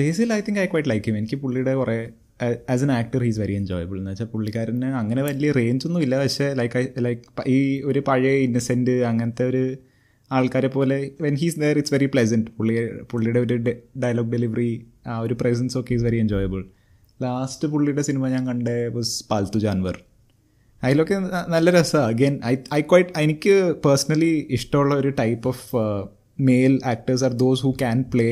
Basil 0.00 0.30
I 0.38 0.42
think 0.46 0.60
I 0.62 0.66
quite 0.74 0.90
Or 1.12 1.16
എനിക്ക് 1.20 1.36
പുള്ളിയുടെ 1.42 1.72
കുറേ 1.80 1.96
as 2.74 2.82
an 2.86 2.90
actor 3.00 3.20
he's 3.26 3.40
very 3.42 3.54
enjoyable 3.60 3.96
എന്ന് 4.00 4.10
വെച്ചാൽ 4.12 4.28
പുള്ളിക്കാരന് 4.34 4.88
അങ്ങനെ 5.00 5.22
വലിയ 5.28 5.50
റേഞ്ച് 5.58 5.84
ഒന്നും 5.88 6.02
ഇല്ല 6.06 6.14
പക്ഷേ 6.22 6.46
ലൈക്ക് 6.60 6.74
ഐ 6.80 6.82
ലൈക്ക് 7.06 7.22
ഈ 7.54 7.56
ഒരു 7.90 8.00
പഴയ 8.08 8.32
ഇന്നസെൻറ്റ് 8.46 8.94
അങ്ങനത്തെ 9.10 9.44
ഒരു 9.52 9.62
ആൾക്കാരെ 10.38 10.70
പോലെ 10.78 10.98
when 11.26 11.34
he's 11.42 11.58
there 11.64 11.74
it's 11.80 11.94
very 11.96 12.08
pleasant 12.14 12.50
പുള്ളി 12.60 12.74
പുള്ളിയുടെ 13.12 13.40
ഒരു 13.46 13.56
ഡയലോഗ് 14.04 14.30
ഡെലിവറി 14.36 14.70
ആ 15.10 15.16
ഒരു 15.26 15.36
പ്രസൻസ് 15.42 15.76
ഒക്കെ 15.82 15.92
ഈസ് 15.98 16.06
വെരി 16.08 16.20
എൻജോയബിൾ 16.26 16.62
ലാസ്റ്റ് 17.24 17.66
പുള്ളിയുടെ 17.72 18.02
സിനിമ 18.08 18.24
ഞാൻ 18.34 18.42
കണ്ടേ 18.50 18.76
വാസ് 18.96 19.14
പാൽത്തു 19.30 19.60
ജാൻവർ 19.64 19.96
അതിലൊക്കെ 20.86 21.16
നല്ല 21.54 21.68
രസമാണ് 21.76 22.06
അഗെയിൻ 22.14 22.34
ഐ 22.50 22.52
ഐ 22.76 22.80
ക്വൈറ്റ് 22.90 23.12
എനിക്ക് 23.26 23.54
പേഴ്സണലി 23.86 24.32
ഇഷ്ടമുള്ള 24.56 24.92
ഒരു 25.02 25.10
type 25.20 25.46
of 25.52 25.64
male 26.50 26.74
actors 26.92 27.24
are 27.28 27.32
those 27.44 27.62
who 27.66 27.70
can 27.82 27.98
play 28.12 28.28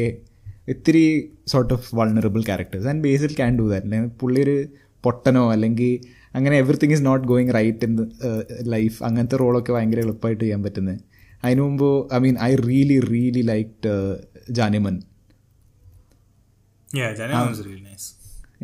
ഇത്തിരി 0.74 1.04
sort 1.52 1.72
of 1.76 1.86
vulnerable 2.00 2.40
characters 2.50 2.88
and 2.92 3.02
Basil 3.08 3.32
can 3.40 3.52
do 3.60 3.66
that 3.72 3.86
അല്ലെങ്കിൽ 3.88 4.12
പുള്ളി 4.22 4.40
ഒരു 4.46 4.56
പൊട്ടനോ 5.06 5.44
അല്ലെങ്കിൽ 5.56 5.90
അങ്ങനെ 6.38 6.54
everything 6.62 6.94
is 6.96 7.04
not 7.10 7.26
going 7.32 7.52
right 7.58 7.86
in 7.88 7.92
life 8.74 8.96
അങ്ങനത്തെ 9.08 9.38
റോളൊക്കെ 9.44 9.72
ഭയങ്കര 9.76 10.00
എളുപ്പമായിട്ട് 10.06 10.42
ചെയ്യാൻ 10.44 10.62
പറ്റുന്നത് 10.66 11.00
അതിനു 11.44 11.62
മുമ്പ് 11.68 11.88
I 12.16 12.20
mean 12.26 12.36
I 12.50 12.52
really 12.70 12.98
really 13.12 13.42
like 13.52 13.94
Janeman 14.60 14.96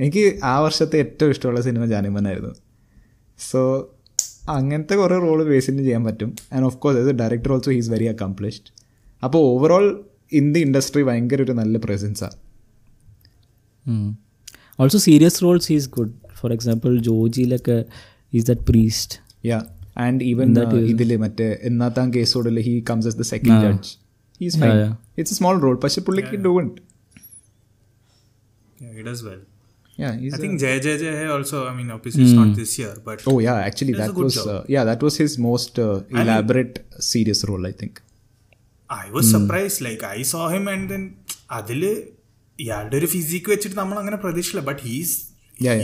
എനിക്ക് 0.01 0.25
ആ 0.51 0.53
വർഷത്തെ 0.65 0.97
ഏറ്റവും 1.05 1.31
ഇഷ്ടമുള്ള 1.35 1.61
സിനിമ 1.69 1.85
ജാനിമനായിരുന്നു 1.93 2.53
സോ 3.51 3.61
അങ്ങനത്തെ 4.57 4.95
കുറേ 5.01 5.17
റോൾ 5.27 5.41
ബേസിന് 5.51 5.83
ചെയ്യാൻ 5.89 6.05
പറ്റും 6.09 6.31
and 6.57 6.65
of 6.69 6.77
course 6.85 7.01
as 7.03 7.13
director 7.23 7.51
also 7.57 7.71
he's 7.77 7.91
very 7.97 8.07
accomplished 8.15 8.71
അപ്പോൾ 9.27 9.41
ഓവറോൾ 9.51 9.87
ഇന്ത്യ 10.41 10.67
ഇൻഡസ്ട്രി 10.67 11.03
ഭയങ്കര 11.09 11.41
ഒരു 11.47 11.55
നല്ല 11.61 11.77
പ്രസൻസാണ് 11.87 12.39
also 14.83 14.99
serious 15.09 15.39
roles 15.45 15.71
is 15.77 15.89
good 15.99 16.15
for 16.41 16.51
example 16.57 16.93
ജോജിയിലൊക്കെ 17.09 17.77
is 18.39 18.47
that 18.51 18.65
priest 18.71 19.15
yeah 19.51 19.61
and 20.07 20.25
even 20.31 20.49
ഇതിൽ 20.95 21.13
മറ്റേ 21.27 21.49
എന്നാത്താൻ 21.71 22.09
കേസോടിൽ 22.17 22.59
he 22.69 22.75
comes 22.91 23.09
as 23.13 23.19
the 23.23 23.27
second 23.35 23.61
judge 23.67 23.93
is 24.49 24.59
it's 25.21 25.35
a 25.37 25.41
small 25.41 25.57
role 25.67 25.77
പക്ഷെ 25.85 26.03
പുള്ളിക്ക് 26.09 26.41
done 26.49 26.79
it 28.93 29.05
does 29.11 29.25
well 29.29 29.43
Yeah, 30.01 30.13
I 30.35 30.39
think 30.43 30.59
Jay 30.63 30.79
Jay 30.85 30.97
Jay 31.01 31.13
also. 31.37 31.59
I 31.71 31.75
mean, 31.79 31.91
obviously 31.97 32.23
mm. 32.23 32.29
it's 32.29 32.37
not 32.41 32.53
this 32.61 32.73
year, 32.81 32.95
but 33.09 33.23
oh 33.33 33.39
yeah, 33.47 33.57
actually 33.69 33.93
that 34.01 34.15
was 34.23 34.37
uh, 34.55 34.65
yeah 34.75 34.85
that 34.91 35.03
was 35.07 35.17
his 35.23 35.35
most 35.49 35.79
uh, 35.87 36.01
elaborate 36.21 36.77
mean, 36.79 37.03
serious 37.11 37.41
role, 37.51 37.67
I 37.67 37.73
think. 37.81 38.01
I 39.01 39.05
was 39.17 39.27
mm. 39.27 39.35
surprised. 39.41 39.81
Like 39.89 40.03
I 40.15 40.23
saw 40.33 40.45
him, 40.57 40.67
and 40.75 40.89
then 40.93 41.03
Adile, 41.59 41.59
അതില് 41.61 41.93
ഇയാളുടെ 42.65 42.97
ഒരു 43.01 43.09
physique 43.15 43.51
വെച്ചിട്ട് 43.55 43.77
നമ്മൾ 43.83 43.97
അങ്ങനെ 44.03 44.19
പ്രതീക്ഷിച്ചില്ല 44.25 44.65
but 44.71 44.83
he's 44.89 45.15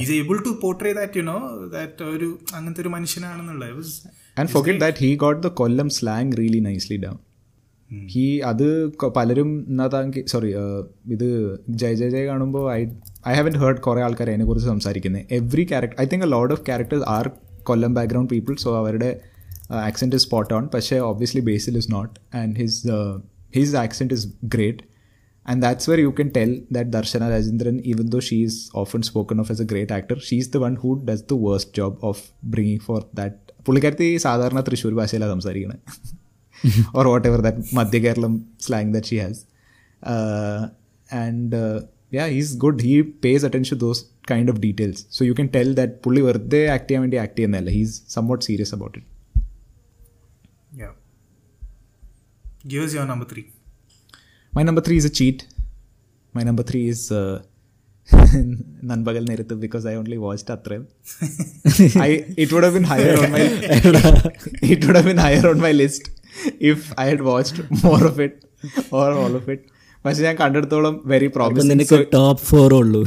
he's 0.01 0.14
able 0.22 0.39
to 0.48 0.52
that 0.82 0.93
that 1.01 1.16
you 1.20 1.24
know 1.32 1.36
that 1.76 2.06
ഒരു 2.16 2.28
അങ്ങനത്തെ 2.59 2.90
was, 2.90 2.90
and 3.20 4.39
and 4.43 4.51
forget 4.56 4.80
that 4.86 4.98
he 5.06 5.10
got 5.26 5.36
the 5.48 5.52
Kollam 5.62 5.90
slang 6.01 6.30
really 6.43 6.62
nicely 6.70 6.98
down. 7.06 7.18
He 8.14 8.24
അത് 8.52 8.66
പലരും 9.18 9.51
സോറി 10.32 10.51
ഇത് 11.14 11.28
ജയ 11.82 11.93
ജയ 12.01 12.09
ജയ 12.14 12.22
കാണുമ്പോൾ 12.32 12.64
ഐ 12.78 12.80
ഐ 13.31 13.34
ഹാവൻ 13.39 13.55
ഹേർഡ് 13.64 13.81
കുറേ 13.88 14.01
ആൾക്കാർ 14.07 14.30
അതിനെക്കുറിച്ച് 14.34 14.69
സംസാരിക്കുന്നത് 14.73 15.34
every 15.39 15.65
character 15.72 15.97
I 16.03 16.07
think 16.14 16.26
a 16.27 16.31
load 16.35 16.53
of 16.55 16.64
characters 16.69 17.05
are 17.18 17.27
Kollam 17.69 17.93
background 17.97 18.31
people 18.34 18.55
so 18.64 18.72
അവരുടെ 18.81 19.11
accent 19.89 20.18
is 20.19 20.26
spot 20.27 20.51
on 20.53 20.65
പക്ഷേ 20.73 20.97
obviously 21.11 21.43
Basil 21.51 21.77
is 21.81 21.89
not 21.91 22.14
and 22.41 22.55
his 22.61 22.97
his 23.55 23.76
accent 23.85 24.15
is 24.19 24.27
great 24.55 24.81
And 25.45 25.61
that's 25.61 25.88
where 25.88 25.99
you 25.99 26.11
can 26.11 26.31
tell 26.31 26.51
that 26.72 26.89
Darshana 26.89 27.30
Rajendran, 27.30 27.81
even 27.84 28.10
though 28.10 28.22
she 28.22 28.43
is 28.43 28.69
often 28.73 29.03
spoken 29.03 29.39
of 29.39 29.49
as 29.51 29.60
a 29.60 29.65
great 29.65 29.91
actor, 29.91 30.18
she's 30.19 30.49
the 30.49 30.60
one 30.60 30.76
who 30.77 31.03
does 31.03 31.23
the 31.23 31.35
worst 31.38 31.73
job 31.73 31.97
of 32.01 32.18
bringing 32.45 32.80
forth 32.80 33.10
that. 33.14 33.34
പുള്ളിക്കാരത്തി 33.65 34.07
സാധാരണ 34.23 34.60
തൃശ്ശൂർ 34.60 34.93
ഭാഷയിലാണ് 34.93 35.31
സംസാരിക്കുന്നത് 35.31 35.81
or 36.97 37.05
what 37.07 37.27
ever 37.30 37.41
that 37.45 37.61
മധ്യ 37.77 37.99
Kerala 38.05 38.34
slang 38.60 38.91
that 38.95 39.10
she 39.10 39.18
has 39.19 39.41
and 41.10 41.60
Yeah 42.18 42.26
he's 42.35 42.53
good 42.64 42.84
he 42.88 42.95
pays 43.26 43.45
attention 43.49 43.77
those 43.85 44.01
kind 44.31 44.51
of 44.53 44.60
details 44.65 45.01
so 45.15 45.22
you 45.30 45.34
can 45.39 45.49
tell 45.55 45.72
that 45.80 45.95
പുള്ളി 46.05 46.22
വെറുതെ 46.27 46.61
act 46.76 46.88
ചെയ്യാൻ 46.89 47.03
വേണ്ടി 47.05 47.19
act 47.23 47.38
ചെയ്യുന്നതല്ല 47.39 47.73
he's 47.77 47.95
somewhat 48.18 48.45
serious 48.49 48.76
about 48.77 48.97
it 48.99 49.10
yeah. 50.81 50.93
Give 52.65 52.84
us 52.84 52.93
your 52.97 53.05
number 53.10 53.26
three. 53.31 53.45
My 54.53 54.64
number 54.64 54.81
three 54.81 54.97
is 54.97 55.05
a 55.05 55.14
cheat. 55.18 55.39
My 56.35 56.43
number 56.43 56.64
three 56.64 56.88
is 56.88 57.01
uh, 57.11 57.34
Nanbagal 58.89 59.26
Nerithu 59.30 59.60
because 59.60 59.85
I 59.85 59.95
only 59.95 60.18
watched 60.18 60.47
Atrem. 60.47 60.84
I 62.05 62.10
it 62.38 62.51
would 62.53 62.64
have 62.64 62.73
been 62.73 62.88
higher 62.93 63.14
on 63.18 63.31
my 63.31 63.43
it 64.73 64.81
would 64.85 64.95
have 64.95 65.05
been 65.05 65.22
higher 65.26 65.45
on 65.51 65.60
my 65.60 65.73
list 65.73 66.03
if 66.72 66.81
I 66.97 67.07
had 67.11 67.22
watched 67.23 67.60
more 67.84 68.03
of 68.05 68.19
it 68.19 68.35
or 68.91 69.07
all 69.14 69.35
of 69.35 69.47
it. 69.49 69.61
പക്ഷെ 70.04 70.22
ഞാൻ 70.26 70.34
കണ്ടെടുത്തോളം 70.42 70.94
very 71.12 71.28
problem 71.36 71.80
top 72.16 72.42
four 72.50 72.72
ഉള്ളൂ 72.80 73.02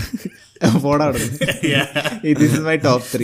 my 2.70 2.76
top 2.88 3.22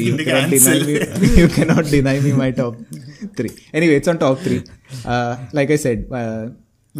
you 1.39 1.45
cannot 1.57 1.89
deny 1.95 2.17
my 2.43 2.49
top 2.61 3.47
anyway 3.79 3.97
top 4.25 4.55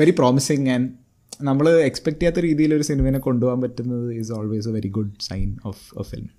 very 0.02 0.14
promising 0.22 0.68
and 0.76 0.90
നമ്മൾ 1.48 1.66
expect 1.88 2.20
ചെയ്യാത്ത 2.22 2.40
രീതിയിൽ 2.50 2.72
ഒരു 2.78 2.86
സിനിമയെ 2.90 3.20
കൊണ്ടുപോകാൻ 3.30 3.60
പറ്റുന്നത് 3.66 4.06
is 4.20 4.32
always 4.38 4.70
a 4.72 4.78
very 4.78 4.90
good 4.98 5.12
sign 5.28 5.50
of 5.70 5.82
a 6.02 6.06
film 6.12 6.30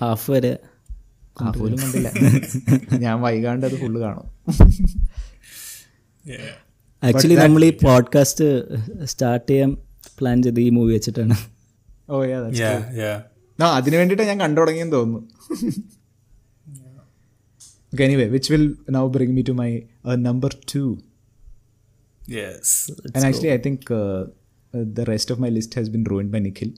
half 0.00 0.24
വരെ 0.34 0.52
ഹാഫ് 1.42 1.58
പോലും 1.62 1.76
കണ്ടില്ല 1.82 2.08
ഞാൻ 3.04 3.16
വൈകാണ്ട് 3.24 3.66
അത് 3.68 3.76
ഫുള്ള് 3.82 4.00
കാണും 4.04 4.24
ആക്ച്വലി 7.03 7.37
നമ്മൾ 7.43 7.63
ഈ 7.69 7.71
പോഡ്കാസ്റ്റ് 7.85 8.45
സ്റ്റാർട്ട് 9.11 9.47
ചെയ്യാൻ 9.51 9.71
പ്ലാൻ 10.19 10.37
ചെയ്ത് 10.45 10.61
ഈ 10.67 10.69
മൂവി 10.77 10.91
വെച്ചിട്ടാണ് 10.97 11.37
ഓ 12.13 12.17
യാ 12.31 12.39
Yeah, 12.61 12.77
yeah. 13.01 13.17
ആ 13.59 13.67
അതിന് 13.79 13.95
വേണ്ടിയിട്ട് 13.99 14.25
ഞാൻ 14.29 14.39
കണ്ടു 14.43 14.59
തുടങ്ങിയെന്ന് 14.61 14.95
തോന്നുന്നു 14.97 15.21
okay 17.93 18.03
anyway 18.07 18.25
which 18.35 18.49
will 18.53 18.65
now 18.97 19.03
bring 19.15 19.35
me 19.39 19.43
to 19.51 19.55
my 19.63 19.71
number 20.29 20.53
two 20.73 20.83
Yes. 22.21 22.67
And 23.13 23.21
actually, 23.27 23.51
I 23.51 23.57
think 23.57 23.89
uh, 23.91 24.19
uh, 24.73 24.83
the 24.99 25.05
rest 25.09 25.31
of 25.33 25.39
my 25.39 25.49
list 25.49 25.73
has 25.73 25.87
been 25.89 26.03
ruined 26.11 26.31
by 26.31 26.39
Nikhil. 26.39 26.69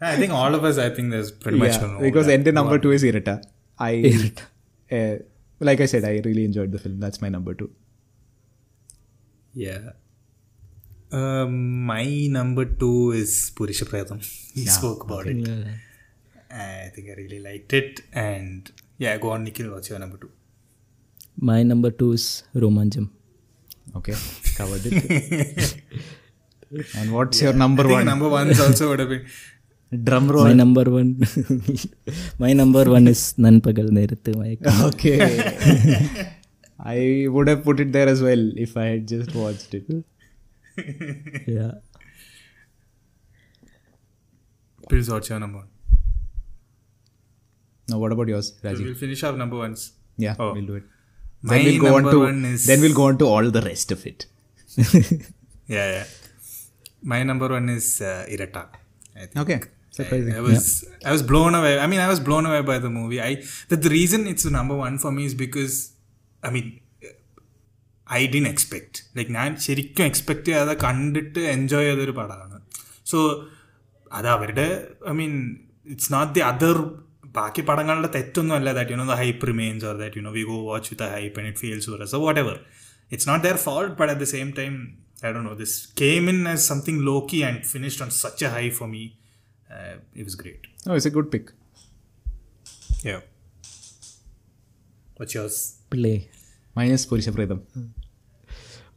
I 0.00 0.16
think 0.20 0.32
all 0.32 0.54
of 0.54 0.64
us, 0.64 0.78
I 0.78 0.88
think 0.96 1.10
there's 1.10 1.30
pretty 1.42 1.58
much 1.58 1.74
Yeah, 1.74 1.84
an 1.86 1.90
because 2.06 2.26
overlap. 2.26 2.46
end 2.46 2.54
number 2.54 2.78
two 2.78 2.92
is 2.92 3.02
Irita. 3.02 3.34
I, 3.80 3.92
Irita. 4.12 4.44
Uh, 4.90 5.14
like 5.60 5.80
I 5.80 5.90
said, 5.92 6.04
I 6.04 6.22
really 6.26 6.44
enjoyed 6.44 6.72
the 6.72 6.78
film. 6.78 6.96
That's 6.98 7.20
my 7.20 7.28
number 7.28 7.54
two. 7.54 7.68
Yeah. 9.53 9.89
Uh, 11.11 11.45
my 11.45 12.27
number 12.37 12.65
two 12.65 13.11
is 13.11 13.51
Purisha 13.55 13.85
He 14.55 14.63
yeah, 14.63 14.71
spoke 14.71 15.03
about 15.03 15.27
it. 15.27 15.45
I 16.51 16.89
think 16.93 17.07
I 17.09 17.13
really 17.17 17.39
liked 17.39 17.71
it. 17.73 18.01
And 18.13 18.71
yeah, 18.97 19.15
go 19.17 19.29
on, 19.31 19.43
Nikhil. 19.43 19.69
What's 19.71 19.89
your 19.89 19.99
number 19.99 20.17
two? 20.17 20.29
My 21.39 21.61
number 21.63 21.91
two 21.91 22.13
is 22.13 22.43
Romanjam. 22.55 23.09
Okay, 23.95 24.13
covered 24.55 24.81
it. 24.85 25.81
and 26.97 27.13
what's 27.13 27.39
yeah, 27.41 27.49
your 27.49 27.57
number 27.57 27.87
one? 27.87 28.05
Number 28.05 28.29
one 28.29 28.49
is 28.49 28.59
also 28.59 28.89
would 28.89 28.99
have 28.99 29.09
been. 29.09 29.23
Drum 30.03 30.31
roll. 30.31 30.45
My 30.45 30.53
number 30.53 30.83
one. 30.89 31.21
my 32.39 32.53
number 32.53 32.85
one 32.89 33.07
is 33.07 33.33
Nanpagal 33.37 33.89
Nerithu 33.89 34.93
Okay. 34.93 36.29
I 36.83 37.27
would 37.29 37.47
have 37.47 37.63
put 37.63 37.79
it 37.79 37.91
there 37.93 38.07
as 38.09 38.21
well 38.21 38.41
if 38.65 38.75
I 38.75 38.85
had 38.85 39.07
just 39.07 39.33
watched 39.33 39.73
it. 39.73 39.85
yeah. 41.47 41.71
Please 44.89 45.09
watch 45.09 45.29
your 45.29 45.39
number 45.39 45.59
one. 45.59 45.67
Now, 47.87 47.99
what 47.99 48.11
about 48.11 48.27
yours, 48.27 48.53
Rajiv? 48.61 48.83
we'll 48.83 48.95
finish 48.95 49.23
our 49.23 49.31
number 49.33 49.55
ones. 49.57 49.93
Yeah, 50.17 50.35
oh. 50.37 50.53
we'll 50.53 50.65
do 50.65 50.75
it. 50.75 50.83
My 51.41 51.57
then 51.57 51.65
we'll 51.65 51.81
go 51.83 51.91
number 51.99 52.07
on 52.09 52.13
to, 52.15 52.19
one 52.19 52.45
is... 52.45 52.65
Then 52.65 52.81
we'll 52.81 52.93
go 52.95 53.05
on 53.05 53.17
to 53.19 53.25
all 53.27 53.49
the 53.49 53.61
rest 53.61 53.91
of 53.93 54.05
it. 54.05 54.25
yeah, 54.77 55.03
yeah. 55.67 56.03
My 57.01 57.23
number 57.23 57.47
one 57.47 57.69
is 57.69 58.01
uh, 58.01 58.25
Irata. 58.29 58.67
Okay. 59.37 59.61
Surprising. 59.89 60.33
I, 60.33 60.37
I 60.37 60.41
was 60.41 60.83
yeah. 61.01 61.09
I 61.09 61.11
was 61.11 61.21
blown 61.21 61.53
away. 61.53 61.77
I 61.77 61.85
mean, 61.85 61.99
I 61.99 62.07
was 62.07 62.19
blown 62.19 62.45
away 62.45 62.61
by 62.63 62.79
the 62.79 62.89
movie. 62.89 63.21
I 63.21 63.43
that 63.69 63.83
the 63.83 63.89
reason 63.89 64.25
it's 64.25 64.43
number 64.45 64.75
one 64.75 64.97
for 64.97 65.11
me 65.11 65.25
is 65.25 65.35
because 65.35 65.92
I 66.47 66.51
mean 66.55 66.67
I 68.19 68.21
didn't 68.35 68.45
expect 68.53 68.95
like 69.17 69.31
ഞാൻ 69.37 69.49
ശരിക്കും 69.65 70.03
expect 70.09 70.47
ചെയ്യാതെ 70.49 70.73
കണ്ടിട്ട് 70.85 71.41
enjoy 71.55 71.87
ചെയ്തൊരു 71.89 72.13
പടമാണ് 72.19 72.57
so 73.11 73.19
അത് 74.17 74.27
അവരുടെ 74.35 74.67
I 75.11 75.13
mean 75.19 75.33
it's 75.93 76.11
not 76.15 76.31
the 76.37 76.41
other 76.51 76.77
ബാക്കി 77.37 77.61
പടങ്ങളുടെ 77.69 78.09
തെറ്റൊന്നും 78.15 78.55
അല്ല 78.59 78.71
that 78.79 78.93
you know 78.95 79.05
the 79.13 79.17
hype 79.21 79.45
remains 79.51 79.85
or 79.89 79.95
that 80.01 80.17
you know 80.19 80.31
we 80.37 80.43
go 80.51 80.57
watch 80.71 80.89
with 80.93 81.07
hype 81.15 81.37
and 81.41 81.49
it 81.51 81.61
feels 81.65 81.87
for 81.93 82.03
so 82.13 82.19
whatever 82.43 82.57
it's 83.15 83.27
not 83.31 83.43
their 83.47 83.59
fault 83.67 83.91
but 84.01 84.11
at 84.13 84.21
the 84.25 84.29
same 84.35 84.49
time 84.59 84.75
I 85.25 85.31
do 85.37 85.41
know 85.49 85.55
this 85.63 85.75
came 86.03 86.27
in 86.33 86.39
as 86.53 86.63
something 86.71 87.01
low-key 87.11 87.39
and 87.49 87.61
finished 87.73 88.03
on 88.07 88.11
such 88.23 88.45
a 88.49 88.55
high 88.57 88.65
for 88.79 88.89
me 88.95 89.03
it 89.05 90.29
is 90.33 90.37
great 90.43 90.67
it's 90.97 91.11
a 91.13 91.19
good 91.19 91.31
pick 91.37 91.51
yo 93.11 93.17
What's 95.23 95.35
yours? 95.35 95.57
Play. 95.89 96.27
Mine 96.75 96.91
is 96.91 97.05
Purisha 97.09 97.31
Pritham. 97.37 97.59
Mm. 97.79 97.85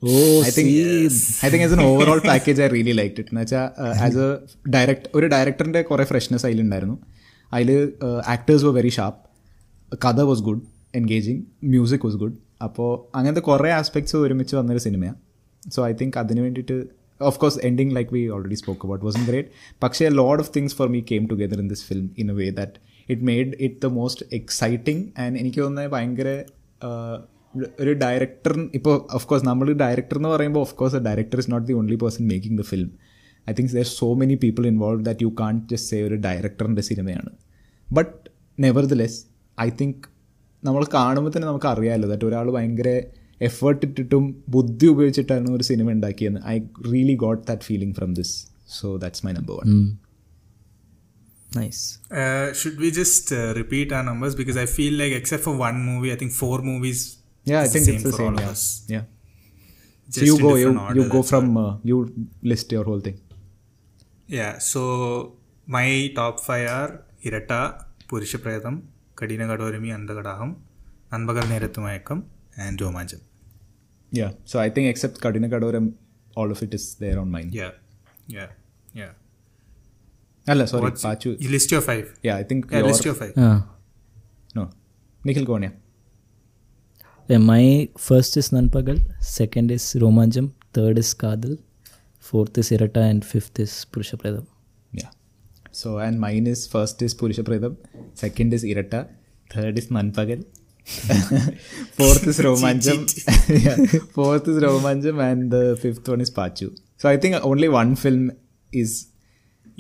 Oh, 0.03 0.43
I 0.45 0.51
think 0.55 0.69
yes. 0.71 1.45
I 1.45 1.51
think 1.51 1.63
as 1.63 1.71
an 1.77 1.79
overall 1.79 2.19
package 2.21 2.59
I 2.59 2.67
really 2.75 2.95
liked 3.01 3.19
it. 3.23 3.29
എന്ന് 3.31 3.43
വെച്ചാൽ 3.43 3.69
as 4.07 4.17
uh, 4.25 4.25
a 4.69 4.71
direct 4.75 5.07
ഒരു 5.19 5.27
ഡയറക്ടറിൻ്റെ 5.35 5.81
കുറേ 5.91 6.05
freshness 6.13 6.45
അതിലുണ്ടായിരുന്നു 6.49 6.97
അതിൽ 7.59 7.71
actors 8.35 8.65
were 8.69 8.75
very 8.81 8.93
sharp 8.99 9.23
കഥ 10.05 10.19
was 10.31 10.43
good 10.49 10.65
engaging 11.01 11.41
music 11.75 12.05
was 12.09 12.19
good 12.23 12.37
അപ്പോൾ 12.69 12.91
അങ്ങനത്തെ 13.21 13.45
കുറേ 13.51 13.71
ആസ്പെക്ട്സ് 13.79 14.17
ഒരുമിച്ച് 14.25 14.57
വന്നൊരു 14.61 14.83
സിനിമയാണ് 14.87 15.21
സോ 15.77 15.81
ഐ 15.91 15.95
തിങ്ക് 16.03 16.19
അതിന് 16.25 16.43
വേണ്ടിയിട്ട് 16.49 16.79
of 17.31 17.39
course 17.45 17.61
ending 17.71 17.95
like 17.99 18.13
we 18.19 18.25
already 18.37 18.59
spoke 18.65 18.85
about 18.89 19.05
was 19.11 19.23
great 19.31 19.53
പക്ഷേ 19.87 20.09
load 20.23 20.41
of 20.47 20.53
things 20.57 20.77
for 20.81 20.91
me 20.97 21.03
came 21.13 21.25
together 21.35 21.61
in 21.65 21.71
this 21.75 21.87
film 21.91 22.09
in 22.25 22.31
a 22.35 22.39
way 22.43 22.49
that 22.61 22.79
it 23.13 23.25
made 23.31 23.53
it 23.67 23.79
the 23.85 23.89
most 24.01 24.25
exciting 24.39 25.05
and 25.23 25.37
എനിക്ക് 25.43 25.59
തോന്നുന്നത് 25.65 25.91
ഭയങ്കര 25.95 26.31
ഒരു 27.83 27.93
director 28.05 28.55
ഇപ്പോൾ 28.79 28.95
of course 29.19 29.45
നമ്മൾ 29.51 29.67
director 29.85 30.17
എന്ന് 30.21 30.31
പറയുമ്പോൾ 30.35 30.63
of course 30.67 30.99
director 31.09 31.39
is 31.43 31.51
not 31.55 31.67
the 31.69 31.75
only 31.81 31.97
person 32.05 32.25
making 32.33 32.57
the 32.61 32.65
film 32.73 32.91
I 33.51 33.55
think 33.59 33.71
there 33.77 33.89
so 34.01 34.09
many 34.23 34.37
people 34.45 34.65
involve 34.73 35.01
that 35.09 35.23
you 35.27 35.31
can't 35.43 35.55
just 35.73 35.89
say 35.93 36.01
ഒരു 36.09 36.17
ഡയറക്ടറിൻ്റെ 36.27 36.85
സിനിമയാണ് 36.91 37.31
but 37.99 38.15
never 38.65 38.85
the 38.93 38.97
less 39.03 39.19
I 39.67 39.69
think 39.81 40.03
നമ്മൾ 40.69 40.83
കാണുമ്പോൾ 40.99 41.33
തന്നെ 41.37 41.47
നമുക്ക് 41.53 41.71
അറിയാമല്ലോ 41.75 42.09
ദാറ്റ് 42.13 42.27
ഒരാൾ 42.31 42.47
ഭയങ്കര 42.57 42.89
എഫേർട്ട് 43.49 43.83
ഇട്ടിട്ടും 43.87 44.25
ബുദ്ധി 44.55 44.87
ഉപയോഗിച്ചിട്ടാണ് 44.95 45.51
ഒരു 45.59 45.65
സിനിമ 45.71 45.89
ഉണ്ടാക്കിയെന്ന് 45.97 46.41
I 46.55 46.55
really 46.93 47.17
got 47.25 47.43
that 47.51 47.67
feeling 47.71 47.95
from 48.01 48.11
this 48.21 48.35
so 48.79 48.89
that's 49.05 49.25
my 49.27 49.33
number 49.39 49.55
one 49.61 49.77
Nice. 51.55 51.99
Uh, 52.11 52.53
should 52.53 52.79
we 52.79 52.91
just 52.91 53.33
uh, 53.33 53.55
repeat 53.57 53.93
our 53.93 54.03
numbers 54.03 54.35
because 54.35 54.57
I 54.57 54.67
feel 54.67 54.95
like 54.99 55.13
except 55.13 55.45
for 55.45 55.57
one 55.57 55.77
movie, 55.81 56.13
I 56.13 56.17
think 56.17 56.33
four 56.33 56.59
movies. 56.61 57.19
Yeah, 57.45 57.61
I 57.61 57.69
think 57.69 57.87
it's 57.89 58.03
the 58.03 58.13
same. 58.13 58.35
Yeah. 58.35 58.47
yeah. 58.89 59.03
Just 60.07 60.19
so 60.19 60.25
you 60.25 60.39
go, 60.41 60.57
you, 60.57 60.79
order, 60.79 60.95
you 61.01 61.09
go 61.09 61.23
from 61.23 61.57
uh, 61.57 61.77
you 61.85 62.13
list 62.43 62.71
your 62.73 62.85
whole 62.85 63.01
thing. 63.01 63.19
Yeah. 64.27 64.59
So 64.59 65.37
my 65.67 66.13
top 66.17 66.41
five 66.41 66.69
are 66.69 67.03
Irata, 67.25 67.85
Purisha 68.09 68.39
Prayadam, 68.39 68.83
Kadina 69.15 69.47
Gadorimi, 69.47 69.89
Andagadagham, 69.97 70.57
Anbagal 71.13 71.45
Nerathumayakam, 71.45 72.25
and 72.59 72.77
Jomanjan. 72.79 73.21
Yeah. 74.11 74.33
So 74.45 74.59
I 74.59 74.69
think 74.69 74.89
except 74.89 75.21
Kadina 75.21 75.49
Gadoram, 75.49 75.93
all 76.35 76.51
of 76.51 76.61
it 76.63 76.75
is 76.75 76.97
there 76.97 77.19
on 77.21 77.31
mine. 77.31 77.51
Yeah. 77.53 77.71
Yeah. 78.27 78.49
Yeah. 78.93 79.11
Alla, 80.48 80.66
sorry, 80.72 80.84
What's- 80.86 81.04
Pachu. 81.06 81.32
You 81.44 81.50
list 81.50 81.72
your 81.72 81.82
five. 81.82 82.06
Yeah, 82.28 82.36
I 82.36 82.46
think 82.50 82.62
Yeah, 82.72 82.80
your, 82.80 82.88
list 82.92 83.06
your 83.10 83.16
five. 83.22 83.34
ആ 83.46 83.50
no. 84.60 84.66
Nikhil 85.30 85.48
Konya. 85.52 85.72
My 87.50 87.64
first 88.06 88.40
is 88.42 88.50
Nanpakal 88.56 88.98
second 89.36 89.74
is 89.80 89.90
Romancham 90.04 90.46
third 90.78 91.02
is 91.04 91.14
Kaathal 91.22 91.52
fourth 92.30 92.62
is 92.64 92.72
Iratta 92.76 92.98
and 93.10 93.26
fifth 93.34 93.62
is 93.68 93.78
Purushapretham 93.94 94.46
Yeah. 94.94 95.12
So 95.80 95.90
and 96.06 96.16
mine 96.24 96.48
is 96.54 96.62
first 96.74 96.98
is 97.06 97.14
Purisha 97.20 97.44
Predam, 97.50 97.74
second 98.24 98.50
is 98.58 98.64
Irata, 98.72 99.00
third 99.54 99.78
is 99.82 99.88
Nanpagal, 99.98 100.42
fourth 102.00 102.26
is 102.32 102.40
Romanjam, 102.48 103.00
yeah, 103.68 103.78
fourth 104.18 104.48
is 104.54 104.58
Romanjam, 104.68 105.20
and 105.30 105.50
the 105.56 105.64
fifth 105.84 106.08
one 106.08 106.22
is 106.22 106.32
Pachu. 106.40 106.68
So 106.98 107.08
I 107.10 107.18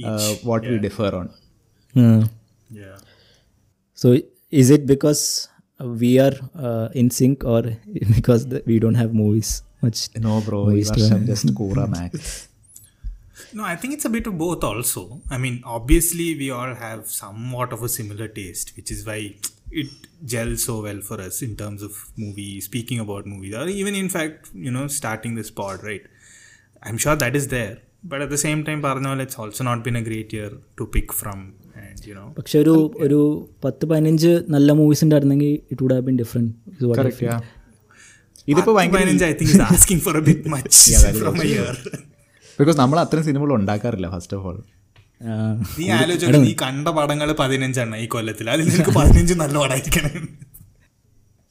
uh, 0.04 0.18
each, 0.20 0.44
what 0.44 0.62
yeah. 0.64 0.70
we 0.70 0.78
differ 0.78 1.14
on. 1.14 1.30
Mm. 1.94 2.28
Yeah. 2.70 2.96
So 3.94 4.18
is 4.50 4.70
it 4.70 4.86
because 4.86 5.48
we 5.80 6.18
are 6.18 6.32
uh, 6.56 6.88
in 6.94 7.10
sync 7.10 7.44
or 7.44 7.62
because 8.14 8.46
the, 8.46 8.62
we 8.66 8.78
don't 8.78 8.94
have 8.94 9.14
movies 9.14 9.62
much? 9.82 10.08
No, 10.16 10.40
bro. 10.40 10.64
We 10.64 10.86
are 10.86 10.92
just 10.94 11.54
Cora 11.56 11.86
Max. 11.88 12.48
No, 13.52 13.64
I 13.64 13.76
think 13.76 13.94
it's 13.94 14.04
a 14.04 14.10
bit 14.10 14.26
of 14.26 14.36
both 14.36 14.64
also. 14.64 15.20
I 15.30 15.38
mean, 15.38 15.62
obviously, 15.64 16.34
we 16.36 16.50
all 16.50 16.74
have 16.74 17.06
somewhat 17.06 17.72
of 17.72 17.82
a 17.82 17.88
similar 17.88 18.28
taste, 18.28 18.74
which 18.76 18.90
is 18.90 19.06
why 19.06 19.34
it 19.70 19.86
gels 20.24 20.64
so 20.64 20.82
well 20.82 21.00
for 21.00 21.20
us 21.20 21.42
in 21.42 21.56
terms 21.56 21.82
of 21.82 21.96
movie, 22.16 22.60
speaking 22.60 22.98
about 22.98 23.26
movies, 23.26 23.54
or 23.54 23.68
even 23.68 23.94
in 23.94 24.08
fact, 24.08 24.50
you 24.54 24.70
know, 24.70 24.88
starting 24.88 25.34
this 25.36 25.50
pod, 25.50 25.82
right? 25.84 26.02
I'm 26.82 26.98
sure 26.98 27.16
that 27.16 27.36
is 27.36 27.48
there. 27.48 27.78
But 28.10 28.20
at 28.24 28.32
the 28.34 28.38
same 28.44 28.58
time 28.68 28.78
പറഞ്ഞ 28.88 29.06
പോലെ 29.12 29.22
it's 29.26 29.38
also 29.42 29.62
not 29.68 29.82
been 29.86 29.96
a 30.00 30.02
great 30.08 30.34
year 30.38 30.50
to 30.80 30.84
pick 30.96 31.14
from 31.20 31.40
പക്ഷെ 32.38 32.56
ഒരു 32.64 32.74
ഒരു 33.04 33.18
പത്ത് 33.64 33.84
പതിനഞ്ച് 33.90 34.30
നല്ല 34.54 34.70
movies 34.80 35.02
ഉണ്ടായിരുന്നെങ്കിൽ 35.06 35.50
it 35.72 35.80
would 35.84 35.94
have 35.96 36.04
been 36.08 36.16
different 36.22 36.52
because 42.58 42.78
നമ്മൾ 42.82 42.98
അത്രയും 43.04 43.24
സിനിമകൾ 43.30 43.52
ഉണ്ടാക്കാറില്ല 43.60 44.08
ഫസ്റ്റ് 44.14 44.36
ഓഫ് 44.38 44.46
ഓൾ 44.50 44.58
നീ 45.78 45.84
ആലോചിച്ചു 45.98 46.40
നീ 46.46 46.52
കണ്ട 46.64 46.88
പടങ്ങൾ 46.98 47.28
പതിനഞ്ചെണ്ണം 47.42 47.98
ഈ 48.04 48.06
കൊല്ലത്തിൽ 48.14 48.46
അതിൽ 48.54 48.66
നിനക്ക് 48.72 48.94
പതിനഞ്ച് 49.00 49.34
നല്ല 49.42 49.54
പടമായിരിക്കണം 49.62 50.26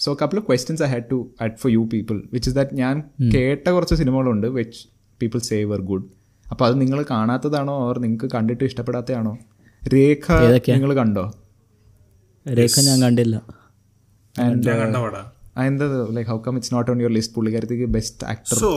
so 0.06 0.12
couple 0.22 0.38
of 0.42 0.46
questions 0.52 0.84
I 0.88 0.90
had 0.96 1.08
to 1.14 1.20
at 1.46 1.58
for 1.64 1.72
you 1.78 1.84
people 1.96 2.18
which 2.36 2.48
is 2.52 2.56
that 2.60 2.76
ഞാൻ 2.84 2.96
കേട്ട 3.36 3.66
കുറച്ച് 3.78 3.98
സിനിമകളുണ്ട് 4.04 4.48
which 4.60 4.82
people 5.24 5.40
say 5.52 5.70
are 5.78 5.84
good 5.92 6.08
അപ്പോൾ 6.52 6.66
അത് 6.70 6.76
നിങ്ങൾ 6.84 7.00
കാണാത്തതാണോ 7.14 7.74
ഓർ 7.86 7.96
നിങ്ങൾക്ക് 8.06 8.30
കണ്ടിട്ട് 8.36 8.64
ഇഷ്ടപ്പെടാത്തതാണോ 8.70 9.34
രേഖ 9.96 10.26
നിങ്ങൾ 10.76 10.92
കണ്ടോ 11.02 11.26
രേഖ 12.60 12.74
ഞാൻ 12.90 13.00
കണ്ടില്ല 13.08 13.36
uh, 13.38 15.26
എന്താ 15.68 15.86
like 16.16 16.30
how 16.32 16.36
come 16.46 16.56
it's 16.60 16.72
not 16.76 16.90
on 16.92 16.98
your 17.02 17.12
list 17.18 17.34
പുള്ളിക്കാരത്തേക്ക് 17.36 17.86
best 17.96 18.24
actor 18.32 18.56
so 18.62 18.72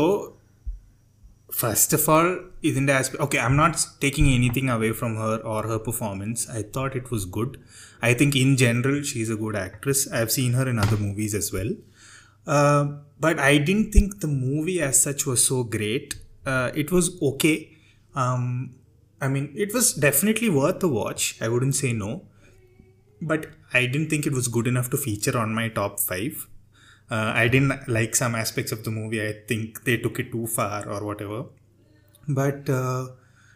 first 1.60 1.94
of 1.98 2.06
all 2.14 2.26
ഇതിൻ്റെ 2.68 2.92
aspect 2.98 3.22
okay 3.26 3.38
I'm 3.50 3.56
not 3.62 3.78
taking 4.04 4.30
anything 4.36 4.70
away 4.74 4.90
from 5.00 5.14
her 5.22 5.34
or 5.54 5.60
her 5.70 5.80
performance 5.88 6.42
I 6.58 6.62
thought 6.76 6.92
it 7.00 7.10
was 7.14 7.26
good 7.38 7.56
I 8.08 8.12
think 8.20 8.36
in 8.42 8.50
general 8.62 8.96
she 9.10 9.16
is 9.24 9.32
a 9.36 9.38
good 9.44 9.58
actress 9.66 10.04
I 10.14 10.20
have 10.22 10.32
seen 10.36 10.52
her 10.58 10.68
in 10.74 10.78
other 10.84 11.00
movies 11.06 11.36
as 11.40 11.50
well 11.56 11.72
but 13.26 13.36
I 13.50 13.52
didn't 13.70 13.88
think 13.96 14.14
the 14.26 14.30
movie 14.46 14.76
as 14.90 15.00
such 15.08 15.26
was 15.30 15.42
so 15.52 15.58
great 15.76 16.14
uh, 16.54 16.70
it 16.82 16.90
was 16.96 17.08
okay. 17.30 17.56
Um, 18.14 18.74
I 19.20 19.28
mean, 19.28 19.50
it 19.64 19.74
was 19.74 19.92
definitely 20.06 20.48
worth 20.50 20.82
a 20.82 20.88
watch. 20.88 21.22
I 21.42 21.48
wouldn't 21.48 21.74
say 21.74 21.92
no, 21.92 22.10
but 23.30 23.46
I 23.80 23.84
didn't 23.86 24.08
think 24.10 24.26
it 24.26 24.32
was 24.32 24.48
good 24.56 24.66
enough 24.72 24.90
to 24.90 24.96
feature 24.96 25.36
on 25.44 25.54
my 25.54 25.68
top 25.80 26.00
five. 26.00 26.46
Uh, 27.16 27.32
I 27.42 27.48
didn't 27.54 27.88
like 27.98 28.16
some 28.16 28.34
aspects 28.34 28.72
of 28.76 28.84
the 28.84 28.90
movie. 28.90 29.20
I 29.26 29.32
think 29.50 29.84
they 29.84 29.96
took 29.98 30.18
it 30.18 30.30
too 30.32 30.46
far 30.46 30.88
or 30.94 31.04
whatever. 31.04 31.44
But 32.28 32.68
uh, 32.70 33.08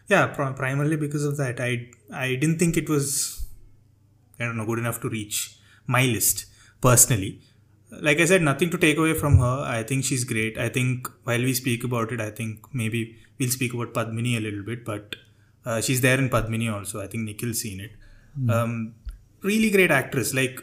yeah, 0.07 0.27
pr- 0.27 0.55
primarily 0.61 0.97
because 1.05 1.25
of 1.31 1.37
that, 1.43 1.59
I 1.59 1.71
I 2.25 2.27
didn't 2.43 2.59
think 2.63 2.77
it 2.83 2.89
was 2.95 3.47
I 4.39 4.45
don't 4.45 4.57
know 4.61 4.67
good 4.71 4.81
enough 4.85 4.99
to 5.01 5.09
reach 5.17 5.37
my 5.97 6.03
list 6.17 6.45
personally 6.81 7.33
like 8.01 8.19
I 8.19 8.25
said, 8.25 8.41
nothing 8.41 8.69
to 8.71 8.77
take 8.77 8.97
away 8.97 9.13
from 9.13 9.37
her. 9.39 9.59
I 9.67 9.83
think 9.83 10.03
she's 10.05 10.23
great. 10.23 10.57
I 10.57 10.69
think 10.69 11.07
while 11.23 11.39
we 11.39 11.53
speak 11.53 11.83
about 11.83 12.11
it, 12.11 12.21
I 12.21 12.29
think 12.29 12.59
maybe 12.73 13.15
we'll 13.39 13.49
speak 13.49 13.73
about 13.73 13.93
Padmini 13.93 14.37
a 14.37 14.39
little 14.39 14.63
bit, 14.63 14.85
but 14.85 15.15
uh, 15.65 15.81
she's 15.81 16.01
there 16.01 16.17
in 16.17 16.29
Padmini 16.29 16.71
also. 16.73 17.01
I 17.01 17.07
think 17.07 17.23
Nikhil's 17.23 17.59
seen 17.61 17.79
it. 17.81 17.91
Mm. 18.39 18.51
Um, 18.51 18.95
really 19.41 19.69
great 19.69 19.91
actress. 19.91 20.33
Like 20.33 20.61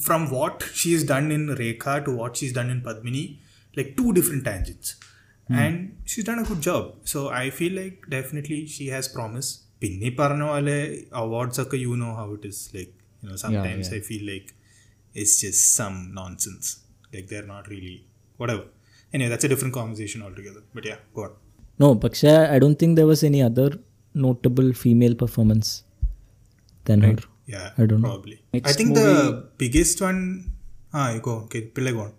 from 0.00 0.30
what 0.30 0.64
she's 0.72 1.04
done 1.04 1.30
in 1.30 1.48
Rekha 1.48 2.04
to 2.04 2.14
what 2.14 2.36
she's 2.36 2.52
done 2.52 2.70
in 2.70 2.80
Padmini, 2.82 3.38
like 3.76 3.96
two 3.96 4.12
different 4.12 4.44
tangents. 4.44 4.96
Mm. 5.50 5.56
And 5.56 5.96
she's 6.04 6.24
done 6.24 6.38
a 6.38 6.44
good 6.44 6.60
job. 6.60 6.96
So 7.04 7.28
I 7.28 7.50
feel 7.50 7.72
like 7.80 8.04
definitely 8.08 8.66
she 8.66 8.88
has 8.88 9.08
promise. 9.08 9.62
Pinni 9.80 10.16
Parnavale 10.16 11.10
awards, 11.12 11.60
you 11.72 11.96
know 11.96 12.14
how 12.14 12.32
it 12.32 12.44
is. 12.46 12.70
Like, 12.72 12.94
you 13.22 13.28
know, 13.30 13.36
sometimes 13.36 13.88
yeah, 13.88 13.94
yeah. 13.96 14.00
I 14.00 14.02
feel 14.02 14.32
like 14.32 14.54
it's 15.22 15.34
just 15.44 15.60
some 15.80 15.96
nonsense. 16.20 16.66
Like 17.12 17.26
they're 17.30 17.48
not 17.54 17.68
really 17.74 17.96
whatever. 18.42 18.64
Anyway, 19.14 19.30
that's 19.32 19.46
a 19.48 19.50
different 19.52 19.74
conversation 19.80 20.20
altogether. 20.26 20.62
But 20.76 20.84
yeah, 20.90 20.98
go 21.18 21.22
on. 21.26 21.30
No, 21.82 21.88
Paksha, 22.04 22.34
I 22.50 22.58
don't 22.64 22.78
think 22.82 22.96
there 23.00 23.08
was 23.12 23.22
any 23.30 23.40
other 23.50 23.68
notable 24.26 24.72
female 24.84 25.14
performance 25.24 25.70
than 26.84 27.00
right. 27.00 27.20
her. 27.20 27.26
Yeah, 27.54 27.70
I 27.82 27.86
don't 27.90 28.02
probably. 28.08 28.38
know. 28.40 28.48
Probably. 28.52 28.70
I 28.72 28.72
think 28.80 28.90
movie... 28.90 29.00
the 29.10 29.48
biggest 29.64 30.00
one. 30.08 30.20
Ah, 31.00 31.08
you 31.14 31.20
go. 31.28 31.34
Okay, 31.46 31.62
go 31.80 31.98
on. 32.06 32.12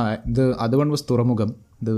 Ah, 0.00 0.06
the 0.40 0.48
other 0.66 0.78
one 0.82 0.90
was 0.96 1.02
Thoramugam, 1.10 1.52
the 1.90 1.96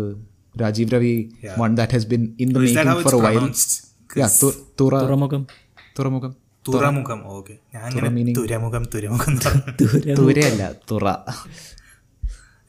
Rajiv 0.62 0.92
Ravi 0.96 1.14
yeah. 1.46 1.56
one 1.64 1.74
that 1.80 1.90
has 1.96 2.04
been 2.12 2.24
in 2.38 2.52
the 2.52 2.60
Is 2.68 2.74
making 2.74 3.02
for 3.06 3.14
a 3.16 3.18
pronounced? 3.26 3.72
while. 3.80 4.22
Yeah, 4.22 4.50
Tora, 4.82 5.00
Thoramugam. 5.02 5.44
Thoramugam. 5.96 6.32
Thuramukham 6.65 7.19
okay 7.33 7.55
ഞാൻ 7.73 7.81
അങ്ങനെ 7.87 8.07
തുരമുഖം 8.37 8.83
തുരമുഖം 8.93 9.31
എന്ന് 9.31 9.43
പറഞ്ഞു. 9.47 10.15
തുരയല്ല 10.21 10.63
തുറ 10.91 11.05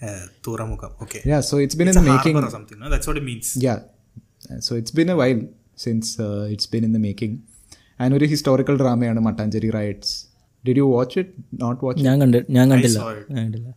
Eh, 0.01 0.23
Thuramukham 0.47 0.91
okay 1.03 1.19
yeah 1.31 1.41
so 1.49 1.55
it's 1.57 1.77
been 1.79 1.89
in 1.89 1.97
the 1.99 2.07
making 2.09 2.35
or 2.39 2.49
something 2.51 2.79
no 2.79 2.89
that's 2.93 3.07
what 3.11 3.17
it 3.17 3.27
means 3.29 3.47
yeah 3.63 3.79
so 4.61 4.73
it's 4.81 4.93
been 4.93 5.11
a 5.11 5.19
while 5.21 5.41
since 5.79 6.07
uh, 6.21 6.53
it's 6.55 6.67
been 6.67 6.85
in 6.89 6.93
the 6.97 7.03
making 7.07 7.33
and 8.01 8.15
ഒരു 8.17 8.27
historical 8.33 8.77
ഡ്രാമയാണ് 8.83 9.21
Mattancherry 9.27 9.71
riots 9.77 10.13
did 10.65 10.81
you 10.83 10.89
watch 10.93 11.17
it 11.23 11.33
not 11.63 11.81
watch 11.87 12.05
ഞാൻ 12.09 12.17
കണ്ടി 12.23 12.41
ഞാൻ 12.57 12.67
കണ്ടില്ല 12.73 12.99
saw 13.01 13.11
it. 13.15 13.25
ഞാൻ 13.31 13.43
കണ്ടില്ല 13.47 13.71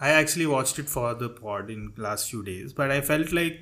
I 0.00 0.12
actually 0.20 0.48
watched 0.48 0.78
it 0.78 0.88
for 0.88 1.08
the 1.14 1.30
pod 1.40 1.64
in 1.68 1.80
last 1.98 2.24
few 2.30 2.42
days, 2.42 2.68
but 2.72 2.90
I 2.90 3.00
felt 3.02 3.30
like 3.32 3.58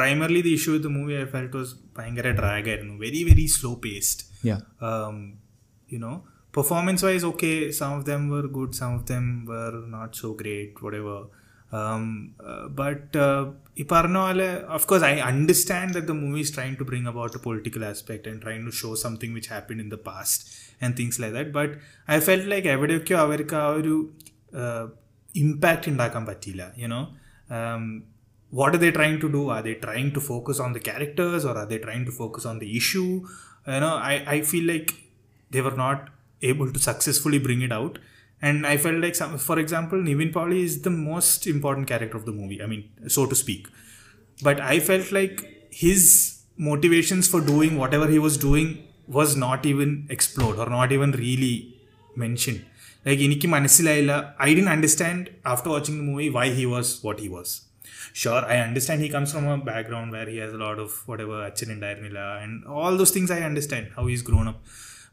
primarily 0.00 0.40
the 0.46 0.54
issue 0.58 0.72
with 0.76 0.84
the 0.88 0.92
movie 0.96 1.16
I 1.22 1.26
felt 1.34 1.52
was 1.60 1.70
ഭയങ്കര 1.98 2.30
drag 2.40 2.66
ആയിരുന്നു 2.72 2.96
very 3.04 3.22
very 3.30 3.46
slow 3.58 3.74
paced. 3.84 4.20
yeah 4.48 4.60
Um, 4.88 5.16
you 5.92 5.98
know, 6.04 6.16
performance 6.56 7.02
wise, 7.06 7.24
okay, 7.30 7.56
some 7.78 7.92
of 7.98 8.02
them 8.10 8.22
were 8.34 8.46
good, 8.56 8.70
some 8.80 8.92
of 8.98 9.02
them 9.10 9.24
were 9.50 9.76
not 9.96 10.10
so 10.22 10.28
great, 10.42 10.72
whatever. 10.84 11.16
Um, 11.78 12.04
uh, 12.50 12.64
but 12.80 13.16
uh, 13.24 13.42
ഈ 13.80 13.84
പറഞ്ഞ 13.92 14.18
പോലെ 14.26 14.46
of 14.76 14.82
course 14.90 15.04
I 15.08 15.14
understand 15.32 15.88
that 15.96 16.06
the 16.10 16.16
movie 16.20 16.44
is 16.46 16.52
trying 16.56 16.76
to 16.80 16.84
bring 16.90 17.06
about 17.12 17.34
a 17.38 17.40
political 17.46 17.82
aspect 17.90 18.24
and 18.30 18.36
trying 18.44 18.62
to 18.68 18.72
show 18.80 18.92
something 19.04 19.32
which 19.38 19.48
happened 19.56 19.80
in 19.84 19.90
the 19.94 20.00
past 20.08 20.38
and 20.82 20.90
things 21.00 21.18
like 21.24 21.34
that 21.38 21.50
but 21.58 21.72
I 22.14 22.20
felt 22.28 22.46
like 22.52 22.68
എവിടെയൊക്കെയോ 22.74 23.18
അവർക്ക് 23.24 23.56
ആ 23.62 23.66
ഒരു 23.80 23.94
impact 25.42 25.90
ഉണ്ടാക്കാൻ 25.94 26.24
പറ്റിയില്ല 26.30 26.62
you know 26.84 27.02
what 28.52 28.74
are 28.74 28.78
they 28.78 28.90
trying 28.90 29.18
to 29.20 29.28
do 29.36 29.48
are 29.54 29.62
they 29.62 29.74
trying 29.74 30.10
to 30.12 30.20
focus 30.20 30.58
on 30.58 30.72
the 30.72 30.80
characters 30.80 31.44
or 31.44 31.56
are 31.56 31.66
they 31.66 31.78
trying 31.78 32.04
to 32.04 32.12
focus 32.12 32.44
on 32.46 32.58
the 32.58 32.76
issue 32.76 33.10
you 33.74 33.80
know 33.84 33.94
i, 34.10 34.14
I 34.34 34.42
feel 34.42 34.66
like 34.66 34.94
they 35.50 35.60
were 35.60 35.76
not 35.76 36.08
able 36.42 36.72
to 36.72 36.78
successfully 36.78 37.38
bring 37.38 37.62
it 37.62 37.72
out 37.72 37.98
and 38.40 38.66
i 38.66 38.76
felt 38.76 38.98
like 39.04 39.14
some, 39.14 39.36
for 39.38 39.58
example 39.58 39.98
nivin 39.98 40.32
Pauly 40.32 40.62
is 40.64 40.82
the 40.82 40.90
most 40.90 41.46
important 41.46 41.86
character 41.86 42.16
of 42.16 42.24
the 42.24 42.32
movie 42.32 42.62
i 42.62 42.66
mean 42.66 42.84
so 43.08 43.26
to 43.26 43.34
speak 43.34 43.68
but 44.42 44.60
i 44.60 44.78
felt 44.80 45.12
like 45.12 45.36
his 45.70 46.02
motivations 46.56 47.28
for 47.28 47.40
doing 47.40 47.76
whatever 47.76 48.06
he 48.08 48.18
was 48.18 48.36
doing 48.36 48.68
was 49.06 49.36
not 49.36 49.66
even 49.66 50.06
explored 50.10 50.58
or 50.58 50.68
not 50.78 50.90
even 50.92 51.12
really 51.26 51.54
mentioned 52.24 52.62
like 53.06 53.20
എനിക്ക് 53.26 53.48
മനസ്സിലായില്ല 53.54 54.14
I 54.46 54.48
didn't 54.58 54.66
understand 54.74 55.28
after 55.52 55.70
watching 55.74 55.98
the 56.00 56.04
movie 56.10 56.26
why 56.38 56.46
he 56.58 56.64
was 56.72 56.90
what 57.06 57.20
he 57.24 57.28
was 57.36 57.52
sure 58.14 58.42
i 58.46 58.58
understand 58.58 58.98
he 59.00 59.08
comes 59.08 59.30
from 59.34 59.46
a 59.48 59.58
background 59.70 60.08
where 60.10 60.28
he 60.32 60.36
has 60.38 60.52
a 60.52 60.60
lot 60.66 60.78
of 60.78 60.90
whatever 61.10 61.38
achin 61.48 61.70
ഉണ്ടായിരുന്നില്ല 61.76 62.24
and 62.42 62.52
all 62.76 62.94
those 63.00 63.14
things 63.16 63.30
i 63.30 63.42
understand 63.50 63.86
how 63.96 64.04
he's 64.10 64.24
grown 64.30 64.48
up 64.52 64.58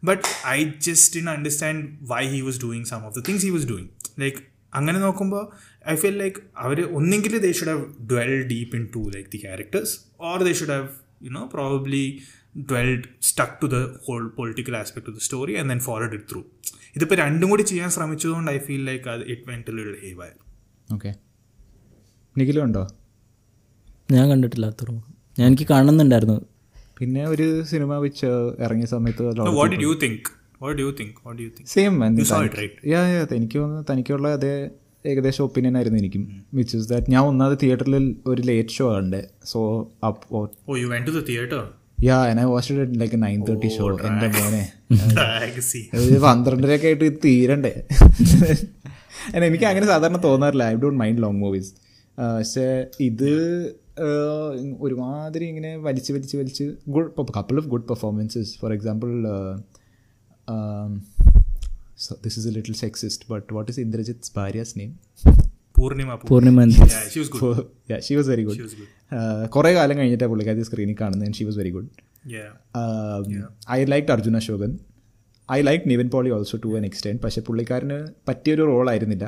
but 0.03 0.21
i 0.55 0.59
just 0.87 1.05
didn't 1.13 1.33
understand 1.37 1.77
why 2.11 2.21
he 2.35 2.41
was 2.49 2.57
doing 2.65 2.83
some 2.85 3.03
of 3.09 3.13
the 3.17 3.23
things 3.29 3.41
he 3.41 3.53
was 3.59 3.65
doing 3.73 3.87
like 4.25 4.39
അങ്ങനെ 4.73 4.99
നോക്കുമ്പോൾ 5.05 5.43
I 5.91 5.93
feel 6.01 6.15
like 6.21 6.39
അവർ 6.63 6.77
ഒന്നെങ്കിൽ 6.97 7.33
they 7.45 7.51
should 7.57 7.71
have 7.73 7.83
dwell 8.11 8.33
deep 8.49 8.75
in 8.79 8.85
to 8.95 9.01
like 9.15 9.29
the 9.35 9.39
characters 9.43 9.93
or 10.29 10.41
they 10.47 10.53
should 10.59 10.73
have 10.75 10.89
you 11.25 11.31
know 11.37 11.43
probably 11.53 12.01
dwelled 12.71 13.07
stuck 13.29 13.55
to 13.61 13.67
the 13.75 13.79
whole 14.07 14.23
political 14.39 14.75
aspect 14.81 15.09
of 15.11 15.17
the 15.19 15.23
story 15.27 15.55
and 15.61 15.71
then 15.73 15.81
forward 15.87 16.17
it 16.17 16.27
through 16.31 16.41
ഇതിപ്പോൾ 16.97 17.19
രണ്ടും 17.23 17.49
കൂടി 17.53 17.65
ചെയ്യാൻ 17.71 17.91
ശ്രമിച്ചതുകൊണ്ട് 17.97 18.51
I 18.55 18.59
feel 18.67 18.83
like 18.91 19.07
അത് 19.15 19.23
it 19.35 19.47
went 19.51 19.77
little 19.77 19.97
have 20.05 20.21
ആയിരുന്നു 20.25 20.45
okay 20.97 21.11
നിഖിലും 22.40 22.62
ഉണ്ടോ 22.68 22.82
ഞാൻ 24.14 24.24
കണ്ടിട്ടില്ല 24.32 24.66
തുറമുഖം 24.80 25.14
ഞാൻ 25.38 25.46
എനിക്ക് 25.52 25.66
കാണുന്നുണ്ടായിരുന്നു 25.72 26.38
പിന്നെ 26.98 27.22
ഒരു 27.34 27.46
സിനിമ 27.70 27.92
വെച്ച് 28.04 28.28
ഇറങ്ങിയ 28.64 28.88
സമയത്ത് 28.94 29.22
എനിക്ക് 33.38 33.54
തോന്നുന്നു 33.60 33.82
തനിക്കുള്ള 33.90 34.26
അതേ 34.38 34.52
ഏകദേശം 35.10 35.42
ഒപ്പീനിയൻ 35.46 35.74
ആയിരുന്നു 35.78 35.98
എനിക്കും 36.02 36.22
വിച്ച് 36.56 36.74
ഇസ് 36.78 36.88
ദാറ്റ് 36.90 37.10
ഞാൻ 37.14 37.22
ഒന്നാമത് 37.30 37.54
തിയേറ്ററിൽ 37.62 38.04
ഒരു 38.30 38.40
ലേറ്റ് 38.48 38.74
ഷോ 38.78 38.86
ആണ് 38.96 39.20
so 39.52 39.60
theatre 41.30 41.60
yeah 42.08 42.18
thirty 43.48 43.70
show 43.78 43.86
എൻ്റെ 44.10 44.28
മോനെ 44.36 44.64
പന്ത്രണ്ടരയൊക്കെ 46.28 46.88
ആയിട്ട് 46.90 47.08
തീരണ്ടേ 47.26 47.72
എനിക്ക് 49.48 49.66
അങ്ങനെ 49.70 49.86
സാധാരണ 49.92 50.18
തോന്നാറില്ല 50.28 50.64
I 50.72 50.76
don't 50.84 50.98
mind 51.02 51.20
long 51.24 51.38
movies 51.44 51.70
പക്ഷെ 52.20 52.64
ഇത് 53.08 53.30
ഒരുമാതിരി 54.84 55.44
ഇങ്ങനെ 55.52 55.70
വലിച്ച് 55.86 56.10
വലിച്ച് 56.16 56.36
വലിച്ച് 56.40 56.64
good 56.94 57.32
couple 57.38 57.56
of 57.62 57.68
good 57.74 57.86
performances 57.92 58.52
for 58.62 58.70
example 58.76 59.10
this 62.24 62.36
is 62.40 62.46
a 62.50 62.52
little 62.58 62.76
sexist 62.84 63.26
but 63.32 63.48
what 63.56 63.68
is 63.74 63.80
Indrajith 63.86 64.30
ഭാര്യാസ് 64.38 64.74
name 64.80 64.92
Poornima 65.78 66.14
Poornima 66.30 66.64
she 68.06 68.14
was 68.20 68.28
very 68.32 68.44
good 68.48 68.60
കുറേ 69.56 69.70
കാലം 69.78 69.96
കഴിഞ്ഞിട്ടാണ് 70.00 70.30
പുള്ളിക്കാർ 70.32 70.60
സ്ക്രീനിൽ 70.70 70.96
കാണുന്നത് 71.02 71.36
she 71.40 71.44
was 71.50 71.58
very 71.62 71.72
good 71.76 71.90
I 73.76 73.78
like 73.94 74.10
Arjun 74.16 74.38
Ashokan 74.42 74.72
I 75.56 75.60
like 75.68 75.84
Nivin 75.92 76.08
Pauly 76.14 76.30
also 76.36 76.56
to 76.64 76.72
an 76.80 76.84
extent 76.90 77.20
പക്ഷേ 77.24 77.40
പുള്ളിക്കാരന് 77.48 77.98
പറ്റിയൊരു 78.28 78.64
റോളായിരുന്നില്ല 78.72 79.26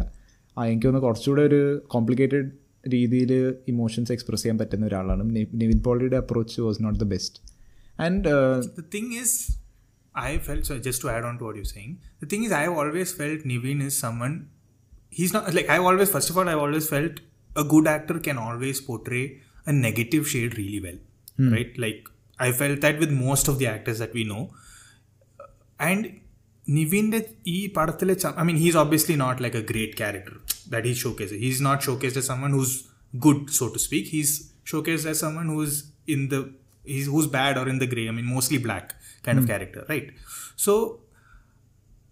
എനിക്ക് 0.71 0.85
തോന്നുന്നു 0.87 1.05
കുറച്ചുകൂടെ 1.07 1.43
ഒരു 1.51 1.61
കോംപ്ലിക്കേറ്റഡ് 1.95 2.49
രീതിയിൽ 2.88 3.32
ഇമോഷൻസ് 3.68 4.12
എക്സ്പ്രസ് 4.12 4.44
ചെയ്യാൻ 4.44 4.58
പറ്റുന്ന 4.58 4.86
ഒരാളാണ് 4.86 5.24
നി- 5.36 5.50
നിവിൻ 5.54 5.80
പോളിയുടെ 5.82 6.18
approach 6.18 6.62
was 6.62 6.84
not 6.84 7.00
the 7.00 7.08
best 7.08 7.40
and 8.00 8.28
The 8.80 8.86
thing 8.96 9.08
is, 9.24 9.32
I 10.16 10.38
felt 10.40 10.64
so. 10.66 10.76
Just 10.80 11.02
to 11.02 11.10
add 11.10 11.24
on 11.24 11.36
to 11.38 11.44
what 11.44 11.56
you're 11.56 11.72
saying, 11.74 11.92
the 12.22 12.28
thing 12.28 12.44
is, 12.44 12.52
I've 12.52 12.76
always 12.82 13.12
felt 13.14 13.42
Niveen 13.44 13.82
is 13.82 13.96
someone. 13.98 14.36
He's 15.14 15.34
not 15.34 15.54
like 15.54 15.70
I've 15.70 15.84
always. 15.84 16.10
First 16.10 16.30
of 16.30 16.38
all, 16.38 16.50
I've 16.50 16.64
always 16.66 16.88
felt 16.88 17.16
a 17.56 17.66
good 17.66 17.88
actor 17.88 18.18
can 18.20 18.38
always 18.38 18.80
portray 18.82 19.24
a 19.66 19.76
negative 19.78 20.28
shade 20.28 20.54
really 20.58 20.80
well, 20.80 20.98
right? 21.54 21.72
Like 21.78 22.02
I 22.40 22.52
felt 22.54 22.82
that 22.82 22.98
with 23.00 23.12
most 23.22 23.48
of 23.48 23.58
the 23.60 23.68
actors 23.68 24.00
that 24.00 24.14
we 24.14 24.24
know, 24.26 24.44
and 25.80 26.02
നിവിൻ്റെ 26.68 27.20
ഈ 27.50 27.60
പടത്തിലെ 27.76 28.14
I 28.36 28.44
mean 28.44 28.58
he's 28.64 28.78
obviously 28.78 29.16
not 29.22 29.42
like 29.44 29.58
a 29.58 29.66
great 29.70 29.98
character 30.00 30.34
that 30.72 30.86
he's 30.90 31.02
showcase 31.04 31.36
he's 31.44 31.62
not 31.64 31.84
showcased 31.84 32.22
as 32.22 32.30
someone 32.34 32.54
who's 32.58 32.76
good 33.14 33.44
so 33.58 33.68
to 33.76 33.82
speak 33.86 34.10
he's 34.10 34.36
showcased 34.72 35.10
as 35.10 35.22
someone 35.22 35.48
who's 35.54 35.78
in 36.16 36.22
the 36.30 36.38
he's 36.86 37.10
who's 37.10 37.30
bad 37.36 37.60
or 37.62 37.70
in 37.70 37.80
the 37.80 37.88
grey 37.94 38.04
I 38.10 38.16
mean 38.18 38.28
mostly 38.34 38.60
black 38.66 38.90
kind 39.26 39.42
of 39.42 39.50
character 39.50 39.84
right 39.90 40.10
so 40.66 40.74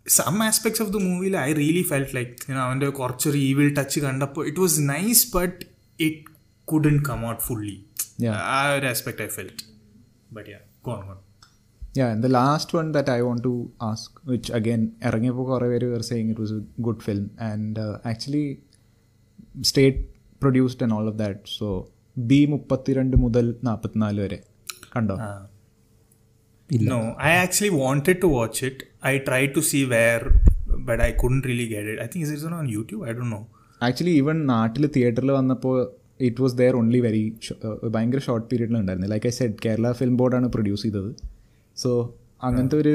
some 0.06 0.36
aspects 0.44 0.82
of 0.84 0.92
the 0.92 1.02
മൂവിയിൽ 1.06 1.36
I 1.40 1.50
really 1.60 1.84
felt 1.90 2.16
like 2.16 2.34
അവൻ്റെ 2.64 2.90
കുറച്ചൊരു 2.98 3.40
evil 3.46 3.70
touch 3.78 4.00
കണ്ടപ്പോൾ 4.02 4.44
it 4.48 4.62
was 4.62 4.80
nice 4.90 5.24
but 5.34 5.60
it 6.00 6.22
couldn't 6.68 6.98
come 7.10 7.22
out 7.32 7.44
fully 7.44 7.76
Yeah. 8.18 8.36
ആ 8.50 8.60
ഒരു 8.74 8.86
aspect 8.88 9.22
I 9.22 9.30
felt 9.30 9.64
but 10.32 10.50
yeah 10.50 10.60
gone 10.86 11.00
gone 11.06 11.18
Yeah, 11.96 12.10
and 12.14 12.22
the 12.22 12.32
last 12.32 12.74
one 12.74 12.92
that 12.92 13.08
I 13.10 13.22
want 13.22 13.42
to 13.44 13.54
ask, 13.90 14.08
which 14.32 14.48
again, 14.60 14.82
ഇറങ്ങിയപ്പോൾ 15.08 15.46
കുറേ 15.50 15.68
പേര് 15.74 15.88
were 15.92 16.06
saying 16.10 16.28
it 16.34 16.40
was 16.44 16.52
a 16.52 16.64
good 16.88 17.00
film 17.06 17.26
and 17.50 17.74
uh, 17.80 17.94
actually 18.12 18.46
state 19.72 20.00
produced 20.42 20.82
and 20.86 20.94
all 20.98 21.08
of 21.12 21.18
that. 21.24 21.38
So 21.58 21.68
B 22.32 22.42
മുപ്പത്തിരണ്ട് 22.54 23.16
മുതൽ 23.26 23.46
നാൽപ്പത്തിനാല് 23.70 24.20
വരെ 24.26 24.40
കണ്ടോ 24.96 25.18
No, 26.70 27.00
I 27.20 27.34
actually 27.42 27.74
wanted 27.82 28.18
to 28.22 28.28
watch 28.36 28.60
it. 28.64 28.78
I 29.10 29.20
tried 29.20 29.52
to 29.56 29.62
see 29.62 29.82
where, 29.86 30.24
but 30.88 31.00
I 31.08 31.12
couldn't 31.20 31.46
really 31.46 31.68
get 31.68 31.86
it. 31.92 31.98
I 32.04 32.08
think 32.08 32.24
is 32.28 32.44
it 32.48 32.56
on 32.60 32.68
YouTube? 32.76 33.02
I 33.10 33.14
don't 33.18 33.32
know. 33.36 33.44
Actually 33.82 34.14
even 34.20 34.38
നാട്ടിൽ 34.52 34.84
തിയേറ്ററിൽ 34.96 35.32
വന്നപ്പോൾ 35.38 35.76
it 36.28 36.42
was 36.44 36.56
there 36.60 36.74
only 36.82 37.00
very 37.06 37.24
ഭയങ്കര 37.96 38.20
short 38.28 38.46
പീരീഡിൽ 38.52 38.76
ഉണ്ടായിരുന്നു 38.82 39.10
like 39.14 39.28
I 39.32 39.34
said 39.40 39.58
Kerala 39.66 39.88
film 40.00 40.16
ബോർഡാണ് 40.22 40.48
produce 40.54 40.84
ചെയ്തത് 40.88 41.10
so 41.83 41.91
അങ്ങനത്തെ 42.47 42.77
ഒരു 42.85 42.95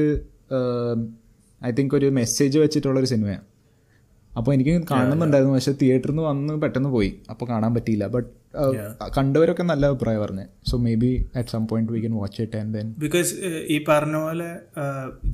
ഐ 1.67 1.71
തിങ്ക് 1.77 1.93
ഒരു 1.99 2.07
മെസ്സേജ് 2.19 2.57
വെച്ചിട്ടുള്ളൊരു 2.63 3.09
സിനിമയാണ് 3.13 3.45
അപ്പോൾ 4.39 4.51
എനിക്ക് 4.55 4.71
കാണുന്നുണ്ടായിരുന്നു 4.93 5.53
പക്ഷെ 5.57 5.73
തിയേറ്ററിൽ 5.81 6.11
നിന്ന് 6.13 6.23
വന്ന് 6.29 6.53
പെട്ടെന്ന് 6.63 6.89
പോയി 6.95 7.11
അപ്പോൾ 7.31 7.45
കാണാൻ 7.51 7.71
പറ്റിയില്ല 7.75 8.05
ബട്ട് 8.15 8.29
കണ്ടവരൊക്കെ 9.17 9.63
നല്ല 9.71 9.83
അഭിപ്രായം 9.91 10.21
പറഞ്ഞു 10.23 10.45
so 10.69 10.75
may 10.85 10.93
be 11.03 11.11
at 11.39 11.49
some 11.53 11.63
point 11.71 11.91
we 11.95 11.99
can 12.05 12.13
watch 12.23 12.39
it 12.47 12.57
and 12.61 12.73
then 12.77 12.87
because 13.03 13.31
ഈ 13.75 13.77
പറഞ്ഞ 13.91 14.15
പോലെ 14.25 14.49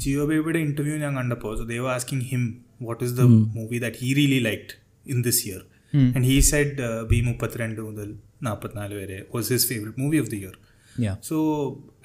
ജിയോ 0.04 0.26
ബേബിയുടെ 0.32 0.62
ഇന്റർവ്യൂ 0.68 0.96
ഞാൻ 1.06 1.14
കണ്ടപ്പോൾ 1.22 1.54
so 1.62 1.66
Dev 1.74 1.90
asking 1.96 2.26
him 2.32 2.44
what 2.90 3.02
is 3.08 3.16
the 3.22 3.26
movie 3.60 3.80
that 3.86 4.00
he 4.04 4.12
really 4.20 4.40
liked 4.50 4.72
in 5.14 5.20
this 5.28 5.42
year 5.50 5.62
and 6.16 6.24
he 6.30 6.38
said 6.52 6.76
B 7.14 7.20
മുപ്പത്തിരണ്ട് 7.30 7.82
മുതൽ 7.90 8.12
നാൽപ്പത്തിനാല് 8.50 8.96
വരെ 9.02 9.18
was 9.36 9.50
his 9.56 9.68
favourite 9.72 10.00
movie 10.06 10.20
of 10.24 10.32
the 10.36 10.40
year 10.44 10.56
Yeah 11.05 11.13
so 11.29 11.37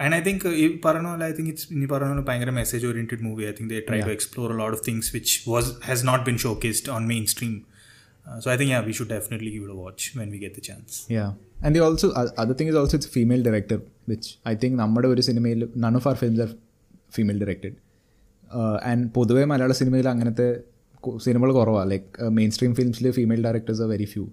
and 0.04 0.14
I 0.16 0.22
think 0.28 0.46
ഈ 0.62 0.66
പറഞ്ഞ 0.86 1.08
പോലെ 1.08 1.26
I 1.30 1.34
think 1.38 1.52
it's 1.52 1.68
ഇനി 1.76 1.88
പറഞ്ഞ 1.94 2.10
പോലെ 2.12 2.26
ഭയങ്കര 2.30 2.54
message 2.60 2.86
oriented 2.90 3.24
movie 3.28 3.46
I 3.50 3.54
think 3.60 3.72
they 3.74 3.82
try 3.90 4.00
to 4.02 4.14
explore 4.18 4.56
lot 4.62 4.76
of 4.78 4.86
things 4.90 5.12
which 5.18 5.36
was 5.52 5.72
has 5.90 6.04
not 6.12 6.26
been 6.30 6.38
showcased 6.66 6.92
on 6.98 7.06
mainstream 7.26 7.54
so 8.26 8.50
I 8.54 8.58
think 8.62 8.74
yeah 8.74 8.82
we 8.90 8.96
should 9.00 9.12
definitely 9.16 9.54
give 9.56 9.70
a 9.70 9.78
watch 9.84 10.10
when 10.20 10.30
we 10.36 10.42
get 10.44 10.58
the 10.60 10.64
chance 10.70 10.98
Yeah. 11.10 11.32
And 11.60 11.76
they 11.76 11.82
also, 11.82 12.08
uh, 12.12 12.28
other 12.38 12.54
thing 12.54 12.70
is 12.70 12.76
also 12.76 12.96
it's 12.98 13.08
female 13.08 13.44
director, 13.44 13.78
which 14.06 14.28
I 14.46 14.56
think 14.56 14.74
നമ്മുടെ 14.76 15.08
ഒരു 15.08 15.24
സിനിമയിൽ 15.28 15.60
none 15.78 15.96
of 15.96 16.08
our 16.08 16.16
films 16.16 16.42
are 16.42 16.52
female 17.16 17.38
directed 17.44 17.76
and 18.84 19.06
പൊതുവേ 19.10 19.44
മലയാള 19.44 19.74
സിനിമയിൽ 19.82 20.08
അങ്ങനത്തെ 20.10 20.48
സിനിമകൾ 21.18 21.52
കുറവാണ് 21.52 21.90
like 21.92 22.08
main 22.30 22.50
stream 22.52 22.72
ഫിലിംസിൽ 22.76 23.06
female 23.12 23.42
directors 23.48 23.82
are 23.82 23.90
very 23.90 24.08
few 24.14 24.24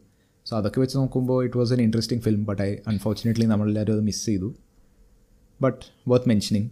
so 0.47 0.55
അതൊക്കെ 0.59 0.81
വെച്ച് 0.81 0.97
നോക്കുമ്പോൾ 0.97 1.39
it 1.45 1.59
was 1.59 1.73
an 1.73 1.83
interesting 1.83 2.23
film 2.23 2.43
but 2.45 2.61
I 2.63 2.71
unfortunately 2.87 3.47
നമ്മളെല്ലാവരും 3.53 3.95
അത് 3.95 4.05
മിസ് 4.09 4.25
ചെയ്തു 4.27 4.51
but 5.61 5.81
worth 6.09 6.29
mentioning 6.33 6.69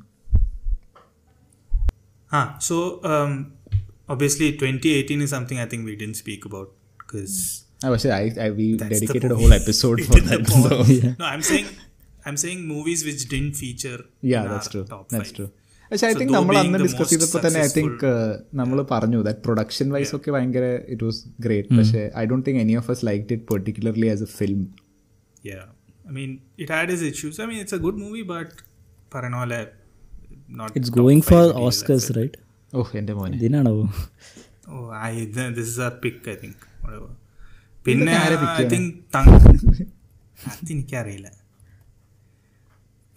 Ah, 2.31 2.47
so 2.59 2.77
um, 3.05 3.33
obviously 4.09 4.53
2018 4.53 5.23
is 5.23 5.31
something 5.31 5.59
I 5.59 5.67
think 5.67 5.85
we 5.85 5.97
didn't 5.97 6.17
speak 6.17 6.45
about 6.45 6.69
because 7.01 7.35
പക്ഷേ 7.85 8.11
I 8.15 8.25
I 8.41 8.49
we 8.57 8.67
that's 8.73 8.83
the 8.83 8.95
dedicated 8.95 9.33
movie. 9.33 9.43
Whole 9.43 9.55
episode 9.59 10.01
It 10.01 10.09
for 10.09 10.19
did 10.19 10.27
the 10.27 10.39
that 10.39 10.63
bond. 10.65 11.19
No, 11.21 11.27
I'm 11.27 11.43
saying 11.43 11.69
I'm 12.25 12.37
saying 12.37 12.61
movies 12.69 13.01
which 13.09 13.23
didn't 13.33 13.55
feature. 13.63 13.99
Yeah 14.33 14.41
in 14.41 14.49
that's 14.49 14.69
our 14.69 14.75
true 14.75 14.83
top 14.93 15.05
that's 15.13 15.33
five. 15.33 15.37
True 15.39 15.47
പക്ഷെ 15.92 16.06
I 16.10 16.14
think 16.20 16.34
നമ്മൾ 16.38 16.56
അന്ന് 16.64 16.78
discuss 16.86 17.10
ചെയ്തപ്പോൾ 17.14 17.42
തന്നെ 17.46 17.60
I 17.68 17.70
think 17.78 18.04
നമ്മൾ 18.60 18.78
പറഞ്ഞു 18.92 19.18
that 19.28 19.42
production 19.48 19.88
wise 19.96 20.14
ഒക്കെ 20.18 20.30
ഭയങ്കര 20.36 20.66
it 20.94 21.04
was 21.08 21.20
great 21.46 21.72
പക്ഷേ 21.80 22.02
I 22.22 22.24
Dr 22.32 22.36
think 22.48 22.60
any 22.66 22.76
of 22.82 22.90
us 22.94 23.04
like 23.10 23.26
it 23.38 23.46
particularly 23.52 24.10
as 24.16 24.24
a 24.30 24.38
film 24.40 24.62
I 25.44 25.58
പിന്നെ 37.88 38.16
ഐ 41.04 41.38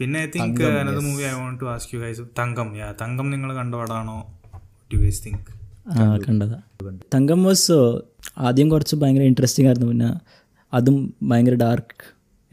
പിന്നെ 0.01 0.19
I 0.27 0.29
think 0.37 0.63
another 0.69 1.03
movie 1.09 1.25
I 1.33 1.35
want 1.41 1.59
to 1.63 1.67
ask 1.75 1.91
you 1.95 1.99
guys 2.05 2.23
Thankam 2.41 2.69
yeah 2.81 2.89
Thankam 3.03 3.27
നിങ്ങൾ 3.35 3.51
കണ്ട 3.61 3.75
പടമാണോ 3.83 4.17
do 4.93 4.97
guys 5.03 5.21
think 5.27 5.51
കണ്ടതാ 6.27 6.59
Thankam 7.15 7.41
was 7.51 7.73
uh, 7.83 7.93
ആദ്യം 8.49 8.69
കുറച്ച് 8.73 8.95
ഭയങ്കര 9.03 9.25
interesting 9.31 9.69
ആയിരുന്നു 9.71 9.89
പിന്നെ 9.93 10.11
അതും 10.79 10.97
ഭയങ്കര 11.31 11.57
dark 11.67 11.97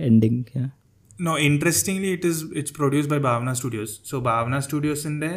ending 0.08 0.68
no 1.28 1.34
interestingly 1.48 2.10
it 2.18 2.30
is 2.34 2.42
it's 2.60 2.76
produce 2.80 3.10
by 3.14 3.20
Bhavana 3.30 3.50
studios 3.60 3.94
so 4.10 4.16
Bhavana 4.30 4.58
സ്റ്റുഡിയോസിൻ്റെ 4.66 5.32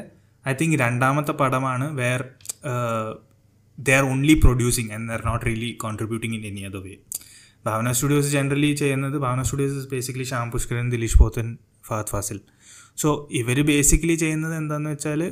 I 0.50 0.54
think 0.60 0.76
രണ്ടാമത്തെ 0.84 1.34
പടമാണ് 1.42 1.86
where 2.00 2.22
they 3.86 3.94
are 4.00 4.04
only 4.14 4.34
producing 4.44 4.90
and 4.96 5.06
they're 5.12 5.22
not 5.30 5.44
really 5.50 5.70
contributing 5.84 6.36
in 6.38 6.44
any 6.50 6.64
other 6.70 6.82
way 6.86 6.94
Bhavana 7.68 7.90
studios 7.98 8.30
generally 8.36 8.70
ചെയ്യുന്നത് 8.82 9.16
Bhavana 9.26 9.42
studios 9.48 9.76
is 9.82 9.90
basically 9.94 10.28
Shyam 10.32 10.48
Pushkaran 10.54 10.88
Dileesh 10.94 11.18
Pothan 11.22 11.46
Fahadh 11.88 12.10
Faasil 12.12 12.38
so 13.02 13.08
ഇവർ 13.40 13.58
basically 13.72 14.16
ചെയ്യുന്നത് 14.22 14.54
എന്താണെന്ന് 14.62 14.90
വെച്ചാൽ 14.94 15.22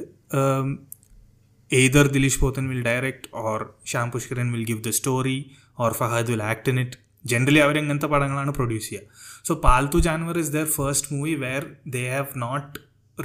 either 1.81 2.07
Dileesh 2.15 2.41
Pothan 2.43 2.65
will 2.71 2.81
direct 2.91 3.29
or 3.51 3.61
Shyam 3.91 4.09
Pushkaran 4.15 4.49
will 4.55 4.65
give 4.71 4.83
the 4.87 4.91
story 4.99 5.37
or 5.85 5.93
Fahadh 6.01 6.31
will 6.33 6.43
act 6.53 6.71
in 6.73 6.79
it 6.85 6.99
generally 7.31 7.61
അവരെങ്ങനത്തെ 7.67 8.09
പടങ്ങളാണ് 8.15 8.53
produce 8.59 8.89
ചെയ്യുക 8.91 9.07
so 9.49 9.53
Palthu 9.67 9.99
Janwar 10.07 10.37
is 10.43 10.53
their 10.57 10.67
first 10.79 11.09
movie 11.15 11.35
where 11.45 11.65
they 11.95 12.03
have 12.17 12.35
not 12.47 12.73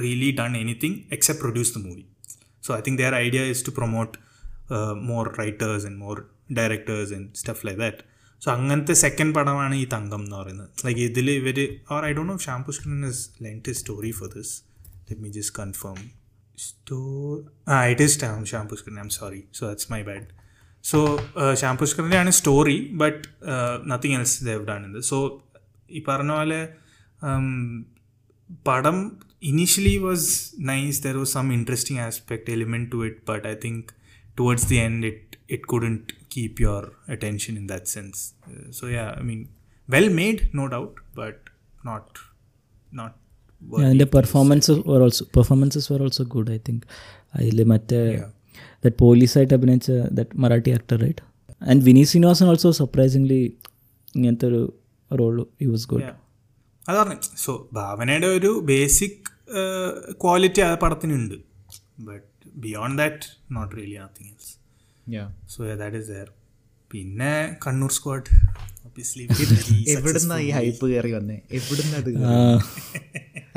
really 0.04 0.30
done 0.40 0.52
anything 0.62 0.98
except 1.16 1.44
produce 1.44 1.72
the 1.76 1.82
movie 1.88 2.04
so 2.66 2.70
I 2.78 2.80
think 2.86 2.98
their 3.02 3.14
idea 3.24 3.40
is 3.54 3.64
to 3.68 3.72
promote 3.80 4.14
more 5.10 5.24
writers 5.42 5.86
and 5.90 6.00
more 6.04 6.16
directors 6.60 7.12
and 7.18 7.28
stuff 7.40 7.62
like 7.66 7.80
that 7.84 8.02
so 8.44 8.48
അങ്ങനത്തെ 8.56 8.94
second 9.04 9.34
പടമാണ് 9.36 9.74
ഈ 9.82 9.84
തങ്കം 9.94 10.20
എന്ന് 10.24 10.36
പറയുന്നത് 10.40 10.82
like 10.86 11.02
ഇതിൽ 11.10 11.28
ഇവർ 11.40 11.56
or 11.94 12.02
I 12.08 12.10
Dr 12.18 12.22
know 12.32 12.36
Shyam 12.46 12.60
Pushkaran 12.68 13.00
is 13.10 13.22
length 13.44 13.70
story 13.82 14.12
for 14.18 14.28
this 14.36 14.52
let 15.08 15.20
me 15.24 15.30
just 15.38 15.54
confirm 15.60 15.98
സ്റ്റോ 16.66 16.98
ആ 17.72 17.76
it 17.92 18.04
is 18.08 18.14
Shyam 18.20 18.38
Shyam 18.52 18.64
Pushkaran 18.72 18.98
I'm 19.06 19.10
sorry 19.20 19.40
so 19.58 19.62
that's 19.70 19.88
my 19.94 20.00
bad 20.10 20.26
so 20.90 20.98
Shyam 21.62 21.74
പുഷ്കറിൻ്റെ 21.82 22.18
ആണ് 22.22 22.30
story 22.40 22.78
but 23.02 23.20
nothing 23.92 24.16
else 24.20 24.36
they've 24.48 24.64
done 24.70 24.82
ഇത് 24.90 25.00
so 25.10 25.18
ഈ 25.98 26.02
പറഞ്ഞ 26.10 26.30
പോലെ 26.40 26.60
പടം 28.68 28.96
initially 29.52 29.96
was 30.08 30.28
nice 30.70 31.00
there 31.06 31.16
was 31.22 31.32
some 31.38 31.48
interesting 31.58 32.00
aspect 32.06 32.48
element 32.58 32.90
to 32.94 33.00
it 33.10 33.20
but 33.32 33.44
I 33.52 33.54
think 33.64 33.88
towards 34.40 34.68
the 34.72 34.78
end 34.86 35.06
it 35.12 35.36
it 35.56 35.66
couldn't 35.74 36.14
keep 36.34 36.60
your 36.60 36.80
attention 37.08 37.56
in 37.56 37.66
that 37.68 37.86
sense. 37.88 38.34
Uh, 38.46 38.70
so 38.70 38.86
yeah, 38.86 39.14
I 39.16 39.22
mean, 39.22 39.48
well 39.88 40.08
made, 40.08 40.50
no 40.52 40.68
doubt, 40.68 40.94
but 41.14 41.36
not 41.84 42.18
not. 42.92 43.16
Yeah, 43.76 43.86
and 43.86 44.00
the 44.00 44.06
performances 44.06 44.78
were 44.90 45.00
also 45.06 45.24
performances 45.38 45.88
were 45.90 46.02
also 46.08 46.24
good. 46.24 46.50
I 46.56 46.58
think. 46.58 46.84
yeah. 47.40 48.18
that 48.84 48.94
police 49.02 49.32
side 49.36 49.52
അഭിനയിച്ച 49.54 49.88
that 50.18 50.30
marathi 50.42 50.70
actor 50.76 50.96
right 51.02 51.18
and 51.70 51.80
Vineeth 51.88 52.02
Sreenivasan 52.10 52.46
also 52.52 52.68
surprisingly 52.80 53.38
ഇങ്ങനത്തെ 54.16 54.46
ഒരു 54.50 54.60
role 55.20 55.38
he 55.62 55.66
was 55.74 55.82
good. 55.92 56.02
Yeah. 56.06 56.16
അതാണ് 56.90 57.14
so 57.44 57.52
ഭാവനയുടെ 57.78 58.28
ഒരു 58.36 58.50
basic 58.72 59.16
quality 60.24 60.60
ആ 60.66 60.68
പടത്തിനുണ്ട് 60.84 61.34
but 62.10 62.28
beyond 62.66 62.96
that 63.02 63.26
not 63.58 63.70
really 63.80 63.96
nothing 64.04 64.30
else 64.34 64.52
so 65.52 65.58
that 65.82 65.98
is 66.02 66.08
there 66.14 66.28
പിന്നെ 66.94 67.34
Kannur 67.66 67.92
squad 67.98 68.34
എവിടുന്ന 69.94 70.34
ഈ 70.44 70.46
ഹൈപ്പ് 70.56 70.84
കയറി 70.92 71.10
വന്നേ 71.16 71.34
എവിടുന്ന 71.56 71.92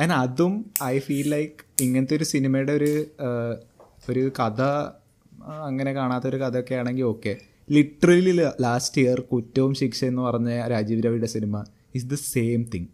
ആൻഡ് 0.01 0.13
അതും 0.23 0.53
ഐ 0.89 0.95
ഫീൽ 1.05 1.27
ലൈക്ക് 1.33 1.55
ഇങ്ങനത്തെ 1.85 2.15
ഒരു 2.19 2.25
സിനിമയുടെ 2.33 2.73
ഒരു 2.79 2.91
ഒരു 4.11 4.23
കഥ 4.39 4.59
അങ്ങനെ 5.69 5.91
കാണാത്തൊരു 5.99 6.39
കഥയൊക്കെ 6.43 6.75
ആണെങ്കിൽ 6.81 7.05
okay 7.13 7.33
literally 7.77 8.33
last 8.65 8.99
year 9.03 9.19
Kuttavum 9.31 9.73
Shiksha 9.81 10.01
എന്ന് 10.11 10.23
പറഞ്ഞ 10.27 10.51
രാജീവ് 10.73 11.01
രവിയുടെ 11.05 11.29
cinema 11.35 11.55
is 11.99 12.07
the 12.13 12.19
same 12.35 12.61
thing 12.75 12.87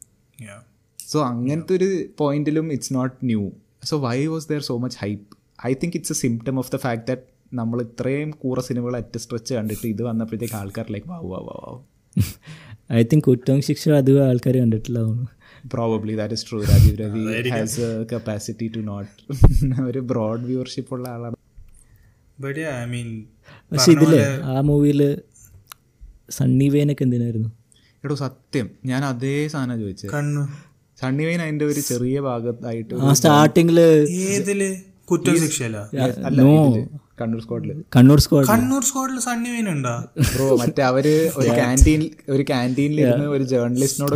so 1.11 1.19
അങ്ങനത്തെ 1.31 1.75
ഒരു 1.79 1.89
പോയിന്റിലും 2.23 2.69
it's 2.77 2.93
not 2.99 3.15
new 3.31 3.45
so 3.91 3.97
why 4.07 4.17
was 4.35 4.47
there 4.53 4.63
so 4.71 4.77
much 4.85 4.99
hype 5.03 5.27
I 5.71 5.73
think 5.81 5.97
it's 6.01 6.15
a 6.19 6.23
symptom 6.25 6.55
of 6.63 6.71
the 6.75 6.79
fact 6.87 7.03
that 7.11 7.25
നമ്മൾ 7.59 7.77
ഇത്രയും 7.87 8.29
കൂറ 8.41 8.59
സിനിമകൾ 8.67 8.93
അറ്റ് 9.01 9.19
സ്ട്രെച്ച് 9.23 9.53
കണ്ടിട്ട് 9.57 9.85
ഇത് 9.93 10.01
വന്നപ്പോഴത്തേക്ക് 10.09 10.55
ആൾക്കാരിലേക്ക് 10.61 11.09
wow 11.13 11.29
wow 11.33 11.45
wow 11.63 11.77
I 12.99 13.01
think 13.11 13.25
കുറ്റവും 13.29 13.59
ശിക്ഷ 13.69 13.85
അത് 14.01 14.11
ആൾക്കാർ 14.29 14.55
കണ്ടിട്ടുള്ളതാണ് 14.63 15.25
probably 15.75 16.13
that 16.19 16.35
is 16.37 16.45
true 16.49 16.59
Rajeev 16.71 16.97
Ravi 17.01 17.49
has 17.55 17.85
capacity 18.13 18.67
to 18.75 18.81
not 18.91 19.09
ഒരു 19.89 20.01
ബ്രോഡ് 20.11 20.43
വ്യൂവർഷിപ്പ് 20.49 20.91
ഉള്ള 20.97 21.07
ആളാണ് 21.15 21.35
പക്ഷെ 23.73 23.89
ഇതില് 23.97 24.21
ആ 24.53 24.57
മൂവിയിൽ 24.69 25.01
സണ്ണി 26.39 26.67
വെയിനൊക്കെ 26.75 27.03
എന്തിനായിരുന്നു 27.07 27.49
എടോ 28.05 28.15
സത്യം 28.25 28.67
ഞാൻ 28.89 29.01
അതേ 29.11 29.35
സാധനം 29.53 29.77
ചോദിച്ചത് 29.85 30.11
സണ്ണി 31.01 31.23
വെയിൻ 31.27 31.39
അതിന്റെ 31.45 31.65
ഒരു 31.71 31.81
ചെറിയ 31.89 32.19
ഭാഗത്തായിട്ട് 32.27 33.13
സ്റ്റാർട്ടിങ്ങില് 33.21 33.87
ഏതില് 34.35 34.69
കുറ്റം 35.09 35.35
ശിക്ഷയല്ല 35.43 35.77
കണ്ണൂർ 37.21 37.39
സ്ക്വാഡില് 37.45 37.73
കണ്ണൂർ 37.95 38.17
സ്ക്വാഡ് 38.25 38.47
കണ്ണൂർ 38.53 38.83
സ്ക്വാഡിൽ 38.89 39.17
സണ്ണി 39.27 39.49
വെയിൻ 39.55 39.67
ഉണ്ടോ 39.75 39.93
ബ്രോ 40.35 40.47
മറ്റേ 40.61 40.83
അവര് 40.91 41.13
ഒരു 41.41 41.49
കാന്റീൻ 41.61 42.01
ഒരു 42.35 42.43
കാന്റീനിലിരുന്ന് 42.53 43.27
ഒരു 43.37 43.47
ജേർണലിസ്റ്റിനോട് 43.55 44.15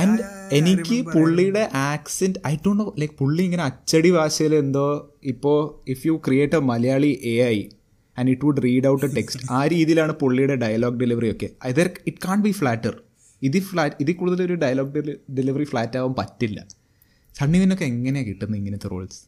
ആൻഡ് 0.00 0.12
oh, 0.26 0.30
എനിക്ക് 0.56 0.98
പുള്ളിയുടെ 1.14 1.62
accent 1.88 2.38
I 2.50 2.52
Dr 2.64 2.70
know 2.78 2.84
like 3.00 3.14
പുള്ളി 3.18 3.42
ഇങ്ങനെ 3.48 3.64
അച്ചടി 3.70 4.10
ഭാഷയിൽ 4.14 4.52
എന്തോ 4.60 4.84
ഇപ്പോ 5.32 5.52
if 5.92 6.00
you 6.08 6.14
create 6.26 6.56
a 6.58 6.60
Malayali 6.70 7.10
A 7.32 7.34
I 7.54 7.68
and 8.20 8.30
it 8.34 8.44
would 8.46 8.60
read 8.66 8.86
out 8.92 9.04
a 9.08 9.10
text 9.18 9.44
ആ 9.56 9.58
രീതിയിലാണ് 9.74 10.12
പുള്ളിയുടെ 10.22 10.56
ഡയലോഗ് 10.64 10.96
ഡെലിവറി 11.02 11.28
ഒക്കെ 11.34 11.48
other 11.70 11.90
it 12.12 12.22
can 12.26 12.38
be 12.46 12.52
flatter 12.60 12.94
ഇത് 13.48 13.58
ഫ്ലാറ്റ് 13.72 13.98
ഇതിൽ 14.04 14.16
കൂടുതൽ 14.22 14.42
ഒരു 14.48 14.56
ഡയലോഗ് 14.64 15.02
ഡെലിവറി 15.40 15.66
ഫ്ലാറ്റ് 15.72 15.98
ആവാൻ 16.00 16.14
പറ്റില്ല 16.22 16.62
സണ്ണിവിനൊക്കെ 17.40 17.86
എങ്ങനെയാണ് 17.92 18.26
കിട്ടുന്നത് 18.30 18.58
ഇങ്ങനത്തെ 18.62 18.90
Rolls 18.94 19.20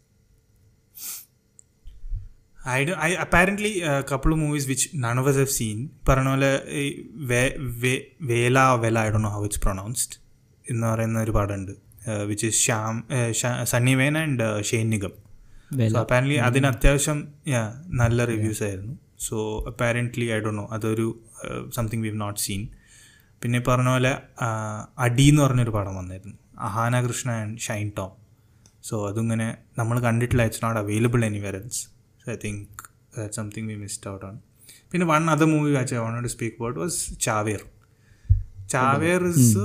I 2.74 2.80
Dr 2.88 2.92
I 3.06 3.08
apparently 3.24 3.70
couple 4.10 4.32
movies 4.42 4.66
which 4.72 4.86
none 5.06 5.16
of 5.22 5.32
have 5.40 5.52
seen 5.56 5.78
പറഞ്ഞ 6.08 6.28
പോലെ 6.34 6.50
Vela 8.30 8.58
Vela 8.84 8.96
I 9.06 9.10
Dr 9.16 9.20
know 9.24 9.30
how 9.34 9.42
it's 9.48 9.62
pronounced 9.66 10.14
എന്ന് 10.72 10.86
പറയുന്ന 10.92 11.18
ഒരു 11.26 11.32
പാടുണ്ട് 11.38 11.72
which 12.30 12.46
uh, 12.46 12.50
is 12.52 12.60
Shyam 12.64 12.94
uh, 13.16 13.50
Sunny 13.72 13.92
Wayne 14.00 14.14
and 14.22 14.46
Shane 14.70 14.88
Nigam 14.94 15.12
so 15.92 15.98
apparently 16.04 16.36
അതിന് 16.48 16.66
അത്യാവശ്യം 16.72 17.18
നല്ല 18.00 18.18
റിവ്യൂസ് 18.32 18.62
ആയിരുന്നു 18.66 18.94
so 19.26 19.36
apparently 19.70 20.26
I 20.36 20.40
Dr 20.46 20.50
know 20.60 20.64
അതൊരു 20.76 21.06
something 21.76 22.02
we 22.06 22.10
have 22.12 22.20
not 22.26 22.40
seen 22.44 22.62
പിന്നെ 23.42 23.60
പറഞ്ഞ 23.70 23.88
പോലെ 23.96 24.12
uh, 24.48 24.78
അടി 25.06 25.26
എന്ന് 25.32 25.42
പറഞ്ഞൊരു 25.46 25.74
പടം 25.78 25.94
വന്നായിരുന്നു 26.00 26.36
അഹാന 26.68 26.94
കൃഷ്ണ 27.06 27.28
ആൻഡ് 27.42 27.56
ഷൈൻ 27.68 27.88
ടോം 28.00 28.12
സോ 28.90 28.96
അതിങ്ങനെ 29.10 29.48
നമ്മൾ 29.80 29.96
കണ്ടിട്ടില്ല 30.08 30.42
it's 30.50 30.64
not 30.66 30.80
available 30.84 31.20
anywhere 31.30 31.56
else 31.62 31.82
so 32.24 32.30
I 32.36 32.38
think 32.44 32.66
that 33.18 33.34
something 33.40 33.66
we 33.70 33.76
missed 33.84 34.06
out 34.12 34.24
ആണ് 34.30 34.38
പിന്നെ 34.92 35.06
one 35.14 35.22
other 35.34 35.46
movie 35.55 35.72
watch 35.78 35.94
I 35.98 36.01
want 36.05 36.24
to 36.28 36.32
speak 36.36 36.56
about 36.60 36.78
was 36.84 36.98
Chaaver 37.26 37.62
Chaaver 38.74 39.22
is 39.34 39.62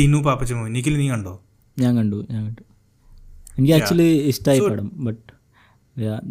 Tinu 0.00 0.18
Pappachan 0.28 0.56
movie 0.60 0.72
Nikhil 0.76 0.96
നീ 1.02 1.06
കണ്ടോ 1.14 1.34
ഞാൻ 1.84 1.92
കണ്ടു 2.00 2.18
ഞാൻ 2.32 2.40
കണ്ടു 2.48 2.64
എനിക്ക് 3.56 3.74
ആക്ച്വലി 3.80 4.12
ഇഷ്ടമായി 4.34 4.62
പടം 4.68 4.90
but 5.08 5.20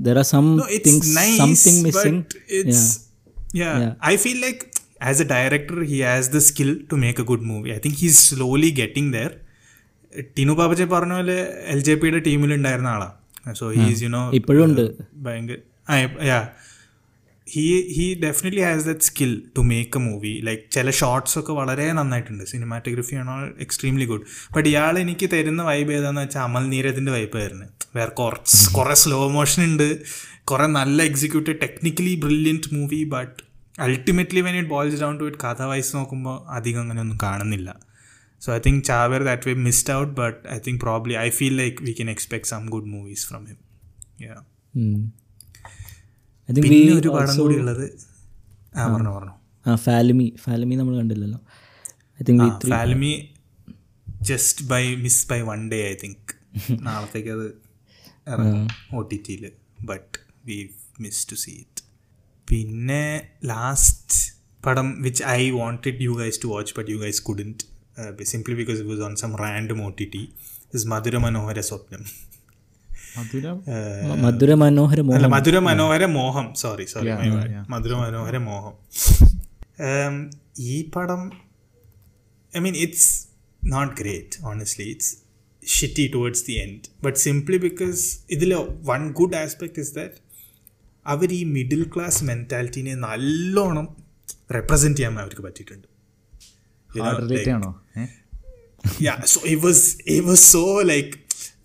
there 0.04 0.18
are 0.20 0.26
some 0.36 0.46
no, 0.60 0.66
it's 0.76 0.86
things 0.88 1.08
nice, 1.18 1.34
something 1.42 1.78
missing 1.86 2.18
it's, 2.58 2.82
yeah. 2.82 3.62
yeah 3.62 3.74
yeah 3.84 3.90
i 4.12 4.20
feel 4.24 4.38
like 4.46 4.62
as 5.10 5.18
a 5.24 5.28
director 5.34 5.80
he 5.90 5.98
has 6.10 6.26
the 6.36 6.42
skill 6.50 6.72
to 6.92 6.96
make 7.04 7.18
a 7.24 7.28
good 7.32 7.44
movie 7.50 7.72
i 7.78 7.80
think 7.84 7.96
he's 8.04 8.18
slowly 8.30 8.70
getting 8.82 9.08
there 9.18 9.34
Tinu 10.38 10.54
ബാബജെ 10.60 10.86
പറഞ്ഞ 10.94 11.16
പോലെ 11.20 11.38
L 11.74 11.80
J 11.88 11.94
പിയുടെ 12.02 12.20
ടീമിലുണ്ടായിരുന്ന 12.28 12.90
ആളാണ് 12.96 13.17
so 13.60 13.66
he 13.78 13.84
is 13.94 14.02
you 14.06 14.10
know 14.20 14.24
ഇപ്പോഴും 14.40 14.64
ഉണ്ട് 14.70 14.86
ഭയങ്കര 15.28 16.40
he 17.54 17.64
he 17.96 18.06
definitely 18.24 18.64
has 18.68 18.84
that 18.90 19.06
skill 19.10 19.32
to 19.58 19.62
make 19.74 20.00
a 20.00 20.02
movie 20.08 20.34
like 20.48 20.64
ചില 20.76 20.92
shorts 21.02 21.36
ഒക്കെ 21.42 21.54
വളരെ 21.60 21.86
നന്നായിട്ടുണ്ട് 22.00 22.44
സിനിമാറ്റോഗ്രഫി 22.54 23.16
ആണോ 23.22 23.36
എക്സ്ട്രീംലി 23.66 24.08
ഗുഡ് 24.12 24.26
ബട്ട് 24.56 24.68
ഇയാൾ 24.72 24.96
എനിക്ക് 25.04 25.28
തരുന്ന 25.34 25.62
വൈബ് 25.70 25.94
ഏതാന്ന് 26.00 26.24
വെച്ചാൽ 26.26 26.44
അമൽ 26.48 26.66
നീരത്തിൻ്റെ 26.74 27.14
വൈബ് 27.18 27.38
ആയിരുന്നു 27.42 27.68
വേറെ 27.98 28.12
കുറച്ച് 28.22 28.56
hmm. 28.58 28.70
കുറേ 28.78 28.96
സ്ലോ 29.04 29.20
മോഷൻ 29.38 29.62
ഉണ്ട് 29.70 29.88
കുറേ 30.52 30.66
നല്ല 30.80 30.98
executed 31.10 31.58
technically 31.66 32.14
brilliant 32.26 32.70
movie 32.78 33.02
but 33.16 33.38
ultimately 33.88 34.42
when 34.48 34.56
it 34.62 34.72
boils 34.76 35.00
down 35.06 35.16
to 35.22 35.26
it 35.32 35.42
കഥ 35.48 35.60
വൈസ് 35.72 35.92
നോക്കുമ്പോൾ 36.00 36.38
അധികം 36.58 36.82
അങ്ങനെയൊന്നും 36.86 37.18
കാണുന്നില്ല 37.28 37.70
So 38.40 38.54
I 38.56 38.60
think 38.60 38.86
Chawar 38.86 39.24
that 39.24 39.48
way 39.48 39.56
missed 39.56 39.90
out, 39.90 40.14
but 40.14 40.46
I 40.48 40.60
think 40.60 40.80
probably 40.80 41.18
I 41.18 41.32
feel 41.32 41.54
like 41.54 41.80
we 41.80 41.96
can 42.00 42.08
expect 42.08 42.46
some 42.48 42.70
good 42.70 42.86
movies 42.86 43.26
from 43.26 43.48
him. 43.48 43.58
Yeah. 44.20 44.42
I 46.50 46.54
think 46.54 46.66
we 46.66 46.94
also 47.10 47.50
Falmi 48.76 49.34
nammal 50.80 50.96
kandillallo. 51.00 51.40
I 52.20 52.22
think 52.26 52.38
we 52.44 52.50
Falmi 52.74 53.14
just 54.30 54.56
by 54.72 54.84
miss 55.06 55.18
by 55.32 55.40
one 55.54 55.64
day 55.74 55.84
I 55.92 55.94
think. 56.04 56.20
നാളത്തേക്ക് 56.86 57.32
അത് 57.34 57.48
OTT-യിൽ 59.00 59.42
but 59.90 60.06
we 60.48 60.58
missed 61.04 61.26
to 61.32 61.36
see 61.42 61.56
it. 61.64 61.78
പിന്നെ 62.50 63.02
last 63.52 64.08
padam 64.68 64.88
which 65.06 65.20
I 65.38 65.42
wanted 65.62 65.96
you 66.06 66.14
guys 66.22 66.38
to 66.44 66.48
watch 66.56 66.72
but 66.80 66.88
you 66.94 67.00
guys 67.06 67.20
couldn't. 67.30 67.62
Simply 68.34 68.56
because 68.62 68.80
it 68.82 68.92
was 68.94 69.04
on 69.08 69.14
some 69.24 69.32
random 69.44 69.80
O 69.88 69.90
T 70.00 70.06
T 70.14 70.24
is 70.78 70.86
Madhura 70.94 71.18
Manohara 71.26 71.60
Swapnam 71.70 72.04
Madhura 74.26 74.52
മനോഹര 74.64 75.02
അല്ല 75.18 75.28
Madhura 75.36 75.60
Manohara 75.68 76.06
Moham 76.20 76.48
sorry 76.64 76.86
sorry 76.94 77.12
Madhura 77.74 77.94
Manohara 78.04 78.38
മോഹം 78.50 78.76
ഈ 80.74 80.78
പടം 80.96 81.24
I 82.58 82.62
mean 82.66 82.78
it's 82.86 83.08
not 83.76 83.94
great 84.02 84.38
honestly 84.52 84.88
it's 84.94 85.12
shitty 85.78 86.06
towards 86.16 86.44
the 86.50 86.56
end 86.66 86.84
but 87.06 87.18
simply 87.28 87.58
because 87.68 88.02
ഇതിൽ 88.38 88.54
one 88.94 89.02
good 89.22 89.36
aspect 89.44 89.80
is 89.86 89.94
that 90.00 90.18
അവർ 91.14 91.30
ഈ 91.40 91.42
middle 91.58 91.84
class 91.96 92.22
മെൻറ്റാലിറ്റീനെ 92.32 92.94
നല്ലോണം 93.10 93.88
represent 94.58 95.00
ചെയ്യാൻ 95.00 95.18
അവർക്ക് 95.24 95.44
പറ്റിയിട്ടുണ്ട് 95.48 95.88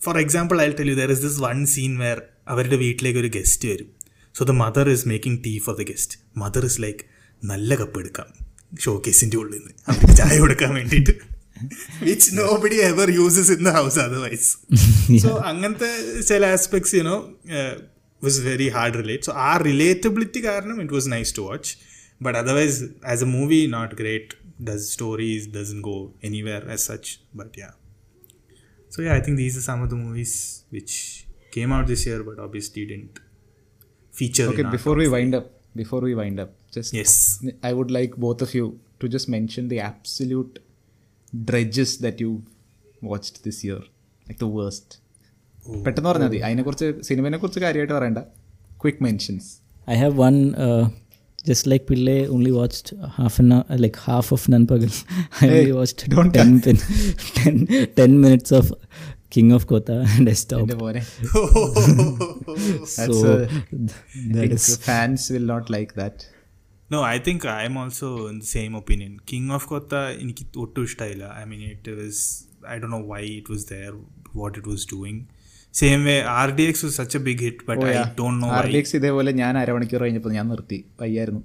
for 0.06 0.16
example 0.24 0.56
I 0.64 0.68
tell 0.80 0.88
you 0.92 0.96
there 1.00 1.10
is 1.16 1.22
this 1.26 1.38
one 1.48 1.58
scene 1.74 1.92
where 2.04 2.20
അവരുടെ 2.52 2.76
വീട്ടിലേക്ക് 2.86 3.18
ഒരു 3.24 3.30
ഗസ്റ്റ് 3.38 3.64
വരും 3.72 3.90
so 4.36 4.42
the 4.52 4.54
mother 4.62 4.86
is 4.94 5.04
making 5.12 5.38
tea 5.46 5.52
for 5.66 5.74
the 5.80 5.84
guest 5.92 6.14
mother 6.44 6.64
is 6.70 6.78
like 6.86 7.02
നല്ല 7.50 7.72
കപ്പ് 7.82 7.98
എടുക്കാം 8.02 8.28
ഷോ 8.84 8.92
കേസിൻ്റെ 9.06 9.36
ഉള്ളിൽ 9.42 9.58
നിന്ന് 9.60 9.72
അവർക്ക് 9.86 10.14
ചായ 10.20 10.34
കൊടുക്കാൻ 10.42 10.70
വേണ്ടിയിട്ട് 10.80 11.14
which 12.08 12.28
no 12.40 12.46
buddy 12.62 12.78
ever 12.90 13.08
uses 13.20 13.52
in 13.56 13.62
the 13.68 13.72
house 13.78 13.98
otherwise 14.04 14.48
so 15.24 15.32
അങ്ങനത്തെ 15.50 15.90
ചില 16.30 16.42
aspects 16.56 16.94
you know 16.98 17.16
was 18.26 18.40
very 18.50 18.68
hard 18.76 18.96
relate 19.02 19.26
so 19.28 19.34
ആ 19.48 19.50
റിലേറ്റബിലിറ്റി 19.68 20.40
കാരണം 20.48 20.76
it 20.84 20.96
was 20.98 21.10
nice 21.14 21.32
to 21.38 21.44
watch 21.50 21.72
but 22.26 22.36
otherwise 22.42 22.80
as 23.14 23.24
a 23.28 23.30
movie 23.36 23.60
not 23.76 23.94
great 24.00 24.34
does 24.69 24.83
stories 24.97 25.43
doesn't 25.57 25.83
go 25.91 25.97
anywhere 26.29 26.63
as 26.75 26.81
such 26.91 27.07
but 27.39 27.51
yeah 27.61 27.73
so 28.93 28.97
yeah 29.05 29.13
i 29.17 29.21
think 29.25 29.35
these 29.43 29.55
are 29.59 29.65
some 29.69 29.81
of 29.85 29.89
the 29.93 29.99
movies 30.05 30.33
which 30.75 30.93
came 31.55 31.71
out 31.75 31.85
this 31.93 32.03
year 32.09 32.19
but 32.29 32.37
obviously 32.45 32.83
didn't 32.91 33.15
feature 34.19 34.47
Okay, 34.51 34.63
in 34.63 34.67
our 34.69 34.75
before 34.77 34.95
we 35.01 35.07
wind 35.15 35.33
up, 35.39 35.47
before 35.81 36.01
we 36.07 36.13
wind 36.21 36.37
up, 36.43 36.51
just 36.75 36.91
yes 36.99 37.11
I 37.69 37.73
would 37.77 37.91
like 37.97 38.13
both 38.25 38.41
of 38.45 38.51
you 38.57 38.65
to 39.01 39.07
just 39.15 39.27
mention 39.35 39.63
the 39.73 39.79
absolute 39.91 40.53
dredges 41.49 41.91
that 42.05 42.19
you 42.23 42.31
watched 43.11 43.43
this 43.47 43.59
year, 43.67 43.81
like 44.27 44.39
the 44.45 44.51
worst. 44.59 44.87
പെട്ടെന്ന് 45.85 46.09
പറഞ്ഞാൽ 46.09 46.29
മതി 46.29 46.39
അതിനെക്കുറിച്ച് 46.47 46.87
സിനിമയെ 47.07 47.37
കുറിച്ച് 47.43 47.61
കാര്യമായിട്ട് 47.65 47.95
പറയണ്ട 47.99 48.21
quick 48.83 49.03
mentions 49.07 49.49
I 49.93 49.97
have 50.03 50.15
one, 50.27 50.39
uh, 50.65 50.85
just 51.45 51.65
like 51.65 51.83
Pillay 51.85 52.19
only 52.29 52.51
watched 52.51 52.87
half 53.17 53.35
an 53.39 53.51
hour, 53.53 53.77
like 53.77 53.97
half 54.05 54.31
of 54.31 54.43
Nanpagal. 54.53 54.93
I 55.41 55.49
only 55.51 55.73
watched 55.73 56.01
don't 56.09 56.33
10, 56.33 56.49
min- 56.57 56.81
10, 57.35 57.59
10 57.95 58.19
minutes 58.19 58.51
of 58.51 58.65
King 59.29 59.51
of 59.51 59.65
Kota 59.65 59.95
and 60.09 60.27
I 60.29 60.37
stopped. 60.41 60.63
എൻ്റെ 60.65 60.77
പോലെ 60.83 61.01
So, 62.97 63.13
a- 63.33 63.47
that 64.35 64.51
is. 64.57 64.65
Fans 64.89 65.27
will 65.35 65.47
not 65.53 65.69
like 65.77 65.93
that 66.01 66.25
No, 66.89 66.99
I 67.05 67.17
think 67.19 67.39
I 67.53 67.63
am 67.69 67.77
also 67.81 68.09
in 68.29 68.35
the 68.39 68.49
same 68.49 68.73
opinion. 68.75 69.13
King 69.31 69.47
of 69.55 69.63
Kotha 69.71 70.01
എനിക്ക് 70.21 70.43
ഒട്ടും 70.63 70.83
ഇഷ്ടമായില്ല 70.89 71.25
I 71.39 71.43
mean 71.49 71.63
it 71.71 71.93
was 71.97 72.21
I 72.73 72.77
dunno 72.93 72.99
why 73.11 73.23
it 73.39 73.51
was 73.53 73.65
there 73.71 73.91
what 74.41 74.55
it 74.59 74.69
was 74.73 74.85
doing 74.93 75.19
same 75.80 76.00
way 76.08 76.14
R 76.40 76.48
D 76.56 76.64
X 76.70 76.88
such 76.98 77.16
a 77.18 77.20
big 77.28 77.42
hit 77.46 77.64
but 77.68 77.82
I 77.90 77.92
don't 78.20 78.38
know 78.44 78.48
R 78.58 78.64
D 78.74 78.78
X 78.80 78.94
ഇതേപോലെ 79.00 79.30
ഞാൻ 79.42 79.52
അരമണിക്കൂർ 79.62 80.00
കഴിഞ്ഞപ്പോൾ 80.06 80.32
ഞാൻ 80.38 80.46
നിർത്തി 80.54 80.78
പയ്യായിരുന്നു 81.02 81.42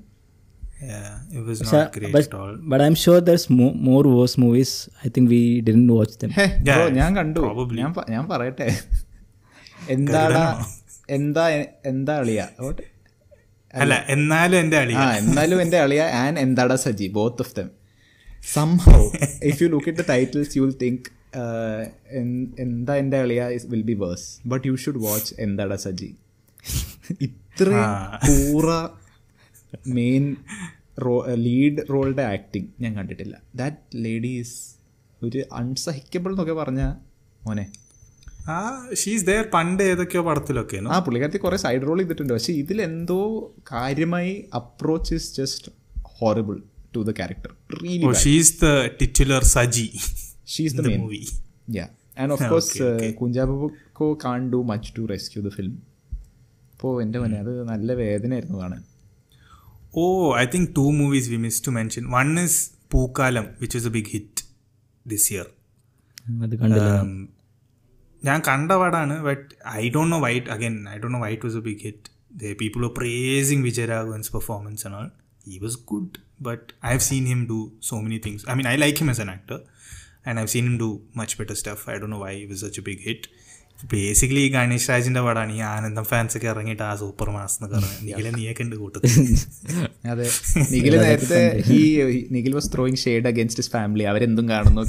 ഞാൻ 8.15 8.23
പറയട്ടെ 8.33 8.67
എന്നാലും 9.85 10.57
എന്റെ 14.41 14.77
അളിയ 15.85 16.01
and 16.23 16.39
Enthada 16.45 16.77
Saji 16.85 17.07
both 17.19 17.41
of 17.45 17.53
them 17.59 17.69
സംഭവം 18.55 19.09
if 19.51 19.57
you 19.61 19.65
look 19.75 19.89
it 19.93 20.01
the 20.01 20.03
titles 20.13 20.51
you 20.57 20.61
will 20.65 20.73
think 20.85 21.05
എന്താ 22.65 22.93
എൻ്റെ 23.01 23.17
കളിയ 23.23 23.41
will 23.71 23.83
be 23.91 23.95
worse 24.05 24.27
but 24.53 24.63
you 24.69 24.75
should 24.83 25.01
watch 25.07 25.31
Enthada 25.45 25.77
Saji 25.85 26.09
ഇത്ര 27.27 27.69
പൂറ 28.27 28.69
മെയിൻ 29.99 30.23
റോ 31.05 31.15
ലീഡ് 31.47 31.81
റോളുടെ 31.93 32.23
ആക്ടിങ് 32.35 32.69
ഞാൻ 32.83 32.93
കണ്ടിട്ടില്ല 32.99 33.35
ദാറ്റ് 33.61 33.99
ലേഡീസ് 34.05 34.55
ഒരു 35.25 35.41
അൺസഹിക്കബിൾ 35.59 36.31
എന്നൊക്കെ 36.35 36.55
പറഞ്ഞ 36.61 36.81
മോനെ 37.47 37.65
ആ 38.55 38.57
ഷീസ് 38.99 39.25
ദയർ 39.29 39.45
പണ്ട് 39.55 39.81
ഏതൊക്കെയോ 39.91 40.21
പടത്തിലൊക്കെ 40.29 40.77
ആ 40.95 40.99
പുള്ളിക്കാരത്തി 41.05 41.39
കുറേ 41.45 41.57
സൈഡ് 41.65 41.83
റോൾ 41.89 41.99
ചെയ്തിട്ടുണ്ട് 42.01 42.33
പക്ഷേ 42.35 42.53
ഇതിലെന്തോ 42.63 43.21
കാര്യമായി 43.73 44.33
approach 44.61 45.13
is 45.19 45.29
just 45.39 45.71
horrible 46.19 46.57
to 46.97 47.01
the 47.09 47.13
character 47.19 47.53
she's 48.25 48.55
the 48.65 48.69
titular 49.01 49.43
Saji 49.55 49.87
she's 50.53 50.73
the 50.77 50.83
the 50.83 50.89
main 50.91 51.01
movie 51.05 51.25
yeah 51.77 51.89
and 52.21 52.29
of 52.35 52.41
course 52.51 52.71
can't 54.25 54.39
do 54.53 54.59
much 54.71 54.89
to 54.97 55.03
rescue 55.13 55.39
the 55.47 55.51
film 55.57 55.75
അപ്പോൾ 56.75 56.93
എൻ്റെ 57.03 57.17
മനെ 57.21 57.37
അത് 57.43 57.51
നല്ല 57.71 57.91
വേദനയായിരുന്നു 58.01 58.57
കാണാൻ 58.63 58.81
ഓ 60.01 60.03
I 60.41 60.43
think 60.53 60.67
two 60.79 60.83
movies 60.99 61.27
we 61.33 61.39
miss 61.45 61.59
to 61.67 61.71
mention 61.77 62.03
one 62.17 62.29
is 62.45 62.57
Pookkaalam 62.93 63.45
which 63.61 63.77
is 63.81 63.89
a 63.91 63.93
big 63.97 64.11
hit 64.15 64.43
this 65.13 65.27
year 65.33 65.47
ഞാൻ 68.27 68.39
കണ്ട 68.49 68.71
പാടാണ് 68.81 69.15
but 69.27 69.41
I 69.81 69.83
don't 69.95 70.11
know 70.15 70.19
why it 70.27 70.49
again 70.55 70.75
I 70.93 70.97
don't 71.03 71.15
know 71.17 71.21
why it 71.27 71.43
was 71.47 71.57
a 71.63 71.65
big 71.69 71.81
hit 71.87 72.05
the 72.43 72.53
people 72.61 72.83
are 72.87 72.93
praising 73.01 73.63
Vijayaraghavan's 73.69 74.31
performance 74.37 74.83
and 74.87 74.97
all 74.99 75.07
he 75.53 75.57
was 75.65 75.79
good 75.93 76.13
but 76.49 76.67
I 76.87 76.91
have 76.95 77.05
seen 77.09 77.25
him 77.33 77.41
do 77.55 77.59
so 77.89 77.97
many 78.05 78.19
things 78.27 78.45
I 78.51 78.55
mean 78.59 78.69
I 78.73 78.75
like 78.85 78.99
him 79.03 79.11
as 79.15 79.23
an 79.25 79.31
actor 79.37 79.59
and 80.29 80.39
I've 80.43 80.49
seen 80.53 80.63
him 80.69 80.75
do 80.85 80.89
much 81.19 81.35
better 81.39 81.55
stuff 81.61 81.83
I 81.93 81.95
Dr 82.03 82.07
know 82.13 82.19
why 82.25 82.33
was 82.51 82.61
such 82.65 82.81
big 82.87 83.01
hit 83.07 83.27
basically 83.93 84.41
ഈ 84.45 84.47
ഗണേഷ് 84.55 84.87
രാജിന്റെ 84.91 85.21
പടമാണ് 85.27 85.53
ഈ 85.57 85.59
Aanandam 85.73 86.05
fans 86.11 86.35
ഒക്കെ 86.37 86.47
ഇറങ്ങിയിട്ട് 86.53 86.83
ആ 86.89 86.91
super 87.03 87.27
mass 87.37 87.55
എന്നൊക്കെ 87.57 87.75
പറഞ്ഞത് 87.83 88.01
നിഖിലെ 88.09 88.31
നീയൊക്കെ 88.39 88.63
ഉണ്ട് 88.63 88.77
നേരത്തെ 91.07 91.41
അഗേൻസ്റ്റ് 93.33 93.67
ഫാമിലി 93.75 94.05
അവരെന്തും 94.13 94.47
കാണുന്നു 94.53 94.85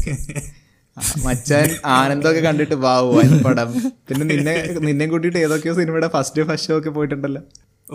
മച്ചാൻ 1.25 1.67
ആനന്ദമൊക്കെ 1.99 2.41
കണ്ടിട്ട് 2.49 2.77
വാവും 2.85 3.29
പടം 3.47 3.69
പിന്നെ 4.09 4.25
നിന്നെ 4.33 4.53
നിന്നെ 4.89 5.05
കൂട്ടിട്ട് 5.13 5.39
ഏതൊക്കെയോ 5.47 5.73
സിനിമയുടെ 5.81 6.09
ഫസ്റ്റ് 6.15 6.45
ഫസ്റ്റ് 6.51 6.69
ഷോ 6.71 6.75
ഒക്കെ 6.81 6.91
പോയിട്ടുണ്ടല്ലോ 6.97 7.43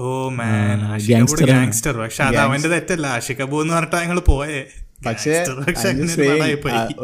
ഓ 0.03 0.06
മാൻ 0.38 0.78
ആഷിക 0.91 1.44
ഗാങ്സ്റ്റർ 1.53 1.94
പക്ഷെ 2.03 2.22
അത് 2.28 2.38
അവന്റെ 2.45 2.70
തെറ്റല്ല 2.76 3.07
ആഷിക 3.18 3.41
എന്ന് 3.45 3.56
പറഞ്ഞിട്ടാ 3.78 3.99
ഞങ്ങള് 4.06 4.24
പോയേ 4.34 4.61
പക്ഷേ 5.07 5.34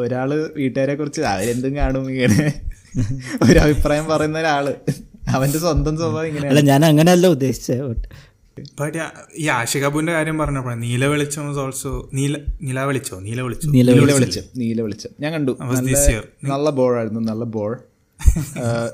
ഒരാള് 0.03 0.38
വീട്ടുകാരെ 0.59 0.93
കുറിച്ച് 1.01 1.21
അവരെന്തും 1.34 1.73
കാണും 1.81 2.05
ഇങ്ങനെ 2.13 2.47
ഒരഭിപ്രായം 3.47 4.05
പറയുന്ന 4.13 4.38
ഒരാള് 4.43 4.73
അവന്റെ 5.38 5.59
സ്വന്തം 5.67 5.95
സ്വഭാവം 6.01 6.27
ഇങ്ങനെ 6.31 6.63
ഞാൻ 6.71 6.81
അങ്ങനെയല്ല 6.91 7.27
ഉദ്ദേശിച്ചത് 7.35 7.99
ബട്ട് 8.80 8.95
ഈ 9.41 9.45
ആഷിക് 9.57 9.84
കപൂറിന്റെ 9.84 10.13
കാര്യം 10.17 10.38
പറഞ്ഞപ്പോൾ 10.43 10.73
നീല 10.85 11.03
വെളിച്ചം 11.11 11.59
ഓൾസോ 11.65 11.91
നീല 12.17 12.34
നീല 12.65 12.80
വെളിച്ചോ 12.89 13.17
നീല 13.27 13.39
വെളിച്ചോ 13.45 13.69
നീല 13.76 13.91
വെളിച്ചം 14.17 14.45
നീല 14.63 14.80
വെളിച്ചം 14.88 15.11
ഞാൻ 15.23 15.31
കണ്ടു 15.38 15.53
നല്ല 16.53 16.67
ബോൾ 16.80 16.93
ആയിരുന്നു 17.01 17.21
നല്ല 17.31 17.45
ബോൾ 17.57 17.76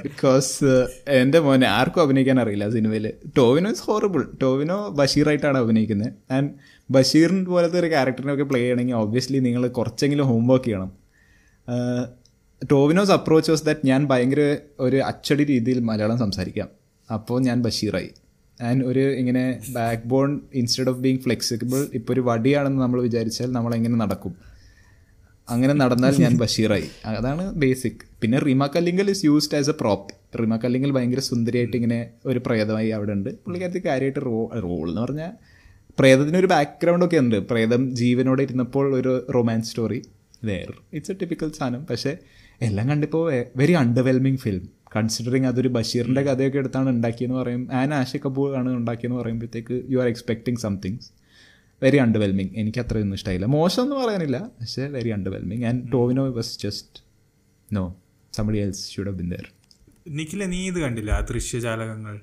ബിക്കോസ് 0.04 0.68
എൻ്റെ 1.20 1.40
മോനെ 1.46 1.68
ആർക്കും 1.78 2.02
അഭിനയിക്കാൻ 2.04 2.38
അറിയില്ല 2.44 2.66
സിനിമയിൽ 2.76 3.06
ടോവിനോ 3.40 3.70
ഇസ് 3.76 3.84
ഹോറബിൾ 3.88 4.22
ടോവിനോ 4.44 4.78
ബഷീറായിട്ടാണ് 5.00 5.58
അഭിനയിക്കുന്നത് 5.64 6.12
ആൻഡ് 6.36 6.52
ബഷീറിൻ 6.94 7.40
പോലത്തെ 7.52 7.78
ഒരു 7.82 7.88
ക്യാരക്ടറിനൊക്കെ 7.94 8.46
പ്ലേ 8.50 8.60
ചെയ്യണമെങ്കിൽ 8.64 8.98
ഒബ്വിയസ്ലി 9.04 9.40
നിങ്ങൾ 9.48 9.64
കുറച്ചെങ്കിലും 9.80 10.26
ഹോംവർക്ക് 10.32 10.68
ചെയ്യണം 10.68 10.90
ടോവിനോസ് 12.72 13.14
അപ്രോച്ച് 13.18 13.50
വാസ് 13.54 13.64
ദാറ്റ് 13.68 13.88
ഞാൻ 13.92 14.02
ഭയങ്കര 14.12 14.42
ഒരു 14.86 14.98
അച്ചടി 15.12 15.44
രീതിയിൽ 15.52 15.80
മലയാളം 15.90 16.18
സംസാരിക്കാം 16.24 16.70
അപ്പോൾ 17.16 17.38
ഞാൻ 17.48 17.58
ബഷീറായി 17.66 18.12
ആൻഡ് 18.68 18.84
ഒരു 18.90 19.04
ഇങ്ങനെ 19.22 19.44
backbone 20.12 20.30
instead 20.60 20.90
of 20.92 21.02
being 21.06 21.22
flexible 21.26 21.82
ഇപ്പോൾ 21.98 22.14
ഒരു 22.16 22.22
വടിയാണെന്ന് 22.30 22.82
നമ്മൾ 22.86 23.00
വിചാരിച്ചാൽ 23.08 23.50
നമ്മളെങ്ങനെ 23.58 23.98
നടക്കും 24.04 24.36
അങ്ങനെ 25.54 25.74
നടന്നാൽ 25.82 26.14
ഞാൻ 26.26 26.36
ബഷീറായി 26.44 26.88
അതാണ് 27.20 27.44
ബേസിക് 27.64 28.00
പിന്നെ 28.22 28.38
Rima 28.46 28.66
Kallingal 28.76 29.10
is 29.16 29.24
used 29.30 29.58
as 29.60 29.70
a 29.74 29.76
prop 29.82 30.14
Rima 30.40 30.54
Kallingal 30.64 30.92
ഭയങ്കര 30.98 31.22
സുന്ദരിയായിട്ട് 31.32 31.76
ഇങ്ങനെ 31.80 32.00
ഒരു 32.32 32.40
പ്രേതമായി 32.46 32.90
അവിടെ 33.00 33.14
ഉണ്ട് 33.18 33.30
പുള്ളിക്കാരത്തിൽ 33.44 33.84
കാര്യമായിട്ട് 33.90 34.24
റോ 34.28 34.38
റോൾ 34.68 34.88
എന്ന് 34.94 35.02
പറഞ്ഞാൽ 35.06 35.34
പ്രേതത്തിനൊരു 36.00 36.42
ഒരു 36.44 36.48
ബാക്ക്ഗ്രൗണ്ട് 36.54 37.04
ഒക്കെ 37.08 37.18
ഉണ്ട് 37.24 37.36
പ്രേതം 37.50 37.82
ജീവനോടെ 38.00 38.42
ഇരുന്നപ്പോൾ 38.48 38.86
ഒരു 39.00 39.12
romance 39.36 39.68
story 39.72 40.00
where 40.48 40.70
it's 40.98 41.12
a 41.14 41.22
typical 41.22 41.50
സാധനം 41.58 41.82
പക്ഷേ 41.90 42.12
എല്ലാം 42.68 42.86
കണ്ടിപ്പോൾ 42.92 43.24
വെരി 43.62 43.74
അണ്ടർവെൽമിങ് 43.84 44.40
ഫിലിം 44.46 44.66
കൺസിഡറിങ് 44.96 45.48
അതൊരു 45.52 45.70
ബഷീറിൻ്റെ 45.78 46.22
കഥയൊക്കെ 46.28 46.60
എടുത്താണ് 46.62 46.90
ഉണ്ടാക്കിയെന്ന് 46.96 47.38
പറയും 47.42 47.64
ആൻ 47.82 47.90
ആഷി 48.00 48.20
കപൂർ 48.26 48.50
ആണ് 48.60 48.70
ഉണ്ടാക്കിയെന്ന് 48.80 49.18
പറയുമ്പോഴത്തേക്ക് 49.22 49.78
you 49.94 49.98
are 50.04 50.10
expecting 50.14 50.60
somethings 50.66 51.08
very 51.86 51.98
underwhelming 52.06 52.52
എനിക്ക് 52.64 52.82
അത്രയൊന്നും 52.86 53.18
ഇഷ്ടമായില്ല 53.20 53.48
മോശം 53.58 53.82
എന്ന് 53.86 53.98
പറയാനില്ല 54.02 54.38
പക്ഷേ 54.62 54.86
very 54.98 55.12
underwhelming 55.18 55.66
and 55.70 55.82
Tovino 55.96 56.26
was 56.40 56.56
just 56.66 57.02
no 57.78 57.84
somebody 58.40 58.62
else 58.66 58.84
should 58.96 59.08
have 59.12 59.20
been 59.22 59.30
there 59.36 59.46
Nikhila 60.20 60.44
നീ 60.56 60.60
ഇത് 60.72 60.80
കണ്ടില്ല 60.86 61.12
ദൃശ്യജാലകങ്ങൾ 61.32 62.16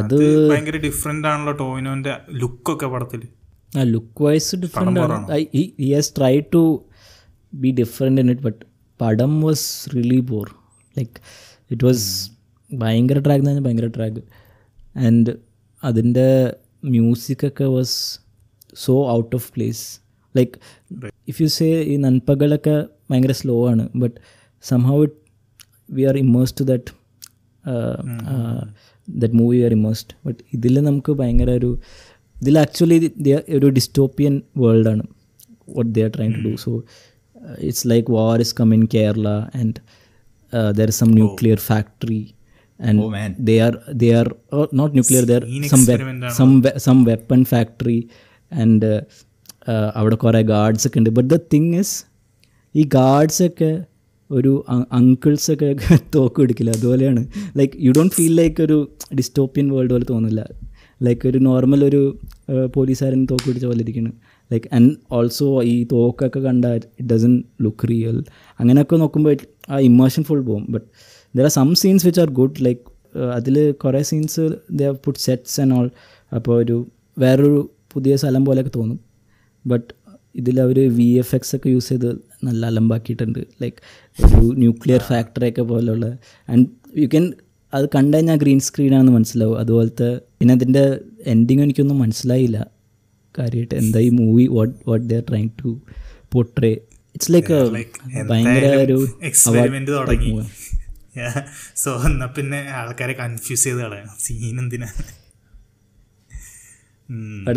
അത് 0.00 0.18
ഭയങ്കര 0.50 0.76
ഡിഫറെന്റ് 0.88 1.26
ആണല്ലോ 1.32 1.52
ടോവിനോന്റെ 1.62 2.12
ലുക്കൊക്കെ 2.42 2.86
പടത്തിൽ 2.94 3.22
ആ 3.78 3.82
ലുക്ക് 3.94 4.22
വൈസ് 4.26 4.56
ഡിഫറെന്റ് 4.62 5.00
ആണ് 5.04 5.16
he 5.56 5.64
has 5.96 6.10
try 6.18 6.34
to 6.56 6.62
be 7.62 7.70
different 7.80 8.20
in 8.24 8.28
it 8.34 8.44
but 8.46 8.60
പടം 9.02 9.32
was 9.48 9.66
really 9.96 10.20
bore 10.32 10.46
like 10.98 11.12
it 11.74 11.84
was 11.88 12.06
ഭയങ്കര 12.82 13.18
ട്രാക്ക് 13.26 13.42
എന്ന് 13.44 13.52
പറഞ്ഞാൽ 13.54 13.66
ഭയങ്കര 13.68 13.88
ട്രാക്ക് 13.98 14.22
ആൻഡ് 15.08 15.32
അതിൻ്റെ 15.90 16.28
ഒക്കെ 17.50 17.66
was 17.78 17.94
so 18.84 18.94
out 19.18 19.32
of 19.38 19.46
place 19.56 19.84
like 20.38 20.52
if 21.30 21.38
you 21.42 21.48
say 21.58 21.68
ഈ 21.90 21.94
നൻപകളൊക്കെ 22.06 22.76
ഭയങ്കര 23.10 23.34
സ്ലോ 23.42 23.56
ആണ് 23.72 23.84
but 24.02 24.16
somehow 24.70 24.98
it 25.08 25.18
we 25.96 26.02
are 26.10 26.16
immerse 26.24 26.54
to 26.60 26.64
that 26.72 26.92
that 29.22 29.36
movie 29.40 29.58
are 29.66 29.72
immersed 29.78 30.14
but 30.26 30.38
ഇതിൽ 30.56 30.74
നമുക്ക് 30.88 31.12
ഭയങ്കര 31.20 31.50
ഒരു 31.60 31.70
ഇതിൽ 32.42 32.56
ആക്ച്വലി 32.64 32.98
ഒരു 33.58 33.68
dystopian 33.78 34.34
വേൾഡാണ് 34.62 35.04
what 35.76 35.90
they 35.96 36.02
are 36.06 36.10
trying 36.16 36.34
to 36.38 36.42
do 36.48 36.54
so 36.64 36.72
it's 37.68 37.84
like 37.92 38.08
war 38.18 38.38
is 38.46 38.54
come 38.60 38.70
in 38.78 38.82
Kerala 38.96 39.28
and 39.60 39.76
there 40.78 40.88
is 40.92 41.00
some 41.04 41.10
nuclear 41.20 41.60
factory 41.70 42.22
and 42.88 43.00
oh, 43.04 43.08
man. 43.16 43.30
they 43.48 43.58
are 43.66 43.74
they 44.00 44.10
are 44.20 44.28
oh, 44.56 44.62
uh, 44.64 44.66
some 44.80 44.90
nuclear 44.96 45.22
they 45.28 45.36
are 45.40 45.46
some 46.38 46.54
we- 47.08 48.02
uh, 48.58 48.86
uh, 49.74 49.88
അവിടെ 49.98 50.16
കുറേ 50.24 50.40
guards 50.54 50.84
ഒക്കെ 50.88 50.98
ഉണ്ട് 51.00 51.10
but 51.18 51.28
the 51.34 51.38
thing 51.52 51.70
is 51.82 51.94
ഈ 52.80 52.82
ഗാർഡ്സൊക്കെ 52.96 53.70
ഒരു 54.38 54.52
uncles 54.98 55.48
ഒക്കെ 55.54 55.68
തോക്ക് 56.16 56.40
എടുക്കില്ല 56.44 56.70
അതുപോലെയാണ് 56.78 57.22
like 57.58 57.74
you 57.86 57.90
don't 57.98 58.14
feel 58.18 58.32
like 58.42 58.60
ഒരു 58.66 58.78
ഡിസ്റ്റോപ്പിയൻ 59.18 59.66
വേൾഡ് 59.74 59.92
പോലെ 59.94 60.06
തോന്നില്ല 60.12 60.42
ലൈക്ക് 61.06 61.24
ഒരു 61.30 61.38
നോർമൽ 61.48 61.80
ഒരു 61.90 62.00
പോലീസുകാരൻ 62.76 63.22
തോക്ക് 63.30 63.46
പിടിച്ച 63.48 63.66
പോലെ 63.70 63.82
ഇരിക്കുന്നു 63.86 64.12
ലൈക്ക് 64.52 64.66
ആൻഡ് 64.76 64.92
ഓൾസോ 65.16 65.46
ഈ 65.72 65.74
തോക്കൊക്കെ 65.92 66.40
കണ്ട 66.48 66.66
ഇറ്റ് 66.78 67.06
ഡസൻ 67.12 67.32
ലുക്ക് 67.64 67.86
റിയൽ 67.92 68.18
അങ്ങനെയൊക്കെ 68.60 68.98
നോക്കുമ്പോൾ 69.04 69.34
ആ 69.72 69.78
ഇമോഷൻ 69.90 70.22
ഫുൾ 70.28 70.42
പോകും 70.50 70.64
but 70.76 70.86
there 71.36 71.44
are 71.48 71.52
some 71.60 71.70
scenes 71.82 72.04
which 72.08 72.22
are 72.24 72.30
good 72.40 72.60
like 72.66 72.82
അതിൽ 73.38 73.56
കുറേ 73.82 74.00
scenes 74.12 74.44
they 74.80 74.90
put 75.04 75.20
sets 75.26 75.56
and 75.64 75.74
all 75.78 75.86
അപ്പോൾ 76.38 76.54
ഒരു 76.64 76.78
വേറൊരു 77.24 77.60
പുതിയ 77.94 78.14
സ്ഥലം 78.22 78.42
പോലെയൊക്കെ 78.48 78.72
തോന്നും 78.80 78.98
ബട്ട് 79.72 79.88
ഇതിൽ 80.40 80.56
അവർ 80.64 80.78
വി 80.96 81.06
എഫ് 81.20 81.32
എക്സ് 81.36 81.52
ഒക്കെ 81.56 81.68
യൂസ് 81.76 81.90
ചെയ്ത് 81.90 82.08
നല്ല 82.46 82.62
അലമ്പാക്കിയിട്ടുണ്ട് 82.72 83.38
ലൈക്ക് 83.62 83.78
ഒരു 84.24 84.40
ന്യൂക്ലിയർ 84.62 85.02
ഫാക്ടറിയൊക്കെ 85.10 85.64
പോലുള്ള 85.70 86.06
ആൻഡ് 86.52 86.66
യു 87.02 87.06
ക്യാൻ 87.14 87.24
അത് 87.76 87.86
കണ്ടു 87.96 88.12
കഴിഞ്ഞാൽ 88.16 88.38
ഗ്രീൻ 88.42 88.60
സ്ക്രീനാണെന്ന് 88.68 89.12
മനസ്സിലാവും 89.16 89.56
അതുപോലത്തെ 89.62 90.10
പിന്നെ 90.38 90.52
അതിൻ്റെ 90.58 90.84
എൻഡിങ് 91.32 91.62
എനിക്കൊന്നും 91.66 91.98
മനസ്സിലായില്ല 92.04 92.58
കാര്യമായിട്ട് 93.38 93.74
എന്താ 93.82 94.00
ഈ 94.08 94.10
movie 94.20 94.44
what 94.56 94.74
what 94.90 95.04
they're 95.10 95.22
trying 95.30 95.50
to 95.60 95.70
portray 96.34 96.72
it's 97.16 97.32
like 97.34 97.58
ഭയങ്കര 98.30 98.64
ഒരു 98.86 98.98
എക്സ്പെരിമെന്റ് 99.30 99.92
തുടങ്ങി 99.98 100.32
സോ 101.82 101.90
എന്നാ 102.08 102.26
പിന്നെ 102.38 102.58
ആൾക്കാരെ 102.80 103.14
കൺഫ്യൂസ് 103.22 103.64
ചെയ്ത് 103.68 103.78
കളയാം 103.84 104.10
സീൻ 104.24 104.56
എന്തിനാ 104.64 104.88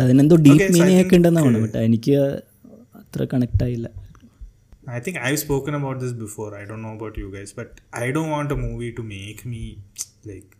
അതിനെന്തോ 0.06 0.36
ഡീപ്പ് 0.46 0.68
മീനിങ് 0.76 1.00
ഒക്കെ 1.04 1.16
ഉണ്ടെന്നാണ് 1.20 1.58
ബട്ട് 1.64 1.78
എനിക്ക് 1.88 2.12
അത്ര 3.02 3.22
കണക്ട് 3.32 3.64
ആയില്ല 3.66 3.88
I 4.87 4.99
think 4.99 5.17
I've 5.19 5.39
spoken 5.39 5.73
about 5.73 5.99
this 5.99 6.13
before. 6.15 6.49
I 6.55 6.65
don't 6.65 6.81
know 6.81 6.93
about 6.93 7.17
you 7.17 7.31
guys, 7.31 7.51
but 7.53 7.81
I 7.95 8.11
don't 8.11 8.29
want 8.29 8.51
a 8.51 8.55
movie 8.57 8.91
to 8.93 9.03
make 9.15 9.41
me 9.45 9.63
like 10.25 10.51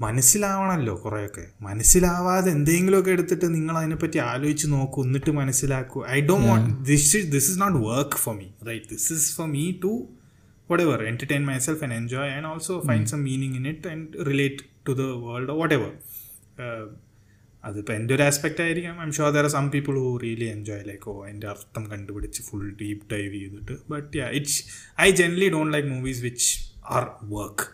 മനസ്സിലാവണമല്ലോ 0.00 0.92
കുറേയൊക്കെ 0.96 1.44
മനസ്സിലാവാതെ 1.60 2.48
എന്തെങ്കിലുമൊക്കെ 2.56 3.10
എടുത്തിട്ട് 3.10 3.46
നിങ്ങൾ 3.54 3.74
അതിനെപ്പറ്റി 3.80 4.18
ആലോചിച്ച് 4.26 4.66
നോക്കൂ 4.74 5.00
എന്നിട്ട് 5.04 5.30
മനസ്സിലാക്കൂ 5.30 6.00
I 6.16 6.18
don't 6.28 6.48
want 6.50 6.68
this 6.90 7.22
this 7.34 7.48
is 7.50 7.58
not 7.62 7.80
work 7.88 8.20
for 8.24 8.34
me 8.36 8.46
right 8.68 8.88
this 8.92 9.08
is 9.16 9.26
for 9.38 9.48
me 9.56 9.64
to 9.84 9.92
whatever 10.86 11.02
entertain 11.10 11.42
myself 11.66 11.82
and 11.86 11.96
enjoy 12.02 12.30
and 12.36 12.48
also 12.52 12.76
find 12.88 13.10
some 13.14 13.22
meaning 13.30 13.56
in 13.60 13.66
it 13.72 13.90
and 13.94 14.26
relate 14.30 14.62
to 14.88 14.94
the 15.02 15.06
world 15.26 15.56
whatever 15.78 15.92
അതിപ്പോൾ 17.67 17.93
എൻ്റെ 17.97 18.11
ഒരു 18.15 18.23
aspect 18.29 18.61
ആയിരിക്കാം 18.65 18.95
I'm 19.03 19.09
sure 19.17 19.25
there 19.35 19.43
are 19.47 19.51
some 19.57 19.65
people 19.75 19.93
who 20.05 20.09
really 20.23 20.47
enjoy 20.55 20.81
like 20.89 21.05
oh 21.11 21.13
എൻ്റെ 21.31 21.47
അർത്ഥം 21.53 21.83
കണ്ടുപിടിച്ച് 21.91 22.41
full 22.47 22.65
deep 22.81 23.03
dive 23.13 23.31
ചെയ്തിട്ട് 23.41 23.75
but 23.93 24.09
yeah 24.19 24.25
it's 24.39 24.59
I 25.05 25.07
generally 25.19 25.49
don't 25.55 25.71
like 25.75 25.89
movies 25.95 26.21
which 26.27 26.49
are 26.95 27.05
work 27.37 27.65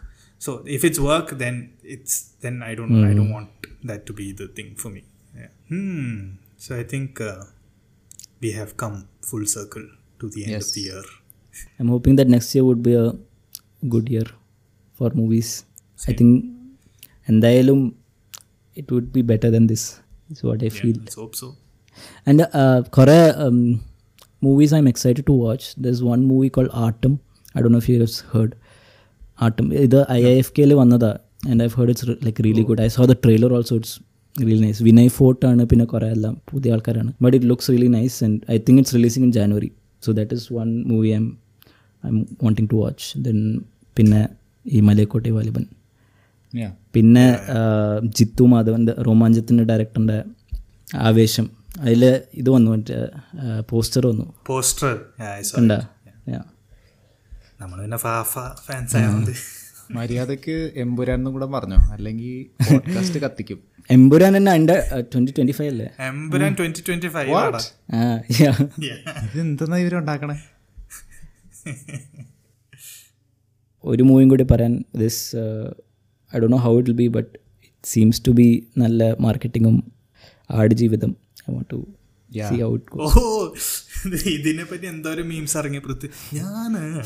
so 0.45 0.51
if 0.75 0.83
it's 0.89 1.03
work 1.11 1.37
then 1.43 1.55
it's 1.95 2.19
then 2.45 2.57
I 2.69 2.73
don't 2.79 2.99
I 3.09 3.13
do 3.21 3.25
want 3.35 3.67
that 3.91 4.03
to 4.09 4.15
be 4.21 4.27
the 4.41 4.45
thing 4.59 4.71
for 4.83 4.91
me 4.97 5.01
so 6.65 6.69
I 6.81 6.83
think 6.93 7.21
we 8.45 8.51
have 8.59 8.73
come 8.83 8.93
full 9.29 9.45
circle 9.57 9.85
to 10.23 10.27
the 10.35 10.43
end 10.47 10.57
of 10.63 10.71
the 10.77 10.83
year 10.91 11.07
I'm 11.85 11.89
hoping 11.95 12.17
that 12.21 12.33
next 12.37 12.55
year 12.59 12.65
would 12.69 12.85
be 12.89 12.95
a 13.05 13.07
good 13.95 14.11
year 14.17 14.29
for 14.99 15.11
movies 15.21 15.55
I 16.11 16.13
think 16.21 16.37
എന്തായാലും 17.31 17.79
it 18.78 18.90
would 18.90 19.12
be 19.12 19.22
better 19.22 19.50
than 19.50 19.66
this 19.66 19.84
is 20.28 20.42
what 20.42 20.62
I 20.62 20.70
feel. 20.70 20.96
Let's 20.98 21.18
hope 21.22 21.34
so. 21.34 21.48
And 22.26 22.40
uh, 22.60 22.78
കുറേ 22.96 23.18
um, 23.44 23.58
movies 24.42 24.72
I'm 24.72 24.88
excited 24.92 25.24
to 25.30 25.34
watch. 25.44 25.64
There's 25.76 26.02
one 26.04 26.22
movie 26.30 26.50
called 26.50 26.72
Artem. 26.86 27.12
I 27.54 27.62
don't 27.62 27.72
know 27.72 27.82
if 27.84 27.88
you 27.88 27.98
have 27.98 28.16
heard. 28.34 28.52
Artem. 29.38 29.66
ഇത് 29.86 29.98
I 30.16 30.20
I 30.30 30.34
F 30.40 30.52
കെയിൽ 30.56 30.72
വന്നതാ 30.80 31.12
and 31.50 31.60
I've 31.64 31.72
heard 31.78 31.92
it's 31.92 32.16
like 32.26 32.42
really 32.46 32.64
good 32.68 32.82
I 32.86 32.88
saw 32.96 33.04
the 33.12 33.16
trailer 33.24 33.52
also 33.58 33.76
it's 33.80 33.94
really 34.36 34.60
nice 34.66 34.82
Vinay 34.88 35.12
Forrt 35.18 35.44
ആണ് 35.50 35.64
പിന്നെ 35.70 35.84
കുറേ 35.92 36.08
എല്ലാം 36.16 36.34
പുതിയ 36.52 36.74
ആൾക്കാരാണ് 36.76 37.10
but 37.24 37.34
it 37.38 37.48
looks 37.52 37.70
really 37.74 37.90
nice 37.98 38.18
and 38.26 38.38
I 38.54 38.58
think 38.66 38.80
it's 38.82 38.96
releasing 38.98 39.26
in 39.28 39.32
January 39.38 39.70
so 40.02 40.12
that 40.18 40.36
is 40.38 40.46
one 40.58 40.70
movie 40.92 41.10
I'm 41.18 41.26
I 42.04 42.10
am 42.12 42.18
wanting 42.44 42.70
to 42.72 42.78
watch 42.84 43.06
then 43.26 43.38
പിന്നെ 43.96 44.22
ഈ 44.66 44.80
Malaikottai 44.90 45.32
Vaaliban 45.38 45.66
Yeah. 46.52 46.72
പിന്നെ 46.95 47.25
ജിത്തു 48.17 48.43
മാധവൻ്റെ 48.51 48.93
റോമാഞ്ചത്തിൻ്റെ 49.07 49.63
ഡയറക്ടറിൻ്റെ 49.69 50.17
ആവേശം 51.07 51.47
അതിൽ 51.83 52.03
ഇത് 52.41 52.49
വന്നു 52.55 52.69
മറ്റേ 52.73 52.97
പോസ്റ്റർ 53.71 54.03
വന്നു 54.11 54.25
പോസ്റ്റർ 54.49 54.89
നമ്മൾ 57.61 57.77
പിന്നെ 57.83 57.97
ഫാഫ 58.07 58.33
ഫാൻസ് 58.65 58.95
ആയതുകൊണ്ട് 58.97 59.31
മര്യാദക്ക് 59.97 60.55
എമ്പുരാനും 60.83 61.31
കൂടെ 61.35 61.47
പറഞ്ഞു 61.55 61.77
അല്ലെങ്കിൽ 61.95 62.33
പോഡ്കാസ്റ്റ് 62.69 63.19
കത്തിക്കും 63.23 63.59
എംപുരാൻ 63.95 64.31
തന്നെ 64.37 64.49
അതിന്റെ 64.55 64.75
ട്വന്റി 65.13 65.31
ട്വന്റി 65.37 65.53
ഫൈവ് 65.59 65.69
അല്ലേ 65.73 65.87
എമ്പുരാൻ 66.09 66.51
ട്വന്റി 66.59 66.81
ട്വന്റി 66.87 67.09
ഫൈവ് 67.15 67.31
ഇവരുണ്ടാക്കണേ 69.85 70.37
ഒരു 73.91 74.03
മൂവിയും 74.09 74.29
കൂടി 74.33 74.45
പറയാൻ 74.53 74.73
this 75.03 75.19
I 76.35 76.39
Dr 76.41 76.47
know 76.55 76.59
how 76.67 76.73
it 76.81 76.95
be 77.01 77.07
but 77.17 77.31
it 77.67 77.89
seems 77.93 78.21
to 78.27 78.31
be 78.41 78.47
നല്ല 78.83 79.03
മാർക്കറ്റിങ്ങും 79.25 79.77
ജീവിതം 80.81 81.11
ഐ 81.47 81.53
വോണ്ട് 81.55 81.69
ടു 81.73 81.79
ഇതിനെ 84.37 84.63
പറ്റി 84.71 84.85
എന്തോരം 84.93 85.25
മീംസ് 85.33 85.55
ഇറങ്ങിയ 85.61 85.95
ഞാൻ 86.39 87.01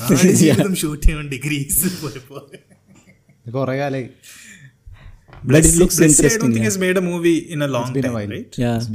കൊറേ 5.47 5.69
looks 5.81 5.95
interesting. 6.05 6.51
made 6.83 6.97
a 7.01 7.03
movie 7.09 7.37
in 7.53 7.61
a 7.65 7.69
long 7.75 7.87
it's 7.89 7.95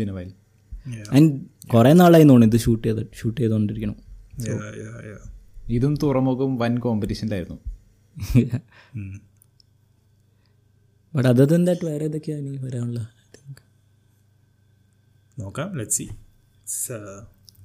been 0.01 0.09
a 0.09 0.15
while. 0.19 0.31
നാളായി 2.01 2.25
തോന്നുന്നു 2.31 2.47
ഇത് 2.51 2.57
ഷൂട്ട് 2.65 2.85
ചെയ്ത് 2.89 3.03
ഷൂട്ട് 3.21 3.37
ചെയ്തുകൊണ്ടിരിക്കണം 3.41 3.97
ഇതും 5.79 5.95
തുറമുഖം 6.05 6.53
വൻ 6.63 6.77
ആയിരുന്നു 7.39 7.59
ബട്ട് 11.14 11.28
അതർ 11.32 11.48
ദൻ 11.54 11.64
ദാറ്റ് 11.70 11.86
വേറെ 11.90 12.06
ഏതൊക്കെയാണ് 12.06 12.48
ഇനി 12.52 12.62
വരാനുള്ള 12.68 13.02
നോക്കാം 15.38 15.70
let 15.80 15.96
see 16.00 16.06
it's 16.64 16.98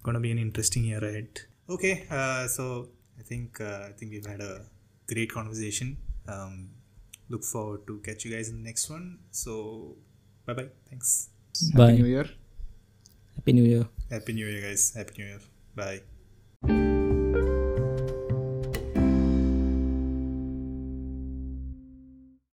gonna 0.07 0.19
be 0.25 0.31
an 0.35 0.41
interesting 0.47 0.89
year 0.91 1.05
ahead 1.11 1.33
okay 1.69 1.95
uh, 2.11 2.43
so 2.49 2.65
i 3.21 3.25
think 3.31 3.49
uh, 3.61 3.89
i 3.89 3.93
think 3.93 4.09
we've 4.15 4.31
had 4.35 4.43
a 4.43 4.55
great 5.09 5.31
conversation 5.31 5.89
um, 6.27 6.55
look 7.33 7.45
forward 7.45 7.83
to 7.87 7.97
catch 8.01 8.25
you 8.25 8.33
guys 8.35 8.49
in 8.49 8.57
the 8.57 8.67
next 8.71 8.87
one 8.91 9.07
so 9.43 9.55
bye 10.47 10.57
bye 10.61 10.71
thanks 10.91 11.11
bye 11.79 11.89
new 11.93 12.07
year 12.11 12.27
happy 13.37 13.55
new 13.59 13.67
year 13.71 13.85
happy 14.13 14.35
new 14.39 14.47
year 14.51 14.63
guys 14.67 14.85
happy 14.99 15.17
new 15.19 15.29
year 15.31 15.43
bye 15.77 15.99